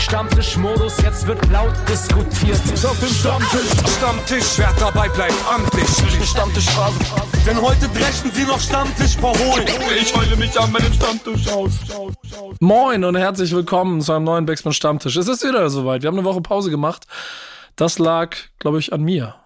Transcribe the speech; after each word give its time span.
Stammtischmodus, 0.00 0.96
jetzt 1.02 1.26
wird 1.26 1.38
laut 1.50 1.74
diskutiert. 1.88 2.58
Auf 2.84 2.98
dem 3.00 3.08
Stammtisch, 3.08 3.96
Stammtisch, 3.96 4.46
wer 4.56 4.72
dabei 4.78 5.08
bleibt, 5.10 5.34
amtlich. 5.52 5.86
Stammtisch 6.26 6.68
Phase. 6.70 6.98
Denn 7.46 7.60
heute 7.60 7.88
dreschen 7.88 8.30
sie 8.32 8.44
noch 8.44 8.58
Stammtisch 8.58 9.16
verholen. 9.16 9.66
Ich 10.00 10.16
heule 10.16 10.36
mich 10.36 10.58
an 10.58 10.72
meinem 10.72 10.92
Stammtisch 10.92 11.48
aus. 11.48 11.72
Moin 12.60 13.04
und 13.04 13.16
herzlich 13.16 13.52
willkommen 13.52 14.00
zu 14.00 14.12
einem 14.12 14.24
neuen 14.24 14.46
Backspin 14.46 14.72
Stammtisch. 14.72 15.16
Es 15.16 15.28
ist 15.28 15.44
wieder 15.44 15.68
soweit. 15.68 16.02
Wir 16.02 16.08
haben 16.08 16.18
eine 16.18 16.26
Woche 16.26 16.40
Pause 16.40 16.70
gemacht. 16.70 17.06
Das 17.76 17.98
lag, 17.98 18.36
glaube 18.58 18.78
ich, 18.78 18.92
an 18.92 19.02
mir 19.02 19.39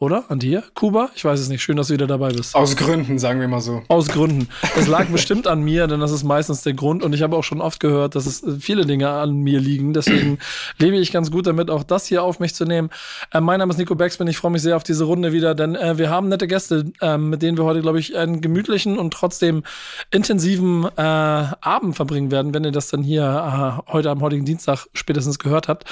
oder? 0.00 0.24
An 0.28 0.38
dir, 0.38 0.64
Kuba? 0.74 1.10
Ich 1.14 1.26
weiß 1.26 1.38
es 1.38 1.50
nicht. 1.50 1.62
Schön, 1.62 1.76
dass 1.76 1.88
du 1.88 1.94
wieder 1.94 2.06
dabei 2.06 2.30
bist. 2.30 2.54
Aus 2.54 2.74
Gründen, 2.74 3.18
sagen 3.18 3.38
wir 3.38 3.48
mal 3.48 3.60
so. 3.60 3.82
Aus 3.88 4.08
Gründen. 4.08 4.48
Es 4.78 4.86
lag 4.86 5.06
bestimmt 5.08 5.46
an 5.46 5.62
mir, 5.62 5.86
denn 5.86 6.00
das 6.00 6.10
ist 6.10 6.24
meistens 6.24 6.62
der 6.62 6.72
Grund. 6.72 7.04
Und 7.04 7.12
ich 7.12 7.20
habe 7.20 7.36
auch 7.36 7.44
schon 7.44 7.60
oft 7.60 7.80
gehört, 7.80 8.14
dass 8.14 8.24
es 8.24 8.42
äh, 8.42 8.58
viele 8.58 8.86
Dinge 8.86 9.10
an 9.10 9.34
mir 9.34 9.60
liegen. 9.60 9.92
Deswegen 9.92 10.38
lebe 10.78 10.96
ich 10.96 11.12
ganz 11.12 11.30
gut 11.30 11.46
damit, 11.46 11.70
auch 11.70 11.84
das 11.84 12.06
hier 12.06 12.22
auf 12.22 12.40
mich 12.40 12.54
zu 12.54 12.64
nehmen. 12.64 12.88
Äh, 13.30 13.42
mein 13.42 13.58
Name 13.58 13.72
ist 13.72 13.76
Nico 13.76 13.94
Beckspin. 13.94 14.26
Ich 14.26 14.38
freue 14.38 14.52
mich 14.52 14.62
sehr 14.62 14.74
auf 14.74 14.84
diese 14.84 15.04
Runde 15.04 15.32
wieder, 15.32 15.54
denn 15.54 15.74
äh, 15.74 15.98
wir 15.98 16.08
haben 16.08 16.30
nette 16.30 16.48
Gäste, 16.48 16.90
äh, 17.02 17.18
mit 17.18 17.42
denen 17.42 17.58
wir 17.58 17.64
heute, 17.64 17.82
glaube 17.82 18.00
ich, 18.00 18.16
einen 18.16 18.40
gemütlichen 18.40 18.98
und 18.98 19.12
trotzdem 19.12 19.64
intensiven 20.10 20.86
äh, 20.96 21.02
Abend 21.02 21.94
verbringen 21.94 22.30
werden, 22.30 22.54
wenn 22.54 22.64
ihr 22.64 22.72
das 22.72 22.88
dann 22.88 23.02
hier 23.02 23.82
äh, 23.86 23.92
heute 23.92 24.08
am 24.08 24.22
heutigen 24.22 24.46
Dienstag 24.46 24.86
spätestens 24.94 25.38
gehört 25.38 25.68
habt. 25.68 25.84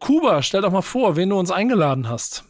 Kuba, 0.00 0.42
stell 0.42 0.62
doch 0.62 0.72
mal 0.72 0.82
vor, 0.82 1.16
wen 1.16 1.28
du 1.28 1.38
uns 1.38 1.50
eingeladen 1.50 2.08
hast. 2.08 2.47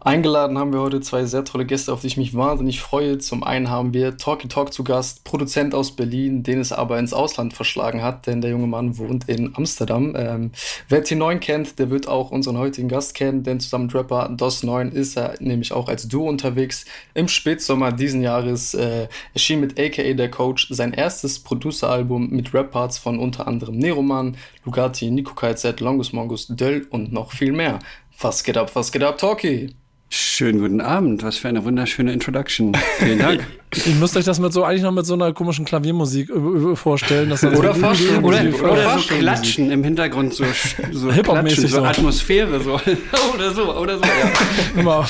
Eingeladen 0.00 0.58
haben 0.58 0.72
wir 0.72 0.80
heute 0.80 1.00
zwei 1.00 1.24
sehr 1.24 1.44
tolle 1.44 1.64
Gäste, 1.64 1.92
auf 1.92 2.02
die 2.02 2.08
ich 2.08 2.16
mich 2.16 2.34
wahnsinnig 2.34 2.80
freue. 2.80 3.18
Zum 3.18 3.42
einen 3.42 3.70
haben 3.70 3.94
wir 3.94 4.18
Talky 4.18 4.48
Talk 4.48 4.72
zu 4.72 4.84
Gast, 4.84 5.24
Produzent 5.24 5.74
aus 5.74 5.96
Berlin, 5.96 6.42
den 6.42 6.60
es 6.60 6.72
aber 6.72 6.98
ins 6.98 7.14
Ausland 7.14 7.54
verschlagen 7.54 8.02
hat, 8.02 8.26
denn 8.26 8.42
der 8.42 8.50
junge 8.50 8.66
Mann 8.66 8.98
wohnt 8.98 9.28
in 9.28 9.56
Amsterdam. 9.56 10.14
Ähm, 10.16 10.50
wer 10.90 11.02
T9 11.02 11.38
kennt, 11.38 11.78
der 11.78 11.88
wird 11.88 12.06
auch 12.06 12.30
unseren 12.30 12.58
heutigen 12.58 12.88
Gast 12.88 13.14
kennen, 13.14 13.44
denn 13.44 13.60
zusammen 13.60 13.86
mit 13.86 13.94
Rapper 13.94 14.28
DOS9 14.28 14.90
ist 14.90 15.16
er 15.16 15.36
nämlich 15.40 15.72
auch 15.72 15.88
als 15.88 16.06
Duo 16.06 16.28
unterwegs. 16.28 16.84
Im 17.14 17.28
Spätsommer 17.28 17.90
diesen 17.90 18.22
Jahres 18.22 18.74
äh, 18.74 19.08
erschien 19.32 19.60
mit 19.60 19.80
AKA 19.80 20.12
der 20.12 20.30
Coach 20.30 20.68
sein 20.70 20.92
erstes 20.92 21.38
Producer-Album 21.38 22.28
mit 22.30 22.52
Rap-Parts 22.52 22.98
von 22.98 23.18
unter 23.18 23.46
anderem 23.46 23.78
Neroman, 23.78 24.36
Lugatti, 24.64 25.10
Nico 25.10 25.34
KZ, 25.34 25.80
Longus 25.80 26.12
Mongus, 26.12 26.46
Döll 26.48 26.86
und 26.90 27.12
noch 27.12 27.32
viel 27.32 27.52
mehr. 27.52 27.78
Was 28.20 28.44
geht 28.44 28.56
ab, 28.56 28.70
was 28.74 28.92
geht 28.92 29.02
ab, 29.02 29.18
Talkie? 29.18 29.74
Schönen 30.08 30.60
guten 30.60 30.80
Abend, 30.80 31.24
was 31.24 31.38
für 31.38 31.48
eine 31.48 31.64
wunderschöne 31.64 32.12
Introduction. 32.12 32.76
Vielen 32.98 33.18
Dank. 33.18 33.46
Ich 33.76 33.96
müsste 33.96 34.20
euch 34.20 34.24
das 34.24 34.38
mit 34.38 34.52
so 34.52 34.62
eigentlich 34.62 34.82
noch 34.82 34.92
mit 34.92 35.04
so 35.04 35.14
einer 35.14 35.32
komischen 35.32 35.64
Klaviermusik 35.64 36.30
vorstellen. 36.74 37.28
Dass 37.28 37.42
oder 37.42 37.74
so 37.74 37.80
fast, 37.80 38.08
oder, 38.08 38.22
oder, 38.22 38.72
oder 38.72 38.98
so 39.00 39.14
klatschen 39.16 39.72
im 39.72 39.82
Hintergrund, 39.82 40.32
so, 40.32 40.44
so 40.92 41.10
Hip-Hop-mäßig, 41.10 41.72
so 41.72 41.82
Atmosphäre, 41.82 42.60
so. 42.60 42.74
oder 43.34 43.50
so, 43.50 43.74
oder 43.76 43.98
so. 43.98 44.04
Ja. 44.04 44.80
Immer. 44.80 45.08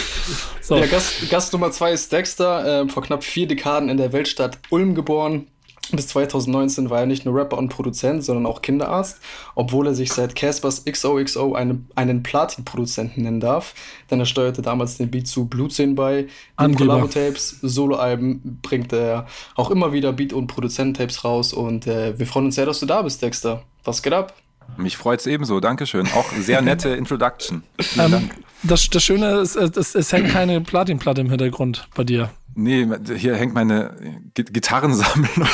so. 0.60 0.76
Ja, 0.76 0.86
Gast, 0.86 1.28
Gast 1.28 1.52
Nummer 1.52 1.72
zwei 1.72 1.90
ist 1.90 2.12
Dexter, 2.12 2.82
äh, 2.82 2.88
vor 2.88 3.02
knapp 3.02 3.24
vier 3.24 3.48
Dekaden 3.48 3.88
in 3.88 3.96
der 3.96 4.12
Weltstadt 4.12 4.60
Ulm 4.70 4.94
geboren. 4.94 5.48
Bis 5.92 6.08
2019 6.08 6.90
war 6.90 7.00
er 7.00 7.06
nicht 7.06 7.24
nur 7.24 7.34
Rapper 7.34 7.58
und 7.58 7.68
Produzent, 7.68 8.24
sondern 8.24 8.46
auch 8.46 8.62
Kinderarzt, 8.62 9.20
obwohl 9.54 9.86
er 9.86 9.94
sich 9.94 10.12
seit 10.12 10.34
Caspers 10.34 10.84
XOXO 10.84 11.54
eine, 11.54 11.80
einen 11.94 12.22
Platin-Produzenten 12.22 13.22
nennen 13.22 13.40
darf, 13.40 13.74
denn 14.10 14.18
er 14.20 14.26
steuerte 14.26 14.62
damals 14.62 14.96
den 14.96 15.10
Beat 15.10 15.28
zu 15.28 15.46
Blutsehen 15.46 15.94
bei. 15.94 16.26
Collabo-Tapes, 16.56 17.58
Solo-Alben 17.62 18.58
bringt 18.62 18.92
er 18.92 19.26
auch 19.54 19.70
immer 19.70 19.92
wieder 19.92 20.12
Beat- 20.12 20.32
und 20.32 20.46
Produzententapes 20.46 21.24
raus 21.24 21.52
und 21.52 21.86
äh, 21.86 22.18
wir 22.18 22.26
freuen 22.26 22.46
uns 22.46 22.56
sehr, 22.56 22.66
dass 22.66 22.80
du 22.80 22.86
da 22.86 23.02
bist, 23.02 23.22
Dexter. 23.22 23.62
Was 23.84 24.02
geht 24.02 24.12
ab? 24.12 24.34
Mich 24.76 24.96
freut 24.96 25.20
es 25.20 25.26
ebenso, 25.26 25.60
Dankeschön. 25.60 26.06
Auch 26.14 26.30
sehr 26.32 26.60
nette 26.60 26.90
Introduction. 26.90 27.62
Ähm, 27.98 28.30
das, 28.62 28.90
das 28.90 29.02
Schöne 29.02 29.38
ist, 29.40 29.56
es, 29.56 29.94
es 29.94 30.12
hängt 30.12 30.30
keine 30.30 30.60
Platinplatte 30.60 31.20
im 31.20 31.30
Hintergrund 31.30 31.88
bei 31.94 32.04
dir. 32.04 32.30
Nee, 32.58 32.88
hier 33.16 33.36
hängt 33.36 33.52
meine 33.52 33.90
Gitarrensammlung. 34.34 35.28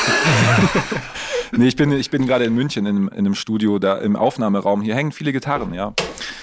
nee, 1.51 1.67
ich 1.67 1.75
bin, 1.75 1.91
ich 1.91 2.11
bin 2.11 2.29
gerade 2.29 2.45
in 2.45 2.55
München 2.55 2.87
in, 2.87 3.09
in, 3.09 3.13
einem 3.13 3.35
Studio, 3.35 3.81
da 3.81 3.99
im 3.99 4.15
Aufnahmeraum. 4.15 4.83
Hier 4.83 4.95
hängen 4.95 5.11
viele 5.11 5.33
Gitarren, 5.33 5.75
ja. 5.75 5.95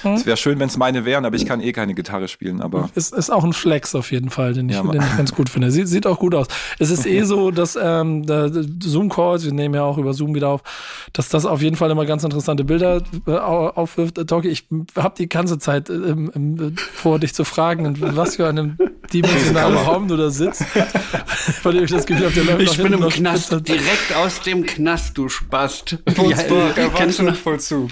Hm? 0.04 0.14
Es 0.14 0.26
wäre 0.26 0.38
schön, 0.38 0.60
wenn 0.60 0.70
es 0.70 0.78
meine 0.78 1.06
wären, 1.06 1.26
aber 1.26 1.36
ich 1.36 1.46
kann 1.46 1.62
eh 1.62 1.72
keine 1.72 1.94
Gitarre 1.94 2.28
spielen. 2.28 2.62
Aber 2.62 2.90
ist, 2.96 3.14
ist 3.14 3.30
auch 3.30 3.44
ein 3.44 3.54
Flex 3.54 3.96
auf 3.96 4.12
jeden 4.12 4.30
Fall, 4.30 4.54
den 4.54 4.70
ich, 4.70 4.76
ja, 4.76 4.84
den 4.84 5.02
ich 5.02 5.18
ganz 5.18 5.34
gut 5.34 5.50
finde. 5.50 5.72
Sieht, 5.72 5.88
sieht 5.88 6.08
auch 6.08 6.20
gut 6.20 6.36
aus. 6.36 6.48
Es 6.78 6.90
ist 6.90 7.06
eh 7.06 7.24
so, 7.24 7.52
dass 7.52 7.78
ähm, 7.82 8.26
Zoom-Calls, 8.82 9.46
wir 9.46 9.54
nehmen 9.54 9.76
ja 9.76 9.84
auch 9.84 9.98
über 9.98 10.14
Zoom 10.14 10.36
wieder 10.36 10.50
auf, 10.50 10.62
dass 11.14 11.30
das 11.30 11.46
auf 11.46 11.62
jeden 11.62 11.76
Fall 11.76 11.92
immer 11.92 12.06
ganz 12.06 12.24
interessante 12.24 12.64
Bilder 12.64 13.02
äh, 13.28 13.32
aufwirft. 13.32 14.28
Talkie, 14.28 14.50
ich 14.50 14.68
habe 14.96 15.16
die 15.18 15.30
ganze 15.30 15.60
Zeit 15.60 15.90
äh, 15.90 16.16
vor, 16.94 17.20
dich 17.20 17.34
zu 17.34 17.44
fragen, 17.44 17.86
in 17.86 18.16
was 18.16 18.36
für 18.36 18.48
einem 18.48 18.78
dimensionalen 19.14 19.78
Raum 19.78 20.08
du 20.08 20.18
da 20.18 20.30
sitzt. 20.30 20.64
Dem 21.64 21.84
ich 21.84 21.92
das 21.92 22.06
Gefühl 22.06 22.26
habe, 22.26 22.36
der 22.36 22.44
läuft 22.44 22.74
Ich 22.74 22.78
bin 22.78 22.94
im 22.94 23.08
Knast, 23.10 23.52
direkt 23.52 24.16
aus 24.16 24.42
dem 24.42 24.66
Knast, 24.66 25.18
du 25.18 25.30
Spast. 25.30 25.98
Wolfsburg, 26.16 26.78
ja, 26.78 26.90
kennst 26.90 27.20
du 27.20 27.24
noch 27.24 27.36
Vollzug. 27.36 27.90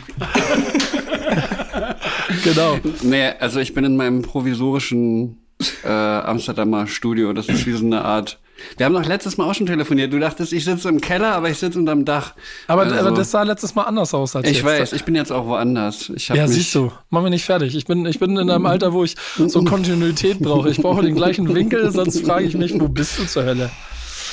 genau. 2.43 2.77
Nee, 3.01 3.29
also 3.39 3.59
ich 3.59 3.73
bin 3.73 3.83
in 3.83 3.95
meinem 3.95 4.21
provisorischen 4.21 5.38
äh, 5.83 5.88
Amsterdamer 5.88 6.88
Studio. 6.88 7.33
Das 7.33 7.47
ist 7.47 7.65
wie 7.65 7.73
so 7.73 7.85
eine 7.85 8.03
Art 8.03 8.39
wir 8.77 8.85
haben 8.85 8.93
doch 8.93 9.05
letztes 9.05 9.38
Mal 9.38 9.49
auch 9.49 9.53
schon 9.53 9.67
telefoniert. 9.67 10.11
Du 10.11 10.19
dachtest, 10.19 10.53
ich 10.53 10.66
sitze 10.66 10.89
im 10.89 11.01
Keller, 11.01 11.33
aber 11.33 11.49
ich 11.49 11.57
sitze 11.57 11.77
unterm 11.77 12.05
Dach. 12.05 12.33
Aber, 12.67 12.83
also, 12.83 12.95
aber 12.95 13.11
das 13.11 13.31
sah 13.31 13.43
letztes 13.43 13.75
Mal 13.75 13.83
anders 13.83 14.13
aus 14.13 14.35
als 14.35 14.47
Ich 14.47 14.57
jetzt. 14.57 14.66
weiß, 14.66 14.93
ich 14.93 15.03
bin 15.03 15.16
jetzt 15.16 15.31
auch 15.31 15.45
woanders. 15.45 16.11
Ich 16.16 16.29
ja, 16.29 16.47
siehst 16.47 16.73
du. 16.75 16.91
Mach 17.09 17.21
mich 17.21 17.31
nicht 17.31 17.45
fertig. 17.45 17.75
Ich 17.75 17.85
bin, 17.85 18.05
ich 18.05 18.19
bin 18.19 18.37
in 18.37 18.49
einem 18.49 18.66
Alter, 18.66 18.93
wo 18.93 19.03
ich 19.03 19.16
so 19.35 19.63
Kontinuität 19.63 20.39
brauche. 20.39 20.69
Ich 20.69 20.77
brauche 20.77 21.03
den 21.03 21.16
gleichen 21.16 21.53
Winkel, 21.53 21.91
sonst 21.91 22.25
frage 22.25 22.45
ich 22.45 22.57
mich, 22.57 22.79
wo 22.79 22.87
bist 22.87 23.19
du 23.19 23.25
zur 23.25 23.43
Hölle? 23.43 23.69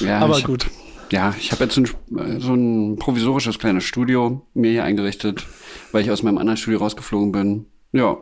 Ja, 0.00 0.18
aber 0.20 0.38
ich, 0.38 0.44
gut. 0.44 0.66
Ja, 1.10 1.34
ich 1.38 1.52
habe 1.52 1.64
jetzt 1.64 1.76
ein, 1.76 1.88
so 2.40 2.54
ein 2.54 2.96
provisorisches 2.96 3.58
kleines 3.58 3.84
Studio 3.84 4.46
mir 4.54 4.70
hier 4.70 4.84
eingerichtet, 4.84 5.44
weil 5.92 6.02
ich 6.02 6.10
aus 6.10 6.22
meinem 6.22 6.38
anderen 6.38 6.56
Studio 6.56 6.80
rausgeflogen 6.80 7.30
bin. 7.32 7.66
Ja, 7.94 8.18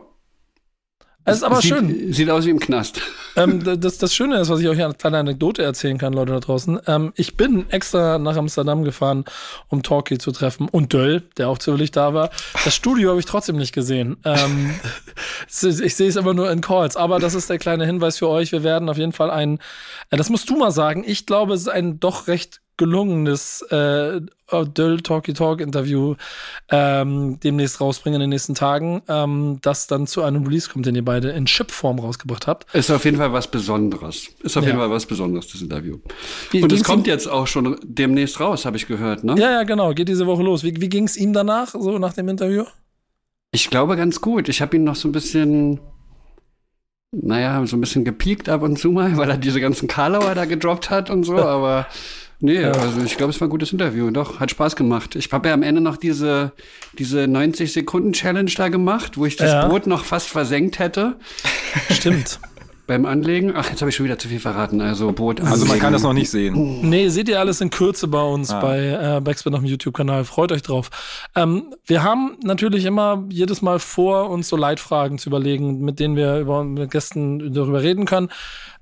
es 1.25 1.37
ist 1.37 1.43
aber 1.43 1.61
sieht, 1.61 1.69
schön. 1.71 2.13
Sieht 2.13 2.29
aus 2.29 2.45
wie 2.45 2.49
im 2.49 2.59
Knast. 2.59 3.01
Ähm, 3.35 3.63
das, 3.63 3.97
das 3.97 4.13
Schöne 4.13 4.39
ist, 4.39 4.49
was 4.49 4.59
ich 4.59 4.67
euch 4.67 4.83
eine 4.83 4.93
kleine 4.93 5.17
Anekdote 5.17 5.63
erzählen 5.63 5.97
kann, 5.97 6.13
Leute 6.13 6.33
da 6.33 6.39
draußen. 6.39 6.79
Ähm, 6.85 7.13
ich 7.15 7.35
bin 7.35 7.67
extra 7.71 8.19
nach 8.19 8.37
Amsterdam 8.37 8.83
gefahren, 8.83 9.25
um 9.69 9.81
Talkie 9.81 10.19
zu 10.19 10.31
treffen 10.31 10.69
und 10.69 10.93
Döll, 10.93 11.23
der 11.37 11.49
auch 11.49 11.57
zufällig 11.57 11.89
da 11.89 12.13
war. 12.13 12.29
Das 12.63 12.75
Studio 12.75 13.09
habe 13.09 13.19
ich 13.19 13.25
trotzdem 13.25 13.55
nicht 13.55 13.73
gesehen. 13.73 14.17
Ähm, 14.23 14.75
ich 15.47 15.95
sehe 15.95 16.09
es 16.09 16.15
immer 16.15 16.35
nur 16.35 16.51
in 16.51 16.61
Calls. 16.61 16.95
Aber 16.95 17.17
das 17.17 17.33
ist 17.33 17.49
der 17.49 17.57
kleine 17.57 17.87
Hinweis 17.87 18.19
für 18.19 18.29
euch. 18.29 18.51
Wir 18.51 18.61
werden 18.61 18.87
auf 18.87 18.99
jeden 18.99 19.13
Fall 19.13 19.31
ein, 19.31 19.57
äh, 20.11 20.17
das 20.17 20.29
musst 20.29 20.47
du 20.51 20.55
mal 20.55 20.69
sagen. 20.69 21.03
Ich 21.03 21.25
glaube, 21.25 21.55
es 21.55 21.61
ist 21.61 21.69
ein 21.69 21.99
doch 21.99 22.27
recht 22.27 22.61
gelungenes 22.77 23.61
äh, 23.69 24.21
Döll 24.51 25.01
Talky 25.01 25.33
Talk 25.33 25.61
Interview 25.61 26.15
ähm, 26.69 27.39
demnächst 27.39 27.81
rausbringen 27.81 28.15
in 28.15 28.21
den 28.21 28.29
nächsten 28.29 28.55
Tagen, 28.55 29.01
ähm, 29.07 29.59
das 29.61 29.87
dann 29.87 30.05
zu 30.05 30.21
einem 30.21 30.43
Release 30.43 30.69
kommt, 30.69 30.85
den 30.85 30.95
ihr 30.95 31.05
beide 31.05 31.31
in 31.31 31.45
Chip-Form 31.45 31.99
rausgebracht 31.99 32.45
habt. 32.45 32.73
Ist 32.75 32.91
auf 32.91 33.05
jeden 33.05 33.17
Fall 33.17 33.33
was 33.33 33.49
Besonderes. 33.49 34.27
Ist 34.41 34.57
auf 34.57 34.63
ja. 34.63 34.69
jeden 34.69 34.79
Fall 34.79 34.91
was 34.91 35.05
Besonderes, 35.05 35.47
das 35.51 35.61
Interview. 35.61 35.97
Wie, 36.51 36.61
Und 36.61 36.71
es 36.71 36.83
kommt 36.83 37.07
jetzt 37.07 37.27
auch 37.27 37.47
schon 37.47 37.77
demnächst 37.83 38.39
raus, 38.39 38.65
habe 38.65 38.77
ich 38.77 38.87
gehört, 38.87 39.23
ne? 39.23 39.35
Ja, 39.37 39.51
ja, 39.51 39.63
genau. 39.63 39.93
Geht 39.93 40.09
diese 40.09 40.27
Woche 40.27 40.43
los. 40.43 40.63
Wie, 40.63 40.79
wie 40.79 40.89
ging 40.89 41.05
es 41.05 41.17
ihm 41.17 41.33
danach, 41.33 41.69
so 41.69 41.97
nach 41.97 42.13
dem 42.13 42.29
Interview? 42.29 42.65
Ich 43.51 43.69
glaube 43.69 43.95
ganz 43.95 44.19
gut. 44.19 44.49
Ich 44.49 44.61
habe 44.61 44.75
ihn 44.75 44.83
noch 44.83 44.95
so 44.95 45.07
ein 45.07 45.11
bisschen 45.11 45.79
naja, 47.21 47.65
so 47.65 47.77
ein 47.77 47.81
bisschen 47.81 48.03
gepiekt 48.03 48.49
ab 48.49 48.63
und 48.63 48.77
zu 48.77 48.91
mal, 48.91 49.15
weil 49.17 49.29
er 49.29 49.37
diese 49.37 49.61
ganzen 49.61 49.87
Karlauer 49.87 50.35
da 50.35 50.45
gedroppt 50.45 50.89
hat 50.89 51.09
und 51.09 51.23
so, 51.23 51.37
aber 51.37 51.87
Nee, 52.45 52.59
ja. 52.59 52.71
also 52.71 53.01
ich 53.01 53.15
glaube, 53.15 53.31
es 53.31 53.39
war 53.39 53.47
ein 53.47 53.51
gutes 53.51 53.71
Interview. 53.71 54.11
Doch, 54.11 54.41
hat 54.41 54.51
Spaß 54.51 54.75
gemacht. 54.75 55.15
Ich 55.15 55.31
habe 55.31 55.47
ja 55.47 55.53
am 55.53 55.63
Ende 55.63 55.79
noch 55.79 55.95
diese, 55.95 56.51
diese 56.99 57.21
90-Sekunden-Challenge 57.21 58.51
da 58.57 58.67
gemacht, 58.67 59.17
wo 59.17 59.25
ich 59.25 59.37
das 59.37 59.51
ja. 59.51 59.67
Boot 59.69 59.87
noch 59.87 60.03
fast 60.03 60.27
versenkt 60.27 60.77
hätte. 60.77 61.15
Stimmt. 61.89 62.41
Beim 62.85 63.05
Anlegen, 63.05 63.53
ach, 63.55 63.69
jetzt 63.69 63.81
habe 63.81 63.89
ich 63.89 63.95
schon 63.95 64.05
wieder 64.05 64.19
zu 64.19 64.27
viel 64.27 64.41
verraten. 64.41 64.81
Also 64.81 65.11
Boot 65.13 65.39
anlegen. 65.39 65.53
Also 65.53 65.65
man 65.65 65.79
kann 65.79 65.93
das 65.93 66.03
noch 66.03 66.11
nicht 66.11 66.29
sehen. 66.29 66.89
Nee, 66.89 67.07
seht 67.07 67.29
ihr 67.29 67.39
alles 67.39 67.61
in 67.61 67.69
Kürze 67.69 68.09
bei 68.09 68.21
uns 68.21 68.51
ah. 68.51 68.59
bei 68.59 69.17
äh, 69.17 69.21
Backspin 69.21 69.53
auf 69.53 69.61
dem 69.61 69.69
YouTube-Kanal. 69.69 70.25
Freut 70.25 70.51
euch 70.51 70.63
drauf. 70.63 70.89
Ähm, 71.33 71.73
wir 71.85 72.03
haben 72.03 72.37
natürlich 72.43 72.83
immer 72.83 73.23
jedes 73.29 73.61
Mal 73.61 73.79
vor, 73.79 74.29
uns 74.29 74.49
so 74.49 74.57
Leitfragen 74.57 75.17
zu 75.17 75.29
überlegen, 75.29 75.79
mit 75.79 75.99
denen 76.01 76.17
wir 76.17 76.39
über, 76.39 76.65
mit 76.65 76.91
Gästen 76.91 77.53
darüber 77.53 77.81
reden 77.81 78.05
können. 78.05 78.29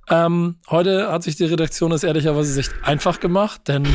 Ähm, 0.10 0.56
heute 0.70 1.12
hat 1.12 1.22
sich 1.22 1.36
die 1.36 1.46
Redaktion 1.46 1.92
es 1.92 2.04
ehrlicherweise 2.04 2.60
echt 2.60 2.74
einfach 2.84 3.20
gemacht, 3.20 3.68
denn 3.68 3.88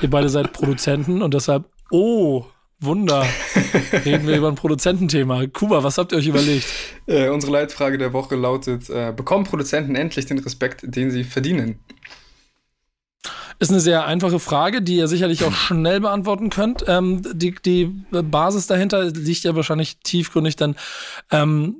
ihr 0.00 0.10
beide 0.10 0.28
seid 0.28 0.52
Produzenten 0.52 1.22
und 1.22 1.34
deshalb, 1.34 1.64
oh, 1.90 2.44
Wunder, 2.82 3.26
reden 4.04 4.26
wir 4.26 4.36
über 4.36 4.48
ein 4.48 4.54
Produzententhema. 4.54 5.46
Kuba, 5.46 5.82
was 5.84 5.98
habt 5.98 6.12
ihr 6.12 6.18
euch 6.18 6.26
überlegt? 6.26 6.66
Äh, 7.06 7.28
unsere 7.28 7.52
Leitfrage 7.52 7.98
der 7.98 8.12
Woche 8.12 8.36
lautet: 8.36 8.90
äh, 8.90 9.12
Bekommen 9.14 9.44
Produzenten 9.44 9.94
endlich 9.94 10.26
den 10.26 10.38
Respekt, 10.38 10.80
den 10.82 11.10
sie 11.10 11.24
verdienen? 11.24 11.78
Ist 13.58 13.70
eine 13.70 13.80
sehr 13.80 14.06
einfache 14.06 14.40
Frage, 14.40 14.82
die 14.82 14.96
ihr 14.96 15.06
sicherlich 15.06 15.44
auch 15.44 15.52
schnell 15.54 16.00
beantworten 16.00 16.50
könnt. 16.50 16.84
Ähm, 16.88 17.22
die, 17.32 17.54
die 17.64 17.84
Basis 18.10 18.66
dahinter 18.66 19.04
liegt 19.04 19.44
ja 19.44 19.54
wahrscheinlich 19.54 19.98
tiefgründig 19.98 20.56
dann 20.56 20.74
ähm, 21.30 21.76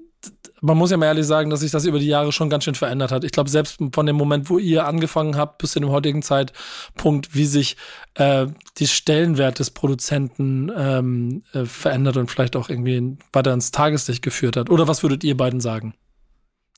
man 0.63 0.79
muss 0.79 0.93
ja 0.93 0.97
mal 0.97 1.07
ehrlich 1.07 1.27
sagen, 1.27 1.51
dass 1.51 1.61
sich 1.61 1.73
das 1.73 1.85
über 1.85 1.99
die 1.99 2.07
Jahre 2.07 2.31
schon 2.31 2.49
ganz 2.49 2.65
schön 2.65 2.77
verändert 2.77 3.11
hat. 3.11 3.25
Ich 3.25 3.33
glaube, 3.33 3.51
selbst 3.51 3.79
von 3.93 4.07
dem 4.07 4.15
Moment, 4.15 4.49
wo 4.49 4.59
ihr 4.59 4.87
angefangen 4.87 5.37
habt, 5.37 5.59
bis 5.59 5.73
zu 5.73 5.81
dem 5.81 5.91
heutigen 5.91 6.23
Zeitpunkt, 6.23 7.35
wie 7.35 7.47
sich 7.47 7.77
äh, 8.15 8.47
die 8.79 8.87
Stellenwert 8.87 9.59
des 9.59 9.73
Produzenten 9.73 10.71
ähm, 10.75 11.43
äh, 11.53 11.65
verändert 11.65 12.17
und 12.17 12.31
vielleicht 12.31 12.55
auch 12.55 12.69
irgendwie 12.69 13.17
weiter 13.33 13.53
ins 13.53 13.73
Tageslicht 13.73 14.23
geführt 14.23 14.57
hat. 14.57 14.71
Oder 14.71 14.87
was 14.87 15.03
würdet 15.03 15.25
ihr 15.25 15.37
beiden 15.37 15.61
sagen? 15.61 15.95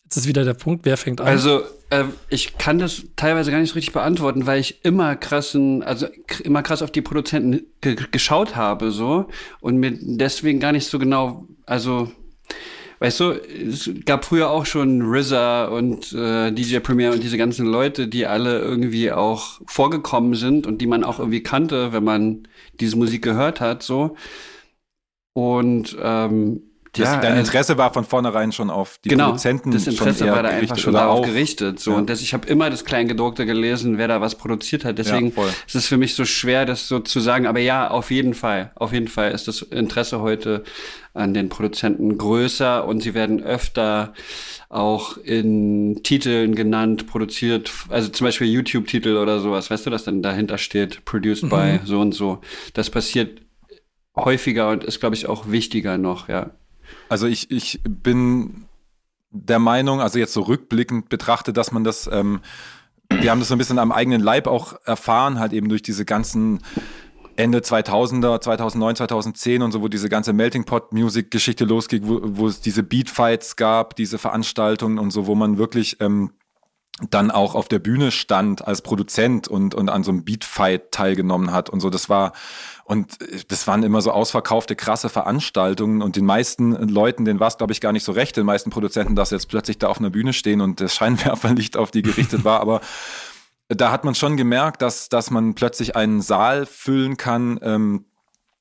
Jetzt 0.05 0.17
ist 0.17 0.29
wieder 0.29 0.45
der 0.45 0.55
Punkt, 0.55 0.87
wer 0.87 0.97
fängt 0.97 1.21
an? 1.21 1.27
Also, 1.27 1.63
äh, 1.91 2.05
ich 2.31 2.57
kann 2.57 2.79
das 2.79 3.03
teilweise 3.17 3.51
gar 3.51 3.59
nicht 3.59 3.71
so 3.71 3.75
richtig 3.75 3.93
beantworten, 3.93 4.47
weil 4.47 4.61
ich 4.61 4.85
immer 4.85 5.17
krassen, 5.17 5.83
also 5.83 6.07
immer 6.43 6.63
krass 6.63 6.83
auf 6.83 6.91
die 6.91 7.03
Produzenten 7.03 7.67
geschaut 7.81 8.57
habe, 8.57 8.91
so, 8.91 9.29
und 9.61 9.77
mir 9.77 9.93
deswegen 10.01 10.61
gar 10.61 10.73
nicht 10.73 10.87
so 10.87 10.99
genau, 10.99 11.49
also 11.67 12.11
weißt 13.05 13.21
du, 13.21 13.33
es 13.33 13.91
gab 14.07 14.25
früher 14.25 14.49
auch 14.49 14.65
schon 14.65 15.03
RZA 15.03 15.67
und 15.67 16.15
äh, 16.15 16.51
DJ 16.53 16.79
Premier 16.79 17.13
und 17.13 17.23
diese 17.23 17.37
ganzen 17.37 17.67
Leute, 17.67 18.09
die 18.09 18.27
alle 18.27 18.61
irgendwie 18.61 19.13
auch 19.13 19.61
vorgekommen 19.67 20.35
sind 20.35 20.67
und 20.67 20.81
die 20.81 20.87
man 20.87 21.05
auch 21.05 21.19
irgendwie 21.19 21.43
kannte, 21.43 21.93
wenn 21.93 22.03
man 22.03 22.49
diese 22.81 22.97
Musik 22.97 23.21
gehört 23.23 23.61
hat, 23.61 23.83
so. 23.83 24.17
Und 25.35 25.95
ähm, 26.01 26.63
das, 26.97 27.09
ja, 27.09 27.17
dein 27.21 27.33
also- 27.33 27.41
Interesse 27.51 27.79
war 27.79 27.93
von 27.93 28.05
vornehrein 28.05 28.53
schon 28.53 28.71
auf 28.71 28.99
die 29.05 29.09
genau, 29.11 29.27
Produzenten. 29.27 29.71
das 29.71 29.87
Interesse 29.87 30.27
war 30.31 30.43
da 30.43 30.49
einfach 30.51 30.79
schon 30.79 30.95
darauf 30.95 31.21
auch- 31.21 31.25
gerichtet. 31.27 31.81
So. 31.81 31.93
Ja. 31.93 31.97
Und 31.99 32.09
das, 32.11 32.21
ich 32.23 32.33
habe 32.35 32.47
immer 32.49 32.71
das 32.71 32.85
Kleingedruckte 32.85 33.47
gelesen, 33.47 33.99
wer 33.99 34.09
da 34.09 34.21
was 34.21 34.35
produziert 34.37 34.85
hat. 34.85 34.99
Deswegen 34.99 35.33
Ja, 35.37 35.43
ist 35.67 35.75
es 35.75 35.87
für 35.87 35.97
mich 35.97 36.15
so 36.15 36.25
schwer, 36.25 36.65
das 36.65 36.89
so 36.89 37.01
zu 37.01 37.21
sagen. 37.21 37.47
Aber 37.47 37.61
ja, 37.61 37.91
auf 37.91 38.11
jeden 38.11 38.35
Fall. 38.35 38.73
Auf 38.75 38.93
jeden 38.93 39.09
Fall 39.09 39.33
ist 39.33 39.49
das 39.49 39.63
Interesse 39.63 40.21
heute 40.21 40.65
an 41.13 41.33
den 41.35 41.49
Produzenten 41.49 42.19
größer 42.19 42.85
und 42.87 43.01
sie 43.03 43.15
werden 43.15 43.43
öfter 43.43 44.13
auch 44.69 45.17
in 45.19 46.01
Titeln 46.03 46.57
genannt, 46.57 47.07
produziert, 47.07 47.71
also 47.89 48.09
zum 48.09 48.25
Beispiel 48.27 48.49
YouTube-Titel 48.49 49.17
oder 49.19 49.39
sowas, 49.39 49.71
weißt 49.71 49.87
du, 49.87 49.91
dass 49.91 50.03
dann 50.03 50.23
dahinter 50.23 50.59
steht, 50.59 51.05
produced 51.05 51.49
by 51.49 51.79
so 51.85 52.01
und 52.01 52.13
so. 52.13 52.41
Das 52.73 52.91
passiert 52.91 53.41
häufiger 54.17 54.71
und 54.71 54.83
ist, 54.83 54.99
glaube 54.99 55.15
ich, 55.15 55.29
auch 55.29 55.51
wichtiger 55.51 55.99
noch, 55.99 56.29
ja. 56.29 56.51
Also 57.09 57.27
ich, 57.27 57.51
ich 57.51 57.81
bin 57.85 58.67
der 59.31 59.59
Meinung, 59.59 60.01
also 60.01 60.19
jetzt 60.19 60.33
so 60.33 60.43
rückblickend 60.43 61.09
betrachtet, 61.09 61.57
dass 61.57 61.73
man 61.73 61.85
das, 61.85 62.09
ähm, 62.13 62.41
wir 63.11 63.31
haben 63.31 63.41
das 63.41 63.49
so 63.49 63.55
ein 63.55 63.59
bisschen 63.59 63.79
am 63.79 63.93
eigenen 63.93 64.21
Leib 64.21 64.47
auch 64.47 64.75
erfahren, 64.85 65.39
halt 65.39 65.53
eben 65.53 65.69
durch 65.69 65.83
diese 65.83 66.05
ganzen 66.05 66.61
Ende 67.37 67.59
2000er, 67.59 68.41
2009, 68.41 68.97
2010 68.97 69.63
und 69.63 69.73
so, 69.73 69.83
wo 69.83 69.89
diese 69.89 70.09
ganze 70.09 70.33
Melting 70.33 70.65
Pot 70.65 70.93
Music 70.93 71.31
Geschichte 71.33 71.65
losging, 71.65 72.07
wo, 72.07 72.21
wo 72.23 72.47
es 72.47 72.61
diese 72.61 72.85
Beatfights 72.85 73.57
gab, 73.57 73.97
diese 73.97 74.19
Veranstaltungen 74.19 74.99
und 74.99 75.11
so, 75.11 75.27
wo 75.27 75.35
man 75.35 75.59
wirklich 75.59 76.01
ähm, 76.01 76.31
dann 77.11 77.31
auch 77.31 77.55
auf 77.55 77.69
der 77.69 77.81
Bühne 77.81 78.13
stand 78.13 78.67
als 78.67 78.83
Produzent 78.83 79.49
und, 79.49 79.75
und 79.75 79.89
an 79.89 80.05
so 80.05 80.13
einem 80.13 80.25
Beatfight 80.25 80.93
teilgenommen 80.93 81.51
hat 81.51 81.69
und 81.69 81.81
so. 81.81 81.91
Das 81.91 82.09
war, 82.09 82.33
und 82.85 83.19
das 83.49 83.67
waren 83.67 83.83
immer 83.83 84.01
so 84.01 84.13
ausverkaufte, 84.13 84.77
krasse 84.77 85.09
Veranstaltungen 85.09 86.03
und 86.03 86.15
den 86.15 86.25
meisten 86.25 86.73
Leuten, 86.89 87.25
denen 87.25 87.41
war 87.41 87.49
es, 87.49 87.59
glaube 87.59 87.73
ich, 87.73 87.81
gar 87.81 87.93
nicht 87.93 88.05
so 88.05 88.13
recht, 88.13 88.37
den 88.37 88.47
meisten 88.47 88.71
Produzenten, 88.71 89.17
dass 89.17 89.31
sie 89.31 89.35
jetzt 89.35 89.49
plötzlich 89.49 89.79
da 89.79 89.89
auf 89.89 89.99
einer 89.99 90.11
Bühne 90.11 90.33
stehen 90.33 90.61
und 90.61 90.81
das 90.81 90.95
Scheinwerferlicht 90.95 91.77
auf 91.77 91.91
die 91.91 92.03
gerichtet 92.03 92.45
war, 92.45 92.61
aber 92.61 92.81
da 93.69 93.91
hat 93.91 94.05
man 94.05 94.15
schon 94.15 94.37
gemerkt, 94.37 94.83
dass, 94.83 95.09
dass 95.09 95.31
man 95.31 95.55
plötzlich 95.55 95.97
einen 95.97 96.21
Saal 96.21 96.67
füllen 96.67 97.17
kann 97.17 97.59
ähm, 97.63 98.05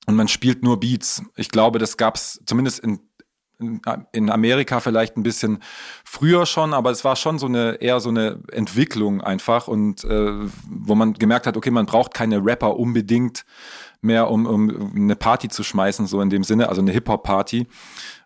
und 0.06 0.16
man 0.16 0.28
spielt 0.28 0.64
nur 0.64 0.80
Beats. 0.80 1.24
Ich 1.36 1.50
glaube, 1.50 1.78
das 1.78 1.98
gab 1.98 2.16
es 2.16 2.42
zumindest 2.46 2.80
in, 2.80 3.00
in, 4.12 4.30
Amerika 4.30 4.80
vielleicht 4.80 5.18
ein 5.18 5.24
bisschen 5.24 5.60
früher 6.04 6.46
schon, 6.46 6.74
aber 6.74 6.92
es 6.92 7.04
war 7.04 7.16
schon 7.16 7.40
so 7.40 7.48
eine 7.48 7.76
eher 7.82 8.00
so 8.00 8.10
eine 8.10 8.40
Entwicklung 8.52 9.22
einfach 9.22 9.68
und 9.68 10.04
äh, 10.04 10.34
wo 10.70 10.96
man 10.96 11.14
gemerkt 11.14 11.48
hat, 11.48 11.58
okay, 11.58 11.72
man 11.72 11.86
braucht 11.86 12.14
keine 12.14 12.44
Rapper 12.44 12.78
unbedingt 12.78 13.46
mehr, 14.02 14.30
um, 14.30 14.46
um 14.46 14.94
eine 14.96 15.16
Party 15.16 15.48
zu 15.48 15.64
schmeißen, 15.64 16.08
so 16.08 16.22
in 16.22 16.30
dem 16.30 16.44
Sinne, 16.44 16.70
also 16.70 16.82
eine 16.82 16.92
Hip-Hop-Party. 16.92 17.68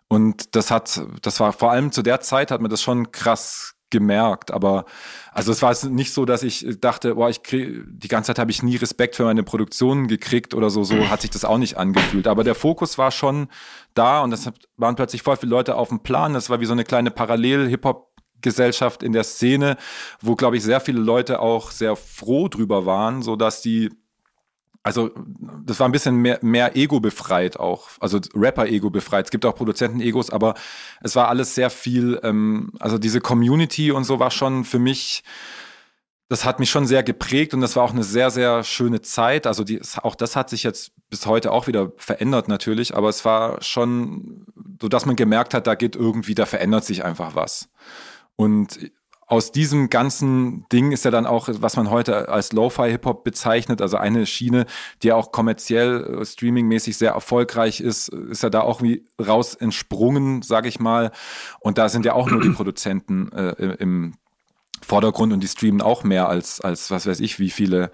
Und 0.08 0.56
das 0.56 0.70
hat, 0.70 1.02
das 1.22 1.38
war 1.38 1.52
vor 1.52 1.70
allem 1.70 1.92
zu 1.92 2.02
der 2.02 2.20
Zeit 2.20 2.50
hat 2.50 2.60
man 2.60 2.70
das 2.70 2.82
schon 2.82 3.12
krass 3.12 3.77
gemerkt, 3.90 4.50
aber 4.50 4.84
also 5.32 5.52
es 5.52 5.62
war 5.62 5.74
nicht 5.88 6.12
so, 6.12 6.24
dass 6.24 6.42
ich 6.42 6.66
dachte, 6.80 7.14
boah, 7.14 7.30
ich 7.30 7.42
krieg, 7.42 7.84
die 7.88 8.08
ganze 8.08 8.28
Zeit 8.28 8.38
habe 8.38 8.50
ich 8.50 8.62
nie 8.62 8.76
Respekt 8.76 9.16
für 9.16 9.24
meine 9.24 9.42
Produktionen 9.42 10.08
gekriegt 10.08 10.54
oder 10.54 10.70
so, 10.70 10.84
so 10.84 10.94
hat 11.10 11.22
sich 11.22 11.30
das 11.30 11.44
auch 11.44 11.58
nicht 11.58 11.76
angefühlt. 11.76 12.26
Aber 12.26 12.44
der 12.44 12.54
Fokus 12.54 12.98
war 12.98 13.10
schon 13.10 13.48
da 13.94 14.22
und 14.22 14.32
es 14.32 14.50
waren 14.76 14.96
plötzlich 14.96 15.22
voll 15.22 15.36
viele 15.36 15.50
Leute 15.50 15.76
auf 15.76 15.88
dem 15.88 16.00
Plan. 16.00 16.34
Das 16.34 16.50
war 16.50 16.60
wie 16.60 16.66
so 16.66 16.72
eine 16.72 16.84
kleine 16.84 17.10
Parallel-Hip-Hop 17.10 18.08
Gesellschaft 18.40 19.02
in 19.02 19.12
der 19.12 19.24
Szene, 19.24 19.76
wo 20.20 20.36
glaube 20.36 20.56
ich 20.56 20.62
sehr 20.62 20.80
viele 20.80 21.00
Leute 21.00 21.40
auch 21.40 21.72
sehr 21.72 21.96
froh 21.96 22.48
drüber 22.48 22.86
waren, 22.86 23.22
so 23.22 23.34
dass 23.34 23.62
die 23.62 23.90
also 24.82 25.10
das 25.64 25.80
war 25.80 25.88
ein 25.88 25.92
bisschen 25.92 26.16
mehr, 26.16 26.38
mehr 26.42 26.76
Ego 26.76 27.00
befreit 27.00 27.58
auch, 27.58 27.88
also 28.00 28.20
Rapper-Ego 28.34 28.90
befreit. 28.90 29.26
Es 29.26 29.30
gibt 29.30 29.44
auch 29.44 29.54
Produzenten-Egos, 29.54 30.30
aber 30.30 30.54
es 31.02 31.14
war 31.16 31.28
alles 31.28 31.54
sehr 31.54 31.70
viel, 31.70 32.18
ähm, 32.22 32.72
also 32.78 32.98
diese 32.98 33.20
Community 33.20 33.90
und 33.90 34.04
so 34.04 34.18
war 34.18 34.30
schon 34.30 34.64
für 34.64 34.78
mich, 34.78 35.24
das 36.28 36.44
hat 36.44 36.60
mich 36.60 36.70
schon 36.70 36.86
sehr 36.86 37.02
geprägt 37.02 37.54
und 37.54 37.60
das 37.60 37.76
war 37.76 37.84
auch 37.84 37.92
eine 37.92 38.04
sehr, 38.04 38.30
sehr 38.30 38.64
schöne 38.64 39.02
Zeit. 39.02 39.46
Also 39.46 39.64
die, 39.64 39.80
auch 40.02 40.14
das 40.14 40.36
hat 40.36 40.50
sich 40.50 40.62
jetzt 40.62 40.92
bis 41.10 41.26
heute 41.26 41.52
auch 41.52 41.66
wieder 41.66 41.92
verändert 41.96 42.48
natürlich, 42.48 42.94
aber 42.94 43.08
es 43.08 43.24
war 43.24 43.62
schon 43.62 44.46
so, 44.80 44.88
dass 44.88 45.06
man 45.06 45.16
gemerkt 45.16 45.54
hat, 45.54 45.66
da 45.66 45.74
geht 45.74 45.96
irgendwie, 45.96 46.34
da 46.34 46.46
verändert 46.46 46.84
sich 46.84 47.04
einfach 47.04 47.34
was. 47.34 47.68
Und 48.36 48.78
aus 49.28 49.52
diesem 49.52 49.90
ganzen 49.90 50.66
Ding 50.70 50.90
ist 50.90 51.04
ja 51.04 51.10
dann 51.10 51.26
auch, 51.26 51.50
was 51.52 51.76
man 51.76 51.90
heute 51.90 52.30
als 52.30 52.52
Lo-Fi-Hip-Hop 52.52 53.24
bezeichnet, 53.24 53.82
also 53.82 53.98
eine 53.98 54.24
Schiene, 54.24 54.64
die 55.02 55.08
ja 55.08 55.16
auch 55.16 55.32
kommerziell, 55.32 56.20
äh, 56.20 56.24
streamingmäßig 56.24 56.96
sehr 56.96 57.12
erfolgreich 57.12 57.80
ist, 57.80 58.08
ist 58.08 58.42
ja 58.42 58.48
da 58.48 58.62
auch 58.62 58.82
wie 58.82 59.04
raus 59.20 59.54
entsprungen, 59.54 60.40
sage 60.40 60.68
ich 60.68 60.80
mal. 60.80 61.12
Und 61.60 61.76
da 61.76 61.90
sind 61.90 62.06
ja 62.06 62.14
auch 62.14 62.30
nur 62.30 62.40
die 62.40 62.48
Produzenten 62.50 63.30
äh, 63.32 63.52
im 63.78 64.14
Vordergrund 64.82 65.34
und 65.34 65.40
die 65.40 65.48
streamen 65.48 65.82
auch 65.82 66.04
mehr 66.04 66.28
als, 66.28 66.62
als 66.62 66.90
was 66.90 67.06
weiß 67.06 67.20
ich, 67.20 67.38
wie 67.38 67.50
viele 67.50 67.90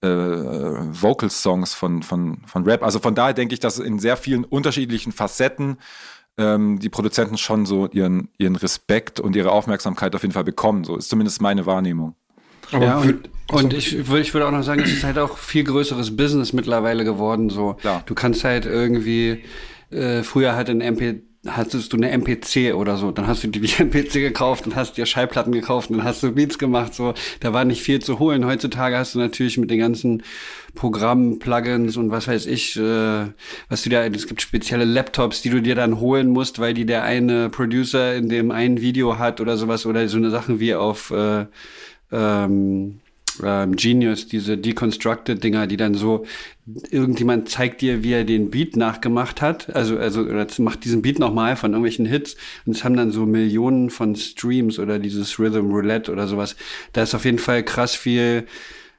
äh, 0.00 0.08
Vocal-Songs 0.08 1.74
von, 1.74 2.02
von, 2.02 2.38
von 2.46 2.64
Rap. 2.64 2.82
Also 2.82 3.00
von 3.00 3.14
daher 3.14 3.34
denke 3.34 3.52
ich, 3.52 3.60
dass 3.60 3.78
in 3.78 3.98
sehr 3.98 4.16
vielen 4.16 4.44
unterschiedlichen 4.44 5.12
Facetten 5.12 5.76
ähm, 6.40 6.78
die 6.78 6.88
Produzenten 6.88 7.38
schon 7.38 7.66
so 7.66 7.88
ihren, 7.88 8.28
ihren 8.38 8.56
Respekt 8.56 9.20
und 9.20 9.36
ihre 9.36 9.52
Aufmerksamkeit 9.52 10.14
auf 10.14 10.22
jeden 10.22 10.32
Fall 10.32 10.44
bekommen. 10.44 10.84
So 10.84 10.96
ist 10.96 11.08
zumindest 11.08 11.40
meine 11.40 11.66
Wahrnehmung. 11.66 12.14
Aber 12.72 12.84
ja, 12.84 12.98
und, 12.98 13.30
und 13.50 13.72
ich 13.72 14.08
würde 14.08 14.22
ich 14.22 14.32
würde 14.32 14.46
auch 14.46 14.52
noch 14.52 14.62
sagen, 14.62 14.82
es 14.82 14.92
ist 14.92 15.04
halt 15.04 15.18
auch 15.18 15.38
viel 15.38 15.64
größeres 15.64 16.16
Business 16.16 16.52
mittlerweile 16.52 17.04
geworden. 17.04 17.50
So, 17.50 17.74
Klar. 17.74 18.02
du 18.06 18.14
kannst 18.14 18.44
halt 18.44 18.66
irgendwie 18.66 19.42
äh, 19.90 20.22
früher 20.22 20.54
halt 20.54 20.70
ein 20.70 20.80
MP 20.80 21.22
hattest 21.46 21.92
du 21.92 21.96
eine 21.96 22.10
MPC 22.10 22.74
oder 22.74 22.96
so, 22.96 23.12
dann 23.12 23.26
hast 23.26 23.42
du 23.42 23.48
die 23.48 23.60
MPC 23.82 24.12
gekauft 24.14 24.66
und 24.66 24.76
hast 24.76 24.98
dir 24.98 25.06
Schallplatten 25.06 25.52
gekauft 25.52 25.90
und 25.90 25.98
dann 25.98 26.06
hast 26.06 26.22
du 26.22 26.32
Beats 26.32 26.58
gemacht, 26.58 26.94
so, 26.94 27.14
da 27.40 27.52
war 27.52 27.64
nicht 27.64 27.82
viel 27.82 28.00
zu 28.00 28.18
holen. 28.18 28.44
Heutzutage 28.44 28.98
hast 28.98 29.14
du 29.14 29.18
natürlich 29.18 29.56
mit 29.56 29.70
den 29.70 29.78
ganzen 29.78 30.22
Programmen, 30.74 31.38
Plugins 31.38 31.96
und 31.96 32.10
was 32.10 32.28
weiß 32.28 32.46
ich, 32.46 32.76
äh, 32.76 33.26
was 33.68 33.82
du 33.82 33.90
da, 33.90 34.04
es 34.04 34.26
gibt 34.26 34.42
spezielle 34.42 34.84
Laptops, 34.84 35.40
die 35.40 35.50
du 35.50 35.62
dir 35.62 35.74
dann 35.74 35.98
holen 35.98 36.28
musst, 36.28 36.58
weil 36.58 36.74
die 36.74 36.84
der 36.84 37.04
eine 37.04 37.48
Producer 37.48 38.14
in 38.14 38.28
dem 38.28 38.50
einen 38.50 38.80
Video 38.80 39.18
hat 39.18 39.40
oder 39.40 39.56
sowas 39.56 39.86
oder 39.86 40.06
so 40.08 40.18
eine 40.18 40.30
Sachen 40.30 40.60
wie 40.60 40.74
auf 40.74 41.10
äh, 41.10 41.46
ähm, 42.12 43.00
ähm, 43.44 43.76
Genius, 43.76 44.26
diese 44.26 44.56
Deconstructed-Dinger, 44.58 45.66
die 45.66 45.76
dann 45.76 45.94
so, 45.94 46.24
irgendjemand 46.90 47.48
zeigt 47.48 47.80
dir, 47.80 48.02
wie 48.02 48.12
er 48.12 48.24
den 48.24 48.50
Beat 48.50 48.76
nachgemacht 48.76 49.42
hat, 49.42 49.74
also, 49.74 49.98
also, 49.98 50.22
oder 50.22 50.46
macht 50.58 50.84
diesen 50.84 51.02
Beat 51.02 51.18
nochmal 51.18 51.56
von 51.56 51.72
irgendwelchen 51.72 52.06
Hits 52.06 52.36
und 52.66 52.76
es 52.76 52.84
haben 52.84 52.96
dann 52.96 53.10
so 53.10 53.26
Millionen 53.26 53.90
von 53.90 54.16
Streams 54.16 54.78
oder 54.78 54.98
dieses 54.98 55.38
Rhythm 55.38 55.70
Roulette 55.70 56.12
oder 56.12 56.26
sowas. 56.28 56.56
Da 56.92 57.02
ist 57.02 57.14
auf 57.14 57.24
jeden 57.24 57.38
Fall 57.38 57.62
krass 57.62 57.94
viel, 57.94 58.46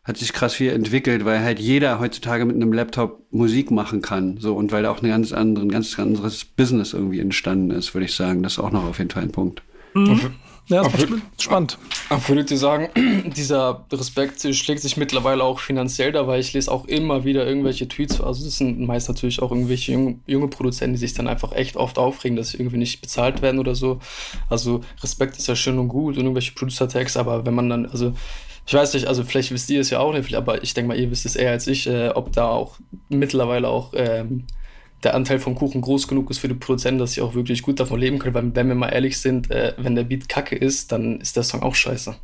hat 0.04 0.18
sich 0.18 0.34
krass 0.34 0.54
viel 0.54 0.72
entwickelt, 0.72 1.26
weil 1.26 1.42
halt 1.42 1.60
jeder 1.60 2.00
heutzutage 2.00 2.46
mit 2.46 2.56
einem 2.56 2.74
Laptop 2.74 3.26
Musik 3.32 3.72
machen 3.72 4.02
kann, 4.02 4.38
so, 4.40 4.56
und 4.56 4.72
weil 4.72 4.84
da 4.84 4.92
auch 4.92 5.00
eine 5.00 5.10
ganz 5.10 5.32
andere, 5.32 5.66
ein 5.66 5.72
ganz 5.72 5.98
anderes 6.00 6.46
Business 6.46 6.94
irgendwie 6.94 7.20
entstanden 7.20 7.72
ist, 7.72 7.94
würde 7.94 8.06
ich 8.06 8.16
sagen. 8.16 8.44
Das 8.44 8.54
ist 8.54 8.60
auch 8.60 8.72
noch 8.72 8.86
auf 8.86 8.98
jeden 8.98 9.12
Fall 9.12 9.24
ein 9.24 9.32
Punkt. 9.32 9.62
Ja, 10.68 10.84
das 10.84 10.94
Aber- 10.94 11.18
spannend. 11.38 11.78
Aber 12.10 12.28
würdet 12.30 12.52
ihr 12.52 12.58
sagen, 12.58 12.90
dieser 13.36 13.86
Respekt 13.92 14.42
schlägt 14.56 14.82
sich 14.82 14.96
mittlerweile 14.96 15.44
auch 15.44 15.60
finanziell 15.60 16.12
da, 16.12 16.28
weil 16.28 16.40
ich 16.40 16.54
lese 16.54 16.72
auch 16.72 16.86
immer 16.86 17.26
wieder 17.26 17.46
irgendwelche 17.46 17.88
Tweets, 17.88 18.22
also 18.22 18.46
das 18.46 18.58
sind 18.58 18.80
meist 18.80 19.10
natürlich 19.10 19.42
auch 19.42 19.52
irgendwelche 19.52 19.92
junge, 19.94 20.20
junge 20.28 20.48
Produzenten, 20.48 20.94
die 20.94 21.00
sich 21.00 21.14
dann 21.14 21.28
einfach 21.28 21.52
echt 21.54 21.76
oft 21.76 21.98
aufregen, 21.98 22.38
dass 22.38 22.50
sie 22.52 22.58
irgendwie 22.58 22.78
nicht 22.78 23.02
bezahlt 23.02 23.42
werden 23.42 23.60
oder 23.60 23.76
so. 23.76 24.00
Also 24.50 24.82
Respekt 25.04 25.38
ist 25.38 25.48
ja 25.48 25.56
schön 25.56 25.78
und 25.80 25.90
gut 25.90 26.16
und 26.16 26.24
irgendwelche 26.24 26.54
Producer-Tags, 26.54 27.18
aber 27.18 27.46
wenn 27.46 27.54
man 27.56 27.70
dann, 27.70 27.86
also 27.88 28.14
Ich 28.68 28.74
weiß 28.76 28.94
nicht, 28.94 29.08
also 29.08 29.24
vielleicht 29.24 29.52
wisst 29.52 29.70
ihr 29.72 29.82
es 29.82 29.90
ja 29.90 30.00
auch 30.00 30.14
nicht, 30.14 30.36
aber 30.36 30.64
ich 30.64 30.74
denke 30.76 30.90
mal, 30.90 30.98
ihr 31.00 31.10
wisst 31.12 31.26
es 31.26 31.36
eher 31.36 31.52
als 31.52 31.66
ich, 31.68 31.88
äh, 31.88 32.10
ob 32.10 32.32
da 32.32 32.48
auch 32.48 32.76
mittlerweile 33.10 33.68
auch 33.68 33.92
ähm, 33.96 34.46
der 35.04 35.16
Anteil 35.16 35.40
vom 35.40 35.56
Kuchen 35.56 35.82
groß 35.82 36.08
genug 36.08 36.30
ist 36.30 36.40
für 36.40 36.48
die 36.48 36.54
Produzenten, 36.54 37.00
dass 37.00 37.14
sie 37.14 37.22
auch 37.22 37.34
wirklich 37.34 37.62
gut 37.62 37.80
davon 37.80 38.00
leben 38.00 38.20
können. 38.20 38.34
Weil, 38.34 38.56
wenn 38.56 38.68
wir 38.68 38.76
mal 38.76 38.90
ehrlich 38.90 39.20
sind, 39.20 39.50
äh, 39.52 39.74
wenn 39.78 39.96
der 39.96 40.04
Beat 40.04 40.30
kacke 40.30 40.56
ist, 40.56 40.92
dann 40.92 41.20
ist 41.20 41.36
der 41.36 41.44
Song 41.44 41.64
auch 41.64 41.76
scheiße. 41.76 42.16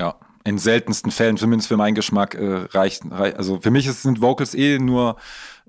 Ja, 0.00 0.16
in 0.44 0.58
seltensten 0.58 1.10
Fällen, 1.10 1.36
zumindest 1.36 1.68
für 1.68 1.76
meinen 1.76 1.94
Geschmack, 1.94 2.34
äh, 2.34 2.66
reicht, 2.70 3.02
reicht. 3.10 3.36
Also 3.36 3.60
für 3.60 3.70
mich 3.70 3.90
sind 3.90 4.20
Vocals 4.20 4.54
eh 4.54 4.78
nur 4.78 5.16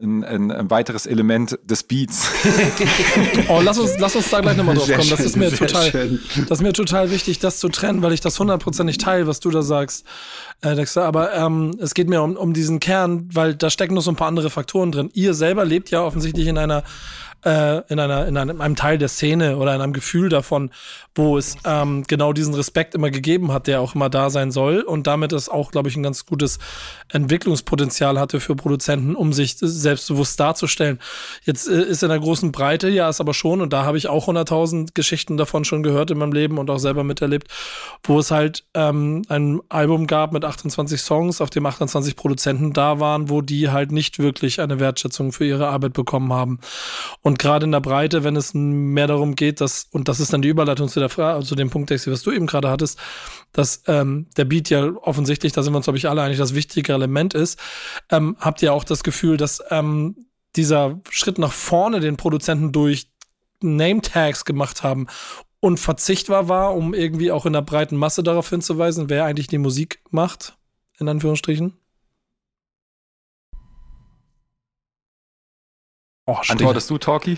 ein, 0.02 0.24
ein, 0.24 0.52
ein 0.52 0.70
weiteres 0.72 1.06
Element 1.06 1.58
des 1.64 1.84
Beats. 1.84 2.28
oh, 3.48 3.62
lass 3.64 3.78
uns, 3.78 3.98
lass 4.00 4.16
uns 4.16 4.30
da 4.30 4.42
gleich 4.42 4.58
nochmal 4.58 4.76
drauf 4.76 4.92
kommen. 4.92 5.10
Das 5.10 5.20
ist 5.20 5.38
mir 5.38 5.52
total, 5.52 6.20
das 6.48 6.60
ist 6.60 6.62
mir 6.62 6.74
total 6.74 7.12
wichtig, 7.12 7.40
das 7.40 7.60
zu 7.60 7.70
trennen, 7.70 8.02
weil 8.02 8.12
ich 8.12 8.22
das 8.22 8.40
hundertprozentig 8.40 8.98
teile, 8.98 9.28
was 9.28 9.40
du 9.40 9.52
da 9.52 9.62
sagst, 9.62 10.06
äh, 10.62 10.76
Dexter. 10.76 11.06
Aber 11.06 11.34
ähm, 11.34 11.78
es 11.80 11.94
geht 11.94 12.10
mir 12.10 12.24
um, 12.24 12.36
um 12.36 12.54
diesen 12.54 12.80
Kern, 12.80 13.30
weil 13.34 13.54
da 13.54 13.70
stecken 13.70 13.94
noch 13.94 14.02
so 14.02 14.12
ein 14.12 14.16
paar 14.16 14.28
andere 14.28 14.50
Faktoren 14.50 14.92
drin. 14.92 15.10
Ihr 15.14 15.36
selber 15.36 15.64
lebt 15.64 15.92
ja 15.92 16.02
offensichtlich 16.02 16.48
in 16.48 16.58
einer 16.58 16.84
äh, 17.46 17.82
in, 17.92 18.00
einer, 18.00 18.28
in 18.28 18.38
einem, 18.38 18.62
einem 18.62 18.76
Teil 18.76 18.98
der 18.98 19.08
Szene 19.08 19.58
oder 19.58 19.76
in 19.76 19.82
einem 19.82 19.94
Gefühl 19.94 20.30
davon, 20.30 20.72
wo 21.16 21.38
es 21.38 21.56
ähm, 21.66 22.04
genau 22.08 22.34
diesen 22.34 22.54
Respekt 22.56 22.96
immer 22.96 23.12
gegeben 23.12 23.52
hat, 23.52 23.68
der 23.68 23.82
auch 23.82 23.96
immer 23.96 24.10
da 24.10 24.30
sein 24.30 24.52
soll 24.52 24.82
und 24.82 25.06
damit 25.06 25.32
es 25.32 25.48
auch, 25.48 25.72
glaube 25.72 25.90
ich, 25.90 25.96
ein 25.96 26.04
ganz 26.04 26.26
gutes 26.26 26.58
Entwicklungspotenzial 27.10 28.20
hatte 28.20 28.40
für 28.40 28.56
Produzenten, 28.56 29.16
um 29.16 29.32
sich 29.32 29.56
selbstbewusst 29.60 30.40
darzustellen. 30.40 31.00
Jetzt 31.44 31.68
äh, 31.68 31.84
ist 31.84 32.02
in 32.02 32.10
der 32.10 32.20
großen 32.20 32.52
Breite, 32.52 32.90
ja, 32.90 33.10
ist 33.10 33.22
aber 33.22 33.34
schon, 33.34 33.62
und 33.62 33.74
da 33.74 33.86
habe 33.86 33.98
ich 33.98 34.08
auch 34.08 34.28
100.000 34.28 34.90
Geschichten 34.94 35.38
davon 35.38 35.66
schon 35.66 35.84
gehört 35.84 36.10
in 36.10 36.18
meinem 36.18 36.34
Leben 36.34 36.58
und 36.58 36.70
auch 36.70 36.80
selber 36.80 37.04
miterlebt, 37.04 37.48
wo 38.04 38.20
es 38.20 38.32
halt 38.32 38.64
ähm, 38.74 39.22
ein 39.30 39.62
Album 39.70 40.08
gab 40.08 40.34
mit 40.34 40.46
28 40.46 41.00
Songs, 41.00 41.42
auf 41.42 41.52
dem 41.52 41.66
28 41.66 42.16
Produzenten 42.16 42.74
da 42.74 43.00
waren, 43.00 43.30
wo 43.30 43.42
die 43.42 43.70
halt 43.70 43.92
nicht 43.92 44.18
wirklich 44.18 44.62
eine 44.62 44.80
Wertschätzung 44.80 45.32
für 45.32 45.46
ihre 45.46 45.68
Arbeit 45.68 45.94
bekommen 45.94 46.34
haben. 46.34 46.60
Und 47.22 47.33
gerade 47.38 47.66
in 47.66 47.72
der 47.72 47.80
Breite, 47.80 48.24
wenn 48.24 48.36
es 48.36 48.54
mehr 48.54 49.08
darum 49.08 49.36
geht, 49.36 49.62
dass, 49.62 49.88
und 49.92 50.08
das 50.08 50.20
ist 50.20 50.34
dann 50.34 50.42
die 50.42 50.50
Überleitung 50.50 50.88
zu 50.88 51.00
der 51.00 51.10
Frage, 51.10 51.44
zu 51.46 51.56
dem 51.56 51.70
Punkt, 51.70 51.92
was 51.92 52.24
du 52.24 52.32
eben 52.32 52.48
gerade 52.48 52.70
hattest, 52.70 53.00
dass 53.52 53.84
ähm, 53.88 54.28
der 54.38 54.46
Beat 54.46 54.70
ja 54.70 54.92
offensichtlich, 55.02 55.54
da 55.54 55.64
sind 55.64 55.74
wir 55.74 55.78
uns, 55.78 55.86
glaube 55.86 55.98
ich, 55.98 56.10
alle 56.10 56.22
eigentlich 56.22 56.38
das 56.38 56.56
wichtige 56.56 56.94
Element 56.94 57.34
ist, 57.34 57.60
ähm, 58.10 58.36
habt 58.40 58.62
ihr 58.62 58.74
auch 58.74 58.84
das 58.84 59.04
Gefühl, 59.04 59.38
dass 59.38 59.64
ähm, 59.70 60.28
dieser 60.56 61.02
Schritt 61.10 61.38
nach 61.38 61.52
vorne 61.52 62.00
den 62.00 62.18
Produzenten 62.18 62.72
durch 62.72 63.10
Name-Tags 63.62 64.46
gemacht 64.46 64.84
haben 64.84 65.08
und 65.60 65.80
verzichtbar 65.80 66.50
war, 66.50 66.76
um 66.76 66.94
irgendwie 66.94 67.32
auch 67.32 67.46
in 67.46 67.54
der 67.54 67.62
breiten 67.62 67.96
Masse 67.96 68.24
darauf 68.24 68.50
hinzuweisen, 68.50 69.10
wer 69.10 69.26
eigentlich 69.26 69.48
die 69.48 69.58
Musik 69.58 70.02
macht, 70.10 70.58
in 71.00 71.08
Anführungsstrichen? 71.08 71.74
Oh, 76.26 76.38
Antwortest 76.48 76.90
du, 76.90 76.98
Talkie? 76.98 77.38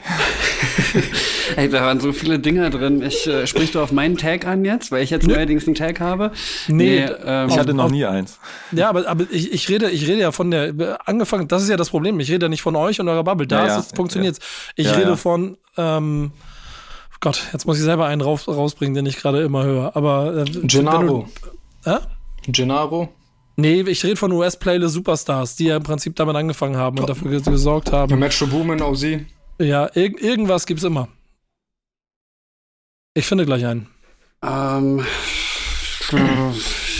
Ey, 1.55 1.69
da 1.69 1.81
waren 1.81 1.99
so 1.99 2.13
viele 2.13 2.37
Dinger 2.37 2.69
drin. 2.69 3.01
Ich 3.01 3.25
äh, 3.25 3.47
sprich 3.47 3.71
du 3.71 3.81
auf 3.81 3.91
meinen 3.91 4.15
Tag 4.15 4.45
an 4.45 4.63
jetzt, 4.63 4.91
weil 4.91 5.01
ich 5.01 5.09
jetzt 5.09 5.25
neuerdings 5.27 5.65
einen 5.65 5.73
Tag 5.73 5.99
habe. 5.99 6.31
Nee, 6.67 7.07
nee 7.07 7.11
ähm, 7.25 7.49
ich 7.49 7.57
hatte 7.57 7.73
noch 7.73 7.89
nie 7.89 8.05
eins. 8.05 8.39
Ja, 8.71 8.89
aber, 8.89 9.07
aber 9.07 9.25
ich, 9.31 9.51
ich 9.51 9.67
rede, 9.69 9.89
ich 9.89 10.07
rede 10.07 10.21
ja 10.21 10.31
von 10.31 10.51
der 10.51 10.99
angefangen. 11.05 11.47
Das 11.47 11.63
ist 11.63 11.69
ja 11.69 11.77
das 11.77 11.89
Problem. 11.89 12.19
Ich 12.19 12.29
rede 12.29 12.45
ja 12.45 12.49
nicht 12.49 12.61
von 12.61 12.75
euch 12.75 12.99
und 12.99 13.09
eurer 13.09 13.23
Bubble. 13.23 13.47
Da 13.47 13.65
ja, 13.65 13.77
ja, 13.77 13.81
funktioniert. 13.81 14.37
Ich 14.75 14.85
ja, 14.85 14.93
rede 14.93 15.17
von 15.17 15.57
ähm, 15.77 16.31
Gott, 17.21 17.41
jetzt 17.53 17.65
muss 17.65 17.77
ich 17.77 17.83
selber 17.83 18.05
einen 18.05 18.21
raus, 18.21 18.47
rausbringen, 18.47 18.93
den 18.93 19.07
ich 19.07 19.17
gerade 19.17 19.41
immer 19.41 19.63
höre. 19.63 19.95
Aber 19.95 20.45
äh, 20.45 20.45
Gennaro. 20.45 21.27
Äh? 21.85 21.97
Gennaro. 22.45 23.09
Nee, 23.57 23.81
ich 23.81 24.03
rede 24.03 24.17
von 24.17 24.31
US-Playlist 24.31 24.93
Superstars, 24.93 25.55
die 25.55 25.65
ja 25.65 25.77
im 25.77 25.83
Prinzip 25.83 26.15
damit 26.15 26.35
angefangen 26.35 26.75
haben 26.75 26.99
und 26.99 27.07
dafür 27.07 27.39
gesorgt 27.39 27.91
haben. 27.91 28.19
Metro 28.19 28.47
Boomin, 28.47 28.81
OZ. 28.81 29.05
Ja, 29.59 29.85
ir 29.95 30.21
irgendwas 30.21 30.65
gibt's 30.65 30.83
immer. 30.83 31.07
Ich 33.13 33.25
finde 33.25 33.45
gleich 33.45 33.65
einen. 33.65 33.87
Ähm. 34.43 35.05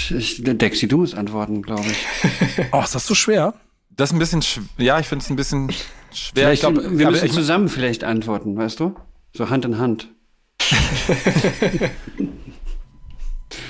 ich, 0.09 0.41
Dexy, 0.43 0.87
du 0.87 0.99
musst 0.99 1.15
antworten, 1.15 1.61
glaube 1.61 1.85
ich. 1.87 2.65
oh, 2.71 2.81
ist 2.81 2.95
das 2.95 3.05
so 3.05 3.15
schwer? 3.15 3.53
Das 3.89 4.09
ist 4.09 4.13
ein 4.13 4.19
bisschen, 4.19 4.43
ja, 4.77 4.99
ich 4.99 5.07
finde 5.07 5.23
es 5.23 5.29
ein 5.29 5.35
bisschen 5.35 5.73
schwer. 6.13 6.53
ich 6.53 6.61
glaub, 6.61 6.75
wir 6.75 7.11
müssen 7.11 7.31
zusammen 7.31 7.67
vielleicht 7.67 8.05
antworten, 8.05 8.55
weißt 8.55 8.79
du? 8.79 8.95
So 9.33 9.49
Hand 9.49 9.65
in 9.65 9.77
Hand. 9.77 10.09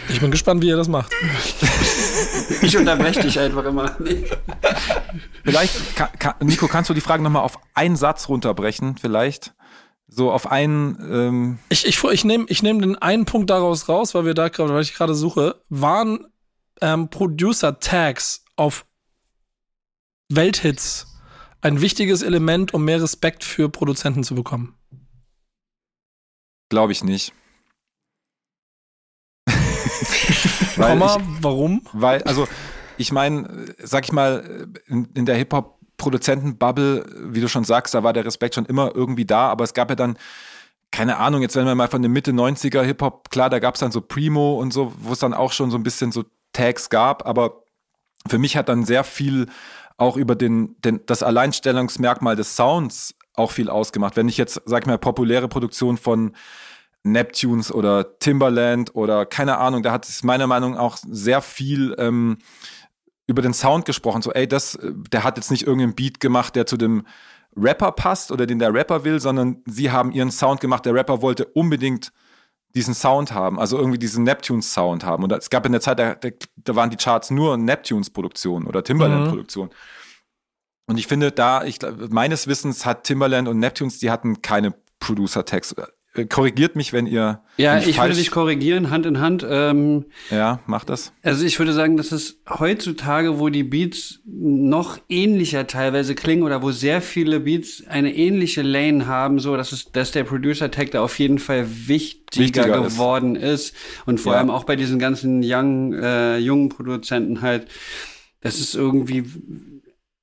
Ich 0.09 0.19
bin 0.19 0.31
gespannt, 0.31 0.61
wie 0.61 0.67
ihr 0.67 0.77
das 0.77 0.87
macht. 0.87 1.11
ich 2.65 2.77
unterbreche 2.77 3.21
dich 3.21 3.39
einfach 3.39 3.63
immer. 3.65 3.95
Vielleicht, 5.43 5.95
kann, 5.95 6.09
kann, 6.19 6.33
Nico, 6.41 6.67
kannst 6.67 6.89
du 6.89 6.93
die 6.93 7.01
Frage 7.01 7.23
nochmal 7.23 7.43
auf 7.43 7.59
einen 7.73 7.95
Satz 7.95 8.29
runterbrechen, 8.29 8.97
vielleicht? 8.97 9.53
So 10.07 10.31
auf 10.31 10.51
einen. 10.51 10.97
Ähm 11.11 11.59
ich 11.69 11.87
ich, 11.87 12.03
ich 12.03 12.25
nehme 12.25 12.45
ich 12.47 12.61
nehm 12.61 12.81
den 12.81 12.95
einen 12.95 13.25
Punkt 13.25 13.49
daraus 13.49 13.89
raus, 13.89 14.13
weil 14.13 14.25
wir 14.25 14.33
da 14.33 14.49
gerade, 14.49 14.73
weil 14.73 14.83
ich 14.83 14.93
gerade 14.93 15.15
suche, 15.15 15.61
waren 15.69 16.27
ähm, 16.81 17.09
Producer-Tags 17.09 18.45
auf 18.55 18.85
Welthits 20.29 21.07
ein 21.61 21.81
wichtiges 21.81 22.21
Element, 22.21 22.73
um 22.73 22.85
mehr 22.85 23.01
Respekt 23.01 23.43
für 23.43 23.69
Produzenten 23.69 24.23
zu 24.23 24.35
bekommen? 24.35 24.75
Glaube 26.69 26.91
ich 26.91 27.03
nicht. 27.03 27.33
weil 30.75 30.99
Komma, 30.99 31.17
ich, 31.17 31.23
warum? 31.41 31.81
Weil, 31.93 32.23
also, 32.23 32.47
ich 32.97 33.11
meine, 33.11 33.65
sag 33.83 34.05
ich 34.05 34.11
mal, 34.11 34.67
in, 34.87 35.07
in 35.13 35.25
der 35.25 35.35
Hip-Hop-Produzenten-Bubble, 35.35 37.05
wie 37.27 37.41
du 37.41 37.47
schon 37.47 37.63
sagst, 37.63 37.93
da 37.93 38.03
war 38.03 38.13
der 38.13 38.25
Respekt 38.25 38.55
schon 38.55 38.65
immer 38.65 38.91
irgendwie 38.95 39.25
da, 39.25 39.47
aber 39.49 39.63
es 39.63 39.73
gab 39.73 39.89
ja 39.89 39.95
dann, 39.95 40.17
keine 40.91 41.17
Ahnung, 41.17 41.41
jetzt 41.41 41.55
wenn 41.55 41.65
wir 41.65 41.75
mal 41.75 41.87
von 41.87 42.01
der 42.01 42.09
Mitte 42.09 42.31
90er 42.31 42.81
Hip-Hop, 42.83 43.29
klar, 43.29 43.49
da 43.49 43.59
gab 43.59 43.75
es 43.75 43.81
dann 43.81 43.91
so 43.91 44.01
Primo 44.01 44.59
und 44.59 44.71
so, 44.71 44.93
wo 44.99 45.13
es 45.13 45.19
dann 45.19 45.33
auch 45.33 45.51
schon 45.51 45.71
so 45.71 45.77
ein 45.77 45.83
bisschen 45.83 46.11
so 46.11 46.23
Tags 46.53 46.89
gab, 46.89 47.25
aber 47.25 47.63
für 48.27 48.37
mich 48.37 48.57
hat 48.57 48.69
dann 48.69 48.85
sehr 48.85 49.03
viel 49.03 49.47
auch 49.97 50.17
über 50.17 50.35
den, 50.35 50.75
den, 50.81 51.01
das 51.05 51.23
Alleinstellungsmerkmal 51.23 52.35
des 52.35 52.55
Sounds 52.55 53.15
auch 53.33 53.51
viel 53.51 53.69
ausgemacht. 53.69 54.15
Wenn 54.15 54.29
ich 54.29 54.37
jetzt, 54.37 54.61
sag 54.65 54.83
ich 54.83 54.87
mal, 54.87 54.97
populäre 54.97 55.47
Produktion 55.47 55.97
von 55.97 56.35
Neptunes 57.05 57.71
oder 57.71 58.17
Timberland 58.19 58.95
oder 58.95 59.25
keine 59.25 59.57
Ahnung, 59.57 59.83
da 59.83 59.91
hat 59.91 60.07
es 60.07 60.23
meiner 60.23 60.47
Meinung 60.47 60.73
nach 60.73 60.79
auch 60.79 60.97
sehr 60.97 61.41
viel 61.41 61.95
ähm, 61.97 62.37
über 63.27 63.41
den 63.41 63.53
Sound 63.53 63.85
gesprochen. 63.85 64.21
So, 64.21 64.31
ey, 64.33 64.47
das, 64.47 64.77
der 64.81 65.23
hat 65.23 65.37
jetzt 65.37 65.51
nicht 65.51 65.63
irgendeinen 65.63 65.95
Beat 65.95 66.19
gemacht, 66.19 66.55
der 66.55 66.65
zu 66.65 66.77
dem 66.77 67.05
Rapper 67.55 67.91
passt 67.91 68.31
oder 68.31 68.45
den 68.45 68.59
der 68.59 68.73
Rapper 68.73 69.03
will, 69.03 69.19
sondern 69.19 69.61
sie 69.65 69.91
haben 69.91 70.11
ihren 70.11 70.31
Sound 70.31 70.59
gemacht. 70.59 70.85
Der 70.85 70.93
Rapper 70.93 71.21
wollte 71.21 71.45
unbedingt 71.45 72.11
diesen 72.75 72.93
Sound 72.93 73.31
haben, 73.31 73.57
also 73.57 73.77
irgendwie 73.77 73.97
diesen 73.97 74.25
Neptunes-Sound 74.25 75.05
haben. 75.05 75.23
Und 75.23 75.31
es 75.31 75.49
gab 75.49 75.65
in 75.65 75.71
der 75.71 75.79
Zeit, 75.79 75.97
da, 75.97 76.15
da 76.15 76.75
waren 76.75 76.89
die 76.89 76.97
Charts 76.97 77.31
nur 77.31 77.55
Neptunes-Produktionen 77.55 78.67
oder 78.67 78.83
Timberland-Produktionen. 78.83 79.69
Mhm. 79.69 79.75
Und 80.87 80.97
ich 80.97 81.07
finde, 81.07 81.31
da, 81.31 81.63
ich, 81.63 81.79
meines 82.09 82.47
Wissens 82.47 82.85
hat 82.85 83.05
Timberland 83.05 83.47
und 83.47 83.59
Neptunes, 83.59 83.99
die 83.99 84.11
hatten 84.11 84.41
keine 84.41 84.73
Producer-Tags 84.99 85.71
äh, 85.73 85.85
korrigiert 86.29 86.75
mich, 86.75 86.93
wenn 86.93 87.07
ihr. 87.07 87.41
Ja, 87.57 87.77
ich 87.79 87.99
würde 87.99 88.15
dich 88.15 88.31
korrigieren, 88.31 88.89
Hand 88.89 89.05
in 89.05 89.19
Hand. 89.19 89.45
Ähm, 89.47 90.05
ja, 90.31 90.59
mach 90.65 90.85
das. 90.85 91.13
Also 91.23 91.45
ich 91.45 91.59
würde 91.59 91.73
sagen, 91.73 91.97
dass 91.97 92.11
es 92.11 92.39
heutzutage, 92.49 93.39
wo 93.39 93.49
die 93.49 93.63
Beats 93.63 94.21
noch 94.25 94.97
ähnlicher 95.09 95.67
teilweise 95.67 96.15
klingen 96.15 96.43
oder 96.43 96.61
wo 96.61 96.71
sehr 96.71 97.01
viele 97.01 97.41
Beats 97.41 97.83
eine 97.87 98.15
ähnliche 98.15 98.61
Lane 98.61 99.07
haben, 99.07 99.39
so 99.39 99.57
dass 99.57 99.71
es, 99.71 99.91
dass 99.91 100.11
der 100.11 100.23
Producer-Tag 100.23 100.91
da 100.91 101.01
auf 101.01 101.19
jeden 101.19 101.39
Fall 101.39 101.67
wichtiger, 101.87 102.43
wichtiger 102.43 102.81
geworden 102.81 103.35
ist. 103.35 103.69
ist. 103.69 103.75
Und 104.05 104.19
vor 104.19 104.33
ja. 104.33 104.39
allem 104.39 104.49
auch 104.49 104.63
bei 104.63 104.75
diesen 104.75 104.99
ganzen 104.99 105.41
young, 105.43 105.93
äh, 105.93 106.37
jungen 106.37 106.69
Produzenten 106.69 107.41
halt, 107.41 107.67
das 108.41 108.59
ist 108.59 108.75
irgendwie 108.75 109.25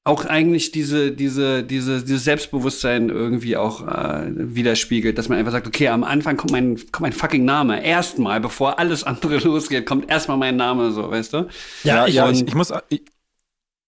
auch 0.04 0.24
eigentlich 0.24 0.72
diese, 0.72 1.12
diese, 1.12 1.62
diese, 1.62 2.02
dieses 2.02 2.24
Selbstbewusstsein 2.24 3.08
irgendwie 3.08 3.56
auch 3.56 3.86
äh, 3.86 4.32
widerspiegelt, 4.34 5.16
dass 5.16 5.28
man 5.28 5.38
einfach 5.38 5.52
sagt, 5.52 5.68
okay, 5.68 5.88
am 5.88 6.02
Anfang 6.02 6.36
kommt 6.36 6.50
mein, 6.50 6.76
kommt 6.76 7.00
mein 7.00 7.12
fucking 7.12 7.44
Name. 7.44 7.84
Erstmal, 7.84 8.40
bevor 8.40 8.80
alles 8.80 9.04
andere 9.04 9.36
losgeht, 9.44 9.86
kommt 9.86 10.10
erstmal 10.10 10.38
mein 10.38 10.56
Name, 10.56 10.90
so, 10.90 11.08
weißt 11.08 11.32
du? 11.34 11.48
Ja, 11.84 12.06
ja, 12.06 12.28
ich, 12.28 12.46
ich 12.46 12.54
muss. 12.54 12.72
Ich, 12.88 13.02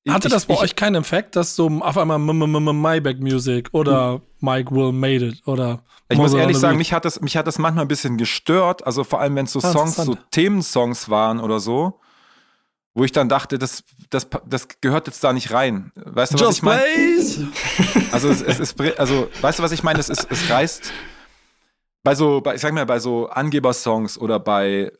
hatte 0.08 0.28
das 0.28 0.46
bei 0.46 0.54
ich, 0.54 0.60
euch 0.60 0.76
keinen 0.76 0.96
Effekt, 0.96 1.34
dass 1.34 1.56
so 1.56 1.66
auf 1.80 1.96
einmal 1.96 2.18
Maybach 2.18 3.18
Music 3.18 3.70
oder 3.72 4.20
Mike 4.40 4.70
Will 4.70 4.92
Made 4.92 5.28
It 5.28 5.42
oder 5.46 5.82
ich 6.10 6.18
muss 6.18 6.34
ehrlich 6.34 6.58
sagen, 6.58 6.76
mich 6.76 6.92
hat 6.92 7.06
das 7.06 7.22
mich 7.22 7.38
hat 7.38 7.46
das 7.46 7.58
manchmal 7.58 7.86
ein 7.86 7.88
bisschen 7.88 8.18
gestört, 8.18 8.86
also 8.86 9.02
vor 9.02 9.20
allem 9.20 9.34
wenn 9.34 9.46
es 9.46 9.52
so 9.52 9.60
Songs 9.60 9.96
so 9.96 10.14
Themensongs 10.30 11.08
waren 11.08 11.40
oder 11.40 11.58
so 11.58 11.98
wo 12.94 13.04
ich 13.04 13.12
dann 13.12 13.28
dachte, 13.28 13.58
das, 13.58 13.82
das, 14.10 14.28
das 14.46 14.68
gehört 14.80 15.08
jetzt 15.08 15.22
da 15.24 15.32
nicht 15.32 15.52
rein. 15.52 15.90
Weißt 15.96 16.32
du, 16.32 16.36
was 16.36 16.42
Just 16.42 16.58
ich 16.58 16.62
meine? 16.62 16.82
Also 18.12 18.28
es, 18.28 18.40
es 18.40 18.60
ist, 18.60 18.80
also 18.98 19.28
weißt 19.40 19.58
du, 19.58 19.62
was 19.62 19.72
ich 19.72 19.82
meine? 19.82 19.98
Es, 19.98 20.08
ist, 20.08 20.26
es 20.30 20.48
reißt, 20.48 20.92
bei 22.04 22.14
so, 22.14 22.40
bei, 22.40 22.54
ich 22.54 22.60
sag 22.60 22.72
mal, 22.72 22.86
bei 22.86 23.00
so 23.00 23.28
Angebersongs 23.28 24.18
oder 24.18 24.38
bei, 24.38 24.92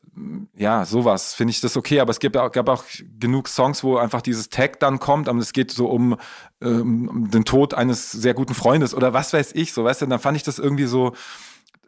ja, 0.56 0.84
sowas 0.86 1.34
finde 1.34 1.52
ich 1.52 1.60
das 1.60 1.76
okay, 1.76 2.00
aber 2.00 2.10
es 2.10 2.18
gibt, 2.18 2.34
gab 2.34 2.68
auch 2.68 2.84
genug 3.20 3.46
Songs, 3.48 3.84
wo 3.84 3.98
einfach 3.98 4.22
dieses 4.22 4.48
Tag 4.48 4.80
dann 4.80 4.98
kommt, 4.98 5.28
aber 5.28 5.38
es 5.38 5.52
geht 5.52 5.70
so 5.70 5.86
um, 5.86 6.16
ähm, 6.62 7.08
um 7.08 7.30
den 7.30 7.44
Tod 7.44 7.74
eines 7.74 8.10
sehr 8.10 8.32
guten 8.34 8.54
Freundes 8.54 8.94
oder 8.94 9.12
was 9.12 9.32
weiß 9.34 9.52
ich, 9.54 9.72
so, 9.72 9.84
weißt 9.84 10.02
du, 10.02 10.06
dann 10.06 10.18
fand 10.18 10.36
ich 10.36 10.42
das 10.42 10.58
irgendwie 10.58 10.86
so, 10.86 11.12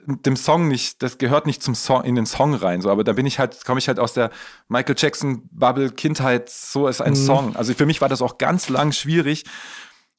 dem 0.07 0.37
Song 0.37 0.69
nicht, 0.69 1.03
das 1.03 1.19
gehört 1.19 1.47
nicht 1.47 1.63
zum 1.63 1.75
Song, 1.75 2.05
in 2.05 2.15
den 2.15 2.27
Song 2.27 2.55
rein, 2.55 2.81
so, 2.81 2.91
aber 2.91 3.05
da 3.05 3.13
bin 3.13 3.27
ich 3.27 3.39
halt, 3.39 3.65
komme 3.65 3.79
ich 3.79 3.89
halt 3.89 3.99
aus 3.99 4.13
der 4.13 4.31
Michael 4.69 4.95
Jackson 4.97 5.49
Bubble 5.51 5.91
Kindheit, 5.91 6.49
so 6.49 6.89
ist 6.89 7.01
ein 7.01 7.13
mhm. 7.13 7.17
Song. 7.17 7.57
Also 7.57 7.75
für 7.75 7.87
mich 7.87 8.01
war 8.01 8.09
das 8.09 8.23
auch 8.23 8.39
ganz 8.39 8.69
lang 8.69 8.93
schwierig, 8.93 9.45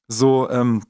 so, 0.08 0.50
ähm, 0.50 0.84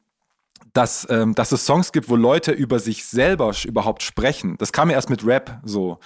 dass, 0.77 1.07
ähm, 1.09 1.33
dass 1.33 1.51
es 1.51 1.65
Songs 1.65 1.91
gibt, 1.91 2.07
wo 2.07 2.15
Leute 2.15 2.51
über 2.51 2.77
sich 2.77 3.05
selber 3.05 3.51
überhaupt 3.65 4.03
sprechen. 4.03 4.57
Das 4.59 4.71
kam 4.71 4.91
ja 4.91 4.95
erst 4.95 5.09
mit 5.09 5.25
Rap 5.25 5.59
so. 5.63 5.97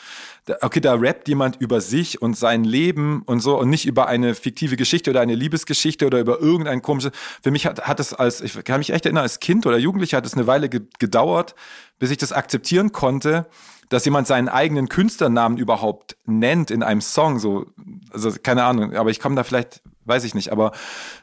Okay, 0.61 0.79
da 0.79 0.93
rappt 0.93 1.27
jemand 1.27 1.57
über 1.57 1.81
sich 1.81 2.21
und 2.21 2.37
sein 2.37 2.63
Leben 2.63 3.21
und 3.25 3.41
so 3.41 3.59
und 3.59 3.69
nicht 3.69 3.85
über 3.85 4.07
eine 4.07 4.33
fiktive 4.33 4.77
Geschichte 4.77 5.09
oder 5.09 5.19
eine 5.19 5.35
Liebesgeschichte 5.35 6.05
oder 6.05 6.21
über 6.21 6.39
irgendein 6.39 6.81
komisches. 6.81 7.11
Für 7.43 7.51
mich 7.51 7.65
hat, 7.65 7.81
hat 7.81 7.99
es 7.99 8.13
als, 8.13 8.39
ich 8.39 8.63
kann 8.63 8.79
mich 8.79 8.91
echt 8.91 9.05
erinnern, 9.05 9.23
als 9.23 9.41
Kind 9.41 9.65
oder 9.65 9.77
Jugendlicher 9.77 10.15
hat 10.15 10.25
es 10.25 10.35
eine 10.35 10.47
Weile 10.47 10.69
gedauert, 10.69 11.53
bis 11.99 12.09
ich 12.09 12.17
das 12.17 12.31
akzeptieren 12.31 12.93
konnte, 12.93 13.47
dass 13.89 14.05
jemand 14.05 14.25
seinen 14.25 14.47
eigenen 14.47 14.87
Künstlernamen 14.87 15.57
überhaupt 15.57 16.15
nennt 16.25 16.71
in 16.71 16.81
einem 16.81 17.01
Song. 17.01 17.39
So, 17.39 17.65
also 18.13 18.31
keine 18.41 18.63
Ahnung, 18.63 18.95
aber 18.95 19.09
ich 19.09 19.19
komme 19.19 19.35
da 19.35 19.43
vielleicht 19.43 19.81
weiß 20.05 20.23
ich 20.23 20.35
nicht. 20.35 20.51
Aber 20.51 20.71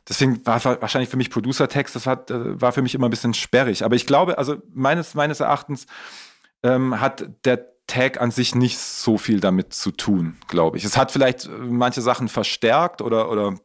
deswegen 0.08 0.44
war 0.46 0.62
wahrscheinlich 0.64 1.10
für 1.10 1.16
mich 1.16 1.30
Producer-Text, 1.30 1.94
das 1.96 2.06
hat, 2.06 2.30
äh, 2.30 2.60
war 2.60 2.72
für 2.72 2.82
mich 2.82 2.94
immer 2.94 3.08
ein 3.08 3.10
bisschen 3.10 3.34
sperrig. 3.34 3.84
Aber 3.84 3.96
ich 3.96 4.06
glaube, 4.06 4.38
also 4.38 4.56
meines, 4.72 5.14
meines 5.14 5.40
Erachtens 5.40 5.86
ähm, 6.62 7.00
hat 7.00 7.28
der 7.44 7.66
Tag 7.86 8.20
an 8.20 8.30
sich 8.30 8.54
nicht 8.54 8.78
so 8.78 9.18
viel 9.18 9.40
damit 9.40 9.72
zu 9.72 9.90
tun, 9.90 10.36
glaube 10.46 10.76
ich. 10.76 10.84
Es 10.84 10.96
hat 10.96 11.10
vielleicht 11.10 11.46
äh, 11.46 11.50
manche 11.50 12.02
Sachen 12.02 12.28
verstärkt 12.28 13.02
oder, 13.02 13.30
oder 13.30 13.58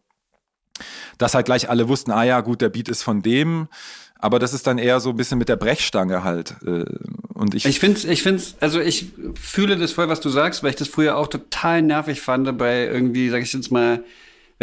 dass 1.18 1.36
halt 1.36 1.46
gleich 1.46 1.70
alle 1.70 1.88
wussten, 1.90 2.12
ah 2.12 2.24
ja, 2.24 2.42
gut, 2.42 2.62
der 2.62 2.70
Beat 2.70 2.90
ist 2.90 3.04
von 3.04 3.22
dem. 3.22 3.68
Aber 4.24 4.40
das 4.40 4.54
ist 4.54 4.66
dann 4.68 4.78
eher 4.78 5.02
so 5.02 5.10
ein 5.10 5.18
bisschen 5.18 5.38
mit 5.38 5.50
der 5.50 5.58
Brechstange 5.58 6.24
halt. 6.24 6.56
Äh, 6.66 6.86
und 7.34 7.54
ich. 7.54 7.66
Ich 7.66 7.80
finde 7.80 8.08
ich 8.08 8.24
find's, 8.24 8.56
also 8.62 8.80
ich 8.80 9.12
fühle 9.36 9.76
das 9.76 9.92
voll, 9.92 10.08
was 10.08 10.22
du 10.22 10.30
sagst, 10.30 10.64
weil 10.64 10.70
ich 10.70 10.78
das 10.78 10.88
früher 10.88 11.18
auch 11.18 11.28
total 11.28 11.82
nervig 11.82 12.22
fand 12.22 12.58
bei 12.58 12.86
irgendwie, 12.86 13.30
sag 13.30 13.42
ich 13.42 13.52
jetzt 13.52 13.72
mal, 13.72 14.02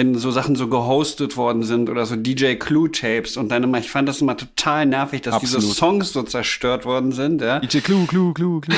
wenn 0.01 0.15
so 0.15 0.31
Sachen 0.31 0.57
so 0.57 0.69
gehostet 0.69 1.37
worden 1.37 1.63
sind 1.63 1.91
oder 1.91 2.07
so 2.07 2.17
DJ 2.17 2.55
Clue 2.55 2.91
Tapes 2.91 3.37
und 3.37 3.51
dann 3.51 3.65
immer, 3.65 3.79
ich 3.79 3.91
fand 3.91 4.09
das 4.09 4.23
immer 4.23 4.35
total 4.35 4.87
nervig, 4.87 5.21
dass 5.21 5.35
Absolut. 5.35 5.63
diese 5.63 5.75
Songs 5.75 6.13
so 6.15 6.23
zerstört 6.23 6.87
worden 6.87 7.13
sind, 7.13 7.43
ja. 7.43 7.59
DJ 7.59 7.81
Clue, 7.81 8.07
Clue, 8.07 8.33
Clue, 8.33 8.63
Clue. 8.63 8.77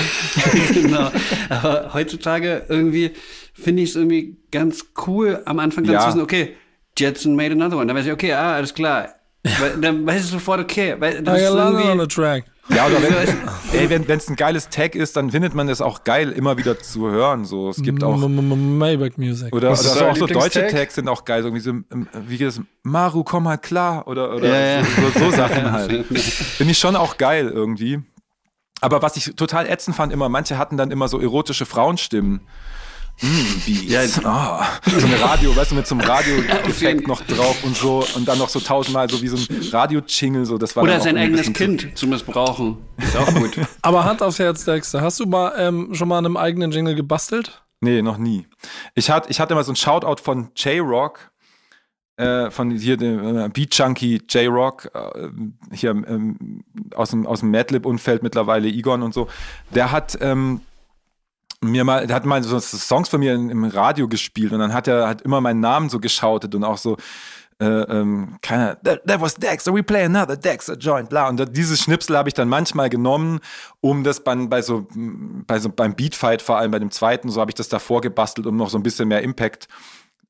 genau. 0.75 1.12
Aber 1.49 1.95
heutzutage 1.95 2.64
irgendwie 2.69 3.12
finde 3.55 3.85
ich 3.85 3.91
es 3.91 3.97
irgendwie 3.97 4.37
ganz 4.50 4.87
cool, 5.07 5.43
am 5.45 5.61
Anfang 5.61 5.85
dann 5.85 5.95
ja. 5.95 6.00
zu 6.00 6.09
wissen, 6.09 6.23
okay, 6.23 6.57
Jetson 6.99 7.37
made 7.37 7.52
another 7.52 7.76
one. 7.76 7.87
Dann 7.87 7.97
weiß 7.97 8.07
ich, 8.07 8.12
okay, 8.12 8.33
ah, 8.33 8.55
alles 8.55 8.75
klar. 8.75 9.11
Weil, 9.61 9.81
dann 9.81 10.05
weiß 10.05 10.25
ich 10.25 10.31
sofort, 10.31 10.59
okay. 10.59 10.97
Weil 10.99 11.23
das 11.23 11.41
I 11.41 11.45
ist 11.45 11.50
irgendwie, 11.50 11.88
on 11.88 12.00
the 12.00 12.07
track. 12.09 12.45
Ja, 12.75 12.87
oder 12.87 13.02
wenn, 14.09 14.19
es 14.19 14.29
ein 14.29 14.37
geiles 14.37 14.69
Tag 14.69 14.95
ist, 14.95 15.17
dann 15.17 15.31
findet 15.31 15.55
man 15.55 15.69
es 15.69 15.81
auch 15.81 16.05
geil, 16.05 16.31
immer 16.31 16.57
wieder 16.57 16.79
zu 16.79 17.11
hören. 17.11 17.45
So, 17.45 17.71
es 17.71 17.83
gibt 17.83 18.02
auch 18.02 18.17
Maybach 18.17 19.17
Music. 19.17 19.55
Oder, 19.55 19.69
oder 19.69 19.76
so, 19.76 20.05
auch 20.07 20.17
so 20.17 20.26
deutsche 20.26 20.67
Tags 20.69 20.95
sind 20.95 21.09
auch 21.09 21.25
geil, 21.25 21.43
irgendwie 21.43 21.61
so, 21.61 21.71
ähm, 21.71 22.09
wie 22.26 22.38
geht 22.38 22.49
das? 22.49 22.61
Maru, 22.83 23.25
komm 23.25 23.49
halt 23.49 23.62
klar 23.62 24.07
oder 24.09 24.35
oder 24.35 24.49
ja, 24.49 24.85
so, 24.85 25.19
so, 25.19 25.31
so 25.31 25.37
Sachen 25.37 25.71
halt. 25.71 26.07
Finde 26.07 26.73
ich 26.73 26.79
schon 26.79 26.97
auch 26.97 27.17
geil 27.17 27.50
irgendwie. 27.52 28.00
Aber 28.81 29.00
was 29.00 29.17
ich 29.17 29.37
total 29.37 29.69
ätzend 29.69 29.95
fand, 29.95 30.12
immer 30.12 30.29
manche 30.29 30.59
hatten 30.59 30.76
dann 30.76 30.91
immer 30.91 31.07
so 31.07 31.21
erotische 31.21 31.67
Frauenstimmen. 31.67 32.41
Mm, 33.21 33.61
Beats. 33.66 33.85
Ja, 33.87 34.00
oh. 34.25 34.90
So 34.90 35.07
eine 35.07 35.21
Radio, 35.21 35.54
weißt 35.54 35.71
du, 35.71 35.75
mit 35.76 35.87
so 35.87 35.95
einem 35.95 36.07
Radio-Effekt 36.09 37.07
noch 37.07 37.21
drauf 37.23 37.62
und 37.62 37.76
so 37.76 38.04
und 38.16 38.26
dann 38.26 38.38
noch 38.38 38.49
so 38.49 38.59
tausendmal 38.59 39.09
so 39.09 39.23
wie 39.23 39.28
so 39.28 39.37
ein 39.37 39.69
Radio-Jingle. 39.71 40.45
So, 40.45 40.59
das 40.59 40.75
war 40.75 40.83
Oder 40.83 41.00
sein 41.00 41.16
eigenes 41.16 41.52
Kind 41.52 41.97
zu 41.97 42.07
missbrauchen. 42.07 42.78
Ist 42.99 43.16
auch 43.16 43.33
gut. 43.35 43.52
Aber 43.83 44.04
Hand 44.04 44.23
aufs 44.23 44.38
Herz, 44.38 44.64
Dexter, 44.64 45.02
hast 45.02 45.21
du 45.21 45.26
mal 45.26 45.52
ähm, 45.56 45.95
schon 45.95 46.08
mal 46.08 46.19
an 46.19 46.26
einem 46.26 46.37
eigenen 46.37 46.73
Jingle 46.73 46.95
gebastelt? 46.95 47.63
Nee, 47.80 48.00
noch 48.02 48.17
nie. 48.17 48.47
Ich, 48.95 49.10
hat, 49.10 49.28
ich 49.28 49.41
hatte 49.41 49.54
mal 49.54 49.65
so 49.65 49.73
ein 49.73 49.76
Shoutout 49.76 50.23
von 50.23 50.50
J-Rock, 50.56 51.32
äh, 52.17 52.50
von 52.50 52.71
hier 52.71 52.97
dem 52.97 53.37
äh, 53.37 53.49
Beat 53.49 53.75
Junkie 53.75 54.21
J-Rock, 54.28 54.91
äh, 54.95 55.28
hier 55.73 55.91
ähm, 55.91 56.65
aus 56.95 57.10
dem, 57.10 57.26
aus 57.26 57.41
dem 57.41 57.50
Madlib-Umfeld 57.50 58.23
mittlerweile, 58.23 58.69
Egon 58.69 59.02
und 59.02 59.15
so. 59.15 59.28
Der 59.71 59.91
hat 59.91 60.17
ähm, 60.21 60.60
mir 61.63 61.85
mal, 61.85 62.07
der 62.07 62.17
hat 62.17 62.27
mal 62.27 62.43
so 62.43 62.59
Songs 62.61 63.09
von 63.09 63.21
mir 63.21 63.35
im 63.35 63.65
Radio 63.65 64.09
gespielt 64.09 64.53
und 64.53 64.59
dann 64.59 64.75
hat 64.75 64.89
er 64.89 65.09
hat 65.09 65.23
immer 65.23 65.41
meinen 65.41 65.61
Namen 65.61 65.89
so 65.89 66.01
geschautet 66.01 66.55
und 66.55 66.65
auch 66.65 66.77
so, 66.79 66.97
äh, 67.61 67.65
ähm, 67.65 68.39
keine, 68.43 68.79
that, 68.85 69.07
that 69.07 69.21
was 69.21 69.35
Dexter, 69.37 69.73
we 69.73 69.83
play 69.83 70.05
another 70.05 70.37
Dexter 70.37 70.77
joint, 70.77 71.09
bla. 71.09 71.29
Und 71.29 71.57
dieses 71.57 71.81
Schnipsel 71.81 72.17
habe 72.17 72.29
ich 72.29 72.35
dann 72.35 72.49
manchmal 72.49 72.91
genommen, 72.91 73.41
um 73.81 74.05
das 74.05 74.25
bei, 74.25 74.35
bei 74.35 74.63
so, 74.63 74.87
bei 74.95 75.59
so, 75.59 75.69
beim 75.69 75.95
Beatfight, 75.95 76.43
vor 76.43 76.59
allem 76.59 76.73
bei 76.73 76.79
dem 76.79 76.91
zweiten, 76.91 77.31
so 77.31 77.41
habe 77.41 77.51
ich 77.51 77.55
das 77.55 77.69
davor 77.69 78.01
gebastelt, 78.01 78.47
um 78.47 78.57
noch 78.57 78.71
so 78.71 78.79
ein 78.79 78.83
bisschen 78.83 79.09
mehr 79.09 79.23
Impact 79.23 79.69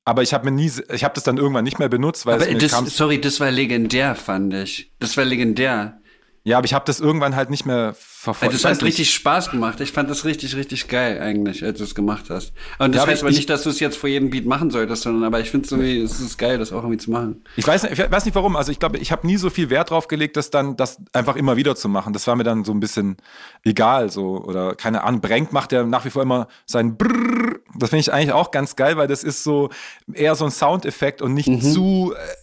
aber 0.05 0.21
ich 0.21 0.33
habe 0.33 0.45
mir 0.45 0.51
nie, 0.51 0.71
ich 0.91 1.03
habe 1.03 1.13
das 1.13 1.23
dann 1.23 1.37
irgendwann 1.37 1.63
nicht 1.63 1.79
mehr 1.79 1.87
benutzt, 1.87 2.25
weil 2.25 2.35
aber 2.35 2.47
es 2.47 2.53
mir 2.53 2.59
das, 2.59 2.71
kam, 2.71 2.87
sorry, 2.87 3.21
das 3.21 3.39
war 3.39 3.51
legendär, 3.51 4.15
fand 4.15 4.53
ich. 4.53 4.91
Das 4.99 5.15
war 5.15 5.23
legendär. 5.23 6.01
Ja, 6.45 6.57
aber 6.57 6.65
ich 6.65 6.73
habe 6.73 6.83
das 6.85 6.99
irgendwann 6.99 7.37
halt 7.37 7.49
nicht 7.49 7.65
mehr 7.65 7.95
verfolgt. 7.95 8.53
Also, 8.53 8.67
das 8.67 8.77
hat 8.77 8.83
richtig 8.83 9.13
Spaß 9.13 9.49
gemacht. 9.49 9.79
Ich 9.79 9.93
fand 9.93 10.09
das 10.09 10.25
richtig, 10.25 10.57
richtig 10.57 10.89
geil 10.89 11.21
eigentlich, 11.21 11.63
als 11.63 11.77
du 11.77 11.85
es 11.85 11.95
gemacht 11.95 12.25
hast. 12.29 12.51
Und 12.79 12.93
das 12.93 13.03
ja, 13.03 13.07
heißt 13.07 13.23
aber 13.23 13.31
nicht, 13.31 13.49
dass 13.49 13.63
du 13.63 13.69
es 13.69 13.79
jetzt 13.79 13.95
vor 13.95 14.09
jedem 14.09 14.29
Beat 14.29 14.45
machen 14.45 14.69
solltest, 14.69 15.03
sondern 15.03 15.23
aber 15.23 15.39
ich 15.39 15.51
finde 15.51 15.69
irgendwie, 15.71 16.01
es 16.01 16.19
ist 16.19 16.37
geil, 16.37 16.57
das 16.57 16.73
auch 16.73 16.83
irgendwie 16.83 16.97
zu 16.97 17.11
machen. 17.11 17.45
Ich 17.55 17.65
weiß, 17.65 17.83
nicht, 17.83 17.97
ich 17.97 18.11
weiß 18.11 18.25
nicht 18.25 18.35
warum. 18.35 18.57
Also 18.57 18.73
ich 18.73 18.79
glaube, 18.79 18.97
ich 18.97 19.13
habe 19.13 19.25
nie 19.25 19.37
so 19.37 19.49
viel 19.49 19.69
Wert 19.69 19.91
drauf 19.91 20.09
gelegt, 20.09 20.35
das 20.35 20.49
dann 20.49 20.75
das 20.75 20.97
einfach 21.13 21.37
immer 21.37 21.55
wieder 21.55 21.77
zu 21.77 21.87
machen. 21.87 22.11
Das 22.11 22.27
war 22.27 22.35
mir 22.35 22.43
dann 22.43 22.65
so 22.65 22.73
ein 22.73 22.81
bisschen 22.81 23.15
egal, 23.63 24.09
so 24.09 24.43
oder 24.43 24.75
keine 24.75 25.03
Ahnung. 25.03 25.21
Brenk 25.21 25.53
macht 25.53 25.71
ja 25.71 25.83
nach 25.83 26.03
wie 26.03 26.09
vor 26.09 26.23
immer 26.23 26.49
sein 26.65 26.97
Brrr. 26.97 27.59
Das 27.75 27.89
finde 27.89 28.01
ich 28.01 28.13
eigentlich 28.13 28.33
auch 28.33 28.51
ganz 28.51 28.75
geil, 28.75 28.97
weil 28.97 29.07
das 29.07 29.23
ist 29.23 29.43
so 29.43 29.69
eher 30.13 30.35
so 30.35 30.43
ein 30.45 30.51
Soundeffekt 30.51 31.21
und 31.21 31.33
nicht 31.33 31.47
mhm. 31.47 31.61
zu 31.61 32.13
äh, 32.15 32.42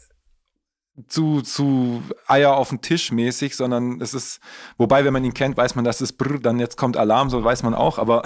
zu, 1.08 1.42
zu 1.42 2.02
Eier 2.26 2.56
auf 2.56 2.70
den 2.70 2.80
Tisch 2.80 3.12
mäßig, 3.12 3.56
sondern 3.56 4.00
es 4.00 4.14
ist, 4.14 4.40
wobei, 4.78 5.04
wenn 5.04 5.12
man 5.12 5.24
ihn 5.24 5.34
kennt, 5.34 5.56
weiß 5.56 5.74
man, 5.74 5.84
dass 5.84 6.00
es 6.00 6.12
brr, 6.12 6.38
dann 6.38 6.58
jetzt 6.58 6.76
kommt 6.76 6.96
Alarm, 6.96 7.30
so 7.30 7.42
weiß 7.42 7.62
man 7.62 7.74
auch, 7.74 7.98
aber, 7.98 8.22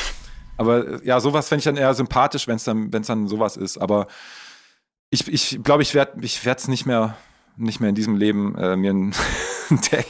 aber 0.56 1.04
ja, 1.04 1.20
sowas 1.20 1.48
fände 1.48 1.60
ich 1.60 1.64
dann 1.64 1.76
eher 1.76 1.94
sympathisch, 1.94 2.46
wenn 2.46 2.56
es 2.56 2.64
dann, 2.64 2.90
dann 2.90 3.28
sowas 3.28 3.56
ist. 3.56 3.78
Aber 3.78 4.06
ich, 5.10 5.26
glaube, 5.62 5.82
ich 5.82 5.94
werde 5.94 6.24
ich 6.24 6.46
es 6.46 6.68
nicht 6.68 6.86
mehr, 6.86 7.16
nicht 7.56 7.80
mehr 7.80 7.88
in 7.88 7.94
diesem 7.94 8.16
Leben 8.16 8.54
äh, 8.56 8.76
mir 8.76 8.90
einen 8.90 9.12
Tag 9.82 10.06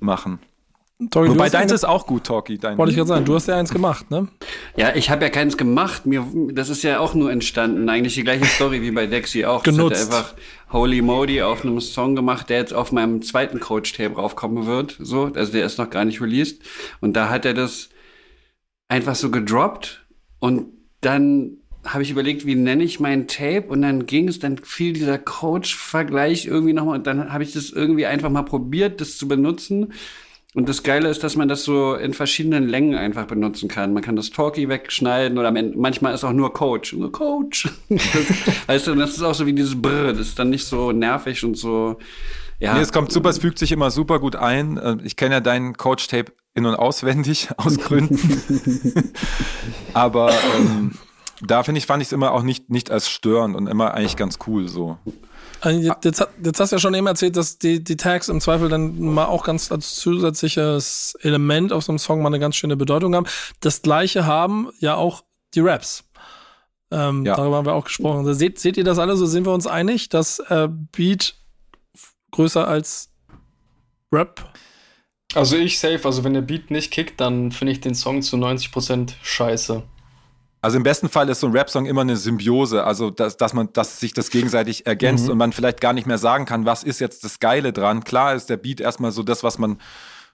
machen. 0.00 0.40
Tori, 1.10 1.28
Wobei 1.30 1.48
deins 1.48 1.70
ist 1.70 1.84
auch 1.84 2.06
gut, 2.06 2.24
Talkie. 2.24 2.58
Dein 2.58 2.76
Wollte 2.76 2.90
ich 2.90 2.96
gerade 2.96 3.06
sagen, 3.06 3.24
du 3.24 3.36
hast 3.36 3.46
ja 3.46 3.56
eins 3.56 3.70
gemacht, 3.70 4.10
ne? 4.10 4.26
Ja, 4.76 4.96
ich 4.96 5.10
habe 5.10 5.24
ja 5.24 5.30
keins 5.30 5.56
gemacht. 5.56 6.06
Mir, 6.06 6.26
das 6.52 6.70
ist 6.70 6.82
ja 6.82 6.98
auch 6.98 7.14
nur 7.14 7.30
entstanden. 7.30 7.88
Eigentlich 7.88 8.14
die 8.14 8.24
gleiche 8.24 8.46
Story 8.46 8.82
wie 8.82 8.90
bei 8.90 9.06
Dexy 9.06 9.44
auch. 9.44 9.62
Genutzt. 9.62 9.92
Das 9.92 10.08
hat 10.08 10.16
einfach 10.16 10.34
Holy 10.72 11.00
Modi 11.00 11.40
auf 11.40 11.64
einem 11.64 11.80
Song 11.80 12.16
gemacht, 12.16 12.50
der 12.50 12.58
jetzt 12.58 12.74
auf 12.74 12.90
meinem 12.90 13.22
zweiten 13.22 13.60
Coach-Tape 13.60 14.16
raufkommen 14.16 14.66
wird. 14.66 14.96
So, 14.98 15.30
also 15.32 15.52
der 15.52 15.64
ist 15.64 15.78
noch 15.78 15.88
gar 15.88 16.04
nicht 16.04 16.20
released. 16.20 16.62
Und 17.00 17.14
da 17.14 17.30
hat 17.30 17.44
er 17.44 17.54
das 17.54 17.90
einfach 18.88 19.14
so 19.14 19.30
gedroppt. 19.30 20.04
Und 20.40 20.66
dann 21.00 21.58
habe 21.84 22.02
ich 22.02 22.10
überlegt, 22.10 22.44
wie 22.44 22.56
nenne 22.56 22.82
ich 22.82 22.98
mein 22.98 23.28
Tape 23.28 23.66
und 23.68 23.82
dann 23.82 24.06
ging 24.06 24.26
es, 24.26 24.40
dann 24.40 24.58
fiel 24.58 24.94
dieser 24.94 25.16
Coach-Vergleich 25.16 26.46
irgendwie 26.46 26.72
nochmal 26.72 26.98
und 26.98 27.06
dann 27.06 27.32
habe 27.32 27.44
ich 27.44 27.52
das 27.52 27.70
irgendwie 27.70 28.04
einfach 28.04 28.30
mal 28.30 28.42
probiert, 28.42 29.00
das 29.00 29.16
zu 29.16 29.28
benutzen 29.28 29.92
und 30.54 30.68
das 30.68 30.82
Geile 30.82 31.08
ist, 31.08 31.22
dass 31.22 31.36
man 31.36 31.46
das 31.46 31.64
so 31.64 31.94
in 31.94 32.14
verschiedenen 32.14 32.68
Längen 32.68 32.94
einfach 32.94 33.26
benutzen 33.26 33.68
kann. 33.68 33.92
Man 33.92 34.02
kann 34.02 34.16
das 34.16 34.30
Talkie 34.30 34.68
wegschneiden 34.68 35.38
oder 35.38 35.52
manchmal 35.52 36.14
ist 36.14 36.24
auch 36.24 36.32
nur 36.32 36.52
Coach. 36.54 36.94
Nur 36.94 37.12
Coach. 37.12 37.68
Das, 37.90 38.00
weißt 38.66 38.86
du, 38.86 38.94
das 38.94 39.10
ist 39.10 39.22
auch 39.22 39.34
so 39.34 39.44
wie 39.46 39.52
dieses 39.52 39.80
Brr. 39.80 40.12
Das 40.14 40.28
ist 40.28 40.38
dann 40.38 40.48
nicht 40.48 40.64
so 40.64 40.90
nervig 40.92 41.44
und 41.44 41.56
so. 41.56 41.98
Ja. 42.60 42.74
Nee, 42.74 42.80
es 42.80 42.92
kommt 42.92 43.12
super, 43.12 43.28
es 43.28 43.38
fügt 43.38 43.58
sich 43.58 43.72
immer 43.72 43.90
super 43.90 44.18
gut 44.18 44.36
ein. 44.36 44.78
Äh, 44.78 44.96
ich 45.04 45.16
kenne 45.16 45.36
ja 45.36 45.40
deinen 45.40 45.76
Coach-Tape 45.76 46.32
in- 46.54 46.66
und 46.66 46.74
auswendig 46.74 47.48
aus 47.56 47.78
Gründen. 47.78 48.18
Aber 49.92 50.32
ähm, 50.56 50.92
da 51.40 51.62
finde 51.62 51.78
ich, 51.78 51.86
fand 51.86 52.02
ich 52.02 52.08
es 52.08 52.12
immer 52.12 52.32
auch 52.32 52.42
nicht, 52.42 52.70
nicht 52.70 52.90
als 52.90 53.08
störend 53.08 53.54
und 53.54 53.66
immer 53.66 53.94
eigentlich 53.94 54.16
ganz 54.16 54.38
cool 54.46 54.66
so. 54.66 54.98
Also 55.60 55.94
jetzt, 56.04 56.28
jetzt, 56.42 56.60
hast 56.60 56.70
du 56.70 56.76
ja 56.76 56.80
schon 56.80 56.94
eben 56.94 57.06
erzählt, 57.06 57.36
dass 57.36 57.58
die, 57.58 57.82
die 57.82 57.96
Tags 57.96 58.28
im 58.28 58.40
Zweifel 58.40 58.68
dann 58.68 58.98
mal 59.00 59.26
auch 59.26 59.44
ganz 59.44 59.72
als 59.72 59.96
zusätzliches 59.96 61.16
Element 61.20 61.72
auf 61.72 61.84
so 61.84 61.92
einem 61.92 61.98
Song 61.98 62.22
mal 62.22 62.28
eine 62.28 62.38
ganz 62.38 62.56
schöne 62.56 62.76
Bedeutung 62.76 63.14
haben. 63.14 63.26
Das 63.60 63.82
gleiche 63.82 64.26
haben 64.26 64.70
ja 64.78 64.94
auch 64.94 65.24
die 65.54 65.60
Raps. 65.60 66.04
Ähm, 66.90 67.26
ja. 67.26 67.36
Darüber 67.36 67.56
haben 67.56 67.66
wir 67.66 67.74
auch 67.74 67.84
gesprochen. 67.84 68.18
Also 68.18 68.32
seht, 68.32 68.58
seht 68.58 68.76
ihr 68.76 68.84
das 68.84 68.98
alle? 68.98 69.16
So 69.16 69.26
sind 69.26 69.46
wir 69.46 69.52
uns 69.52 69.66
einig, 69.66 70.08
dass 70.08 70.38
äh, 70.38 70.68
Beat 70.68 71.34
größer 72.30 72.66
als 72.66 73.10
Rap 74.12 74.52
Also 75.34 75.56
ich 75.56 75.78
safe, 75.78 76.04
also 76.04 76.24
wenn 76.24 76.34
der 76.34 76.42
Beat 76.42 76.70
nicht 76.70 76.90
kickt, 76.90 77.20
dann 77.20 77.52
finde 77.52 77.72
ich 77.72 77.80
den 77.80 77.94
Song 77.94 78.22
zu 78.22 78.36
90% 78.36 79.14
scheiße. 79.22 79.82
Also 80.60 80.76
im 80.76 80.82
besten 80.82 81.08
Fall 81.08 81.28
ist 81.28 81.40
so 81.40 81.46
ein 81.46 81.52
Rap-Song 81.52 81.86
immer 81.86 82.00
eine 82.00 82.16
Symbiose, 82.16 82.84
also 82.84 83.10
dass, 83.10 83.36
dass 83.36 83.54
man, 83.54 83.72
dass 83.72 84.00
sich 84.00 84.12
das 84.12 84.30
gegenseitig 84.30 84.86
ergänzt 84.86 85.26
mhm. 85.26 85.32
und 85.32 85.38
man 85.38 85.52
vielleicht 85.52 85.80
gar 85.80 85.92
nicht 85.92 86.06
mehr 86.06 86.18
sagen 86.18 86.46
kann, 86.46 86.64
was 86.64 86.82
ist 86.82 87.00
jetzt 87.00 87.24
das 87.24 87.38
Geile 87.38 87.72
dran. 87.72 88.02
Klar 88.02 88.34
ist 88.34 88.50
der 88.50 88.56
Beat 88.56 88.80
erstmal 88.80 89.12
so 89.12 89.22
das, 89.22 89.44
was 89.44 89.58
man 89.58 89.78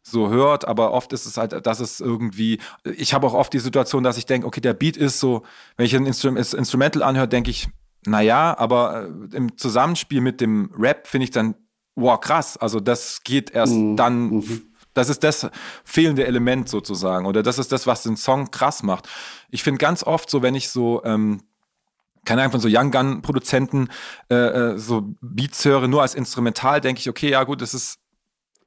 so 0.03 0.29
hört, 0.29 0.67
aber 0.67 0.93
oft 0.93 1.13
ist 1.13 1.27
es 1.27 1.37
halt, 1.37 1.67
dass 1.67 1.81
es 1.81 2.01
irgendwie, 2.01 2.59
ich 2.85 3.15
habe 3.15 3.27
auch 3.27 3.35
oft 3.35 3.53
die 3.53 3.59
Situation, 3.59 4.03
dass 4.03 4.19
ich 4.19 4.27
denke, 4.27 4.47
okay, 4.47 4.61
der 4.61 4.75
Beat 4.75 4.97
ist 4.97 5.19
so, 5.19 5.43
wenn 5.77 5.87
ich 5.87 5.97
ein 5.97 6.07
Instrum 6.07 6.37
Instrumental 6.37 7.03
anhöre, 7.03 7.29
denke 7.29 7.51
ich, 7.51 7.69
naja, 8.07 8.57
aber 8.59 9.09
äh, 9.33 9.37
im 9.37 9.57
Zusammenspiel 9.57 10.21
mit 10.21 10.41
dem 10.41 10.71
Rap 10.77 11.07
finde 11.07 11.25
ich 11.25 11.31
dann, 11.31 11.55
wow, 11.97 12.21
krass, 12.21 12.57
also 12.57 12.81
das 12.81 13.23
geht 13.25 13.51
erst 13.51 13.75
mhm. 13.75 13.97
dann 13.97 14.31
mhm. 14.31 14.74
Das 14.95 15.09
ist 15.09 15.25
das 15.25 15.49
fehlende 15.85 16.27
Element 16.27 16.69
sozusagen. 16.69 17.27
Oder 17.27 17.43
das 17.43 17.59
ist 17.59 17.73
das, 17.73 17.87
was 17.87 18.05
den 18.05 18.17
Song 18.17 18.51
krass 18.51 18.83
macht. 18.83 19.09
Ich 19.51 19.63
finde 19.63 19.79
ganz 19.79 20.05
oft 20.05 20.31
so, 20.31 20.41
wenn 20.41 20.55
ich 20.55 20.71
so, 20.71 21.03
ähm, 21.05 21.43
keine 22.25 22.41
Ahnung, 22.41 22.53
von 22.53 22.61
so 22.61 22.69
Young 22.71 22.91
Gun-Produzenten 22.91 23.89
äh, 24.31 24.35
äh, 24.35 24.79
so 24.79 25.15
Beats 25.21 25.65
höre, 25.65 25.89
nur 25.89 26.03
als 26.03 26.15
Instrumental, 26.15 26.81
denke 26.81 27.01
ich, 27.01 27.11
okay, 27.11 27.31
ja 27.31 27.45
gut, 27.45 27.61
es 27.61 27.75
ist 27.75 27.99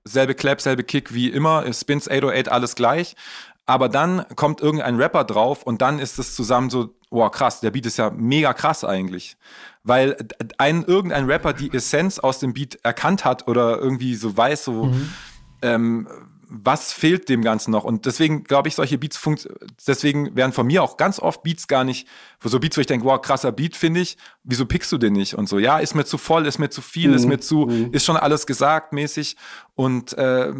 selbe 0.03 0.35
Clap, 0.35 0.61
selbe 0.61 0.83
Kick 0.83 1.13
wie 1.13 1.29
immer, 1.29 1.71
Spins 1.73 2.07
808, 2.07 2.49
alles 2.49 2.75
gleich. 2.75 3.15
Aber 3.65 3.89
dann 3.89 4.25
kommt 4.35 4.61
irgendein 4.61 4.95
Rapper 4.95 5.25
drauf 5.25 5.63
und 5.63 5.81
dann 5.81 5.99
ist 5.99 6.19
es 6.19 6.35
zusammen 6.35 6.69
so, 6.69 6.95
wow, 7.09 7.29
krass, 7.29 7.59
der 7.59 7.71
Beat 7.71 7.85
ist 7.85 7.97
ja 7.97 8.11
mega 8.11 8.53
krass 8.53 8.85
eigentlich. 8.85 9.35
Weil 9.83 10.15
ein, 10.57 10.85
irgendein 10.85 11.25
Rapper 11.25 11.53
die 11.53 11.73
Essenz 11.73 12.19
aus 12.19 12.39
dem 12.39 12.53
Beat 12.53 12.79
erkannt 12.83 13.25
hat 13.25 13.47
oder 13.47 13.77
irgendwie 13.77 14.15
so 14.15 14.35
weiß, 14.35 14.65
so, 14.65 14.85
mhm 14.85 15.11
ähm, 15.61 16.07
was 16.49 16.93
fehlt 16.93 17.27
dem 17.27 17.41
Ganzen 17.41 17.71
noch? 17.71 17.83
Und 17.83 18.05
deswegen 18.05 18.43
glaube 18.43 18.69
ich, 18.69 18.75
solche 18.75 18.97
Beats 18.97 19.19
deswegen 19.85 20.35
werden 20.35 20.53
von 20.53 20.65
mir 20.65 20.81
auch 20.81 20.95
ganz 20.95 21.19
oft 21.19 21.43
Beats 21.43 21.67
gar 21.67 21.83
nicht, 21.83 22.07
so 22.41 22.59
Beats, 22.59 22.77
wo 22.77 22.81
ich 22.81 22.87
denke, 22.87 23.05
wow, 23.05 23.21
krasser 23.21 23.51
Beat 23.51 23.75
finde 23.75 23.99
ich, 23.99 24.17
wieso 24.43 24.65
pickst 24.65 24.91
du 24.91 24.97
den 24.97 25.13
nicht? 25.13 25.33
Und 25.35 25.49
so, 25.49 25.59
ja, 25.59 25.79
ist 25.79 25.93
mir 25.93 26.05
zu 26.05 26.17
voll, 26.17 26.45
ist 26.45 26.57
mir 26.57 26.69
zu 26.69 26.81
viel, 26.81 27.09
mhm. 27.09 27.15
ist 27.15 27.25
mir 27.25 27.39
zu, 27.39 27.65
mhm. 27.65 27.91
ist 27.91 28.05
schon 28.05 28.15
alles 28.15 28.47
gesagt 28.47 28.93
mäßig. 28.93 29.35
Und 29.75 30.13
äh, 30.17 30.53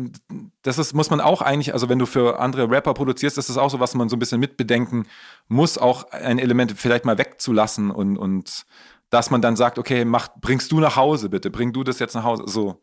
das 0.61 0.77
ist, 0.77 0.93
muss 0.93 1.09
man 1.09 1.21
auch 1.21 1.41
eigentlich, 1.41 1.73
also 1.73 1.87
wenn 1.87 1.99
du 1.99 2.05
für 2.05 2.39
andere 2.39 2.69
Rapper 2.69 2.93
produzierst, 2.93 3.37
ist 3.37 3.49
das 3.49 3.57
auch 3.57 3.69
so, 3.69 3.79
was 3.79 3.95
man 3.95 4.09
so 4.09 4.17
ein 4.17 4.19
bisschen 4.19 4.39
mitbedenken 4.41 5.07
muss, 5.47 5.77
auch 5.77 6.11
ein 6.11 6.39
Element 6.39 6.73
vielleicht 6.75 7.05
mal 7.05 7.17
wegzulassen 7.17 7.91
und, 7.91 8.17
und 8.17 8.65
dass 9.09 9.29
man 9.29 9.41
dann 9.41 9.55
sagt, 9.55 9.79
okay, 9.79 10.03
mach, 10.03 10.27
bringst 10.41 10.71
du 10.71 10.81
nach 10.81 10.97
Hause 10.97 11.29
bitte, 11.29 11.49
bring 11.49 11.71
du 11.71 11.83
das 11.83 11.99
jetzt 11.99 12.13
nach 12.13 12.25
Hause. 12.25 12.43
So, 12.45 12.81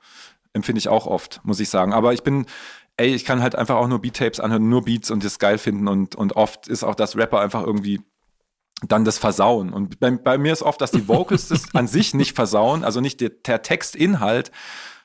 empfinde 0.55 0.79
ich 0.79 0.89
auch 0.89 1.07
oft, 1.07 1.41
muss 1.45 1.61
ich 1.61 1.69
sagen. 1.69 1.93
Aber 1.93 2.15
ich 2.15 2.23
bin, 2.23 2.47
ey, 2.97 3.15
ich 3.15 3.25
kann 3.25 3.43
halt 3.43 3.55
einfach 3.55 3.77
auch 3.77 3.89
nur 3.89 4.01
Beat-Tapes 4.01 4.41
anhören, 4.41 4.69
nur 4.69 4.85
Beats 4.85 5.11
und 5.11 5.23
das 5.25 5.39
geil 5.39 5.59
finden 5.59 5.89
und, 5.89 6.15
und 6.15 6.37
oft 6.37 6.69
ist 6.69 6.85
auch 6.85 6.95
das 6.95 7.17
Rapper 7.17 7.41
einfach 7.41 7.63
irgendwie 7.63 8.01
dann 8.89 9.05
das 9.05 9.19
Versauen. 9.19 9.73
Und 9.73 10.01
bei, 10.01 10.11
bei 10.13 10.39
mir 10.39 10.53
ist 10.53 10.63
oft, 10.63 10.81
dass 10.81 10.91
die 10.91 11.09
Vocals 11.09 11.49
das 11.49 11.75
an 11.75 11.87
sich 11.87 12.15
nicht 12.15 12.35
versauen, 12.35 12.85
also 12.85 13.01
nicht 13.01 13.21
der, 13.21 13.31
der 13.31 13.63
Textinhalt, 13.63 14.51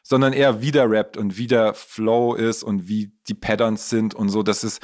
sondern 0.03 0.33
eher 0.33 0.61
wie 0.61 0.71
der 0.71 0.89
rappt 0.89 1.17
und 1.17 1.37
wie 1.37 1.47
der 1.47 1.73
Flow 1.73 2.33
ist 2.33 2.63
und 2.63 2.87
wie 2.87 3.11
die 3.27 3.33
Patterns 3.33 3.89
sind 3.89 4.15
und 4.15 4.29
so. 4.29 4.43
Das 4.43 4.63
ist, 4.63 4.81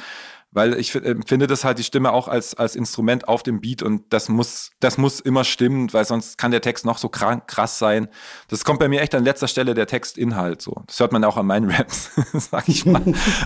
weil 0.50 0.74
ich 0.74 0.94
empfinde 0.94 1.46
das 1.46 1.64
halt 1.64 1.78
die 1.78 1.84
Stimme 1.84 2.12
auch 2.12 2.28
als, 2.28 2.54
als 2.54 2.76
Instrument 2.76 3.28
auf 3.28 3.42
dem 3.42 3.60
Beat 3.60 3.82
und 3.82 4.04
das 4.10 4.28
muss, 4.28 4.70
das 4.80 4.96
muss 4.96 5.20
immer 5.20 5.44
stimmen, 5.44 5.92
weil 5.92 6.04
sonst 6.04 6.38
kann 6.38 6.50
der 6.50 6.62
Text 6.62 6.86
noch 6.86 6.98
so 6.98 7.08
krass 7.08 7.78
sein. 7.78 8.08
Das 8.48 8.64
kommt 8.64 8.78
bei 8.78 8.88
mir 8.88 9.00
echt 9.02 9.14
an 9.14 9.24
letzter 9.24 9.48
Stelle 9.48 9.74
der 9.74 9.86
Textinhalt 9.86 10.62
so. 10.62 10.82
Das 10.86 10.98
hört 11.00 11.12
man 11.12 11.24
auch 11.24 11.36
an 11.36 11.46
meinen 11.46 11.70
Raps, 11.70 12.10
sag 12.32 12.68
ich 12.68 12.86
mal. 12.86 13.02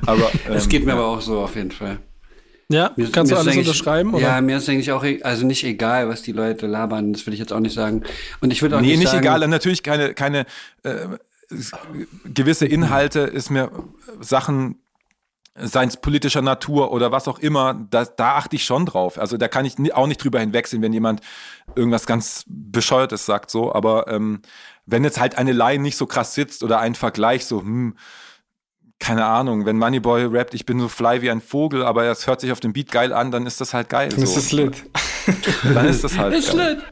Aber 0.07 0.31
es 0.51 0.65
ähm, 0.65 0.69
geht 0.69 0.85
mir 0.85 0.93
ja. 0.93 0.99
aber 0.99 1.07
auch 1.07 1.21
so 1.21 1.41
auf 1.41 1.57
jeden 1.57 1.73
Fall. 1.73 1.99
Ja, 2.69 2.93
mir, 2.95 3.11
kannst 3.11 3.33
mir 3.33 3.37
du 3.37 3.41
alles 3.41 3.57
unterschreiben? 3.57 4.15
Oder? 4.15 4.23
Ja, 4.23 4.41
mir 4.41 4.59
ist 4.59 4.69
eigentlich 4.69 4.93
auch, 4.93 5.03
e-, 5.03 5.21
also 5.23 5.45
nicht 5.45 5.65
egal, 5.65 6.09
was 6.09 6.23
die 6.23 6.31
Leute 6.31 6.69
labern, 6.69 7.13
das 7.13 7.27
will 7.27 7.35
ich 7.35 7.41
jetzt 7.41 7.53
auch 7.53 7.59
nicht 7.59 7.75
sagen. 7.75 8.05
Und 8.41 8.53
ich 8.53 8.63
würde 8.63 8.77
auch 8.77 8.81
nee, 8.81 8.89
nicht, 8.89 9.01
nicht 9.01 9.09
sagen, 9.09 9.25
egal, 9.25 9.47
natürlich 9.49 9.83
keine, 9.83 10.15
keine 10.15 10.47
äh, 10.85 11.09
gewisse 12.33 12.67
Inhalte 12.67 13.21
ist 13.21 13.51
mir 13.51 13.73
Sachen 14.21 14.77
seins 15.55 15.97
politischer 15.97 16.43
Natur 16.43 16.93
oder 16.93 17.13
was 17.13 17.29
auch 17.29 17.39
immer, 17.39 17.75
da, 17.91 18.05
da 18.05 18.37
achte 18.37 18.57
ich 18.57 18.65
schon 18.65 18.87
drauf. 18.87 19.19
Also 19.19 19.37
da 19.37 19.49
kann 19.49 19.65
ich 19.65 19.77
auch 19.95 20.07
nicht 20.07 20.23
drüber 20.23 20.41
hinwegsehen, 20.41 20.83
wenn 20.83 20.93
jemand 20.93 21.21
irgendwas 21.75 22.07
ganz 22.07 22.45
Bescheuertes 22.47 23.27
sagt, 23.27 23.51
so. 23.51 23.73
Aber 23.75 24.09
ähm, 24.09 24.43
wenn 24.87 25.05
jetzt 25.05 25.21
halt 25.21 25.37
eine 25.37 25.53
Line 25.53 25.83
nicht 25.83 25.97
so 25.97 26.07
krass 26.07 26.35
sitzt 26.35 26.63
oder 26.63 26.81
ein 26.81 26.95
Vergleich 26.95 27.47
so, 27.47 27.61
hm, 27.61 27.97
keine 28.99 29.25
Ahnung, 29.25 29.65
wenn 29.65 29.79
Moneyboy 29.79 30.27
rappt, 30.27 30.55
ich 30.55 30.67
bin 30.67 30.79
so 30.79 30.89
fly 30.89 31.23
wie 31.23 31.31
ein 31.31 31.41
Vogel, 31.41 31.83
aber 31.83 32.05
es 32.05 32.27
hört 32.27 32.43
sich 32.43 32.53
auf 32.53 32.61
dem 32.61 32.73
Beat 32.73 32.93
geil 32.93 33.13
an, 33.13 33.31
dann 33.31 33.47
ist 33.47 33.61
das 33.61 33.73
halt 33.73 33.89
geil. 33.89 34.11
Dann 34.11 34.21
so. 34.21 34.25
ist 34.25 34.37
das 34.37 34.53
lit. 34.53 34.85
dann 35.75 35.89
ist 35.89 36.05
das 36.05 36.19
halt 36.19 36.35
ist 36.35 36.55
geil. 36.55 36.75
Lit. 36.75 36.85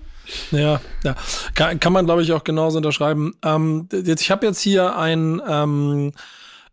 Ja, 0.50 0.80
ja. 1.04 1.14
Kann, 1.54 1.80
kann 1.80 1.92
man, 1.92 2.06
glaube 2.06 2.22
ich, 2.22 2.32
auch 2.32 2.44
genauso 2.44 2.78
unterschreiben. 2.78 3.34
Ähm, 3.44 3.88
jetzt, 3.92 4.22
ich 4.22 4.30
habe 4.30 4.46
jetzt 4.46 4.60
hier 4.60 4.96
ein 4.96 5.40
ähm, 5.46 6.12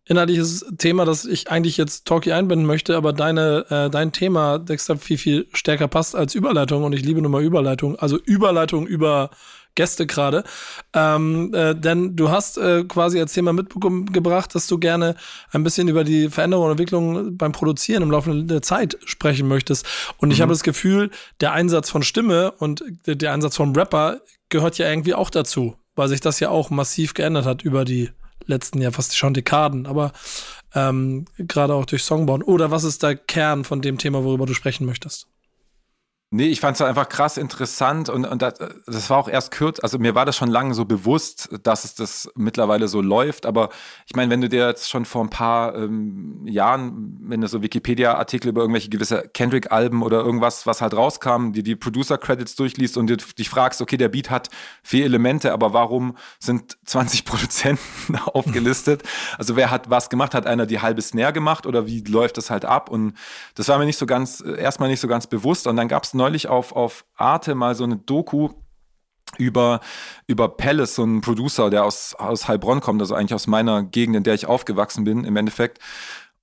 inhaltliches 0.05 0.65
Thema, 0.77 1.05
das 1.05 1.25
ich 1.25 1.49
eigentlich 1.49 1.77
jetzt 1.77 2.05
Talkie 2.05 2.31
einbinden 2.31 2.67
möchte, 2.67 2.95
aber 2.95 3.13
deine, 3.13 3.65
äh, 3.69 3.89
dein 3.89 4.11
Thema, 4.11 4.59
Dexter, 4.59 4.97
viel, 4.97 5.17
viel 5.17 5.47
stärker 5.53 5.87
passt 5.87 6.15
als 6.15 6.35
Überleitung 6.35 6.83
und 6.83 6.93
ich 6.93 7.03
liebe 7.03 7.21
nun 7.21 7.31
mal 7.31 7.43
Überleitung. 7.43 7.95
Also 7.97 8.17
Überleitung 8.17 8.85
über 8.85 9.31
Gäste 9.75 10.07
gerade. 10.07 10.43
Ähm, 10.93 11.53
äh, 11.53 11.75
denn 11.75 12.15
du 12.15 12.29
hast 12.29 12.57
äh, 12.57 12.85
quasi 12.85 13.19
als 13.19 13.33
Thema 13.33 13.51
mitgebracht, 13.51 14.55
dass 14.55 14.67
du 14.67 14.77
gerne 14.79 15.15
ein 15.51 15.63
bisschen 15.63 15.87
über 15.87 16.03
die 16.03 16.29
Veränderung 16.29 16.65
und 16.65 16.71
Entwicklung 16.71 17.37
beim 17.37 17.51
Produzieren 17.51 18.01
im 18.01 18.11
Laufe 18.11 18.33
der 18.43 18.61
Zeit 18.61 18.97
sprechen 19.05 19.47
möchtest. 19.47 19.85
Und 20.17 20.31
ich 20.31 20.39
mhm. 20.39 20.43
habe 20.43 20.53
das 20.53 20.63
Gefühl, 20.63 21.11
der 21.41 21.51
Einsatz 21.51 21.89
von 21.89 22.03
Stimme 22.03 22.51
und 22.53 22.83
der 23.05 23.33
Einsatz 23.33 23.57
vom 23.57 23.73
Rapper 23.73 24.21
gehört 24.49 24.77
ja 24.77 24.89
irgendwie 24.89 25.13
auch 25.13 25.29
dazu, 25.29 25.75
weil 25.95 26.07
sich 26.07 26.21
das 26.21 26.39
ja 26.39 26.49
auch 26.49 26.69
massiv 26.69 27.13
geändert 27.13 27.45
hat 27.45 27.63
über 27.63 27.83
die 27.83 28.11
letzten 28.45 28.81
Jahr 28.81 28.91
fast 28.91 29.17
schon 29.17 29.33
Dekaden, 29.33 29.85
aber 29.85 30.11
ähm, 30.73 31.25
gerade 31.37 31.73
auch 31.73 31.85
durch 31.85 32.03
Songbauen. 32.03 32.43
Oder 32.43 32.71
was 32.71 32.83
ist 32.83 33.03
der 33.03 33.15
Kern 33.15 33.63
von 33.63 33.81
dem 33.81 33.97
Thema, 33.97 34.23
worüber 34.23 34.45
du 34.45 34.53
sprechen 34.53 34.85
möchtest? 34.85 35.27
Nee, 36.31 36.47
ich 36.47 36.59
fand 36.59 36.75
es 36.75 36.81
einfach 36.81 37.07
krass 37.07 37.37
interessant 37.37 38.09
und, 38.09 38.25
und 38.25 38.41
das, 38.41 38.55
das 38.87 39.09
war 39.11 39.17
auch 39.19 39.29
erst 39.29 39.55
kurz, 39.55 39.79
also 39.79 39.99
mir 39.99 40.15
war 40.15 40.25
das 40.25 40.35
schon 40.35 40.49
lange 40.49 40.73
so 40.73 40.83
bewusst, 40.83 41.49
dass 41.61 41.83
es 41.83 41.93
das 41.93 42.29
mittlerweile 42.35 42.87
so 42.87 42.99
läuft, 42.99 43.45
aber 43.45 43.69
ich 44.07 44.15
meine, 44.15 44.31
wenn 44.31 44.41
du 44.41 44.49
dir 44.49 44.67
jetzt 44.67 44.89
schon 44.89 45.05
vor 45.05 45.23
ein 45.23 45.29
paar 45.29 45.75
ähm, 45.75 46.41
Jahren, 46.47 47.19
wenn 47.21 47.41
du 47.41 47.47
so 47.47 47.61
Wikipedia-Artikel 47.61 48.49
über 48.49 48.61
irgendwelche 48.61 48.89
gewisse 48.89 49.29
Kendrick-Alben 49.33 50.01
oder 50.01 50.21
irgendwas, 50.21 50.65
was 50.65 50.81
halt 50.81 50.95
rauskam, 50.95 51.51
die 51.51 51.61
die 51.61 51.75
Producer-Credits 51.75 52.55
durchliest 52.55 52.97
und 52.97 53.37
dich 53.37 53.49
fragst, 53.49 53.79
okay, 53.79 53.95
der 53.95 54.09
Beat 54.09 54.31
hat 54.31 54.49
vier 54.81 55.05
Elemente, 55.05 55.53
aber 55.53 55.73
warum 55.73 56.17
sind 56.39 56.77
20 56.85 57.25
Produzenten 57.25 58.15
aufgelistet? 58.25 59.03
Also 59.37 59.55
wer 59.55 59.69
hat 59.69 59.91
was 59.91 60.09
gemacht? 60.09 60.33
Hat 60.33 60.47
einer 60.47 60.65
die 60.65 60.81
halbe 60.81 61.03
Snare 61.03 61.33
gemacht 61.33 61.67
oder 61.67 61.85
wie 61.85 62.01
läuft 62.01 62.37
das 62.37 62.49
halt 62.49 62.65
ab? 62.65 62.89
Und 62.89 63.13
das 63.53 63.67
war 63.67 63.77
mir 63.77 63.85
nicht 63.85 63.99
so 63.99 64.07
ganz, 64.07 64.43
erstmal 64.43 64.89
nicht 64.89 64.99
so 64.99 65.07
ganz 65.07 65.27
bewusst 65.27 65.67
und 65.67 65.75
dann 65.75 65.87
gab 65.87 66.03
es 66.03 66.14
neulich 66.15 66.47
auf, 66.47 66.75
auf 66.75 67.05
Arte 67.15 67.55
mal 67.55 67.75
so 67.75 67.83
eine 67.83 67.97
Doku 67.97 68.49
über, 69.37 69.81
über 70.27 70.49
Palace, 70.49 70.95
so 70.95 71.03
ein 71.03 71.21
Producer, 71.21 71.69
der 71.69 71.85
aus, 71.85 72.15
aus 72.15 72.47
Heilbronn 72.47 72.81
kommt, 72.81 73.01
also 73.01 73.15
eigentlich 73.15 73.33
aus 73.33 73.47
meiner 73.47 73.83
Gegend, 73.83 74.15
in 74.15 74.23
der 74.23 74.33
ich 74.33 74.45
aufgewachsen 74.45 75.03
bin, 75.03 75.23
im 75.23 75.35
Endeffekt. 75.35 75.79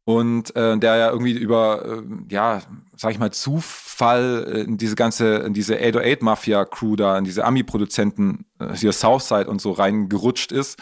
Und 0.04 0.54
äh, 0.56 0.76
der 0.78 0.96
ja 0.96 1.10
irgendwie 1.10 1.32
über, 1.32 1.84
äh, 1.84 2.02
ja, 2.28 2.60
sag 2.96 3.12
ich 3.12 3.20
mal, 3.20 3.30
Zufall 3.30 4.46
äh, 4.52 4.60
in 4.62 4.76
diese 4.76 4.96
ganze, 4.96 5.36
in 5.36 5.54
diese 5.54 5.76
808-Mafia-Crew 5.76 6.96
da, 6.96 7.16
in 7.16 7.24
diese 7.24 7.44
Ami-Produzenten, 7.44 8.46
äh, 8.58 8.74
hier 8.74 8.92
Southside 8.92 9.48
und 9.48 9.60
so 9.60 9.70
reingerutscht 9.70 10.50
ist. 10.50 10.80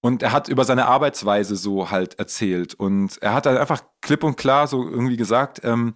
Und 0.00 0.24
er 0.24 0.32
hat 0.32 0.48
über 0.48 0.64
seine 0.64 0.86
Arbeitsweise 0.86 1.54
so 1.54 1.90
halt 1.92 2.18
erzählt. 2.18 2.74
Und 2.74 3.22
er 3.22 3.34
hat 3.34 3.46
dann 3.46 3.56
einfach 3.56 3.82
klipp 4.00 4.24
und 4.24 4.36
klar 4.36 4.66
so 4.66 4.82
irgendwie 4.82 5.16
gesagt, 5.16 5.60
ähm, 5.62 5.94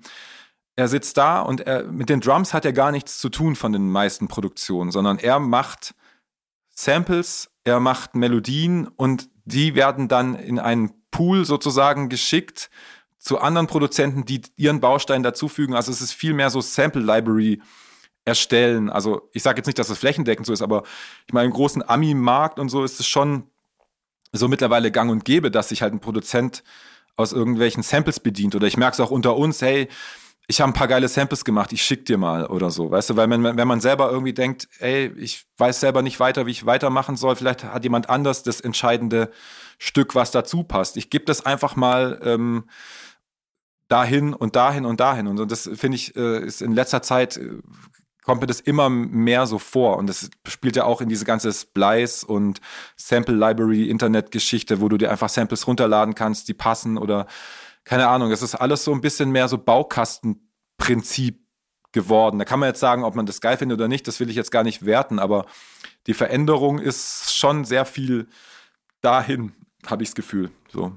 er 0.77 0.89
sitzt 0.89 1.17
da 1.17 1.41
und 1.41 1.61
er, 1.61 1.85
mit 1.85 2.09
den 2.09 2.21
Drums 2.21 2.53
hat 2.53 2.65
er 2.65 2.73
gar 2.73 2.91
nichts 2.91 3.19
zu 3.19 3.29
tun 3.29 3.57
von 3.57 3.73
den 3.73 3.91
meisten 3.91 4.29
Produktionen, 4.29 4.91
sondern 4.91 5.19
er 5.19 5.39
macht 5.39 5.95
Samples, 6.71 7.51
er 7.65 7.81
macht 7.81 8.15
Melodien 8.15 8.89
und 8.89 9.29
die 9.45 9.75
werden 9.75 10.09
dann 10.09 10.35
in 10.35 10.59
einen 10.59 10.93
Pool 11.11 11.45
sozusagen 11.45 12.09
geschickt 12.09 12.71
zu 13.19 13.39
anderen 13.39 13.69
Produzenten, 13.69 14.25
die 14.25 14.43
ihren 14.57 14.81
Baustein 14.81 15.23
dazufügen. 15.23 15.75
Also 15.75 15.93
es 15.93 16.01
ist 16.01 16.13
viel 16.13 16.35
mehr 16.35 16.51
so 16.51 16.61
Sample 16.61 17.03
Library 17.03 17.63
erstellen. 18.25 18.91
Also 18.91 19.29
ich 19.33 19.43
sage 19.43 19.59
jetzt 19.59 19.67
nicht, 19.67 19.79
dass 19.79 19.89
das 19.89 19.99
flächendeckend 19.99 20.47
so 20.47 20.53
ist, 20.53 20.63
aber 20.63 20.83
ich 21.27 21.33
meine, 21.33 21.47
im 21.47 21.53
großen 21.53 21.89
Ami-Markt 21.89 22.59
und 22.59 22.69
so 22.69 22.85
ist 22.85 23.01
es 23.01 23.07
schon 23.07 23.45
so 24.33 24.49
mittlerweile 24.49 24.91
gang 24.91 25.11
und 25.11 25.25
gäbe, 25.25 25.51
dass 25.51 25.69
sich 25.69 25.83
halt 25.83 25.93
ein 25.95 26.01
Produzent 26.01 26.65
aus 27.17 27.33
irgendwelchen 27.33 27.83
Samples 27.83 28.19
bedient. 28.19 28.55
Oder 28.57 28.67
ich 28.67 28.77
merke 28.77 28.95
es 28.95 29.01
auch 29.01 29.11
unter 29.13 29.37
uns, 29.37 29.63
hey, 29.63 29.89
ich 30.47 30.61
habe 30.61 30.71
ein 30.71 30.75
paar 30.75 30.89
geile 30.89 31.09
Samples 31.09 31.45
gemacht, 31.45 31.73
ich 31.73 31.83
schick 31.83 32.05
dir 32.05 32.19
mal 32.19 32.47
oder 32.47 32.71
so, 32.71 32.91
weißt 32.91 33.11
du, 33.11 33.17
weil 33.17 33.27
man, 33.29 33.57
wenn 33.57 33.69
man 33.69 33.81
selber 33.81 34.11
irgendwie 34.11 34.35
denkt, 34.35 34.69
ey, 34.79 35.11
ich 35.17 35.47
weiß 35.57 35.81
selber 35.81 36.03
nicht 36.03 36.21
weiter, 36.21 36.47
wie 36.47 36.51
ich 36.51 36.67
weitermachen 36.67 37.17
soll, 37.17 37.37
vielleicht 37.37 37.65
hat 37.65 37.83
jemand 37.83 38.11
anders 38.11 38.43
das 38.43 38.61
entscheidende 38.61 39.31
Stück, 39.79 40.15
was 40.15 40.31
dazu 40.31 40.63
passt. 40.63 40.97
Ich 40.97 41.09
gebe 41.09 41.25
das 41.25 41.47
einfach 41.47 41.77
mal 41.77 42.21
ähm, 42.23 42.65
dahin 43.89 44.35
und 44.35 44.57
dahin 44.57 44.85
und 44.85 45.01
dahin. 45.01 45.29
Und, 45.29 45.51
das 45.51 45.69
finde 45.75 45.97
ich 45.97 46.15
äh, 46.17 46.45
ist 46.45 46.63
in 46.63 46.75
letzter 46.75 47.03
Zeit 47.03 47.37
äh, 47.39 47.59
kommt 48.25 48.41
mir 48.41 48.47
das 48.47 48.61
immer 48.61 48.89
mehr 48.89 49.47
so 49.47 49.59
vor. 49.59 49.99
Und 49.99 50.09
das 50.09 50.31
spielt 50.49 50.77
ja 50.77 50.85
auch 50.85 51.01
in 51.01 51.09
diese 51.09 51.27
ganze 51.27 51.53
Splice 51.53 52.25
und 52.25 52.61
Sample 52.97 53.35
Library 53.35 53.89
Internet 53.91 54.31
Geschichte, 54.31 54.81
wo 54.81 54.89
du 54.89 54.97
dir 54.97 55.11
einfach 55.11 55.29
Samples 55.29 55.67
runterladen 55.67 56.15
kannst, 56.15 56.49
die 56.49 56.55
passen 56.55 56.97
oder 56.97 57.27
keine 57.85 58.09
Ahnung, 58.09 58.33
es 58.33 58.43
ist 58.43 58.55
alles 58.55 58.85
so 58.85 58.93
ein 58.93 59.01
bisschen 59.01 59.31
mehr 59.31 59.49
so 59.49 59.59
Baukastenprinzip 59.59 61.45
geworden. 61.93 62.39
Da 62.39 62.45
kann 62.45 62.61
man 62.61 62.69
jetzt 62.69 62.81
sagen, 62.81 63.05
ob 63.05 63.15
man 63.15 63.27
das 63.27 63.41
geil 63.41 63.57
findet 63.57 63.79
oder 63.79 63.89
nicht, 63.89 64.09
das 64.09 64.21
will 64.21 64.29
ich 64.29 64.37
jetzt 64.37 64.51
gar 64.51 64.65
nicht 64.65 64.85
werten, 64.85 65.19
aber 65.19 65.47
die 66.07 66.15
Veränderung 66.15 66.79
ist 66.79 67.35
schon 67.35 67.65
sehr 67.65 67.85
viel 67.85 68.27
dahin, 69.01 69.53
habe 69.87 70.03
ich 70.03 70.11
das 70.11 70.15
Gefühl. 70.15 70.51
So. 70.71 70.93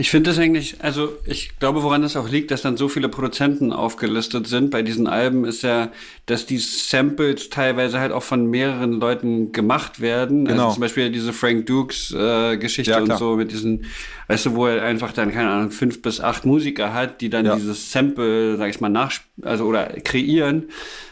Ich 0.00 0.08
finde 0.10 0.30
das 0.30 0.38
eigentlich, 0.38 0.76
also 0.82 1.12
ich 1.26 1.58
glaube, 1.58 1.82
woran 1.82 2.00
das 2.00 2.16
auch 2.16 2.26
liegt, 2.26 2.50
dass 2.50 2.62
dann 2.62 2.78
so 2.78 2.88
viele 2.88 3.10
Produzenten 3.10 3.70
aufgelistet 3.70 4.46
sind 4.46 4.70
bei 4.70 4.80
diesen 4.80 5.06
Alben, 5.06 5.44
ist 5.44 5.60
ja, 5.60 5.90
dass 6.24 6.46
die 6.46 6.56
Samples 6.56 7.50
teilweise 7.50 8.00
halt 8.00 8.10
auch 8.10 8.22
von 8.22 8.46
mehreren 8.46 8.94
Leuten 8.94 9.52
gemacht 9.52 10.00
werden. 10.00 10.46
Also 10.46 10.52
genau. 10.52 10.62
Also 10.62 10.74
zum 10.76 10.80
Beispiel 10.80 11.10
diese 11.10 11.34
Frank 11.34 11.66
Dukes 11.66 12.14
äh, 12.14 12.56
Geschichte 12.56 12.92
ja, 12.92 13.00
und 13.00 13.18
so 13.18 13.36
mit 13.36 13.52
diesen, 13.52 13.84
weißt 14.28 14.46
du, 14.46 14.54
wo 14.54 14.68
er 14.68 14.82
einfach 14.84 15.12
dann, 15.12 15.32
keine 15.32 15.50
Ahnung, 15.50 15.70
fünf 15.70 16.00
bis 16.00 16.18
acht 16.22 16.46
Musiker 16.46 16.94
hat, 16.94 17.20
die 17.20 17.28
dann 17.28 17.44
ja. 17.44 17.54
dieses 17.54 17.92
Sample, 17.92 18.56
sag 18.56 18.70
ich 18.70 18.80
mal, 18.80 18.88
nach, 18.88 19.12
also 19.42 19.66
oder 19.66 19.84
kreieren 20.02 20.70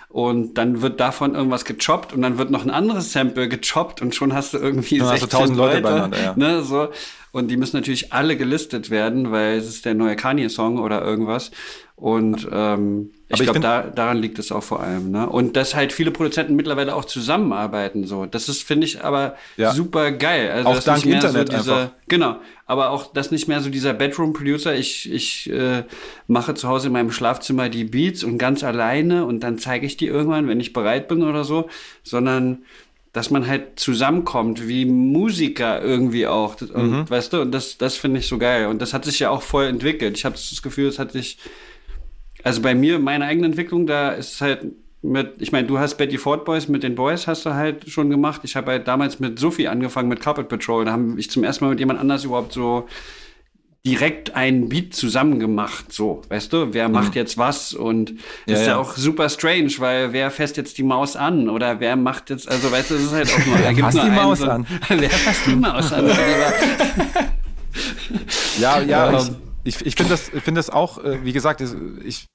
und 0.09 0.55
dann 0.55 0.81
wird 0.81 0.99
davon 0.99 1.35
irgendwas 1.35 1.67
gechoppt 1.67 2.15
und 2.15 2.23
dann 2.23 2.39
wird 2.39 2.51
noch 2.51 2.65
ein 2.65 2.71
anderes 2.71 3.13
Sample 3.13 3.49
gechoppt 3.51 4.01
und 4.01 4.15
schon 4.15 4.33
hast 4.33 4.55
du 4.55 4.59
irgendwie 4.59 4.99
dann 4.99 5.09
16 5.09 5.23
hast 5.23 5.33
du 5.33 5.37
1000 5.37 5.59
Leute, 5.59 5.75
Leute 5.75 5.83
beieinander, 5.83 6.23
ja. 6.23 6.35
ne, 6.35 6.63
so 6.63 6.89
und 7.33 7.51
die 7.51 7.57
müssen 7.57 7.77
natürlich 7.77 8.13
alle 8.13 8.37
gelistet 8.37 8.91
werden, 8.91 9.31
weil 9.31 9.59
es 9.59 9.69
ist 9.69 9.85
der 9.85 9.95
neue 9.95 10.17
Kanye-Song 10.17 10.79
oder 10.79 11.03
irgendwas. 11.03 11.51
Und 12.01 12.47
ähm, 12.53 13.11
ich 13.29 13.41
glaube, 13.41 13.59
da, 13.59 13.83
daran 13.83 14.19
liegt 14.19 14.39
es 14.39 14.53
auch 14.53 14.63
vor 14.63 14.81
allem. 14.81 15.11
Ne? 15.11 15.29
Und 15.29 15.57
dass 15.57 15.75
halt 15.75 15.93
viele 15.93 16.13
Produzenten 16.13 16.55
mittlerweile 16.55 16.95
auch 16.95 17.05
zusammenarbeiten. 17.05 18.07
So, 18.07 18.25
das 18.25 18.49
ist 18.49 18.63
finde 18.63 18.87
ich 18.87 19.03
aber 19.03 19.35
ja. 19.57 19.73
super 19.73 20.13
geil. 20.13 20.49
Also 20.53 20.69
auch 20.69 20.79
dank 20.79 21.05
Internet 21.05 21.51
so 21.51 21.57
diese, 21.57 21.75
einfach. 21.75 21.93
Genau, 22.07 22.37
aber 22.67 22.91
auch 22.91 23.13
das 23.13 23.33
nicht 23.33 23.49
mehr 23.49 23.61
so 23.61 23.69
dieser 23.69 23.95
Bedroom-Producer. 23.95 24.77
Ich 24.77 25.13
ich 25.13 25.51
äh, 25.51 25.83
mache 26.29 26.55
zu 26.55 26.69
Hause 26.69 26.87
in 26.87 26.93
meinem 26.93 27.11
Schlafzimmer 27.11 27.69
die 27.69 27.85
Beats 27.85 28.23
und 28.23 28.39
ganz 28.39 28.63
alleine 28.63 29.27
und 29.27 29.41
dann 29.41 29.59
zeige 29.59 29.85
ich 29.85 29.97
die 29.97 30.07
irgendwann, 30.07 30.47
wenn 30.47 30.61
ich 30.61 30.73
bereit 30.73 31.09
bin 31.09 31.25
oder 31.25 31.43
so, 31.43 31.69
sondern 32.05 32.63
dass 33.13 33.31
man 33.31 33.47
halt 33.47 33.81
zusammenkommt, 33.81 34.69
wie 34.69 34.85
Musiker 34.85 35.83
irgendwie 35.83 36.27
auch. 36.27 36.61
Und, 36.61 36.91
mhm. 36.91 37.11
Weißt 37.11 37.33
du, 37.33 37.41
und 37.41 37.53
das, 37.53 37.79
das 37.79 37.97
finde 37.97 38.21
ich 38.21 38.29
so 38.29 38.39
geil. 38.39 38.67
Und 38.67 38.83
das 38.83 38.93
hat 38.93 39.05
sich 39.05 39.19
ja 39.19 39.31
auch 39.31 39.43
voll 39.43 39.67
entwickelt. 39.67 40.17
Ich 40.17 40.25
habe 40.25 40.35
das 40.35 40.63
Gefühl, 40.63 40.89
es 40.89 40.99
hat 40.99 41.13
sich, 41.13 41.39
also 42.43 42.61
bei 42.61 42.75
mir, 42.75 42.99
meine 42.99 43.25
eigene 43.25 43.47
Entwicklung, 43.47 43.87
da 43.87 44.11
ist 44.11 44.35
es 44.35 44.41
halt 44.41 44.67
mit, 45.01 45.41
ich 45.41 45.53
meine, 45.53 45.67
du 45.67 45.79
hast 45.79 45.97
Betty 45.97 46.19
Ford 46.19 46.45
Boys 46.45 46.69
mit 46.69 46.83
den 46.83 46.97
Boys 46.97 47.27
hast 47.27 47.47
du 47.47 47.55
halt 47.55 47.89
schon 47.89 48.11
gemacht. 48.11 48.41
Ich 48.45 48.57
habe 48.57 48.73
halt 48.73 48.89
damals 48.89 49.21
mit 49.21 49.39
Sophie 49.39 49.69
angefangen 49.69 50.09
mit 50.09 50.21
Carpet 50.21 50.49
Patrol. 50.49 50.85
Da 50.85 50.93
habe 50.93 51.15
ich 51.17 51.31
zum 51.31 51.45
ersten 51.45 51.65
Mal 51.65 51.71
mit 51.71 51.81
jemand 51.81 52.01
anders 52.01 52.25
überhaupt 52.25 52.53
so 52.53 52.89
direkt 53.87 54.35
einen 54.35 54.69
Beat 54.69 54.95
zusammen 54.95 55.39
gemacht, 55.39 55.93
so, 55.93 56.23
weißt 56.29 56.53
du, 56.53 56.75
wer 56.75 56.89
macht 56.89 57.11
mhm. 57.11 57.15
jetzt 57.15 57.39
was? 57.39 57.73
Und 57.75 58.11
ja, 58.47 58.55
ist 58.55 58.61
ja, 58.63 58.67
ja. 58.67 58.77
auch 58.77 58.97
super 58.97 59.29
strange, 59.29 59.73
weil 59.79 60.13
wer 60.13 60.31
fässt 60.31 60.57
jetzt 60.57 60.79
die 60.79 60.83
Maus 60.83 61.17
an? 61.17 61.49
Oder 61.49 61.81
wer 61.81 61.97
macht 61.97 62.31
jetzt, 62.31 62.49
also 62.49 62.71
weißt 62.71 62.91
du, 62.91 62.95
das 62.95 63.05
ist 63.05 63.13
halt 63.13 63.33
auch 63.33 63.47
nur, 63.47 63.59
wer 63.59 63.77
fasst 63.77 64.03
die 64.03 64.11
Maus 64.11 64.39
so, 64.41 64.51
an? 64.51 64.67
wer 64.89 65.11
fasst 65.11 65.47
die 65.47 65.57
Maus 65.57 65.93
an? 65.93 66.07
ja, 68.61 68.81
ja, 68.81 69.19
ich, 69.19 69.31
ich, 69.65 69.87
ich 69.87 69.95
finde 69.95 70.11
das, 70.11 70.29
finde 70.29 70.59
das 70.59 70.71
auch, 70.71 71.03
äh, 71.03 71.25
wie 71.25 71.33
gesagt, 71.33 71.63
ich 72.05 72.27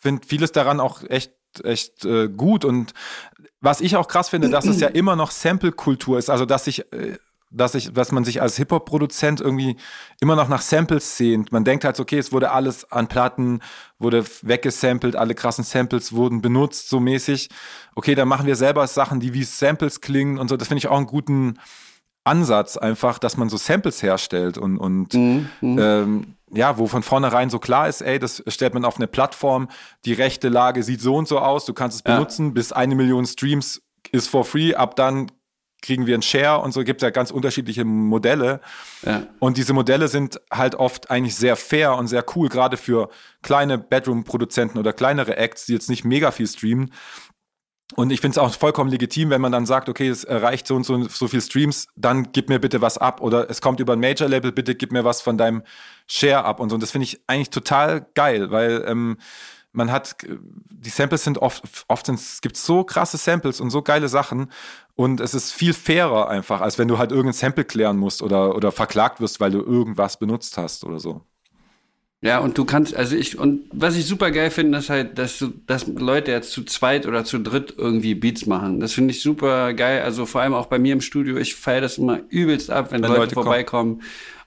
finde 0.00 0.26
vieles 0.26 0.52
daran 0.52 0.80
auch 0.80 1.02
echt 1.08 1.32
echt 1.62 2.04
äh, 2.04 2.28
gut. 2.28 2.64
Und 2.64 2.94
was 3.60 3.80
ich 3.80 3.96
auch 3.96 4.08
krass 4.08 4.30
finde, 4.30 4.50
dass 4.50 4.66
es 4.66 4.80
ja 4.80 4.88
immer 4.88 5.14
noch 5.16 5.30
Sample-Kultur 5.30 6.18
ist, 6.18 6.30
also 6.30 6.44
dass 6.44 6.64
sich 6.64 6.92
äh, 6.92 7.18
dass 7.54 7.74
ich, 7.74 7.92
dass 7.92 8.12
man 8.12 8.24
sich 8.24 8.42
als 8.42 8.56
Hip-Hop-Produzent 8.56 9.40
irgendwie 9.40 9.76
immer 10.20 10.36
noch 10.36 10.48
nach 10.48 10.60
Samples 10.60 11.16
sehnt. 11.16 11.52
Man 11.52 11.64
denkt 11.64 11.84
halt, 11.84 11.98
okay, 12.00 12.18
es 12.18 12.32
wurde 12.32 12.50
alles 12.50 12.90
an 12.90 13.06
Platten, 13.08 13.60
wurde 13.98 14.24
weggesampelt, 14.42 15.16
alle 15.16 15.34
krassen 15.34 15.64
Samples 15.64 16.12
wurden 16.12 16.42
benutzt, 16.42 16.88
so 16.88 17.00
mäßig. 17.00 17.48
Okay, 17.94 18.14
dann 18.14 18.28
machen 18.28 18.46
wir 18.46 18.56
selber 18.56 18.86
Sachen, 18.86 19.20
die 19.20 19.32
wie 19.34 19.44
Samples 19.44 20.00
klingen 20.00 20.38
und 20.38 20.48
so. 20.48 20.56
Das 20.56 20.68
finde 20.68 20.78
ich 20.78 20.88
auch 20.88 20.96
einen 20.96 21.06
guten 21.06 21.58
Ansatz, 22.24 22.76
einfach, 22.76 23.18
dass 23.18 23.36
man 23.36 23.48
so 23.48 23.56
Samples 23.56 24.02
herstellt 24.02 24.58
und, 24.58 24.78
und 24.78 25.14
mhm, 25.14 25.48
mhm. 25.60 25.78
ähm, 25.78 26.26
ja, 26.50 26.78
wo 26.78 26.86
von 26.86 27.02
vornherein 27.02 27.50
so 27.50 27.58
klar 27.58 27.88
ist, 27.88 28.00
ey, 28.00 28.18
das 28.18 28.42
stellt 28.48 28.74
man 28.74 28.84
auf 28.84 28.96
eine 28.96 29.06
Plattform, 29.06 29.68
die 30.04 30.14
rechte 30.14 30.48
Lage 30.48 30.82
sieht 30.82 31.00
so 31.00 31.16
und 31.16 31.28
so 31.28 31.38
aus, 31.38 31.64
du 31.66 31.74
kannst 31.74 31.96
es 31.96 32.02
benutzen, 32.02 32.46
ja. 32.46 32.52
bis 32.52 32.72
eine 32.72 32.94
Million 32.94 33.26
Streams 33.26 33.82
ist 34.10 34.28
for 34.28 34.44
free, 34.44 34.74
ab 34.74 34.96
dann 34.96 35.30
kriegen 35.84 36.06
wir 36.06 36.14
einen 36.14 36.22
Share 36.22 36.60
und 36.60 36.72
so 36.72 36.82
gibt 36.82 37.02
es 37.02 37.06
ja 37.06 37.10
ganz 37.10 37.30
unterschiedliche 37.30 37.84
Modelle. 37.84 38.60
Ja. 39.04 39.26
Und 39.38 39.58
diese 39.58 39.74
Modelle 39.74 40.08
sind 40.08 40.40
halt 40.50 40.74
oft 40.74 41.10
eigentlich 41.10 41.36
sehr 41.36 41.56
fair 41.56 41.94
und 41.96 42.08
sehr 42.08 42.24
cool, 42.34 42.48
gerade 42.48 42.76
für 42.76 43.10
kleine 43.42 43.76
Bedroom-Produzenten 43.76 44.78
oder 44.78 44.94
kleinere 44.94 45.36
Acts, 45.36 45.66
die 45.66 45.74
jetzt 45.74 45.90
nicht 45.90 46.04
mega 46.04 46.30
viel 46.30 46.46
streamen. 46.46 46.90
Und 47.96 48.10
ich 48.10 48.20
finde 48.22 48.32
es 48.32 48.38
auch 48.38 48.52
vollkommen 48.54 48.90
legitim, 48.90 49.28
wenn 49.28 49.42
man 49.42 49.52
dann 49.52 49.66
sagt, 49.66 49.90
okay, 49.90 50.08
es 50.08 50.24
erreicht 50.24 50.66
so 50.66 50.74
und 50.74 50.84
so, 50.84 51.06
so 51.06 51.28
viel 51.28 51.42
Streams, 51.42 51.86
dann 51.94 52.32
gib 52.32 52.48
mir 52.48 52.58
bitte 52.58 52.80
was 52.80 52.96
ab. 52.96 53.20
Oder 53.20 53.50
es 53.50 53.60
kommt 53.60 53.78
über 53.78 53.92
ein 53.92 54.00
Major-Label, 54.00 54.52
bitte 54.52 54.74
gib 54.74 54.90
mir 54.90 55.04
was 55.04 55.20
von 55.20 55.36
deinem 55.36 55.62
Share 56.06 56.44
ab 56.44 56.60
und 56.60 56.70
so. 56.70 56.74
Und 56.74 56.82
das 56.82 56.90
finde 56.90 57.04
ich 57.04 57.20
eigentlich 57.26 57.50
total 57.50 58.06
geil, 58.14 58.50
weil 58.50 58.84
ähm, 58.88 59.18
man 59.74 59.90
hat, 59.90 60.16
die 60.70 60.90
Samples 60.90 61.24
sind 61.24 61.38
oft, 61.38 61.84
oft 61.88 62.08
es 62.08 62.40
gibt 62.40 62.56
so 62.56 62.84
krasse 62.84 63.16
Samples 63.16 63.60
und 63.60 63.70
so 63.70 63.82
geile 63.82 64.08
Sachen 64.08 64.50
und 64.94 65.20
es 65.20 65.34
ist 65.34 65.52
viel 65.52 65.74
fairer 65.74 66.28
einfach, 66.28 66.60
als 66.60 66.78
wenn 66.78 66.88
du 66.88 66.98
halt 66.98 67.10
irgendein 67.10 67.34
Sample 67.34 67.64
klären 67.64 67.96
musst 67.96 68.22
oder, 68.22 68.54
oder 68.54 68.72
verklagt 68.72 69.20
wirst, 69.20 69.40
weil 69.40 69.50
du 69.50 69.60
irgendwas 69.60 70.18
benutzt 70.18 70.56
hast 70.56 70.84
oder 70.84 71.00
so. 71.00 71.22
Ja, 72.20 72.38
und 72.38 72.56
du 72.56 72.64
kannst, 72.64 72.96
also 72.96 73.16
ich, 73.16 73.38
und 73.38 73.64
was 73.70 73.96
ich 73.96 74.06
super 74.06 74.30
geil 74.30 74.50
finde, 74.50 74.78
ist 74.78 74.88
halt, 74.88 75.18
dass 75.18 75.38
du, 75.38 75.52
dass 75.66 75.86
Leute 75.86 76.30
jetzt 76.30 76.52
zu 76.52 76.64
zweit 76.64 77.06
oder 77.06 77.24
zu 77.26 77.38
dritt 77.38 77.74
irgendwie 77.76 78.14
Beats 78.14 78.46
machen. 78.46 78.80
Das 78.80 78.94
finde 78.94 79.12
ich 79.12 79.20
super 79.20 79.74
geil. 79.74 80.00
Also 80.02 80.24
vor 80.24 80.40
allem 80.40 80.54
auch 80.54 80.66
bei 80.66 80.78
mir 80.78 80.94
im 80.94 81.02
Studio, 81.02 81.36
ich 81.36 81.54
feiere 81.54 81.82
das 81.82 81.98
immer 81.98 82.20
übelst 82.30 82.70
ab, 82.70 82.92
wenn, 82.92 83.02
wenn 83.02 83.10
Leute, 83.10 83.20
Leute, 83.20 83.34
vorbeikommen 83.34 84.00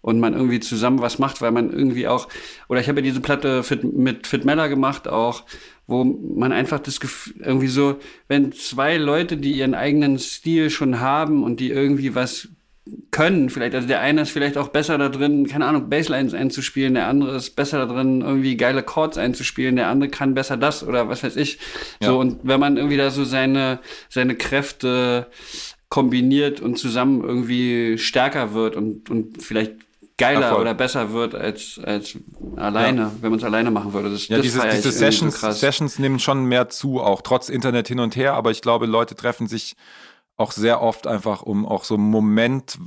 und 0.08 0.22
man 0.22 0.34
irgendwie 0.34 0.62
zusammen 0.62 1.02
was 1.02 1.20
macht, 1.20 1.42
weil 1.42 1.52
man 1.52 1.70
irgendwie 1.70 2.08
auch, 2.08 2.30
oder 2.70 2.80
ich 2.80 2.88
habe 2.88 3.02
ja 3.02 3.04
diese 3.04 3.20
Platte 3.20 3.62
Fit, 3.62 3.84
mit 3.84 4.26
Fit 4.26 4.46
Meller 4.46 4.70
gemacht 4.70 5.06
auch, 5.10 5.44
wo 5.86 6.06
man 6.06 6.54
einfach 6.54 6.80
das 6.80 7.02
Gefühl, 7.02 7.34
irgendwie 7.44 7.68
so, 7.68 7.98
wenn 8.30 8.54
zwei 8.54 8.96
Leute, 8.96 9.36
die 9.36 9.52
ihren 9.52 9.76
eigenen 9.76 10.18
Stil 10.18 10.70
schon 10.70 11.02
haben 11.02 11.44
und 11.44 11.60
die 11.60 11.72
irgendwie 11.72 12.16
was 12.16 12.48
können, 13.12 13.50
vielleicht, 13.50 13.76
also 13.76 13.86
der 13.86 14.00
eine 14.00 14.22
ist 14.22 14.30
vielleicht 14.30 14.58
auch 14.58 14.70
besser 14.70 14.98
da 14.98 15.10
drin, 15.10 15.46
keine 15.46 15.66
Ahnung, 15.66 15.90
Basslines 15.90 16.34
einzuspielen, 16.34 16.94
der 16.94 17.08
andere 17.08 17.36
ist 17.36 17.58
besser 17.58 17.86
da 17.86 17.94
drin, 17.94 18.22
irgendwie 18.22 18.56
geile 18.56 18.84
Chords 18.84 19.18
einzuspielen, 19.18 19.76
der 19.76 19.90
andere 19.90 20.10
kann 20.10 20.36
besser 20.36 20.56
das 20.56 20.88
oder 20.88 21.10
was 21.10 21.22
weiß 21.22 21.36
ich. 21.36 21.60
Ja. 22.00 22.08
So, 22.08 22.20
und 22.22 22.40
wenn 22.44 22.62
man 22.62 22.78
irgendwie 22.78 22.96
da 22.96 23.10
so 23.10 23.26
seine, 23.26 23.80
seine 24.08 24.36
Kräfte 24.36 25.28
kombiniert 25.90 26.62
und 26.62 26.78
zusammen 26.78 27.26
irgendwie 27.26 27.98
stärker 27.98 28.54
wird 28.54 28.78
und, 28.78 29.10
und 29.10 29.44
vielleicht 29.44 29.87
geiler 30.18 30.48
Erfolg. 30.48 30.62
oder 30.62 30.74
besser 30.74 31.14
wird 31.14 31.36
als, 31.36 31.80
als 31.84 32.18
alleine, 32.56 33.02
ja. 33.02 33.12
wenn 33.22 33.30
man 33.30 33.40
es 33.40 33.46
alleine 33.46 33.72
machen 33.72 33.94
würde. 33.94 34.10
Das, 34.10 34.28
ja, 34.28 34.38
das 34.38 34.44
diese, 34.44 34.62
diese 34.68 34.92
Sessions, 34.92 35.42
so 35.42 35.52
Sessions 35.52 36.00
nehmen 36.00 36.20
schon 36.20 36.46
mehr 36.46 36.70
zu, 36.70 37.00
auch 37.00 37.22
trotz 37.22 37.50
Internet 37.50 37.88
hin 37.88 38.00
und 38.00 38.16
her, 38.16 38.34
aber 38.34 38.52
ich 38.52 38.62
glaube, 38.62 38.86
Leute 38.88 39.16
treffen 39.16 39.48
sich 39.48 39.76
auch 40.36 40.52
sehr 40.52 40.82
oft 40.82 41.08
einfach, 41.08 41.42
um 41.42 41.66
auch 41.66 41.84
so 41.84 41.98
Moment, 41.98 42.78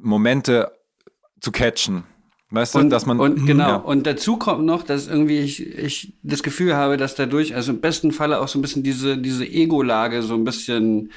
Momente 0.00 0.72
zu 1.40 1.52
catchen. 1.52 2.04
Weißt 2.50 2.76
und, 2.76 2.84
du, 2.84 2.88
dass 2.90 3.06
man. 3.06 3.18
Und 3.18 3.38
mhm, 3.38 3.46
genau, 3.46 3.68
ja. 3.68 3.76
und 3.76 4.06
dazu 4.06 4.36
kommt 4.36 4.64
noch, 4.64 4.84
dass 4.84 5.08
irgendwie 5.08 5.40
ich, 5.40 5.66
ich 5.66 6.14
das 6.22 6.44
Gefühl 6.44 6.76
habe, 6.76 6.96
dass 6.96 7.16
dadurch, 7.16 7.56
also 7.56 7.72
im 7.72 7.80
besten 7.80 8.12
Falle 8.12 8.40
auch 8.40 8.46
so 8.46 8.58
ein 8.58 8.62
bisschen 8.62 8.84
diese, 8.84 9.18
diese 9.18 9.44
Ego-Lage 9.44 10.22
so 10.22 10.34
ein 10.34 10.44
bisschen 10.44 11.10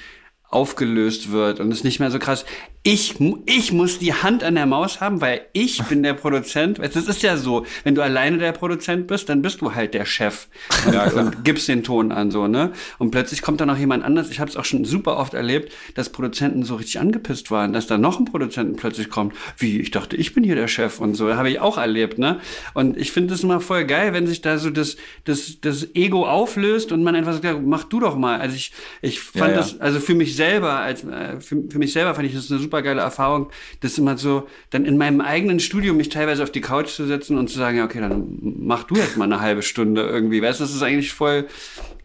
aufgelöst 0.49 1.31
wird 1.31 1.59
und 1.59 1.71
es 1.71 1.83
nicht 1.83 1.99
mehr 1.99 2.09
so 2.09 2.17
krass. 2.17 2.45
Ich, 2.83 3.15
ich 3.45 3.73
muss 3.73 3.99
die 3.99 4.13
Hand 4.13 4.41
an 4.41 4.55
der 4.55 4.65
Maus 4.65 5.01
haben, 5.01 5.19
weil 5.19 5.41
ich 5.51 5.83
bin 5.83 6.01
der 6.01 6.13
Produzent. 6.13 6.79
Das 6.79 6.95
ist 6.95 7.21
ja 7.21 7.35
so, 7.35 7.65
wenn 7.83 7.93
du 7.93 8.01
alleine 8.01 8.37
der 8.37 8.53
Produzent 8.53 9.05
bist, 9.05 9.27
dann 9.27 9.41
bist 9.41 9.59
du 9.59 9.75
halt 9.75 9.93
der 9.93 10.05
Chef 10.05 10.47
und, 10.85 10.93
ja, 10.93 11.11
und 11.11 11.43
gibst 11.43 11.67
den 11.67 11.83
Ton 11.83 12.13
an 12.13 12.31
so, 12.31 12.47
ne? 12.47 12.71
Und 12.97 13.11
plötzlich 13.11 13.41
kommt 13.41 13.59
da 13.59 13.65
noch 13.65 13.77
jemand 13.77 14.05
anders. 14.05 14.29
Ich 14.31 14.39
habe 14.39 14.49
es 14.49 14.55
auch 14.55 14.63
schon 14.63 14.85
super 14.85 15.17
oft 15.17 15.33
erlebt, 15.33 15.73
dass 15.95 16.09
Produzenten 16.09 16.63
so 16.63 16.75
richtig 16.75 17.01
angepisst 17.01 17.51
waren, 17.51 17.73
dass 17.73 17.85
da 17.85 17.97
noch 17.97 18.17
ein 18.17 18.25
Produzenten 18.25 18.77
plötzlich 18.77 19.09
kommt. 19.09 19.35
Wie, 19.57 19.81
ich 19.81 19.91
dachte, 19.91 20.15
ich 20.15 20.33
bin 20.33 20.45
hier 20.45 20.55
der 20.55 20.69
Chef 20.69 21.01
und 21.01 21.15
so. 21.15 21.35
Habe 21.35 21.49
ich 21.49 21.59
auch 21.59 21.77
erlebt, 21.77 22.17
ne? 22.17 22.39
Und 22.73 22.95
ich 22.95 23.11
finde 23.11 23.33
es 23.33 23.43
immer 23.43 23.59
voll 23.59 23.83
geil, 23.83 24.13
wenn 24.13 24.25
sich 24.25 24.39
da 24.39 24.57
so 24.57 24.69
das, 24.69 24.95
das, 25.25 25.59
das 25.59 25.95
Ego 25.95 26.25
auflöst 26.25 26.93
und 26.93 27.03
man 27.03 27.13
einfach 27.13 27.33
sagt, 27.33 27.43
ja, 27.43 27.59
mach 27.59 27.83
du 27.83 27.99
doch 27.99 28.15
mal. 28.15 28.39
Also 28.39 28.55
ich, 28.55 28.71
ich 29.01 29.19
fand 29.19 29.41
ja, 29.41 29.49
ja. 29.49 29.57
das, 29.57 29.81
also 29.81 29.99
für 29.99 30.15
mich 30.15 30.37
selber, 30.37 30.79
als 30.79 31.03
äh, 31.03 31.41
für, 31.41 31.61
für 31.69 31.77
mich 31.77 31.91
selber 31.91 32.15
fand 32.15 32.25
ich 32.25 32.33
das 32.33 32.49
eine 32.49 32.59
super 32.59 32.68
geile 32.69 33.01
Erfahrung, 33.01 33.49
das 33.81 33.97
immer 33.97 34.17
so, 34.17 34.47
dann 34.69 34.85
in 34.85 34.97
meinem 34.97 35.21
eigenen 35.21 35.59
Studio 35.59 35.93
mich 35.93 36.09
teilweise 36.09 36.43
auf 36.43 36.51
die 36.51 36.61
Couch 36.61 36.89
zu 36.89 37.05
setzen 37.05 37.37
und 37.37 37.49
zu 37.49 37.57
sagen, 37.57 37.77
ja, 37.77 37.85
okay, 37.85 37.99
dann 37.99 38.39
mach 38.41 38.83
du 38.83 38.95
jetzt 38.95 39.17
mal 39.17 39.25
eine 39.25 39.41
halbe 39.41 39.61
Stunde 39.61 40.01
irgendwie. 40.01 40.41
Weißt 40.41 40.59
du, 40.59 40.63
das 40.63 40.73
ist 40.73 40.83
eigentlich 40.83 41.13
voll 41.13 41.47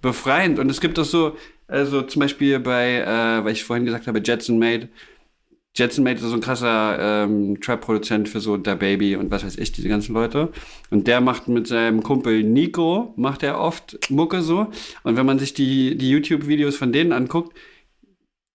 befreiend. 0.03 0.59
Und 0.59 0.70
es 0.70 0.81
gibt 0.81 0.98
auch 0.98 1.05
so, 1.05 1.37
also 1.68 2.03
zum 2.03 2.20
Beispiel 2.20 2.59
bei, 2.59 2.98
äh, 2.98 3.44
weil 3.44 3.53
ich 3.53 3.64
vorhin 3.64 3.85
gesagt 3.85 4.07
habe, 4.07 4.20
Jetson 4.24 4.59
Made, 4.59 4.88
Jetson 5.77 6.05
Made 6.05 6.16
ist 6.16 6.22
so 6.22 6.35
ein 6.35 6.40
krasser 6.40 7.24
ähm, 7.24 7.61
Trap-Produzent 7.61 8.29
für 8.29 8.38
so 8.38 8.57
Da 8.57 8.77
Baby 8.77 9.16
und 9.16 9.31
was 9.31 9.44
weiß 9.44 9.59
ich, 9.59 9.72
diese 9.72 9.88
ganzen 9.88 10.14
Leute. 10.14 10.53
Und 10.90 11.09
der 11.09 11.20
macht 11.20 11.48
mit 11.48 11.66
seinem 11.66 12.03
Kumpel 12.03 12.44
Nico, 12.44 13.12
macht 13.16 13.42
er 13.42 13.59
oft 13.59 13.98
Mucke 14.09 14.42
so. 14.42 14.68
Und 15.03 15.16
wenn 15.16 15.27
man 15.27 15.40
sich 15.40 15.53
die, 15.53 15.96
die 15.96 16.11
YouTube-Videos 16.11 16.77
von 16.77 16.92
denen 16.92 17.12
anguckt, 17.12 17.57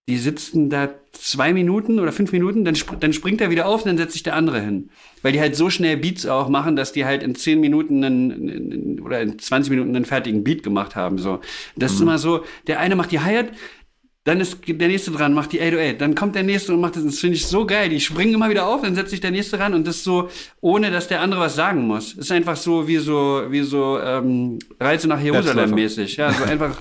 die 0.08 0.17
sitzen 0.17 0.69
da 0.69 0.89
zwei 1.12 1.54
Minuten 1.54 2.00
oder 2.00 2.12
fünf 2.12 2.32
Minuten, 2.32 2.65
dann, 2.65 2.76
sp 2.76 2.98
dann 3.00 3.13
springt 3.13 3.41
er 3.41 3.50
wieder 3.50 3.67
auf 3.67 3.82
und 3.82 3.88
dann 3.88 3.98
setzt 3.98 4.13
sich 4.13 4.24
der 4.24 4.36
andere 4.36 4.62
hin. 4.62 4.89
Weil 5.22 5.34
die 5.34 5.39
halt 5.41 5.56
so 5.56 5.69
schnell 5.69 5.98
Beats 5.98 6.26
auch 6.26 6.50
machen, 6.50 6.76
dass 6.76 6.91
die 6.91 7.06
halt 7.06 7.24
in 7.24 7.36
zehn 7.36 7.60
Minuten 7.60 8.04
einen, 8.04 9.00
oder 9.02 9.22
in 9.22 9.38
20 9.38 9.72
Minuten 9.72 9.95
einen 9.95 10.06
fertigen 10.06 10.43
Beat 10.43 10.63
gemacht 10.63 10.95
haben. 10.95 11.17
So. 11.17 11.39
Das 11.76 11.91
mhm. 11.91 11.95
ist 11.95 12.02
immer 12.02 12.17
so, 12.17 12.43
der 12.67 12.80
eine 12.80 12.95
macht 12.95 13.12
die 13.12 13.19
Hi-Hat, 13.19 13.52
dann 14.26 14.41
ist 14.41 14.60
der 14.67 14.88
nächste 14.88 15.12
dran, 15.12 15.34
macht 15.34 15.54
die 15.54 15.62
808, 15.62 16.00
dann 16.00 16.13
kommt 16.13 16.36
der 16.36 16.43
nächste 16.43 16.74
und 16.74 16.82
macht 16.82 16.95
das. 16.95 17.04
Das 17.04 17.19
finde 17.19 17.36
ich 17.36 17.48
so 17.48 17.65
geil. 17.65 17.89
Die 17.89 18.00
springen 18.00 18.34
immer 18.34 18.50
wieder 18.50 18.67
auf, 18.67 18.82
dann 18.82 18.93
setzt 18.93 19.12
sich 19.12 19.22
der 19.22 19.32
nächste 19.32 19.58
ran 19.60 19.74
und 19.74 19.88
das 19.88 20.04
so, 20.04 20.30
ohne 20.62 20.91
dass 20.91 21.08
der 21.08 21.22
andere 21.22 21.41
was 21.41 21.56
sagen 21.56 21.88
muss. 21.88 22.13
Ist 22.13 22.32
einfach 22.32 22.56
so 22.56 22.88
wie 22.88 22.98
so, 22.98 23.43
wie 23.50 23.62
so 23.62 24.00
ähm, 24.00 24.60
Reise 24.80 25.08
nach 25.08 25.22
Jerusalem 25.22 25.72
mäßig. 25.72 26.17
Ja, 26.17 26.32
so 26.32 26.43
einfach. 26.43 26.78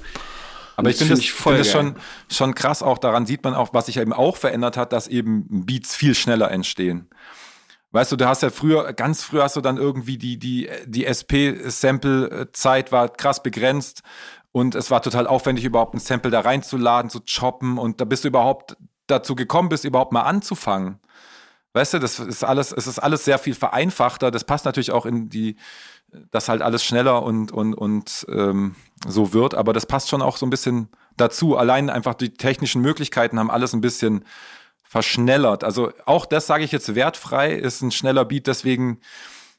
Aber 0.78 0.90
ich 0.90 0.96
finde 0.96 1.16
das, 1.16 1.24
find 1.24 1.58
das 1.58 1.72
schon, 1.72 1.96
schon 2.30 2.54
krass. 2.54 2.84
Auch 2.84 2.98
daran 2.98 3.26
sieht 3.26 3.42
man 3.42 3.52
auch, 3.52 3.74
was 3.74 3.86
sich 3.86 3.96
eben 3.96 4.12
auch 4.12 4.36
verändert 4.36 4.76
hat, 4.76 4.92
dass 4.92 5.08
eben 5.08 5.66
Beats 5.66 5.96
viel 5.96 6.14
schneller 6.14 6.52
entstehen. 6.52 7.08
Weißt 7.90 8.12
du, 8.12 8.16
du 8.16 8.28
hast 8.28 8.42
ja 8.42 8.50
früher, 8.50 8.92
ganz 8.92 9.24
früher 9.24 9.42
hast 9.42 9.56
du 9.56 9.60
dann 9.60 9.76
irgendwie 9.76 10.18
die, 10.18 10.38
die, 10.38 10.70
die 10.86 11.04
SP-Sample-Zeit 11.04 12.92
war 12.92 13.08
krass 13.08 13.42
begrenzt 13.42 14.02
und 14.52 14.76
es 14.76 14.88
war 14.92 15.02
total 15.02 15.26
aufwendig, 15.26 15.64
überhaupt 15.64 15.94
ein 15.94 15.98
Sample 15.98 16.30
da 16.30 16.40
reinzuladen, 16.40 17.10
zu 17.10 17.22
choppen 17.22 17.76
und 17.76 18.00
da 18.00 18.04
bist 18.04 18.22
du 18.22 18.28
überhaupt 18.28 18.76
dazu 19.08 19.34
gekommen 19.34 19.70
bist, 19.70 19.84
überhaupt 19.84 20.12
mal 20.12 20.22
anzufangen. 20.22 21.00
Weißt 21.72 21.94
du, 21.94 21.98
das 21.98 22.18
ist 22.18 22.44
alles, 22.44 22.72
es 22.72 22.86
ist 22.86 22.98
alles 22.98 23.24
sehr 23.24 23.38
viel 23.38 23.54
vereinfachter. 23.54 24.30
Das 24.30 24.44
passt 24.44 24.64
natürlich 24.64 24.90
auch 24.90 25.06
in 25.06 25.28
die, 25.28 25.56
dass 26.30 26.48
halt 26.48 26.62
alles 26.62 26.82
schneller 26.82 27.22
und, 27.22 27.52
und, 27.52 27.74
und 27.74 28.26
ähm, 28.30 28.74
so 29.06 29.32
wird, 29.32 29.54
aber 29.54 29.72
das 29.72 29.86
passt 29.86 30.08
schon 30.08 30.22
auch 30.22 30.36
so 30.36 30.46
ein 30.46 30.50
bisschen 30.50 30.88
dazu. 31.16 31.56
Allein 31.56 31.90
einfach 31.90 32.14
die 32.14 32.32
technischen 32.32 32.80
Möglichkeiten 32.80 33.38
haben 33.38 33.50
alles 33.50 33.74
ein 33.74 33.80
bisschen 33.80 34.24
verschnellert. 34.82 35.64
Also 35.64 35.92
auch 36.06 36.24
das 36.24 36.46
sage 36.46 36.64
ich 36.64 36.72
jetzt 36.72 36.94
wertfrei, 36.94 37.52
ist 37.52 37.82
ein 37.82 37.90
schneller 37.90 38.24
Beat 38.24 38.46
deswegen 38.46 39.00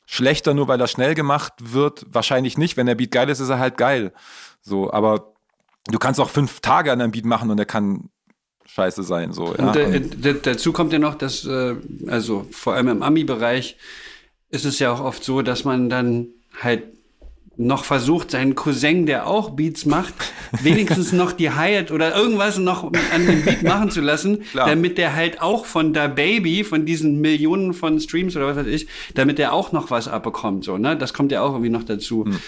schlechter, 0.08 0.56
nur 0.56 0.68
weil 0.68 0.82
er 0.82 0.88
schnell 0.88 1.14
gemacht 1.14 1.54
wird. 1.60 2.06
Wahrscheinlich 2.10 2.58
nicht. 2.58 2.78
Wenn 2.78 2.88
der 2.88 2.96
Beat 2.96 3.12
geil 3.12 3.30
ist, 3.30 3.40
ist 3.40 3.50
er 3.50 3.60
halt 3.60 3.78
geil. 3.78 4.12
So, 4.62 4.92
aber 4.92 5.34
du 5.88 6.00
kannst 6.00 6.20
auch 6.20 6.32
fünf 6.32 6.62
Tage 6.62 6.92
an 6.92 7.00
einem 7.00 7.12
Beat 7.12 7.26
machen 7.26 7.52
und 7.52 7.60
er 7.60 7.66
kann 7.66 8.10
scheiße 8.80 9.04
sein. 9.04 9.34
So, 9.34 9.54
ja. 9.56 9.72
Und, 9.72 10.18
dazu 10.44 10.72
kommt 10.72 10.94
ja 10.94 11.00
noch, 11.00 11.16
dass, 11.16 11.46
äh, 11.46 11.76
also 12.08 12.46
vor 12.52 12.74
allem 12.74 12.88
im 12.88 13.04
Ami-Bereich 13.04 13.78
ist 14.52 14.66
es 14.66 14.80
ja 14.80 14.92
auch 14.92 15.02
oft 15.02 15.24
so, 15.24 15.42
dass 15.42 15.64
man 15.64 15.90
dann 15.90 16.28
halt 16.62 16.84
noch 17.60 17.84
versucht, 17.84 18.32
seinen 18.32 18.56
Cousin, 18.56 19.06
der 19.06 19.28
auch 19.28 19.50
Beats 19.50 19.86
macht, 19.86 20.14
wenigstens 20.64 21.12
noch 21.12 21.34
die 21.34 21.52
Hi-Hat 21.52 21.92
oder 21.92 22.16
irgendwas 22.16 22.58
noch 22.58 22.86
an 22.86 23.28
dem 23.28 23.44
Beat 23.44 23.64
machen 23.64 23.92
zu 23.92 24.00
lassen, 24.00 24.44
Klar. 24.52 24.70
damit 24.70 24.98
der 24.98 25.14
halt 25.14 25.42
auch 25.42 25.66
von 25.66 25.94
der 25.94 26.08
Baby, 26.08 26.64
von 26.64 26.86
diesen 26.86 27.20
Millionen 27.20 27.74
von 27.74 28.00
Streams 28.00 28.38
oder 28.38 28.48
was 28.48 28.56
weiß 28.56 28.68
ich, 28.68 28.88
damit 29.14 29.40
der 29.40 29.52
auch 29.52 29.74
noch 29.74 29.92
was 29.92 30.08
abbekommt, 30.08 30.64
so, 30.64 30.78
ne? 30.78 30.96
Das 30.96 31.14
kommt 31.14 31.34
ja 31.34 31.42
auch 31.42 31.52
irgendwie 31.52 31.70
noch 31.70 31.84
dazu. 31.84 32.26
Hm. 32.26 32.40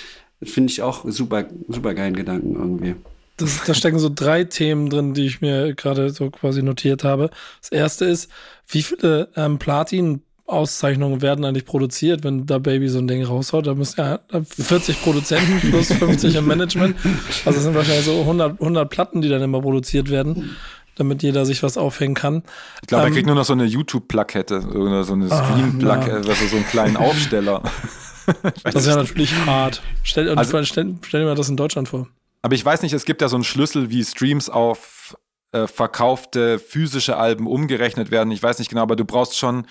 Finde 0.43 0.71
ich 0.71 0.81
auch 0.81 1.03
super, 1.05 1.45
super 1.67 1.93
geilen 1.93 2.15
Gedanken 2.15 2.55
irgendwie. 2.55 2.95
Das, 3.41 3.63
da 3.65 3.73
stecken 3.73 3.99
so 3.99 4.11
drei 4.13 4.43
Themen 4.43 4.89
drin, 4.89 5.13
die 5.13 5.25
ich 5.25 5.41
mir 5.41 5.73
gerade 5.73 6.09
so 6.11 6.29
quasi 6.29 6.63
notiert 6.63 7.03
habe. 7.03 7.29
Das 7.61 7.71
erste 7.71 8.05
ist, 8.05 8.31
wie 8.67 8.83
viele 8.83 9.29
ähm, 9.35 9.59
Platin 9.59 10.21
Auszeichnungen 10.51 11.21
werden 11.21 11.45
eigentlich 11.45 11.65
produziert, 11.65 12.23
wenn 12.23 12.45
da 12.45 12.59
Baby 12.59 12.89
so 12.89 12.99
ein 12.99 13.07
Ding 13.07 13.23
raushaut. 13.23 13.67
Da 13.67 13.73
müssen 13.73 14.01
ja 14.01 14.19
40 14.43 15.01
Produzenten 15.01 15.59
plus 15.69 15.93
50 15.93 16.35
im 16.35 16.45
Management. 16.45 16.97
Also 17.45 17.57
es 17.57 17.63
sind 17.63 17.73
wahrscheinlich 17.73 18.05
so 18.05 18.19
100, 18.19 18.59
100 18.59 18.89
Platten, 18.89 19.21
die 19.21 19.29
dann 19.29 19.41
immer 19.41 19.61
produziert 19.61 20.09
werden, 20.09 20.57
damit 20.95 21.23
jeder 21.23 21.45
sich 21.45 21.63
was 21.63 21.77
aufhängen 21.77 22.15
kann. 22.15 22.43
Ich 22.81 22.87
glaube, 22.87 23.05
ähm, 23.05 23.11
er 23.11 23.13
kriegt 23.13 23.27
nur 23.27 23.35
noch 23.35 23.45
so 23.45 23.53
eine 23.53 23.65
YouTube-Plakette 23.65 24.67
oder 24.75 25.03
so 25.03 25.13
eine 25.13 25.31
ah, 25.31 25.43
Screen-Plakette, 25.43 26.29
also 26.29 26.47
so 26.47 26.57
einen 26.57 26.65
kleinen 26.65 26.97
Aufsteller. 26.97 27.63
das 28.63 28.75
ist 28.75 28.87
ja 28.87 28.97
natürlich 28.97 29.33
hart. 29.45 29.81
Stell, 30.03 30.29
also, 30.29 30.63
stell, 30.63 30.95
stell 31.01 31.21
dir 31.21 31.27
mal 31.27 31.35
das 31.35 31.49
in 31.49 31.57
Deutschland 31.57 31.87
vor. 31.87 32.07
Aber 32.41 32.55
ich 32.55 32.65
weiß 32.65 32.81
nicht, 32.81 32.93
es 32.93 33.05
gibt 33.05 33.21
ja 33.21 33.29
so 33.29 33.35
einen 33.35 33.43
Schlüssel, 33.43 33.89
wie 33.89 34.03
Streams 34.03 34.49
auf 34.49 35.17
äh, 35.51 35.67
verkaufte 35.67 36.59
physische 36.59 37.17
Alben 37.17 37.47
umgerechnet 37.47 38.11
werden. 38.11 38.31
Ich 38.31 38.41
weiß 38.41 38.59
nicht 38.59 38.69
genau, 38.69 38.81
aber 38.81 38.95
du 38.95 39.05
brauchst 39.05 39.37
schon 39.37 39.67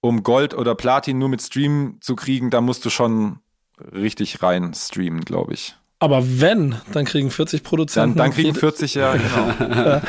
um 0.00 0.22
Gold 0.22 0.52
oder 0.54 0.74
Platin 0.74 1.18
nur 1.18 1.28
mit 1.28 1.40
Stream 1.42 1.98
zu 2.00 2.16
kriegen, 2.16 2.50
da 2.50 2.60
musst 2.60 2.84
du 2.84 2.90
schon 2.90 3.38
richtig 3.92 4.42
rein 4.42 4.74
streamen, 4.74 5.24
glaube 5.24 5.54
ich. 5.54 5.76
Aber 6.00 6.40
wenn, 6.40 6.74
dann 6.92 7.04
kriegen 7.04 7.30
40 7.30 7.62
Produzenten. 7.62 8.18
Dann, 8.18 8.30
dann 8.30 8.34
kriegen 8.34 8.56
40, 8.56 8.94
ja, 8.94 9.14
genau. 9.14 10.00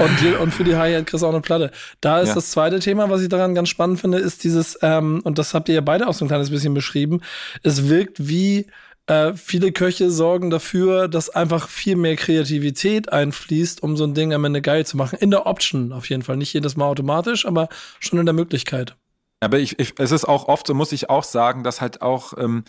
und, 0.00 0.20
die, 0.22 0.34
und 0.34 0.50
für 0.50 0.64
die 0.64 0.76
High-End 0.76 1.06
kriegst 1.06 1.22
du 1.22 1.26
auch 1.26 1.32
eine 1.32 1.42
Platte. 1.42 1.70
Da 2.00 2.20
ist 2.20 2.30
ja. 2.30 2.36
das 2.36 2.50
zweite 2.50 2.80
Thema, 2.80 3.10
was 3.10 3.20
ich 3.20 3.28
daran 3.28 3.54
ganz 3.54 3.68
spannend 3.68 4.00
finde, 4.00 4.16
ist 4.16 4.44
dieses, 4.44 4.78
ähm, 4.80 5.20
und 5.24 5.36
das 5.36 5.52
habt 5.52 5.68
ihr 5.68 5.74
ja 5.74 5.82
beide 5.82 6.08
auch 6.08 6.14
so 6.14 6.24
ein 6.24 6.28
kleines 6.28 6.48
bisschen 6.48 6.72
beschrieben, 6.72 7.20
es 7.62 7.86
wirkt 7.86 8.26
wie 8.26 8.66
äh, 9.06 9.34
viele 9.34 9.72
Köche 9.72 10.10
sorgen 10.10 10.50
dafür, 10.50 11.08
dass 11.08 11.30
einfach 11.30 11.68
viel 11.68 11.96
mehr 11.96 12.16
Kreativität 12.16 13.12
einfließt, 13.12 13.82
um 13.82 13.96
so 13.96 14.04
ein 14.04 14.14
Ding 14.14 14.32
am 14.32 14.44
Ende 14.44 14.62
geil 14.62 14.86
zu 14.86 14.96
machen. 14.96 15.18
In 15.18 15.30
der 15.30 15.46
Option 15.46 15.92
auf 15.92 16.08
jeden 16.08 16.22
Fall. 16.22 16.36
Nicht 16.36 16.52
jedes 16.52 16.76
Mal 16.76 16.86
automatisch, 16.86 17.46
aber 17.46 17.68
schon 17.98 18.18
in 18.18 18.26
der 18.26 18.34
Möglichkeit. 18.34 18.96
Aber 19.40 19.58
ich, 19.58 19.78
ich, 19.80 19.94
es 19.98 20.12
ist 20.12 20.24
auch 20.24 20.46
oft, 20.46 20.66
so 20.66 20.74
muss 20.74 20.92
ich 20.92 21.10
auch 21.10 21.24
sagen, 21.24 21.64
dass 21.64 21.80
halt 21.80 22.00
auch 22.00 22.34
ähm, 22.38 22.64